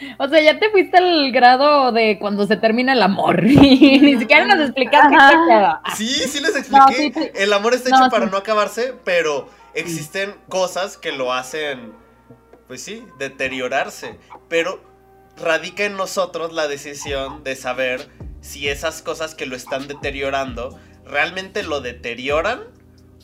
O 0.18 0.28
sea, 0.28 0.40
ya 0.42 0.58
te 0.58 0.70
fuiste 0.70 0.98
al 0.98 1.30
grado 1.32 1.92
de 1.92 2.18
cuando 2.18 2.46
se 2.46 2.56
termina 2.56 2.92
el 2.92 3.02
amor. 3.02 3.44
Y 3.46 3.98
ni 4.00 4.18
siquiera 4.18 4.44
nos 4.46 4.60
explicaste 4.60 5.14
Ajá. 5.14 5.30
qué 5.30 5.36
pedo. 5.48 5.80
Sí, 5.96 6.08
sí 6.28 6.40
les 6.40 6.70
No, 6.70 6.88
expliqué. 6.88 7.12
sí, 7.12 7.12
sí. 7.14 7.30
El 7.34 7.52
amor 7.52 7.74
está 7.74 7.90
No, 7.90 7.96
hecho 7.96 8.04
sí. 8.04 8.10
para 8.10 8.26
no 8.26 8.36
acabarse, 8.36 8.94
pero 9.04 9.48
existen 9.74 10.34
cosas 10.48 10.96
que 10.96 11.12
lo 11.12 11.32
hacen, 11.32 11.92
pues 12.68 12.82
sí, 12.82 13.04
deteriorarse. 13.18 14.18
Pero 14.48 14.80
radica 15.36 15.84
en 15.84 15.96
nosotros 15.96 16.52
la 16.52 16.68
decisión 16.68 17.42
de 17.44 17.56
saber 17.56 18.08
si 18.40 18.68
esas 18.68 19.02
cosas 19.02 19.34
que 19.34 19.46
lo 19.46 19.56
están 19.56 19.88
deteriorando 19.88 20.78
realmente 21.04 21.62
lo 21.62 21.80
deterioran 21.80 22.60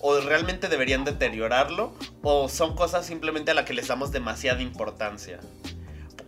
o 0.00 0.18
realmente 0.20 0.68
deberían 0.68 1.04
deteriorarlo 1.04 1.94
o 2.22 2.48
son 2.48 2.74
cosas 2.74 3.06
simplemente 3.06 3.50
a 3.50 3.54
las 3.54 3.64
que 3.64 3.74
les 3.74 3.88
damos 3.88 4.12
demasiada 4.12 4.62
importancia. 4.62 5.40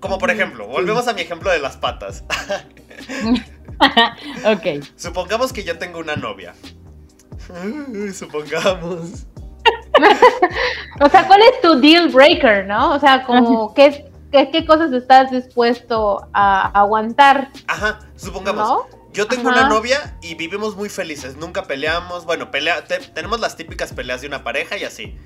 Como 0.03 0.19
por 0.19 0.31
ejemplo, 0.33 0.67
volvemos 0.67 1.07
a 1.07 1.15
mi 1.15 1.21
ejemplo 1.23 1.49
de 1.51 1.61
las 1.61 1.77
patas. 1.77 2.25
ok. 4.45 4.85
Supongamos 4.97 5.53
que 5.53 5.63
yo 5.63 5.79
tengo 5.79 6.01
una 6.01 6.17
novia. 6.17 6.55
Supongamos. 8.13 9.27
O 11.01 11.09
sea, 11.09 11.27
¿cuál 11.29 11.41
es 11.43 11.61
tu 11.61 11.81
deal 11.81 12.09
breaker, 12.09 12.67
no? 12.67 12.93
O 12.95 12.99
sea, 12.99 13.23
como, 13.25 13.73
¿qué, 13.75 14.11
qué, 14.33 14.51
qué 14.51 14.67
cosas 14.67 14.93
estás 14.93 15.31
dispuesto 15.31 16.27
a 16.33 16.69
aguantar, 16.81 17.51
Ajá, 17.69 18.01
supongamos. 18.17 18.69
no? 18.69 18.87
Yo 19.13 19.27
tengo 19.29 19.51
Ajá. 19.51 19.61
una 19.61 19.69
novia 19.69 20.17
y 20.21 20.35
vivimos 20.35 20.75
muy 20.77 20.89
felices. 20.89 21.37
Nunca 21.37 21.65
peleamos. 21.65 22.25
Bueno, 22.25 22.51
pelea, 22.51 22.85
te- 22.85 22.99
tenemos 22.99 23.39
las 23.41 23.57
típicas 23.57 23.93
peleas 23.93 24.21
de 24.23 24.27
una 24.29 24.43
pareja 24.43 24.77
y 24.77 24.85
así. 24.85 25.17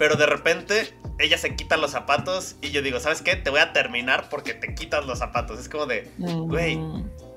Pero 0.00 0.16
de 0.16 0.24
repente 0.24 0.94
ella 1.18 1.36
se 1.36 1.54
quita 1.56 1.76
los 1.76 1.90
zapatos 1.90 2.56
y 2.62 2.70
yo 2.70 2.80
digo, 2.80 2.98
¿sabes 3.00 3.20
qué? 3.20 3.36
Te 3.36 3.50
voy 3.50 3.60
a 3.60 3.74
terminar 3.74 4.30
porque 4.30 4.54
te 4.54 4.74
quitas 4.74 5.04
los 5.04 5.18
zapatos. 5.18 5.60
Es 5.60 5.68
como 5.68 5.84
de, 5.84 6.10
Güey. 6.16 6.80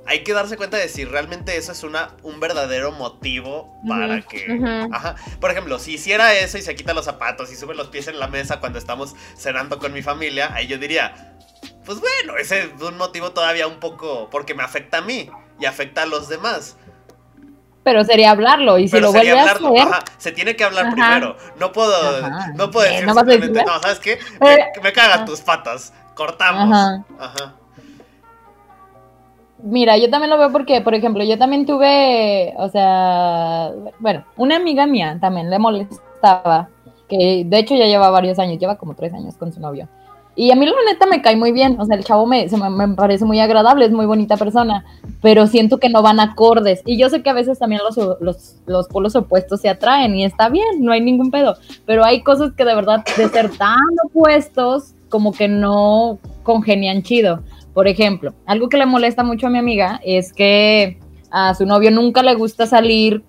Hay 0.05 0.23
que 0.23 0.31
darse 0.31 0.55
cuenta 0.55 0.77
de 0.77 0.87
si 0.87 1.03
realmente 1.03 1.57
eso 1.57 1.73
es 1.73 1.83
una, 1.83 2.15
un 2.23 2.39
verdadero 2.39 2.93
motivo 2.93 3.77
para 3.85 4.21
que... 4.21 4.61
Ajá. 4.93 5.15
Por 5.41 5.51
ejemplo, 5.51 5.77
si 5.77 5.95
hiciera 5.95 6.33
eso 6.35 6.57
y 6.57 6.61
se 6.61 6.73
quita 6.73 6.93
los 6.93 7.03
zapatos 7.03 7.51
y 7.51 7.57
sube 7.57 7.75
los 7.75 7.89
pies 7.89 8.07
en 8.07 8.17
la 8.17 8.29
mesa 8.29 8.61
cuando 8.61 8.79
estamos 8.79 9.13
cenando 9.35 9.77
con 9.77 9.91
mi 9.91 10.01
familia, 10.01 10.53
ahí 10.53 10.67
yo 10.67 10.77
diría, 10.77 11.35
pues 11.83 11.99
bueno, 11.99 12.37
ese 12.37 12.61
es 12.61 12.81
un 12.81 12.95
motivo 12.95 13.31
todavía 13.31 13.67
un 13.67 13.81
poco... 13.81 14.29
porque 14.29 14.53
me 14.53 14.63
afecta 14.63 14.99
a 14.99 15.01
mí 15.01 15.29
y 15.59 15.65
afecta 15.65 16.03
a 16.03 16.05
los 16.05 16.29
demás. 16.29 16.77
Pero 17.83 18.03
sería 18.05 18.31
hablarlo. 18.31 18.77
Y 18.77 18.87
si 18.87 18.93
Pero 18.93 19.07
lo 19.07 19.11
vuelve 19.13 19.37
a 19.37 19.43
hacer, 19.43 19.61
Ajá, 19.81 19.99
se 20.17 20.31
tiene 20.31 20.55
que 20.55 20.63
hablar 20.63 20.85
Ajá. 20.87 20.93
primero. 20.95 21.35
No 21.59 21.71
puedo, 21.71 21.93
Ajá. 22.25 22.51
no 22.55 22.71
puedo 22.71 22.85
Eh, 22.87 22.91
decir 22.91 23.07
no 23.07 23.13
vas 23.13 23.23
a 23.27 23.29
simplemente, 23.29 23.65
no, 23.65 23.79
¿sabes 23.81 23.99
qué? 23.99 24.19
Pero- 24.39 24.63
Me, 24.77 24.81
me 24.83 24.93
cagan 24.93 25.25
tus 25.25 25.41
patas. 25.41 25.93
Cortamos. 26.15 27.01
Ajá. 27.19 27.53
Mira, 29.65 29.97
yo 29.97 30.09
también 30.09 30.29
lo 30.29 30.37
veo 30.37 30.51
porque, 30.51 30.81
por 30.81 30.93
ejemplo, 30.93 31.23
yo 31.23 31.37
también 31.37 31.65
tuve, 31.65 32.53
o 32.57 32.67
sea, 32.69 33.71
bueno, 33.99 34.25
una 34.35 34.57
amiga 34.57 34.85
mía 34.85 35.17
también 35.21 35.49
le 35.49 35.57
molestaba, 35.57 36.67
que 37.07 37.43
de 37.45 37.59
hecho 37.59 37.73
ya 37.75 37.85
lleva 37.85 38.09
varios 38.09 38.39
años, 38.39 38.59
lleva 38.59 38.75
como 38.77 38.93
tres 38.93 39.13
años 39.13 39.35
con 39.37 39.53
su 39.53 39.61
novio. 39.61 39.87
Y 40.35 40.51
a 40.51 40.55
mí 40.55 40.65
la 40.65 40.73
neta 40.87 41.05
me 41.05 41.21
cae 41.21 41.35
muy 41.35 41.51
bien, 41.51 41.79
o 41.79 41.85
sea, 41.85 41.95
el 41.95 42.03
chavo 42.03 42.25
me, 42.25 42.49
se 42.49 42.57
me, 42.57 42.69
me 42.69 42.95
parece 42.95 43.23
muy 43.23 43.39
agradable, 43.39 43.85
es 43.85 43.91
muy 43.91 44.07
bonita 44.07 44.35
persona, 44.35 44.83
pero 45.21 45.45
siento 45.45 45.77
que 45.77 45.89
no 45.89 46.01
van 46.01 46.19
acordes. 46.19 46.81
Y 46.85 46.97
yo 46.97 47.09
sé 47.09 47.21
que 47.21 47.29
a 47.29 47.33
veces 47.33 47.59
también 47.59 47.81
los, 47.83 48.19
los, 48.19 48.55
los 48.65 48.87
polos 48.87 49.15
opuestos 49.15 49.61
se 49.61 49.69
atraen 49.69 50.15
y 50.15 50.25
está 50.25 50.49
bien, 50.49 50.79
no 50.83 50.91
hay 50.91 51.01
ningún 51.01 51.29
pedo, 51.29 51.55
pero 51.85 52.03
hay 52.03 52.23
cosas 52.23 52.53
que 52.53 52.65
de 52.65 52.73
verdad 52.73 53.03
de 53.15 53.29
ser 53.29 53.55
tan 53.57 53.77
opuestos 54.05 54.95
como 55.09 55.31
que 55.31 55.47
no 55.47 56.17
congenian 56.41 57.03
chido. 57.03 57.43
Por 57.75 57.87
ejemplo, 57.87 58.33
algo 58.45 58.69
que 58.69 58.77
le 58.77 58.87
molesta 58.87 59.23
mucho 59.23 59.47
a 59.47 59.49
mi 59.51 59.59
amiga 59.59 59.99
es 60.03 60.33
que 60.33 60.99
a 61.29 61.53
su 61.53 61.65
novio 61.65 61.91
nunca 61.91 62.23
le 62.23 62.33
gusta 62.33 62.65
salir 62.65 63.23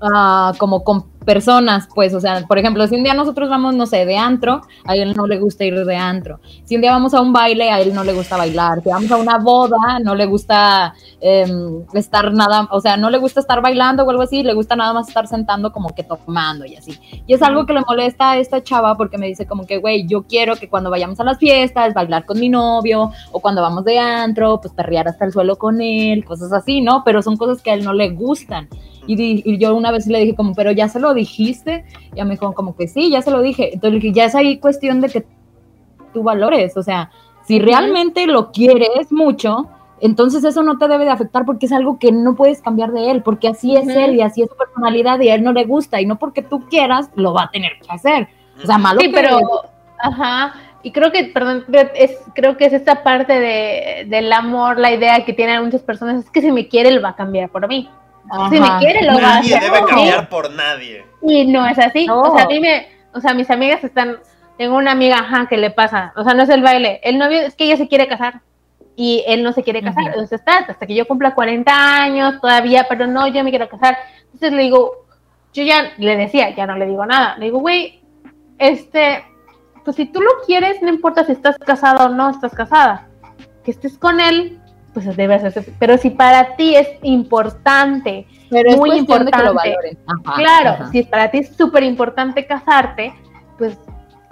ah, 0.00 0.52
como 0.58 0.84
con 0.84 1.04
personas, 1.24 1.88
pues, 1.94 2.14
o 2.14 2.20
sea, 2.20 2.44
por 2.46 2.58
ejemplo, 2.58 2.86
si 2.86 2.96
un 2.96 3.02
día 3.02 3.14
nosotros 3.14 3.48
vamos, 3.48 3.74
no 3.74 3.86
sé, 3.86 4.04
de 4.04 4.16
antro, 4.16 4.62
a 4.84 4.94
él 4.94 5.14
no 5.14 5.26
le 5.26 5.38
gusta 5.38 5.64
ir 5.64 5.74
de 5.74 5.96
antro. 5.96 6.40
Si 6.64 6.74
un 6.74 6.82
día 6.82 6.92
vamos 6.92 7.14
a 7.14 7.20
un 7.20 7.32
baile, 7.32 7.70
a 7.70 7.80
él 7.80 7.94
no 7.94 8.04
le 8.04 8.12
gusta 8.12 8.36
bailar. 8.36 8.82
Si 8.82 8.88
vamos 8.88 9.10
a 9.10 9.16
una 9.16 9.38
boda, 9.38 9.98
no 10.02 10.14
le 10.14 10.26
gusta 10.26 10.94
em, 11.20 11.84
estar 11.94 12.32
nada, 12.32 12.68
o 12.70 12.80
sea, 12.80 12.96
no 12.96 13.10
le 13.10 13.18
gusta 13.18 13.40
estar 13.40 13.60
bailando 13.62 14.04
o 14.04 14.10
algo 14.10 14.22
así, 14.22 14.42
le 14.42 14.54
gusta 14.54 14.76
nada 14.76 14.92
más 14.92 15.08
estar 15.08 15.26
sentando 15.26 15.72
como 15.72 15.88
que 15.90 16.04
tomando 16.04 16.64
y 16.64 16.76
así. 16.76 16.98
Y 17.26 17.34
es 17.34 17.42
algo 17.42 17.66
que 17.66 17.72
le 17.72 17.80
molesta 17.80 18.32
a 18.32 18.38
esta 18.38 18.62
chava 18.62 18.96
porque 18.96 19.18
me 19.18 19.26
dice 19.26 19.46
como 19.46 19.66
que, 19.66 19.78
güey, 19.78 20.06
yo 20.06 20.22
quiero 20.22 20.56
que 20.56 20.68
cuando 20.68 20.90
vayamos 20.90 21.18
a 21.20 21.24
las 21.24 21.38
fiestas, 21.38 21.94
bailar 21.94 22.24
con 22.24 22.38
mi 22.38 22.48
novio, 22.48 23.10
o 23.32 23.40
cuando 23.40 23.62
vamos 23.62 23.84
de 23.84 23.98
antro, 23.98 24.60
pues 24.60 24.72
perrear 24.74 25.08
hasta 25.08 25.24
el 25.24 25.32
suelo 25.32 25.56
con 25.56 25.80
él, 25.80 26.24
cosas 26.24 26.52
así, 26.52 26.80
¿no? 26.80 27.02
Pero 27.04 27.22
son 27.22 27.36
cosas 27.36 27.62
que 27.62 27.70
a 27.70 27.74
él 27.74 27.84
no 27.84 27.92
le 27.92 28.10
gustan. 28.10 28.68
Y, 29.06 29.58
yo 29.58 29.74
una 29.74 29.90
vez 29.90 30.06
le 30.06 30.20
dije 30.20 30.34
como, 30.34 30.54
pero 30.54 30.72
ya 30.72 30.88
se 30.88 31.00
lo 31.00 31.14
dijiste. 31.14 31.84
Y 32.14 32.20
a 32.20 32.24
me 32.24 32.32
dijo 32.32 32.52
como 32.54 32.76
que 32.76 32.88
sí, 32.88 33.10
ya 33.10 33.22
se 33.22 33.30
lo 33.30 33.42
dije. 33.42 33.74
Entonces 33.74 34.02
ya 34.12 34.24
es 34.24 34.34
ahí 34.34 34.58
cuestión 34.58 35.00
de 35.00 35.08
que 35.08 35.26
tú 36.12 36.22
valores. 36.22 36.76
O 36.76 36.82
sea, 36.82 37.10
si 37.46 37.58
realmente 37.58 38.26
lo 38.26 38.52
quieres 38.52 39.12
mucho, 39.12 39.68
entonces 40.00 40.44
eso 40.44 40.62
no 40.62 40.78
te 40.78 40.88
debe 40.88 41.04
de 41.04 41.10
afectar 41.10 41.44
porque 41.44 41.66
es 41.66 41.72
algo 41.72 41.98
que 41.98 42.12
no 42.12 42.34
puedes 42.34 42.60
cambiar 42.62 42.92
de 42.92 43.10
él, 43.10 43.22
porque 43.22 43.48
así 43.48 43.76
es 43.76 43.88
él 43.88 44.16
y 44.16 44.22
así 44.22 44.42
es 44.42 44.48
su 44.48 44.56
personalidad 44.56 45.20
y 45.20 45.28
a 45.28 45.34
él 45.34 45.42
no 45.42 45.52
le 45.52 45.64
gusta 45.64 46.00
y 46.00 46.06
no 46.06 46.18
porque 46.18 46.42
tú 46.42 46.66
quieras 46.68 47.10
lo 47.14 47.32
va 47.32 47.44
a 47.44 47.50
tener 47.50 47.72
que 47.80 47.90
hacer. 47.90 48.28
O 48.62 48.66
sea, 48.66 48.78
malo. 48.78 49.00
Sí, 49.00 49.08
pero, 49.12 49.38
ajá. 49.98 50.54
Y 50.82 50.92
creo 50.92 51.10
que, 51.10 51.24
perdón, 51.24 51.64
es, 51.94 52.18
creo 52.34 52.58
que 52.58 52.66
es 52.66 52.74
esta 52.74 53.02
parte 53.02 53.40
de, 53.40 54.04
del 54.06 54.30
amor, 54.32 54.78
la 54.78 54.92
idea 54.92 55.24
que 55.24 55.32
tienen 55.32 55.64
muchas 55.64 55.82
personas, 55.82 56.24
es 56.24 56.30
que 56.30 56.42
si 56.42 56.52
me 56.52 56.68
quiere, 56.68 56.90
él 56.90 57.02
va 57.02 57.10
a 57.10 57.16
cambiar 57.16 57.48
por 57.48 57.66
mí. 57.66 57.88
Si 58.50 58.60
me 58.60 58.68
quiere, 58.78 59.02
lo 59.04 59.20
va 59.20 59.34
a 59.34 59.38
hacer. 59.38 59.60
Nadie 59.60 59.70
debe 59.70 59.86
cambiar 59.86 60.28
por 60.28 60.50
nadie. 60.50 61.04
Y 61.22 61.46
no 61.46 61.66
es 61.66 61.78
así. 61.78 62.06
O 62.10 62.34
sea, 62.34 62.44
a 62.44 62.48
mí 62.48 62.60
me, 62.60 62.88
o 63.12 63.20
sea, 63.20 63.34
mis 63.34 63.50
amigas 63.50 63.84
están, 63.84 64.18
tengo 64.58 64.76
una 64.76 64.92
amiga, 64.92 65.18
ajá, 65.18 65.46
que 65.48 65.56
le 65.56 65.70
pasa, 65.70 66.12
o 66.16 66.24
sea, 66.24 66.34
no 66.34 66.42
es 66.42 66.48
el 66.48 66.62
baile, 66.62 67.00
el 67.04 67.18
novio 67.18 67.40
es 67.40 67.54
que 67.54 67.64
ella 67.64 67.76
se 67.76 67.88
quiere 67.88 68.08
casar 68.08 68.40
y 68.96 69.24
él 69.26 69.42
no 69.42 69.52
se 69.52 69.62
quiere 69.62 69.82
casar, 69.82 70.06
entonces 70.06 70.38
está 70.38 70.58
hasta 70.58 70.86
que 70.86 70.94
yo 70.94 71.06
cumpla 71.06 71.34
40 71.34 72.02
años 72.02 72.40
todavía, 72.40 72.86
pero 72.88 73.06
no, 73.06 73.26
yo 73.26 73.42
me 73.42 73.50
quiero 73.50 73.68
casar. 73.68 73.96
Entonces 74.26 74.52
le 74.52 74.62
digo, 74.62 75.06
yo 75.52 75.62
ya 75.62 75.92
le 75.98 76.16
decía, 76.16 76.54
ya 76.54 76.66
no 76.66 76.76
le 76.76 76.86
digo 76.86 77.04
nada, 77.06 77.36
le 77.38 77.46
digo, 77.46 77.58
güey, 77.58 78.00
este, 78.58 79.24
pues 79.84 79.96
si 79.96 80.06
tú 80.06 80.20
lo 80.20 80.30
quieres, 80.46 80.80
no 80.82 80.88
importa 80.88 81.24
si 81.24 81.32
estás 81.32 81.56
casada 81.58 82.06
o 82.06 82.08
no 82.08 82.30
estás 82.30 82.54
casada, 82.54 83.08
que 83.64 83.70
estés 83.70 83.98
con 83.98 84.20
él, 84.20 84.60
pues 84.94 85.16
debe 85.16 85.34
hacerse. 85.34 85.74
Pero 85.78 85.98
si 85.98 86.10
para 86.10 86.56
ti 86.56 86.76
es 86.76 86.88
importante, 87.02 88.26
pero 88.48 88.76
muy 88.76 88.96
importante, 88.96 89.76
claro, 90.36 90.88
si 90.92 91.02
para 91.02 91.30
ti 91.30 91.38
es 91.38 91.54
súper 91.56 91.82
importante 91.82 92.46
casarte, 92.46 93.12
pues 93.58 93.76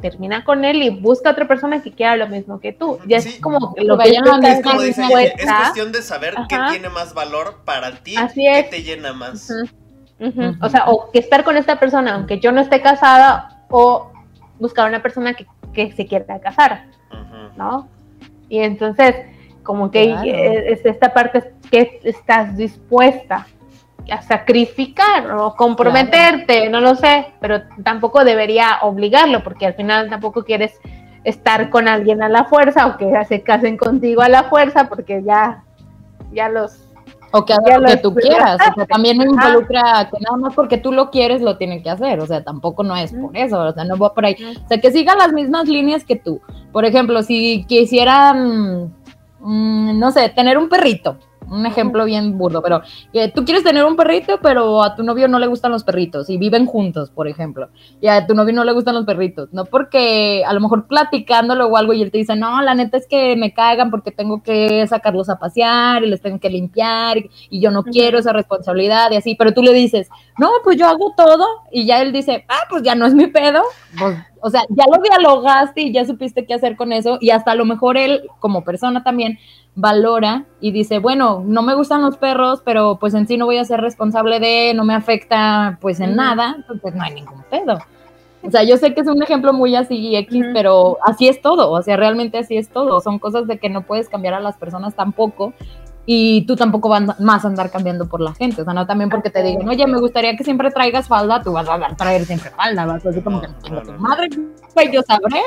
termina 0.01 0.45
con 0.45 0.65
él 0.65 0.83
y 0.83 0.91
busca 0.91 1.31
otra 1.31 1.47
persona 1.47 1.83
que 1.83 1.93
quiera 1.93 2.17
lo 2.17 2.29
mismo 2.29 2.61
que 2.61 2.73
tú. 2.73 2.99
Ya 3.07 3.19
es 3.19 3.39
como 3.41 3.75
lo 3.77 3.99
que 3.99 4.11
es, 4.11 4.63
como 4.63 4.81
dice, 4.81 5.03
es 5.37 5.53
cuestión 5.53 5.93
de 5.93 6.03
saber 6.03 6.35
qué 6.49 6.59
tiene 6.71 6.89
más 6.89 7.13
valor 7.13 7.63
para 7.65 7.93
ti, 8.03 8.17
Así 8.17 8.43
qué 8.43 8.67
te 8.71 8.83
llena 8.83 9.13
más. 9.13 9.51
O 10.61 10.69
sea, 10.69 10.85
o 10.87 11.11
que 11.11 11.19
estar 11.19 11.43
con 11.43 11.57
esta 11.57 11.81
persona, 11.81 12.15
aunque 12.15 12.39
yo 12.39 12.53
no 12.53 12.61
esté 12.61 12.81
casada, 12.81 13.65
o 13.69 14.13
buscar 14.61 14.89
una 14.89 15.03
persona 15.03 15.35
que, 15.35 15.47
que 15.73 15.91
se 15.93 16.07
quiera 16.07 16.39
casar, 16.41 16.87
¿no? 17.57 17.89
Y 18.49 18.59
entonces, 18.59 19.15
como 19.63 19.91
que 19.91 20.13
es 20.67 20.85
esta 20.85 21.13
parte 21.13 21.53
que 21.71 22.01
estás 22.05 22.57
dispuesta 22.57 23.47
a 24.11 24.23
sacrificar 24.23 25.31
o 25.33 25.55
comprometerte, 25.55 26.69
no 26.69 26.81
lo 26.81 26.95
sé, 26.95 27.33
pero 27.41 27.63
tampoco 27.85 28.25
debería 28.25 28.79
obligarlo, 28.83 29.43
porque 29.45 29.67
al 29.67 29.75
final 29.75 30.11
tampoco 30.11 30.45
quieres 30.45 30.79
estar 31.25 31.71
con 31.71 31.87
alguien 31.87 32.23
a 32.23 32.29
la 32.29 32.45
fuerza 32.45 32.87
o 32.87 32.97
que 32.97 33.13
se 33.27 33.43
casen 33.43 33.77
contigo 33.77 34.23
a 34.23 34.29
la 34.29 34.45
fuerza, 34.45 34.89
porque 34.89 35.23
ya, 35.23 35.63
ya 36.33 36.49
los... 36.49 36.89
O 37.35 37.47
que 37.47 37.55
haga 37.55 37.79
lo 37.79 37.89
que 37.89 37.97
tú 37.97 38.15
quieras, 38.15 38.57
o 38.57 38.75
sea, 38.75 38.87
también 38.89 39.17
no 39.17 39.25
involucra 39.25 40.11
que 40.11 40.19
nada 40.21 40.37
más 40.37 40.55
porque 40.55 40.77
tú 40.77 40.93
lo 40.93 41.11
quieres 41.11 41.41
lo 41.41 41.57
tienen 41.57 41.83
que 41.83 41.89
hacer, 41.89 42.21
o 42.21 42.27
sea, 42.27 42.45
tampoco 42.45 42.83
no 42.83 42.95
es 42.95 43.13
por 43.13 43.35
eso, 43.35 43.59
o 43.59 43.73
sea, 43.73 43.85
no 43.85 43.97
va 43.97 44.13
por 44.13 44.27
ahí. 44.27 44.37
O 44.65 44.69
sea, 44.69 44.79
que 44.79 44.93
sigan 44.93 45.17
las 45.17 45.33
mismas 45.33 45.67
líneas 45.67 46.05
que 46.05 46.17
tú. 46.17 46.43
Por 46.73 46.85
ejemplo, 46.85 47.23
si 47.23 47.65
quisieran 47.67 48.93
Mm, 49.43 49.99
no 49.99 50.11
sé, 50.13 50.29
tener 50.31 50.57
un 50.57 50.69
perrito. 50.69 51.19
Un 51.53 51.67
ejemplo 51.67 52.07
bien 52.07 52.39
burdo, 52.39 52.63
pero 52.63 52.81
tú 53.35 53.45
quieres 53.45 53.63
tener 53.63 53.85
un 53.85 53.95
perrito, 53.95 54.39
pero 54.43 54.83
a 54.83 54.97
tu 54.97 55.03
novio 55.03 55.29
no 55.29 55.39
le 55.39 55.47
gustan 55.47 55.71
los 55.71 55.85
perritos 55.85 56.31
y 56.31 56.39
viven 56.39 56.65
juntos, 56.65 57.11
por 57.11 57.29
ejemplo. 57.29 57.69
Y 58.01 58.09
a 58.09 58.27
tu 58.27 58.35
novio 58.35 58.55
no 58.55 58.65
le 58.65 58.73
gustan 58.73 58.95
los 58.95 59.05
perritos. 59.05 59.51
No 59.53 59.67
porque 59.67 60.45
a 60.47 60.55
lo 60.55 60.61
mejor 60.61 60.87
platicándolo 60.87 61.67
o 61.67 61.77
algo 61.77 61.93
y 61.93 62.03
él 62.03 62.11
te 62.11 62.19
dice, 62.19 62.37
no, 62.37 62.63
la 62.63 62.75
neta 62.75 62.97
es 62.97 63.07
que 63.07 63.37
me 63.37 63.53
cagan 63.53 63.91
porque 63.91 64.11
tengo 64.11 64.43
que 64.43 64.87
sacarlos 64.87 65.29
a 65.29 65.39
pasear 65.39 66.03
y 66.03 66.09
les 66.09 66.23
tengo 66.23 66.41
que 66.41 66.49
limpiar 66.49 67.19
y, 67.19 67.61
yo 67.61 67.71
no 67.71 67.85
quiero 67.85 68.19
esa 68.19 68.33
responsabilidad 68.33 69.11
y 69.11 69.17
así. 69.17 69.35
Pero 69.37 69.53
tú 69.53 69.63
le 69.63 69.75
dices, 69.75 70.09
no, 70.39 70.49
pues 70.65 70.79
yo 70.79 70.87
hago 70.87 71.13
todo 71.15 71.47
y 71.71 71.85
ya 71.85 72.01
él 72.01 72.13
dice, 72.13 72.47
ah, 72.49 72.63
pues 72.71 72.83
ya 72.83 72.95
no 72.95 73.05
es 73.05 73.15
mi 73.15 73.27
pedo. 73.27 73.63
Pues 73.99 74.17
o 74.43 74.51
sea, 74.51 74.63
ya 74.69 74.85
lo 74.93 75.01
dialogaste 75.01 75.83
y 75.83 75.93
ya 75.93 76.05
supiste 76.05 76.45
qué 76.45 76.55
hacer 76.55 76.77
con 76.77 76.93
eso 76.93 77.17
y 77.21 77.31
hasta 77.31 77.53
a 77.53 77.55
lo 77.55 77.65
mejor 77.65 77.97
él 77.97 78.29
como 78.41 78.65
persona 78.65 79.05
también 79.05 79.39
valora 79.75 80.45
y 80.61 80.71
dice, 80.71 80.99
bueno, 80.99 81.43
no 81.47 81.63
me 81.63 81.75
gustan 81.75 82.03
los 82.03 82.17
perros, 82.17 82.61
pero 82.65 82.99
pues 83.01 83.15
en 83.15 83.27
sí 83.27 83.37
no 83.37 83.47
voy 83.47 83.59
a 83.59 83.65
ser 83.65 83.81
responsable 83.81 84.39
de, 84.39 84.75
no 84.75 84.85
me 84.85 84.95
afecta 84.95 85.79
pues 85.81 86.01
en 86.01 86.15
nada, 86.15 86.57
entonces 86.59 86.95
no 86.95 87.03
hay 87.03 87.15
ningún 87.15 87.43
pedo. 87.51 87.79
O 88.45 88.51
sea, 88.51 88.65
yo 88.65 88.77
sé 88.77 88.93
que 88.93 89.01
es 89.01 89.07
un 89.07 89.23
ejemplo 89.23 89.53
muy 89.53 89.77
así 89.77 90.17
X, 90.17 90.47
pero 90.53 90.99
así 91.05 91.29
es 91.29 91.41
todo, 91.41 91.71
o 91.71 91.81
sea, 91.83 91.97
realmente 91.97 92.39
así 92.39 92.57
es 92.57 92.69
todo. 92.69 93.01
Son 93.01 93.19
cosas 93.19 93.47
de 93.47 93.59
que 93.59 93.69
no 93.69 93.83
puedes 93.83 94.09
cambiar 94.09 94.35
a 94.35 94.41
las 94.41 94.57
personas 94.57 94.95
tampoco 94.95 95.53
y 96.05 96.45
tú 96.47 96.57
tampoco 96.57 96.89
vas 96.89 97.21
más 97.21 97.45
a 97.45 97.49
andar 97.49 97.71
cambiando 97.71 98.09
por 98.09 98.21
la 98.21 98.35
gente, 98.35 98.63
o 98.63 98.65
sea, 98.65 98.75
no 98.75 98.87
también 98.87 99.09
porque 99.09 99.31
te 99.31 99.43
digan, 99.43 99.69
oye, 99.69 99.87
me 99.87 100.01
gustaría 100.01 100.37
que 100.37 100.43
siempre 100.43 100.73
traigas 100.73 101.07
falda, 101.07 101.43
tú 101.43 101.53
vas 101.53 101.69
a 101.69 101.79
traer 101.97 102.25
siempre 102.25 102.51
falda, 102.51 102.85
vas 102.85 103.07
a 103.07 103.09
decir 103.09 103.23
como 103.23 103.41
que 103.41 103.47
tu 103.47 103.93
madre, 103.99 104.29
pues 104.75 104.91
yo 104.91 105.01
sabré. 105.03 105.41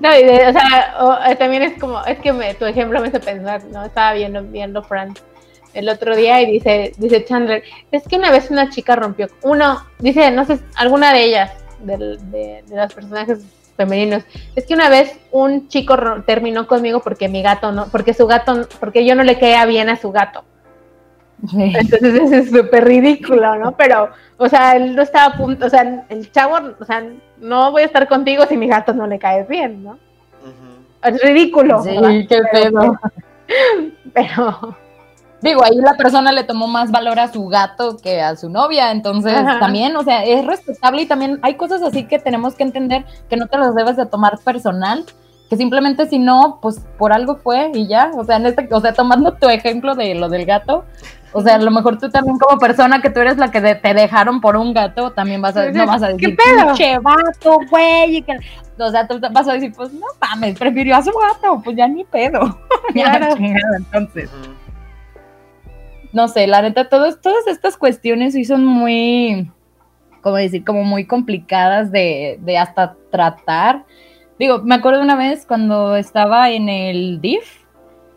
No, 0.00 0.08
o 0.10 0.52
sea, 0.52 1.26
eh, 1.28 1.36
también 1.36 1.62
es 1.62 1.78
como, 1.78 2.04
es 2.04 2.18
que 2.18 2.32
me, 2.32 2.54
tu 2.54 2.64
ejemplo 2.64 3.00
me 3.00 3.08
hace 3.08 3.20
pensar, 3.20 3.64
¿no? 3.64 3.84
Estaba 3.84 4.14
viendo, 4.14 4.42
viendo 4.42 4.82
Friends 4.82 5.22
el 5.74 5.88
otro 5.88 6.14
día 6.16 6.40
y 6.42 6.52
dice, 6.52 6.92
dice 6.98 7.24
Chandler, 7.24 7.62
es 7.90 8.06
que 8.06 8.16
una 8.16 8.30
vez 8.30 8.50
una 8.50 8.70
chica 8.70 8.96
rompió, 8.96 9.28
uno, 9.42 9.84
dice, 9.98 10.30
no 10.30 10.44
sé, 10.44 10.58
alguna 10.74 11.12
de 11.12 11.24
ellas, 11.24 11.50
de, 11.80 11.96
de, 11.96 12.62
de 12.66 12.76
los 12.76 12.92
personajes 12.92 13.40
femeninos. 13.76 14.24
Es 14.54 14.66
que 14.66 14.74
una 14.74 14.88
vez 14.88 15.18
un 15.30 15.68
chico 15.68 15.96
terminó 16.26 16.66
conmigo 16.66 17.00
porque 17.00 17.28
mi 17.28 17.42
gato 17.42 17.72
no, 17.72 17.86
porque 17.88 18.14
su 18.14 18.26
gato, 18.26 18.68
porque 18.80 19.04
yo 19.06 19.14
no 19.14 19.22
le 19.22 19.38
quedaba 19.38 19.66
bien 19.66 19.88
a 19.88 19.96
su 19.96 20.12
gato. 20.12 20.44
Entonces 21.50 22.14
eso 22.14 22.34
es 22.34 22.50
súper 22.50 22.84
ridículo, 22.84 23.56
¿no? 23.56 23.72
Pero, 23.72 24.10
o 24.36 24.48
sea, 24.48 24.76
él 24.76 24.94
no 24.94 25.02
estaba 25.02 25.34
a 25.34 25.36
punto, 25.36 25.66
o 25.66 25.70
sea, 25.70 26.04
el 26.08 26.30
chavo, 26.30 26.56
o 26.78 26.84
sea, 26.84 27.04
no 27.40 27.72
voy 27.72 27.82
a 27.82 27.86
estar 27.86 28.06
contigo 28.08 28.44
si 28.48 28.56
mi 28.56 28.68
gato 28.68 28.92
no 28.92 29.06
le 29.06 29.18
cae 29.18 29.44
bien, 29.44 29.82
¿no? 29.82 29.98
Es 31.04 31.20
ridículo. 31.20 31.82
Sí, 31.82 32.26
qué 32.28 32.40
pedo. 32.52 32.98
Pero, 34.14 34.76
digo, 35.40 35.64
ahí 35.64 35.76
la 35.76 35.94
persona 35.94 36.30
le 36.30 36.44
tomó 36.44 36.68
más 36.68 36.92
valor 36.92 37.18
a 37.18 37.32
su 37.32 37.48
gato 37.48 37.96
que 37.96 38.20
a 38.20 38.36
su 38.36 38.48
novia, 38.48 38.92
entonces 38.92 39.34
también, 39.58 39.96
o 39.96 40.04
sea, 40.04 40.24
es 40.24 40.46
respetable 40.46 41.02
y 41.02 41.06
también 41.06 41.40
hay 41.42 41.54
cosas 41.56 41.82
así 41.82 42.04
que 42.04 42.20
tenemos 42.20 42.54
que 42.54 42.62
entender 42.62 43.04
que 43.28 43.36
no 43.36 43.48
te 43.48 43.58
las 43.58 43.74
debes 43.74 43.96
de 43.96 44.06
tomar 44.06 44.38
personal, 44.38 45.04
que 45.50 45.56
simplemente 45.56 46.06
si 46.06 46.18
no, 46.18 46.60
pues 46.62 46.80
por 46.96 47.12
algo 47.12 47.36
fue 47.36 47.72
y 47.74 47.88
ya, 47.88 48.12
o 48.16 48.24
sea, 48.24 48.36
en 48.36 48.46
este, 48.46 48.68
o 48.72 48.80
sea, 48.80 48.92
tomando 48.92 49.34
tu 49.34 49.48
ejemplo 49.48 49.96
de 49.96 50.14
lo 50.14 50.28
del 50.28 50.46
gato, 50.46 50.84
o 51.32 51.40
sea, 51.40 51.54
a 51.54 51.58
lo 51.58 51.70
mejor 51.70 51.98
tú 51.98 52.10
también 52.10 52.38
como 52.38 52.58
persona 52.58 53.00
que 53.00 53.10
tú 53.10 53.20
eres 53.20 53.38
la 53.38 53.50
que 53.50 53.60
te 53.60 53.94
dejaron 53.94 54.40
por 54.40 54.56
un 54.56 54.74
gato, 54.74 55.12
también 55.12 55.40
vas 55.40 55.56
a, 55.56 55.70
no 55.70 55.86
vas 55.86 56.02
a 56.02 56.08
decir, 56.08 56.36
che 56.74 56.98
vato, 56.98 57.58
güey, 57.70 58.24
o 58.78 58.90
sea, 58.90 59.06
tú 59.06 59.20
vas 59.32 59.48
a 59.48 59.54
decir, 59.54 59.72
pues 59.74 59.92
no 59.92 60.06
mames, 60.20 60.58
prefirió 60.58 60.96
a 60.96 61.02
su 61.02 61.10
gato, 61.10 61.60
pues 61.62 61.76
ya 61.76 61.88
ni 61.88 62.04
pedo. 62.04 62.58
Claro. 62.92 63.36
entonces 63.76 64.28
no 66.12 66.28
sé, 66.28 66.46
la 66.46 66.62
neta, 66.62 66.88
todas 66.88 67.18
estas 67.46 67.76
cuestiones 67.76 68.34
sí 68.34 68.44
son 68.44 68.64
muy, 68.64 69.50
como 70.20 70.36
decir, 70.36 70.64
como 70.64 70.84
muy 70.84 71.06
complicadas 71.06 71.90
de, 71.90 72.38
de 72.42 72.58
hasta 72.58 72.96
tratar. 73.10 73.84
Digo, 74.38 74.62
me 74.62 74.74
acuerdo 74.74 75.00
una 75.00 75.16
vez 75.16 75.46
cuando 75.46 75.96
estaba 75.96 76.50
en 76.50 76.68
el 76.68 77.20
DIF, 77.20 77.61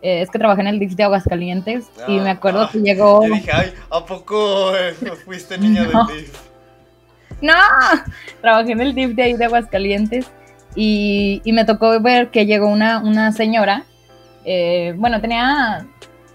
eh, 0.05 0.21
es 0.21 0.29
que 0.29 0.37
trabajé 0.37 0.61
en 0.61 0.67
el 0.67 0.77
DIF 0.77 0.93
de 0.93 1.03
Aguascalientes 1.03 1.89
y 2.07 2.19
me 2.19 2.29
acuerdo 2.29 2.61
ah, 2.61 2.69
que 2.71 2.77
llegó... 2.79 3.25
Yo 3.25 3.33
dije, 3.33 3.51
ay, 3.51 3.73
¿a 3.89 4.05
poco 4.05 4.77
eh, 4.77 4.93
fuiste 5.25 5.57
niña 5.57 5.81
del 5.81 5.93
DIF? 6.15 6.39
No, 7.41 7.53
trabajé 8.39 8.73
en 8.73 8.81
el 8.81 8.93
DIF 8.93 9.15
de 9.15 9.23
ahí 9.23 9.33
de 9.33 9.45
Aguascalientes 9.45 10.27
y, 10.75 11.41
y 11.43 11.53
me 11.53 11.65
tocó 11.65 11.99
ver 11.99 12.29
que 12.29 12.45
llegó 12.45 12.67
una, 12.67 12.99
una 12.99 13.31
señora, 13.31 13.83
eh, 14.43 14.93
bueno, 14.95 15.19
tenía 15.21 15.87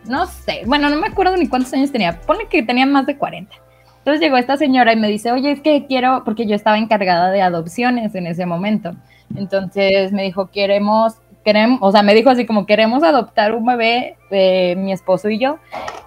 no 0.05 0.27
sé, 0.27 0.63
bueno, 0.67 0.91
no 0.91 0.97
me 0.97 1.07
acuerdo 1.07 1.37
ni 1.37 1.47
cuántos 1.47 1.73
años 1.75 1.93
tenía, 1.93 2.21
pone 2.23 2.47
que 2.49 2.65
tenía 2.65 2.87
más 2.87 3.07
de 3.07 3.17
40. 3.17 3.55
Entonces 3.99 4.21
llegó 4.21 4.37
esta 4.37 4.57
señora 4.57 4.93
y 4.93 4.97
me 4.97 5.07
dice, 5.07 5.31
oye, 5.31 5.53
es 5.53 5.61
que 5.61 5.87
quiero, 5.87 6.23
porque 6.25 6.47
yo 6.47 6.57
estaba 6.57 6.77
encargada 6.77 7.31
de 7.31 7.43
adopciones 7.43 8.15
en 8.17 8.27
ese 8.27 8.47
momento. 8.47 8.97
Entonces 9.37 10.11
me 10.11 10.23
dijo, 10.23 10.51
queremos, 10.51 11.15
queremos, 11.45 11.79
o 11.83 11.93
sea, 11.93 12.03
me 12.03 12.15
dijo 12.15 12.31
así 12.31 12.47
como, 12.47 12.67
queremos 12.67 13.03
adoptar 13.03 13.55
un 13.55 13.67
bebé, 13.67 14.17
eh, 14.31 14.75
mi 14.77 14.93
esposo 14.93 15.29
y 15.29 15.39
yo. 15.39 15.59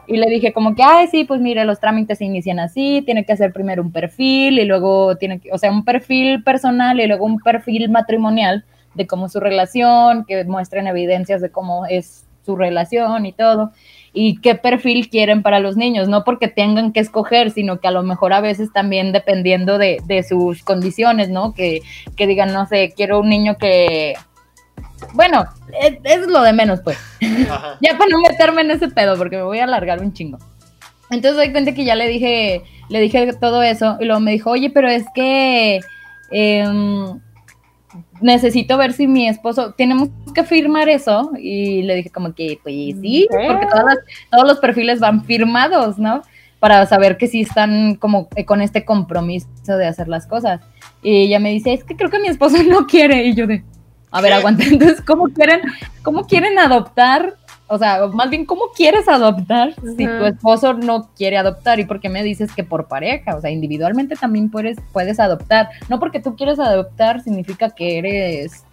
Y 0.06 0.18
le 0.18 0.28
dije 0.28 0.54
como 0.54 0.76
que, 0.76 0.84
ay, 0.84 1.08
sí, 1.08 1.24
pues 1.24 1.40
mire, 1.40 1.64
los 1.66 1.80
trámites 1.80 2.18
se 2.18 2.26
inician 2.26 2.60
así, 2.60 3.02
tiene 3.06 3.26
que 3.26 3.34
hacer 3.34 3.54
primero 3.54 3.82
un 3.82 3.92
perfil 3.92 4.60
y 4.60 4.66
luego 4.66 5.16
tiene 5.18 5.40
que, 5.40 5.52
o 5.52 5.58
sea, 5.58 5.72
un 5.72 5.86
perfil 5.86 6.44
personal 6.44 7.00
y 7.00 7.08
luego 7.08 7.26
un 7.26 7.40
perfil 7.40 7.90
matrimonial 7.90 8.66
de 8.96 9.08
cómo 9.08 9.30
su 9.30 9.40
relación, 9.40 10.26
que 10.26 10.44
muestren 10.44 10.88
evidencias 10.88 11.42
de 11.42 11.50
cómo 11.50 11.86
es 11.86 12.26
su 12.46 12.56
relación 12.56 13.26
y 13.26 13.32
todo 13.32 13.72
y 14.14 14.40
qué 14.42 14.54
perfil 14.54 15.10
quieren 15.10 15.42
para 15.42 15.60
los 15.60 15.76
niños, 15.76 16.08
no 16.08 16.24
porque 16.24 16.48
tengan 16.48 16.94
que 16.94 17.00
escoger, 17.00 17.50
sino 17.50 17.80
que 17.80 17.88
a 17.88 17.92
lo 17.92 18.04
mejor 18.04 18.32
a 18.34 18.42
veces 18.42 18.72
también 18.72 19.12
dependiendo 19.12 19.80
de, 19.80 20.26
sus 20.28 20.64
condiciones, 20.64 21.30
¿no? 21.30 21.54
Que, 21.54 21.82
que, 22.16 22.28
digan, 22.28 22.54
no 22.54 22.68
sé, 22.68 22.94
quiero 22.96 23.20
un 23.20 23.30
niño 23.30 23.58
que... 23.58 24.14
Bueno, 25.14 25.46
es, 26.04 26.28
lo 26.28 26.42
de 26.42 26.54
menos, 26.54 26.82
pues. 26.82 26.98
ya 27.20 27.98
para 27.98 28.10
no 28.10 28.20
meterme 28.20 28.62
en 28.62 28.72
ese 28.72 28.88
pedo, 28.90 29.18
porque 29.18 29.38
me 29.38 29.44
voy 29.44 29.60
a 29.60 29.66
alargar 29.66 30.02
un 30.02 30.14
chingo. 30.14 30.38
Entonces 31.10 31.36
doy 31.36 31.52
cuenta 31.52 31.74
que 31.74 31.86
ya 31.86 31.96
le 31.96 32.08
dije, 32.08 32.64
le 32.90 33.02
dije 33.02 33.34
todo 33.40 33.62
eso, 33.62 33.98
y 34.00 34.06
luego 34.06 34.20
me 34.20 34.32
dijo, 34.32 34.52
oye, 34.52 34.70
pero 34.70 34.90
es 34.90 35.06
que... 35.14 35.82
Em, 36.32 37.20
necesito 38.22 38.78
ver 38.78 38.94
si 38.94 39.08
mi 39.08 39.28
esposo, 39.28 39.74
tenemos 39.74 40.10
que 40.34 40.44
firmar 40.44 40.90
eso. 40.90 41.32
Y 41.38 41.84
le 41.84 41.96
dije 41.96 42.10
como 42.10 42.34
que, 42.34 42.60
pues 42.64 42.96
sí, 43.02 43.28
porque 43.30 43.68
todos 44.32 44.48
los 44.48 44.60
perfiles 44.60 45.00
van 45.00 45.24
firmados, 45.26 45.98
¿no? 45.98 46.22
Para 46.60 46.86
saber 46.86 47.18
que 47.18 47.28
sí 47.28 47.42
están 47.42 47.96
como 47.96 48.30
con 48.46 48.62
este 48.62 48.86
compromiso 48.86 49.48
de 49.68 49.86
hacer 49.86 50.08
las 50.08 50.28
cosas. 50.28 50.62
Y 51.02 51.24
ella 51.24 51.40
me 51.40 51.52
dice, 51.52 51.74
es 51.74 51.84
que 51.84 51.96
creo 51.96 52.10
que 52.10 52.20
mi 52.20 52.30
esposo 52.30 52.58
no 52.68 52.88
quiere. 52.88 53.26
Y 53.26 53.36
yo 53.36 53.46
de, 53.46 53.64
a 54.14 54.22
ver, 54.22 54.32
aguanta. 54.34 54.64
Entonces, 54.72 55.02
¿cómo 55.02 55.26
quieren, 55.26 55.62
cómo 56.04 56.26
quieren 56.26 56.58
adoptar 56.58 57.36
o 57.68 57.78
sea, 57.80 58.06
más 58.08 58.30
bien, 58.30 58.46
¿cómo 58.46 58.66
quieres 58.76 59.08
adoptar 59.08 59.74
si 59.98 60.06
tu 60.06 60.26
esposo 60.26 60.74
no 60.74 61.10
quiere 61.16 61.38
adoptar? 61.38 61.80
¿Y 61.80 61.86
por 61.86 62.00
qué 62.00 62.08
me 62.08 62.22
dices 62.22 62.54
que 62.54 62.64
por 62.64 62.88
pareja? 62.88 63.36
O 63.36 63.42
sea, 63.42 63.50
individualmente 63.50 64.16
también 64.16 64.52
puedes, 64.52 64.78
puedes 64.92 65.20
adoptar. 65.20 65.70
No 65.90 66.00
porque 66.00 66.20
tú 66.20 66.36
quieres 66.36 66.60
adoptar 66.60 67.22
significa 67.22 67.72
que 67.72 67.98
eres, 67.98 68.64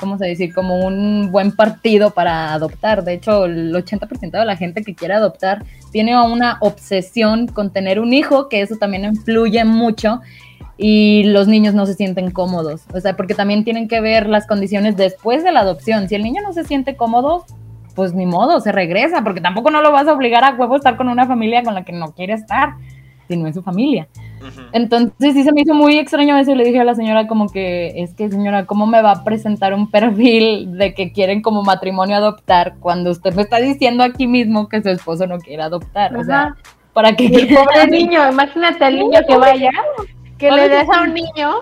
¿cómo 0.00 0.16
se 0.16 0.28
dice? 0.28 0.52
Como 0.52 0.86
un 0.86 1.30
buen 1.30 1.54
partido 1.54 2.12
para 2.12 2.54
adoptar. 2.54 3.04
De 3.04 3.14
hecho, 3.14 3.44
el 3.44 3.74
80% 3.74 4.30
de 4.30 4.44
la 4.46 4.56
gente 4.56 4.82
que 4.84 4.94
quiere 4.94 5.12
adoptar 5.12 5.64
tiene 5.90 6.18
una 6.18 6.56
obsesión 6.60 7.48
con 7.48 7.72
tener 7.72 8.00
un 8.00 8.14
hijo, 8.14 8.48
que 8.48 8.62
eso 8.62 8.76
también 8.76 9.04
influye 9.04 9.64
mucho 9.66 10.20
y 10.78 11.24
los 11.24 11.48
niños 11.48 11.74
no 11.74 11.86
se 11.86 11.94
sienten 11.94 12.30
cómodos. 12.30 12.82
O 12.92 13.00
sea, 13.00 13.16
porque 13.16 13.34
también 13.34 13.64
tienen 13.64 13.88
que 13.88 14.00
ver 14.00 14.28
las 14.28 14.46
condiciones 14.46 14.96
después 14.96 15.42
de 15.42 15.52
la 15.52 15.60
adopción. 15.60 16.08
Si 16.08 16.14
el 16.14 16.22
niño 16.22 16.42
no 16.42 16.52
se 16.52 16.64
siente 16.64 16.96
cómodo, 16.96 17.44
pues 17.94 18.12
ni 18.12 18.26
modo, 18.26 18.60
se 18.60 18.72
regresa, 18.72 19.24
porque 19.24 19.40
tampoco 19.40 19.70
no 19.70 19.80
lo 19.80 19.90
vas 19.90 20.06
a 20.06 20.12
obligar 20.12 20.44
a 20.44 20.54
huevo 20.54 20.74
a 20.74 20.76
estar 20.76 20.96
con 20.96 21.08
una 21.08 21.26
familia 21.26 21.62
con 21.62 21.74
la 21.74 21.84
que 21.84 21.92
no 21.92 22.12
quiere 22.12 22.34
estar, 22.34 22.74
si 23.26 23.36
no 23.36 23.48
es 23.48 23.54
su 23.54 23.62
familia. 23.62 24.06
Entonces 24.72 25.32
sí 25.32 25.42
se 25.42 25.52
me 25.52 25.62
hizo 25.62 25.74
muy 25.74 25.98
extraño 25.98 26.36
eso 26.36 26.52
y 26.52 26.56
le 26.56 26.64
dije 26.64 26.78
a 26.78 26.84
la 26.84 26.94
señora 26.94 27.26
como 27.26 27.48
que, 27.48 27.94
es 27.96 28.14
que 28.14 28.30
señora, 28.30 28.66
¿cómo 28.66 28.86
me 28.86 29.00
va 29.00 29.12
a 29.12 29.24
presentar 29.24 29.72
un 29.74 29.90
perfil 29.90 30.76
de 30.76 30.94
que 30.94 31.10
quieren 31.10 31.40
como 31.40 31.62
matrimonio 31.62 32.16
adoptar 32.16 32.76
cuando 32.78 33.10
usted 33.10 33.34
me 33.34 33.42
está 33.42 33.56
diciendo 33.56 34.04
aquí 34.04 34.26
mismo 34.26 34.68
que 34.68 34.82
su 34.82 34.90
esposo 34.90 35.26
no 35.26 35.38
quiere 35.38 35.62
adoptar? 35.62 36.16
O 36.16 36.22
sea, 36.22 36.54
para 36.92 37.16
que... 37.16 37.26
El 37.26 37.48
pobre 37.48 37.86
niño, 37.90 38.30
imagínate 38.30 38.86
el 38.86 38.98
niño 38.98 39.20
que 39.26 39.36
vaya, 39.36 39.70
que 40.38 40.50
le 40.50 40.68
des 40.68 40.88
a 40.88 41.02
un 41.02 41.14
niño 41.14 41.60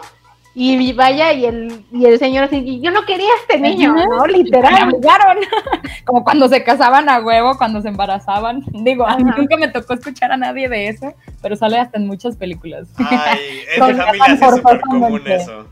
y 0.56 0.92
vaya 0.92 1.32
y 1.32 1.46
el, 1.46 1.84
y 1.90 2.06
el 2.06 2.18
señor 2.18 2.44
así, 2.44 2.80
yo 2.80 2.92
no 2.92 3.04
quería 3.04 3.30
este 3.40 3.58
niño, 3.58 3.92
¿no? 3.92 4.24
Literal. 4.26 4.92
Como 6.04 6.22
cuando 6.22 6.48
se 6.48 6.62
casaban 6.62 7.08
a 7.08 7.20
huevo, 7.20 7.58
cuando 7.58 7.82
se 7.82 7.88
embarazaban. 7.88 8.62
Digo, 8.70 9.04
a 9.04 9.16
mí 9.16 9.24
nunca 9.36 9.56
me 9.56 9.66
tocó 9.68 9.94
escuchar 9.94 10.30
a 10.30 10.36
nadie 10.36 10.68
de 10.68 10.88
eso, 10.88 11.12
pero 11.42 11.56
sale 11.56 11.78
hasta 11.78 11.98
en 11.98 12.06
muchas 12.06 12.36
películas. 12.36 12.88
Ay, 12.98 13.62
en 13.76 13.86
mi 13.86 13.94
familia 13.94 14.26
es 14.26 14.56
súper 14.56 14.80
común 14.80 15.22
eso. 15.26 15.66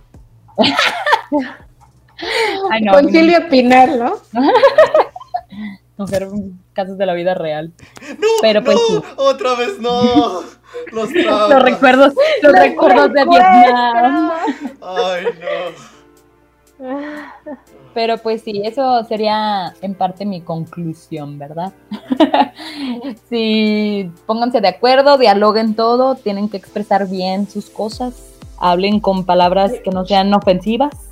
Ay, 2.71 2.83
no, 2.83 2.93
Concilio 2.93 3.49
Pinal, 3.49 3.99
¿no? 3.99 4.15
Mujer, 5.97 6.29
casos 6.73 6.99
de 6.99 7.07
la 7.07 7.15
vida 7.15 7.35
real. 7.35 7.73
No, 8.19 8.27
pero 8.41 8.65
pues, 8.65 8.77
no, 8.77 9.03
otra 9.17 9.55
vez 9.55 9.79
no. 9.79 10.43
Los, 10.93 11.13
los 11.13 11.63
recuerdos, 11.63 12.15
los 12.43 12.53
recuerdos 12.53 13.13
de 13.13 13.25
Vietnam. 13.25 14.33
Ay, 14.81 15.25
no. 16.79 17.23
Pero 17.95 18.19
pues 18.19 18.43
sí, 18.43 18.63
eso 18.65 19.05
sería 19.05 19.75
en 19.83 19.95
parte 19.95 20.25
mi 20.25 20.41
conclusión, 20.41 21.39
¿verdad? 21.39 21.73
sí, 23.29 24.11
pónganse 24.27 24.61
de 24.61 24.69
acuerdo, 24.69 25.19
dialoguen 25.19 25.75
todo, 25.75 26.15
tienen 26.15 26.49
que 26.49 26.57
expresar 26.57 27.09
bien 27.09 27.49
sus 27.49 27.69
cosas, 27.69 28.33
hablen 28.59 28.99
con 29.01 29.27
palabras 29.27 29.73
que 29.85 29.91
no 29.91 30.07
sean 30.07 30.33
ofensivas 30.33 31.12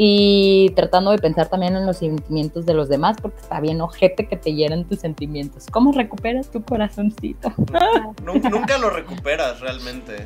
y 0.00 0.70
tratando 0.76 1.10
de 1.10 1.18
pensar 1.18 1.48
también 1.48 1.74
en 1.74 1.84
los 1.84 1.96
sentimientos 1.96 2.64
de 2.64 2.72
los 2.72 2.88
demás, 2.88 3.16
porque 3.20 3.40
está 3.40 3.58
bien 3.58 3.80
ojete 3.80 4.28
que 4.28 4.36
te 4.36 4.54
hieren 4.54 4.84
tus 4.84 5.00
sentimientos. 5.00 5.66
¿Cómo 5.72 5.90
recuperas 5.90 6.52
tu 6.52 6.62
corazoncito? 6.62 7.52
nunca 8.22 8.78
lo 8.78 8.90
recuperas 8.90 9.58
realmente, 9.58 10.24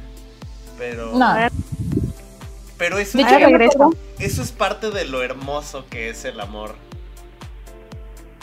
pero... 0.77 1.13
No. 1.17 1.35
Pero 2.77 2.99
eso, 2.99 3.19
es, 3.19 3.27
eso 4.19 4.43
es 4.43 4.53
parte 4.53 4.91
de 4.91 5.07
lo 5.07 5.23
hermoso 5.23 5.87
que 5.89 6.11
es 6.11 6.27
el 6.27 6.41
amor. 6.41 6.75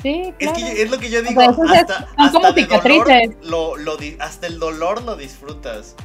Sí, 0.02 0.34
claro. 0.40 0.58
es, 0.58 0.64
que 0.64 0.82
es 0.82 0.90
lo 0.90 0.98
que 0.98 1.12
yo 1.12 1.22
digo, 1.22 1.42
hasta, 1.42 2.08
hasta, 2.18 2.40
dolor, 2.40 3.36
lo, 3.44 3.98
hasta 4.20 4.48
el 4.48 4.58
dolor 4.58 5.04
lo 5.04 5.16
disfrutas. 5.16 5.96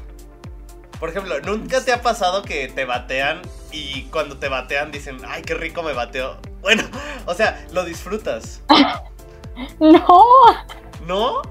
Por 0.99 1.09
ejemplo, 1.09 1.41
¿nunca 1.41 1.85
te 1.85 1.93
ha 1.93 2.03
pasado 2.03 2.43
que 2.43 2.69
te 2.69 2.85
batean 2.85 3.43
y 3.73 4.03
cuando 4.05 4.39
te 4.39 4.49
batean 4.49 4.93
dicen, 4.93 5.19
ay, 5.27 5.43
qué 5.43 5.55
rico 5.55 5.83
me 5.83 5.93
bateo? 5.93 6.39
Bueno, 6.65 6.83
o 7.27 7.35
sea, 7.35 7.63
lo 7.73 7.85
disfrutas. 7.85 8.63
no. 9.81 10.09
¿No? 11.07 11.43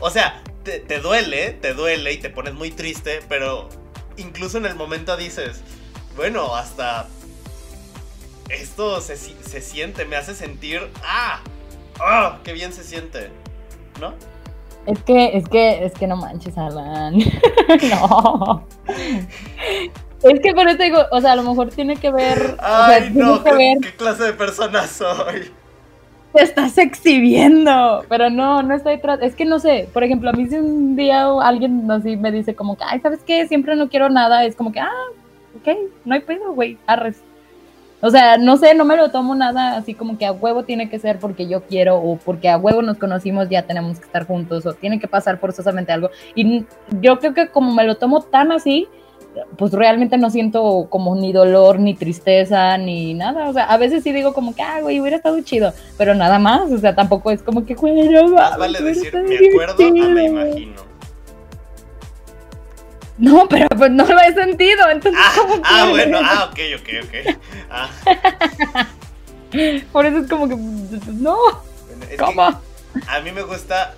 O 0.00 0.10
sea, 0.10 0.42
te, 0.64 0.98
duele, 0.98 1.52
te 1.52 1.72
duele 1.72 2.12
y 2.12 2.16
te 2.18 2.30
pones 2.30 2.52
muy 2.54 2.72
triste, 2.72 3.20
pero 3.28 3.68
incluso 4.16 4.58
en 4.58 4.66
el 4.66 4.74
momento 4.74 5.16
dices, 5.16 5.60
bueno, 6.16 6.56
hasta 6.56 7.06
esto 8.48 9.00
se, 9.00 9.16
se 9.16 9.60
siente, 9.60 10.04
me 10.04 10.16
hace 10.16 10.34
sentir, 10.34 10.90
ah, 11.04 11.42
ah, 12.00 12.40
qué 12.42 12.52
bien 12.52 12.72
se 12.72 12.82
siente, 12.82 13.30
¿no? 14.00 14.16
Es 14.86 15.02
que, 15.02 15.36
es 15.36 15.48
que, 15.48 15.84
es 15.84 15.92
que 15.94 16.06
no 16.06 16.16
manches, 16.16 16.56
Alan. 16.56 17.16
no. 17.90 18.64
Es 20.22 20.40
que 20.40 20.54
por 20.54 20.68
eso 20.68 20.82
digo, 20.82 21.00
o 21.10 21.20
sea, 21.20 21.32
a 21.32 21.36
lo 21.36 21.42
mejor 21.42 21.68
tiene 21.68 21.96
que 21.96 22.10
ver. 22.10 22.56
Ay, 22.60 23.10
no, 23.12 23.42
¿qué, 23.42 23.78
clase 23.96 24.24
de 24.24 24.32
persona 24.32 24.86
soy? 24.86 25.50
Te 26.32 26.42
estás 26.42 26.78
exhibiendo. 26.78 28.04
Pero 28.08 28.30
no, 28.30 28.62
no 28.62 28.74
estoy 28.74 29.00
Es 29.22 29.34
que 29.34 29.44
no 29.44 29.58
sé, 29.58 29.88
por 29.92 30.04
ejemplo, 30.04 30.30
a 30.30 30.32
mí 30.32 30.46
si 30.46 30.56
un 30.56 30.96
día 30.96 31.26
alguien 31.42 31.90
así 31.90 32.16
me 32.16 32.30
dice 32.30 32.54
como 32.54 32.76
que, 32.76 32.84
ay, 32.86 33.00
¿sabes 33.00 33.20
qué? 33.26 33.46
Siempre 33.48 33.74
no 33.76 33.88
quiero 33.88 34.08
nada, 34.08 34.44
es 34.44 34.54
como 34.54 34.72
que, 34.72 34.80
ah, 34.80 34.92
ok, 35.60 35.76
no 36.04 36.14
hay 36.14 36.20
pedo, 36.20 36.52
güey, 36.52 36.78
arres. 36.86 37.22
O 38.00 38.10
sea, 38.10 38.36
no 38.36 38.56
sé, 38.56 38.74
no 38.74 38.84
me 38.84 38.96
lo 38.96 39.10
tomo 39.10 39.34
nada 39.34 39.76
así 39.76 39.94
como 39.94 40.18
que 40.18 40.26
a 40.26 40.32
huevo 40.32 40.64
tiene 40.64 40.90
que 40.90 40.98
ser 40.98 41.18
porque 41.18 41.48
yo 41.48 41.62
quiero 41.62 41.96
o 41.96 42.16
porque 42.16 42.48
a 42.48 42.58
huevo 42.58 42.82
nos 42.82 42.98
conocimos 42.98 43.48
ya 43.48 43.62
tenemos 43.62 43.98
que 43.98 44.04
estar 44.04 44.26
juntos 44.26 44.66
o 44.66 44.74
tiene 44.74 45.00
que 45.00 45.08
pasar 45.08 45.38
forzosamente 45.38 45.92
algo. 45.92 46.10
Y 46.34 46.64
yo 47.00 47.18
creo 47.18 47.32
que 47.34 47.48
como 47.48 47.74
me 47.74 47.84
lo 47.84 47.96
tomo 47.96 48.20
tan 48.20 48.52
así, 48.52 48.86
pues 49.56 49.72
realmente 49.72 50.18
no 50.18 50.30
siento 50.30 50.86
como 50.90 51.14
ni 51.16 51.32
dolor, 51.32 51.78
ni 51.78 51.94
tristeza, 51.94 52.76
ni 52.78 53.14
nada. 53.14 53.48
O 53.48 53.52
sea, 53.52 53.64
a 53.64 53.76
veces 53.76 54.02
sí 54.02 54.12
digo 54.12 54.32
como 54.32 54.54
que, 54.54 54.62
ah, 54.62 54.80
güey, 54.80 55.00
hubiera 55.00 55.16
estado 55.16 55.40
chido, 55.42 55.72
pero 55.98 56.14
nada 56.14 56.38
más. 56.38 56.70
O 56.70 56.78
sea, 56.78 56.94
tampoco 56.94 57.30
es 57.30 57.42
como 57.42 57.64
que, 57.64 57.74
güey, 57.74 58.08
no 58.08 58.30
vale 58.32 58.80
decir, 58.80 59.12
me 59.14 59.48
acuerdo, 59.48 59.90
no 59.90 60.10
me 60.10 60.24
imagino. 60.24 60.95
No, 63.18 63.48
pero 63.48 63.68
pues 63.68 63.90
no 63.90 64.04
lo 64.04 64.20
he 64.20 64.34
sentido, 64.34 64.90
entonces 64.90 65.20
ah, 65.22 65.32
¿cómo 65.36 65.62
Ah, 65.64 65.86
bueno, 65.90 66.18
ah, 66.22 66.50
ok, 66.50 66.58
ok, 66.80 66.88
ok. 67.04 67.38
Ah. 67.70 67.90
Por 69.92 70.06
eso 70.06 70.18
es 70.18 70.28
como 70.28 70.48
que 70.48 70.56
no. 70.56 71.36
¿Cómo? 72.18 72.42
A 73.08 73.20
mí 73.20 73.32
me 73.32 73.42
gusta 73.42 73.94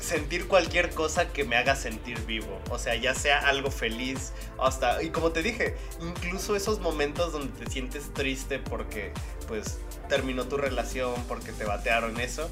sentir 0.00 0.48
cualquier 0.48 0.90
cosa 0.90 1.28
que 1.28 1.44
me 1.44 1.56
haga 1.56 1.76
sentir 1.76 2.20
vivo. 2.26 2.60
O 2.70 2.78
sea, 2.78 2.94
ya 2.94 3.14
sea 3.14 3.38
algo 3.38 3.70
feliz, 3.70 4.32
hasta. 4.58 5.02
Y 5.02 5.10
como 5.10 5.30
te 5.30 5.42
dije, 5.42 5.76
incluso 6.00 6.56
esos 6.56 6.80
momentos 6.80 7.32
donde 7.32 7.52
te 7.64 7.70
sientes 7.70 8.12
triste 8.12 8.58
porque, 8.58 9.12
pues, 9.46 9.78
terminó 10.08 10.46
tu 10.46 10.56
relación, 10.56 11.14
porque 11.28 11.52
te 11.52 11.64
batearon 11.64 12.18
eso. 12.20 12.50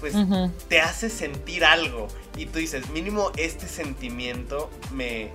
Pues 0.00 0.14
Ujú. 0.14 0.50
te 0.68 0.80
hace 0.80 1.10
sentir 1.10 1.64
algo. 1.64 2.08
Y 2.36 2.46
tú 2.46 2.58
dices, 2.58 2.88
mínimo 2.90 3.32
este 3.36 3.66
sentimiento 3.68 4.70
me... 4.92 5.30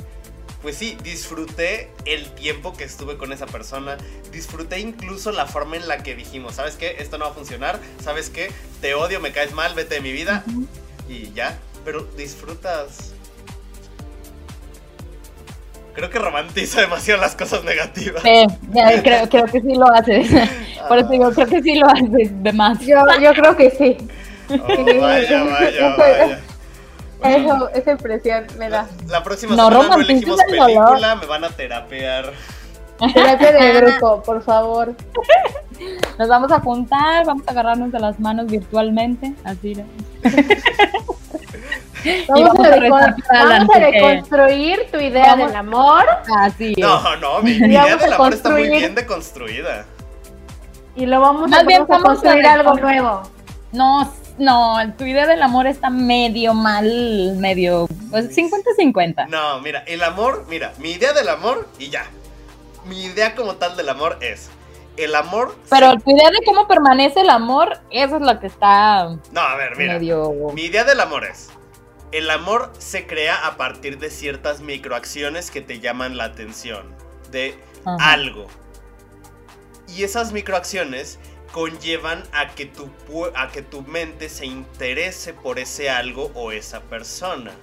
Pues 0.61 0.77
sí, 0.77 0.97
disfruté 1.03 1.91
el 2.05 2.29
tiempo 2.35 2.71
que 2.71 2.85
estuve 2.85 3.17
con 3.17 3.33
esa 3.33 3.45
persona. 3.45 3.97
Disfruté 4.31 4.79
incluso 4.79 5.33
la 5.33 5.45
forma 5.45 5.75
en 5.75 5.89
la 5.89 6.03
que 6.03 6.15
dijimos, 6.15 6.55
¿sabes 6.55 6.75
qué? 6.75 6.95
Esto 6.99 7.17
no 7.17 7.25
va 7.25 7.31
a 7.31 7.33
funcionar. 7.33 7.79
¿Sabes 8.01 8.29
qué? 8.29 8.49
Te 8.79 8.93
odio, 8.93 9.19
me 9.19 9.33
caes 9.33 9.53
mal, 9.53 9.73
vete 9.73 9.95
de 9.95 10.01
mi 10.01 10.13
vida. 10.13 10.45
Y 11.09 11.33
ya. 11.33 11.57
Pero 11.83 12.03
disfrutas. 12.15 13.13
Creo 15.93 16.09
que 16.09 16.17
romantiza 16.17 16.81
demasiado 16.81 17.21
las 17.21 17.35
cosas 17.35 17.63
negativas. 17.63 18.23
Sí, 18.23 18.45
ya, 18.71 19.03
creo, 19.03 19.29
creo 19.29 19.45
que 19.45 19.61
sí 19.61 19.75
lo 19.75 19.91
haces. 19.93 20.27
Por 20.87 20.97
eso 20.97 21.09
digo, 21.09 21.31
creo 21.31 21.47
que 21.47 21.61
sí 21.61 21.75
lo 21.75 21.87
haces 21.87 22.43
de 22.43 22.53
más. 22.53 22.79
Yo, 22.79 23.05
yo 23.21 23.33
creo 23.33 23.55
que 23.55 23.69
sí. 23.69 23.97
Oh, 24.49 25.01
vaya, 25.01 25.43
vaya, 25.43 25.95
vaya. 25.95 26.39
Eso, 27.23 27.69
esa 27.69 27.91
impresión 27.91 28.45
me 28.57 28.69
da. 28.69 28.87
La 29.07 29.23
próxima 29.23 29.55
No 29.55 29.69
semana 29.69 29.95
no 29.95 30.01
elegimos 30.01 30.37
película, 30.49 31.15
me 31.15 31.25
van 31.25 31.43
a 31.45 31.49
terapear. 31.49 32.33
Terapia 33.13 33.51
de 33.51 33.71
grupo, 33.81 34.21
por 34.23 34.43
favor. 34.43 34.93
Nos 36.19 36.27
vamos 36.27 36.51
a 36.51 36.59
juntar, 36.59 37.25
vamos 37.25 37.43
a 37.47 37.51
agarrarnos 37.51 37.91
de 37.91 37.99
las 37.99 38.19
manos 38.19 38.47
virtualmente. 38.47 39.33
Así. 39.43 39.75
¿no? 39.75 39.83
Vamos, 42.27 42.49
vamos 42.49 42.67
a, 42.67 42.75
recon- 42.75 43.15
vamos 43.31 43.75
a 43.75 43.79
reconstruir 43.79 44.87
tu 44.91 44.97
idea 44.99 45.27
Vamos- 45.27 45.47
del 45.47 45.55
amor 45.55 46.03
Así. 46.37 46.73
es. 46.75 46.77
No, 46.77 47.15
no, 47.15 47.41
mi, 47.41 47.51
idea 47.51 47.95
del 47.95 48.11
amor 48.11 48.33
está 48.33 48.49
muy 48.49 48.67
bien 48.67 48.93
deconstruida. 48.93 49.85
y 50.97 51.05
lo 51.05 51.21
vamos 51.21 51.49
Más 51.49 51.61
a, 51.61 51.63
bien 51.63 51.85
vamos 51.87 51.89
a 51.89 51.93
vamos 52.03 52.05
a 52.05 52.21
construir 52.21 52.45
algo 52.45 52.73
nuevo. 52.73 53.21
No, 53.71 54.13
no, 54.37 54.77
tu 54.97 55.03
idea 55.05 55.27
del 55.27 55.41
amor 55.41 55.67
está 55.67 55.89
medio 55.89 56.53
mal, 56.53 57.35
medio. 57.37 57.87
Pues 58.09 58.35
50-50. 58.35 59.27
No, 59.29 59.59
mira, 59.61 59.83
el 59.87 60.03
amor, 60.03 60.45
mira, 60.49 60.73
mi 60.79 60.91
idea 60.91 61.13
del 61.13 61.29
amor 61.29 61.67
y 61.79 61.89
ya. 61.89 62.05
Mi 62.85 63.03
idea 63.05 63.35
como 63.35 63.55
tal 63.55 63.75
del 63.77 63.89
amor 63.89 64.17
es. 64.21 64.49
El 64.97 65.15
amor. 65.15 65.55
Pero 65.69 65.91
se- 65.91 65.97
tu 65.99 66.11
idea 66.11 66.29
de 66.29 66.45
cómo 66.45 66.67
permanece 66.67 67.21
el 67.21 67.29
amor, 67.29 67.79
eso 67.89 68.17
es 68.17 68.21
lo 68.21 68.39
que 68.39 68.47
está 68.47 69.05
No, 69.31 69.41
a 69.41 69.55
ver, 69.55 69.75
mira. 69.77 69.93
medio. 69.93 70.31
Mi 70.53 70.63
idea 70.63 70.83
del 70.83 70.99
amor 70.99 71.23
es. 71.25 71.49
El 72.11 72.29
amor 72.29 72.71
se 72.77 73.07
crea 73.07 73.47
a 73.47 73.57
partir 73.57 73.97
de 73.97 74.11
ciertas 74.11 74.59
microacciones 74.61 75.49
que 75.49 75.61
te 75.61 75.79
llaman 75.79 76.15
la 76.17 76.25
atención. 76.25 76.83
De 77.31 77.57
Ajá. 77.85 78.11
algo. 78.11 78.45
Y 79.87 80.03
esas 80.03 80.31
microacciones 80.31 81.17
conllevan 81.53 82.23
a 82.33 82.49
que, 82.55 82.65
tu, 82.65 82.89
a 83.35 83.51
que 83.51 83.61
tu 83.61 83.83
mente 83.83 84.27
se 84.27 84.47
interese 84.47 85.33
por 85.33 85.59
ese 85.59 85.87
algo 85.89 86.31
o 86.33 86.51
esa 86.51 86.81
persona. 86.81 87.53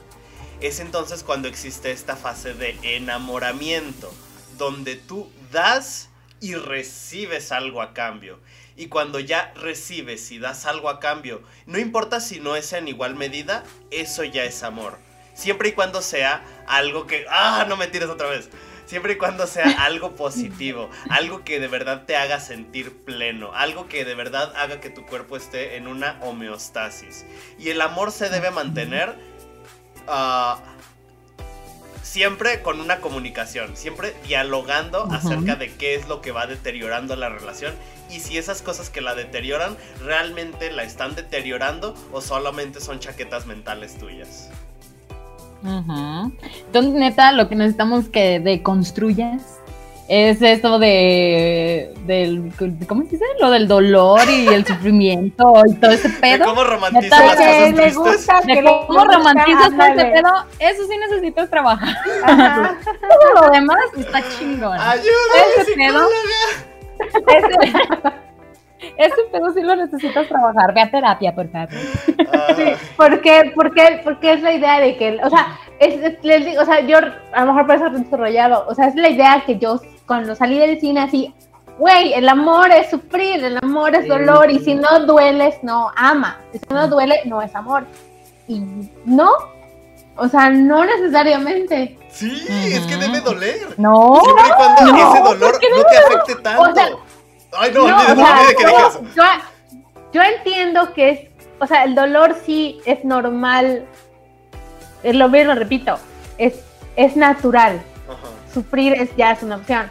Es 0.60 0.78
entonces 0.78 1.24
cuando 1.24 1.48
existe 1.48 1.90
esta 1.90 2.14
fase 2.14 2.54
de 2.54 2.78
enamoramiento, 2.82 4.14
donde 4.56 4.94
tú 4.94 5.28
das 5.50 6.08
y 6.40 6.54
recibes 6.54 7.50
algo 7.50 7.82
a 7.82 7.92
cambio. 7.92 8.38
Y 8.76 8.86
cuando 8.86 9.18
ya 9.18 9.52
recibes 9.56 10.30
y 10.30 10.38
das 10.38 10.66
algo 10.66 10.88
a 10.88 11.00
cambio, 11.00 11.42
no 11.66 11.78
importa 11.78 12.20
si 12.20 12.38
no 12.38 12.54
es 12.54 12.72
en 12.72 12.86
igual 12.86 13.16
medida, 13.16 13.64
eso 13.90 14.22
ya 14.22 14.44
es 14.44 14.62
amor. 14.62 14.98
Siempre 15.34 15.70
y 15.70 15.72
cuando 15.72 16.00
sea 16.00 16.44
algo 16.68 17.08
que... 17.08 17.26
¡Ah! 17.28 17.66
No 17.68 17.76
me 17.76 17.88
tires 17.88 18.08
otra 18.08 18.28
vez. 18.28 18.50
Siempre 18.90 19.12
y 19.12 19.16
cuando 19.18 19.46
sea 19.46 19.70
algo 19.84 20.16
positivo, 20.16 20.90
algo 21.10 21.44
que 21.44 21.60
de 21.60 21.68
verdad 21.68 22.06
te 22.06 22.16
haga 22.16 22.40
sentir 22.40 23.04
pleno, 23.04 23.52
algo 23.54 23.86
que 23.86 24.04
de 24.04 24.16
verdad 24.16 24.52
haga 24.56 24.80
que 24.80 24.90
tu 24.90 25.06
cuerpo 25.06 25.36
esté 25.36 25.76
en 25.76 25.86
una 25.86 26.18
homeostasis. 26.22 27.24
Y 27.56 27.68
el 27.68 27.82
amor 27.82 28.10
se 28.10 28.30
debe 28.30 28.50
mantener 28.50 29.14
ah, 30.08 30.60
siempre 32.02 32.62
con 32.62 32.80
una 32.80 32.98
comunicación, 32.98 33.76
siempre 33.76 34.12
dialogando 34.26 35.04
acerca 35.04 35.54
de 35.54 35.72
qué 35.72 35.94
es 35.94 36.08
lo 36.08 36.20
que 36.20 36.32
va 36.32 36.48
deteriorando 36.48 37.14
la 37.14 37.28
relación 37.28 37.72
y 38.10 38.18
si 38.18 38.38
esas 38.38 38.60
cosas 38.60 38.90
que 38.90 39.00
la 39.00 39.14
deterioran 39.14 39.76
realmente 40.02 40.72
la 40.72 40.82
están 40.82 41.14
deteriorando 41.14 41.94
o 42.10 42.20
solamente 42.20 42.80
son 42.80 42.98
chaquetas 42.98 43.46
mentales 43.46 43.96
tuyas. 43.98 44.50
Ujú. 45.62 46.32
Entonces, 46.66 46.92
neta, 46.94 47.32
lo 47.32 47.48
que 47.48 47.54
necesitamos 47.56 48.08
que 48.08 48.40
deconstruyas 48.40 49.42
es 50.08 50.42
esto 50.42 50.80
de, 50.80 51.94
del, 52.06 52.52
¿cómo 52.88 53.02
se 53.04 53.10
dice? 53.10 53.24
Lo 53.40 53.48
del 53.50 53.68
dolor 53.68 54.20
y 54.28 54.48
el 54.48 54.66
sufrimiento 54.66 55.52
y 55.68 55.74
todo 55.74 55.92
ese 55.92 56.08
¿De 56.08 56.14
pedo. 56.18 56.46
cómo 56.46 56.64
romantiza 56.64 57.00
Neta, 57.00 57.26
las 57.26 57.36
cosas 57.36 57.46
le 57.60 57.72
tristes? 57.74 57.96
gusta, 57.96 58.40
De 58.40 58.64
cómo 58.88 59.04
romantizas 59.04 59.70
todo 59.70 59.82
ese 59.84 60.04
pedo, 60.06 60.32
eso 60.58 60.82
sí 60.88 60.96
necesitas 60.98 61.48
trabajar. 61.48 61.94
Todo 62.26 63.46
lo 63.46 63.50
demás 63.52 63.78
está 63.96 64.20
chingón. 64.36 64.76
¡Ayúdame, 64.80 65.06
Ese 65.60 65.72
pedo. 65.74 66.08
psicóloga! 66.08 66.70
Ese, 67.36 68.30
ese 68.97 69.23
pedo 69.32 69.52
sí 69.52 69.62
lo 69.62 69.77
necesitas 69.77 70.28
trabajar. 70.28 70.74
Ve 70.74 70.81
a 70.82 70.90
terapia, 70.90 71.35
por 71.35 71.51
favor. 71.51 71.69
Ah, 72.32 72.55
¿Por 72.97 73.20
qué? 73.20 73.52
¿Por 73.55 73.74
qué? 73.74 74.01
Porque 74.05 74.32
es 74.32 74.43
la 74.43 74.52
idea 74.52 74.81
de 74.81 74.97
que, 74.97 75.19
o 75.23 75.31
sea, 75.31 75.59
es, 75.78 75.94
es- 76.02 76.23
les 76.24 76.44
digo, 76.44 76.62
o 76.62 76.65
sea, 76.65 76.81
yo 76.81 76.98
a 77.32 77.40
lo 77.44 77.52
mejor 77.52 77.66
por 77.66 77.77
eso 77.77 77.86
he 77.86 77.90
desarrollado, 77.90 78.65
o 78.69 78.74
sea, 78.74 78.86
es 78.89 78.94
la 78.94 79.09
idea 79.09 79.43
que 79.47 79.59
yo 79.59 79.81
cuando 80.07 80.35
salí 80.35 80.59
del 80.59 80.81
cine 80.81 81.01
así, 81.01 81.35
güey, 81.78 82.12
el 82.12 82.28
amor 82.28 82.70
es 82.70 82.90
sufrir, 82.90 83.43
el 83.44 83.59
amor 83.62 83.94
es 83.94 84.02
Sí. 84.02 84.09
dolor, 84.09 84.51
y 84.51 84.59
si 84.59 84.74
no 84.74 85.01
dueles, 85.07 85.57
no 85.62 85.90
ama, 85.97 86.39
y 86.52 86.59
si 86.59 86.65
no 86.70 86.86
duele, 86.89 87.20
no 87.24 87.40
es 87.40 87.55
amor. 87.55 87.85
Y 88.48 88.61
no, 89.05 89.31
o 90.16 90.28
sea, 90.28 90.51
no 90.51 90.85
necesariamente. 90.85 91.97
sí, 92.11 92.31
es 92.48 92.81
que 92.86 92.97
debe 92.97 93.20
doler. 93.20 93.57
No, 93.78 94.20
Siempre 94.23 94.44
y 94.48 94.51
cuando 94.57 94.93
no, 94.93 95.12
ese 95.12 95.23
dolor 95.23 95.51
¿por 95.52 95.61
qué 95.61 95.66
no 95.70 95.82
te 95.85 95.97
afecte 95.97 96.35
tanto. 96.43 96.62
O 96.62 96.74
sea, 96.74 96.89
Ay, 97.59 97.72
no, 97.74 97.89
No, 97.89 97.98
sea, 98.16 98.36
que 98.56 98.62
yo, 98.64 99.02
yo- 99.16 99.22
yo 100.12 100.22
entiendo 100.22 100.93
que 100.93 101.10
es, 101.10 101.20
o 101.60 101.66
sea, 101.66 101.85
el 101.85 101.94
dolor 101.94 102.36
sí 102.44 102.81
es 102.85 103.05
normal, 103.05 103.85
es 105.02 105.14
lo 105.14 105.28
mismo, 105.28 105.55
repito, 105.55 105.98
es, 106.39 106.60
es 106.97 107.16
natural. 107.16 107.81
Ajá. 108.09 108.16
sufrir 108.52 108.94
es 108.94 109.14
ya 109.16 109.31
es 109.32 109.43
una 109.44 109.56
opción. 109.56 109.89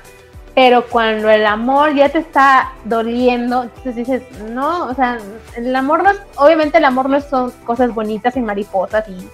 Pero 0.53 0.85
cuando 0.87 1.29
el 1.29 1.45
amor 1.45 1.93
ya 1.95 2.09
te 2.09 2.17
está 2.17 2.73
doliendo, 2.83 3.63
entonces 3.63 3.95
dices, 3.95 4.23
no, 4.49 4.87
o 4.87 4.93
sea, 4.93 5.17
el 5.55 5.73
amor 5.73 6.03
no 6.03 6.09
es, 6.11 6.17
obviamente 6.35 6.79
el 6.79 6.83
amor 6.85 7.07
no 7.09 7.21
son 7.21 7.51
cosas 7.65 7.93
bonitas 7.93 8.35
y 8.35 8.41
mariposas 8.41 9.07
y, 9.07 9.29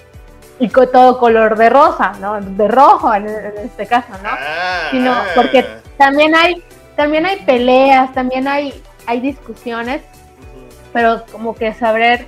y 0.59 0.69
todo 0.69 1.17
color 1.17 1.57
de 1.57 1.69
rosa, 1.69 2.11
¿no? 2.19 2.39
De 2.39 2.67
rojo 2.67 3.11
en, 3.15 3.27
en 3.27 3.57
este 3.57 3.87
caso, 3.87 4.09
¿no? 4.21 4.29
Ah, 4.29 4.89
Sino 4.91 5.15
porque 5.33 5.65
también 5.97 6.35
hay, 6.35 6.63
también 6.95 7.25
hay 7.25 7.37
peleas, 7.45 8.13
también 8.13 8.47
hay, 8.47 8.81
hay 9.05 9.19
discusiones, 9.19 10.01
pero 10.93 11.23
como 11.31 11.55
que 11.55 11.73
saber 11.73 12.27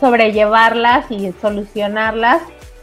sobrellevarlas 0.00 1.10
y 1.10 1.32
solucionarlas 1.40 2.42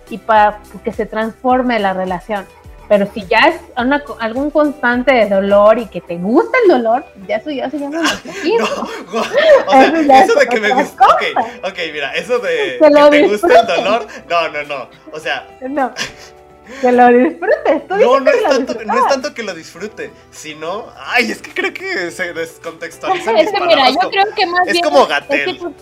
y 0.10 0.18
para 0.20 0.60
que 0.84 0.92
se 0.94 1.06
transforme 1.06 1.80
la 1.80 1.94
relación. 1.94 2.46
Pero 2.88 3.06
si 3.14 3.26
ya 3.26 3.40
es 3.50 3.60
una 3.76 4.02
algún 4.22 4.50
constante 4.50 5.12
de 5.12 5.28
dolor 5.28 5.78
y 5.78 5.88
que 5.88 6.00
te 6.00 6.16
gusta 6.16 6.58
el 6.64 6.70
dolor, 6.72 7.04
ya 7.28 7.36
eso 7.36 7.50
ya 7.52 7.70
se 7.70 7.78
llama 7.80 7.98
No, 7.98 8.04
masoquismo. 8.04 8.68
go- 9.12 9.20
o 9.68 9.72
sea, 9.72 9.84
Eso 9.88 10.02
ya 10.04 10.24
eso 10.24 10.34
es 10.34 10.40
de 10.40 10.48
que 10.48 10.60
me 10.62 10.74
gusta. 10.74 11.06
Ok, 11.06 11.24
cosa. 11.36 11.50
ok, 11.68 11.78
mira, 11.92 12.14
eso 12.14 12.40
de 12.40 12.78
Que 12.80 13.10
te 13.12 13.28
gusta 13.28 13.60
el 13.60 13.68
dolor. 13.68 14.08
No, 14.30 14.48
no, 14.50 14.64
no. 14.64 14.90
O 15.12 15.20
sea, 15.20 15.46
No, 15.68 15.92
que 16.82 16.92
lo 16.92 17.08
disfrutes. 17.10 17.88
Tú 17.88 17.96
no, 17.96 18.20
no 18.20 18.32
es, 18.32 18.44
tanto, 18.44 18.74
no 18.86 18.98
es 18.98 19.08
tanto 19.08 19.34
que 19.34 19.44
lo 19.44 19.54
disfrute, 19.54 20.12
sino. 20.32 20.86
Ay, 20.98 21.32
es 21.32 21.42
que 21.42 21.54
creo 21.54 21.74
que 21.74 22.12
se 22.12 22.34
descontextualizan 22.34 23.38
es 23.38 23.52
que 23.52 23.62
mira, 23.62 23.90
yo 23.90 24.10
creo 24.10 24.26
que 24.36 24.46
más 24.46 24.68
es 24.68 24.74
bien. 24.74 24.84
como 24.84 25.02
es 25.02 25.08
que 25.08 25.14
Gatel. 25.14 25.58
tú- 25.60 25.74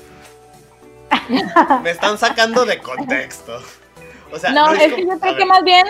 Me 1.84 1.92
están 1.92 2.18
sacando 2.18 2.66
de 2.66 2.80
contexto. 2.80 3.62
O 4.32 4.40
sea, 4.40 4.52
No, 4.52 4.72
es 4.74 4.84
como- 4.84 4.96
que 4.96 5.06
yo 5.06 5.20
creo 5.20 5.38
que 5.38 5.46
más 5.46 5.64
bien 5.64 5.86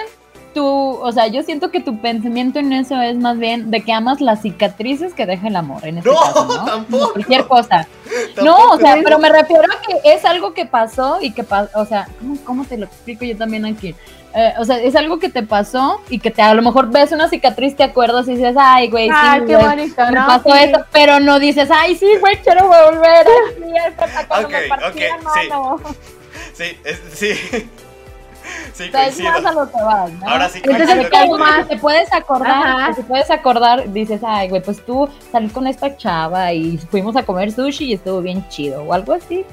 tu, 0.56 0.66
o 0.66 1.12
sea, 1.12 1.28
yo 1.28 1.44
siento 1.44 1.70
que 1.70 1.80
tu 1.82 2.00
pensamiento 2.00 2.58
en 2.58 2.74
eso 2.74 3.00
es 3.00 3.16
más 3.18 3.38
bien 3.38 3.70
de 3.70 3.82
que 3.84 3.94
amas 3.94 4.22
las 4.22 4.42
cicatrices 4.42 5.14
que 5.14 5.28
deja 5.28 5.50
el 5.50 5.56
amor, 5.56 5.86
en 5.86 6.00
este 6.00 6.10
No, 6.10 6.16
caso, 6.20 6.46
¿no? 6.46 6.66
tampoco. 6.66 7.12
Cualquier 7.14 7.46
cosa. 7.46 7.88
No, 8.44 8.56
o 8.72 8.78
sea, 8.78 8.98
pero 9.04 9.20
me 9.20 9.30
refiero 9.30 9.64
a 9.64 9.82
que 9.82 10.14
es 10.14 10.24
algo 10.26 10.54
que 10.54 10.66
pasó 10.66 11.18
y 11.22 11.32
que 11.32 11.44
pasó, 11.44 11.70
o 11.80 11.86
sea, 11.86 12.08
¿cómo, 12.20 12.38
cómo 12.44 12.66
te 12.66 12.78
lo 12.78 12.86
explico 12.86 13.26
yo 13.26 13.38
también 13.38 13.66
aquí? 13.66 13.94
Eh, 14.34 14.54
o 14.58 14.66
sea, 14.66 14.78
es 14.80 14.96
algo 14.96 15.20
que 15.20 15.30
te 15.30 15.44
pasó 15.44 16.02
y 16.10 16.20
que 16.20 16.32
te 16.32 16.42
a 16.42 16.54
lo 16.54 16.62
mejor 16.62 16.90
ves 16.92 17.12
una 17.12 17.30
cicatriz, 17.30 17.76
te 17.76 17.84
acuerdas 17.84 18.28
y 18.28 18.36
dices, 18.36 18.56
ay, 18.60 18.90
güey, 18.90 19.10
Ay, 19.14 19.40
sí, 19.42 19.46
qué 19.48 19.56
güey, 19.56 19.68
bonito, 19.68 20.06
me 20.06 20.12
¿no? 20.12 20.26
pasó 20.28 20.50
Sí. 20.50 20.58
esto, 20.64 20.86
pero 20.92 21.20
no 21.20 21.40
dices, 21.40 21.70
ay, 21.72 21.96
sí, 21.96 22.08
güey, 22.20 22.38
quiero 22.42 22.68
volver 22.68 23.26
así, 23.28 23.78
hasta 23.98 24.28
cuando 24.28 24.48
Ok, 24.48 24.54
me 24.54 24.68
partí 24.68 25.00
la 25.00 25.16
ok, 25.16 25.22
sí. 25.22 25.50
mano. 25.50 25.78
Sí, 26.54 26.78
es- 26.84 27.02
sí. 27.14 27.70
Sí, 28.74 28.84
O 28.90 28.92
sea, 28.92 29.08
es 29.08 29.16
coincido. 29.16 29.32
más 29.32 29.46
a 29.46 29.52
lo 29.54 29.72
que 29.72 29.82
vas, 29.84 30.12
¿no? 30.14 30.30
Ahora 30.30 30.50
sí 30.50 30.62
Entonces, 30.64 31.10
contigo. 31.10 31.38
más 31.38 31.68
te 31.68 31.78
puedes 31.78 32.12
acordar, 32.14 32.96
te 32.96 33.04
puedes 33.04 33.32
acordar, 33.32 33.92
dices, 33.94 34.22
ay, 34.26 34.50
güey, 34.50 34.62
pues 34.62 34.86
tú 34.86 35.10
salí 35.32 35.50
con 35.50 35.68
esta 35.68 35.96
chava 35.98 36.52
y 36.54 36.78
fuimos 36.78 37.16
a 37.16 37.24
comer 37.24 37.52
sushi 37.52 37.86
y 37.86 37.94
estuvo 37.94 38.22
bien 38.22 38.48
chido, 38.50 38.84
o 38.84 38.94
algo 38.94 39.14
así. 39.14 39.46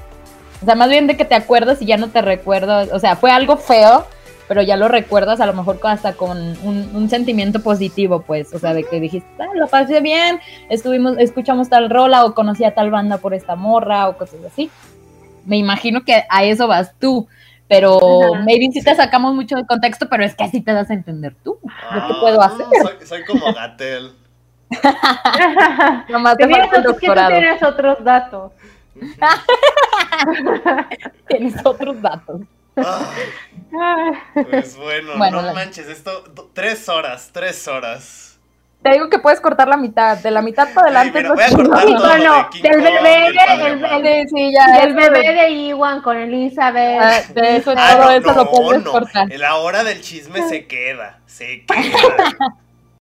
O 0.61 0.65
sea, 0.65 0.75
más 0.75 0.89
bien 0.89 1.07
de 1.07 1.17
que 1.17 1.25
te 1.25 1.35
acuerdas 1.35 1.81
y 1.81 1.85
ya 1.85 1.97
no 1.97 2.09
te 2.09 2.21
recuerdas. 2.21 2.89
O 2.93 2.99
sea, 2.99 3.15
fue 3.17 3.31
algo 3.31 3.57
feo, 3.57 4.05
pero 4.47 4.61
ya 4.61 4.77
lo 4.77 4.87
recuerdas 4.87 5.41
a 5.41 5.45
lo 5.45 5.53
mejor 5.53 5.79
hasta 5.83 6.13
con 6.13 6.37
un, 6.63 6.89
un 6.93 7.09
sentimiento 7.09 7.61
positivo, 7.61 8.21
pues. 8.21 8.53
O 8.53 8.59
sea, 8.59 8.73
de 8.73 8.83
que 8.83 8.99
dijiste, 8.99 9.27
ah, 9.39 9.47
lo 9.55 9.67
pasé 9.67 9.99
bien, 10.01 10.39
estuvimos, 10.69 11.17
escuchamos 11.17 11.67
tal 11.69 11.89
rola 11.89 12.25
o 12.25 12.33
conocí 12.33 12.63
a 12.63 12.73
tal 12.73 12.91
banda 12.91 13.17
por 13.17 13.33
esta 13.33 13.55
morra 13.55 14.07
o 14.07 14.17
cosas 14.17 14.39
así. 14.45 14.69
Me 15.45 15.57
imagino 15.57 16.03
que 16.05 16.23
a 16.29 16.43
eso 16.45 16.67
vas 16.67 16.93
tú. 16.99 17.27
Pero 17.67 18.33
Ajá. 18.33 18.43
maybe 18.43 18.69
sí 18.73 18.83
te 18.83 18.93
sacamos 18.95 19.33
mucho 19.33 19.55
de 19.55 19.65
contexto, 19.65 20.07
pero 20.09 20.23
es 20.23 20.35
que 20.35 20.43
así 20.43 20.61
te 20.61 20.73
das 20.73 20.89
a 20.89 20.93
entender 20.93 21.33
tú. 21.43 21.57
Ah, 21.89 22.09
puedo 22.19 22.41
hacer. 22.41 22.65
Soy, 22.81 23.05
soy 23.07 23.25
como 23.25 23.51
Gatel. 23.53 24.13
Nomás 26.09 26.35
te 26.37 26.45
Te 26.47 26.51
falta 26.53 26.69
que 26.69 26.75
tú 26.81 26.83
doctorado. 26.83 27.29
tienes 27.31 27.63
otros 27.63 28.03
datos. 28.03 28.51
Tienes 31.27 31.55
otros 31.65 32.01
datos. 32.01 32.41
Ah, 32.75 34.13
pues 34.33 34.75
bueno, 34.77 35.17
Bueno, 35.17 35.41
no 35.41 35.47
la- 35.47 35.53
manches, 35.53 35.87
esto, 35.87 36.23
tres 36.53 36.89
horas, 36.89 37.29
tres 37.31 37.67
horas. 37.67 38.32
Te 38.83 38.91
digo 38.91 39.09
que 39.09 39.17
puedes 39.19 39.39
cortar 39.39 39.67
la 39.69 39.77
mitad, 39.77 40.17
de 40.17 40.29
la 40.29 40.41
mitad 40.41 40.67
para 40.73 40.87
adelante. 40.87 41.19
mira, 41.23 41.29
es 41.29 41.35
voy 41.35 41.43
a 41.43 41.63
lo 41.63 41.69
todo 41.69 42.07
lo 42.07 42.13
de 42.13 42.19
no, 42.25 42.49
King 42.49 42.61
del 42.63 42.81
bebé, 42.81 43.27
el 43.27 43.79
padre 43.79 44.21
el-. 44.21 44.27
Sí, 44.29 44.35
sí, 44.35 44.51
ya. 44.53 44.85
De- 44.85 44.93
bebé 44.93 45.33
de 45.33 45.49
Iwan 45.51 46.01
con 46.01 46.17
Elizabeth. 46.17 46.99
Ah, 47.01 47.21
de 47.33 47.55
eso, 47.57 47.73
Ah, 47.77 47.91
todo 47.95 48.03
no, 48.05 48.11
eso 48.11 48.27
lo 48.27 48.33
no, 48.43 48.51
puedes 48.51 48.83
no. 48.83 48.91
cortar. 48.91 49.27
La 49.37 49.55
hora 49.55 49.83
del 49.85 50.01
chisme 50.01 50.41
se 50.49 50.67
queda, 50.67 51.19
se 51.25 51.65
queda. 51.65 52.55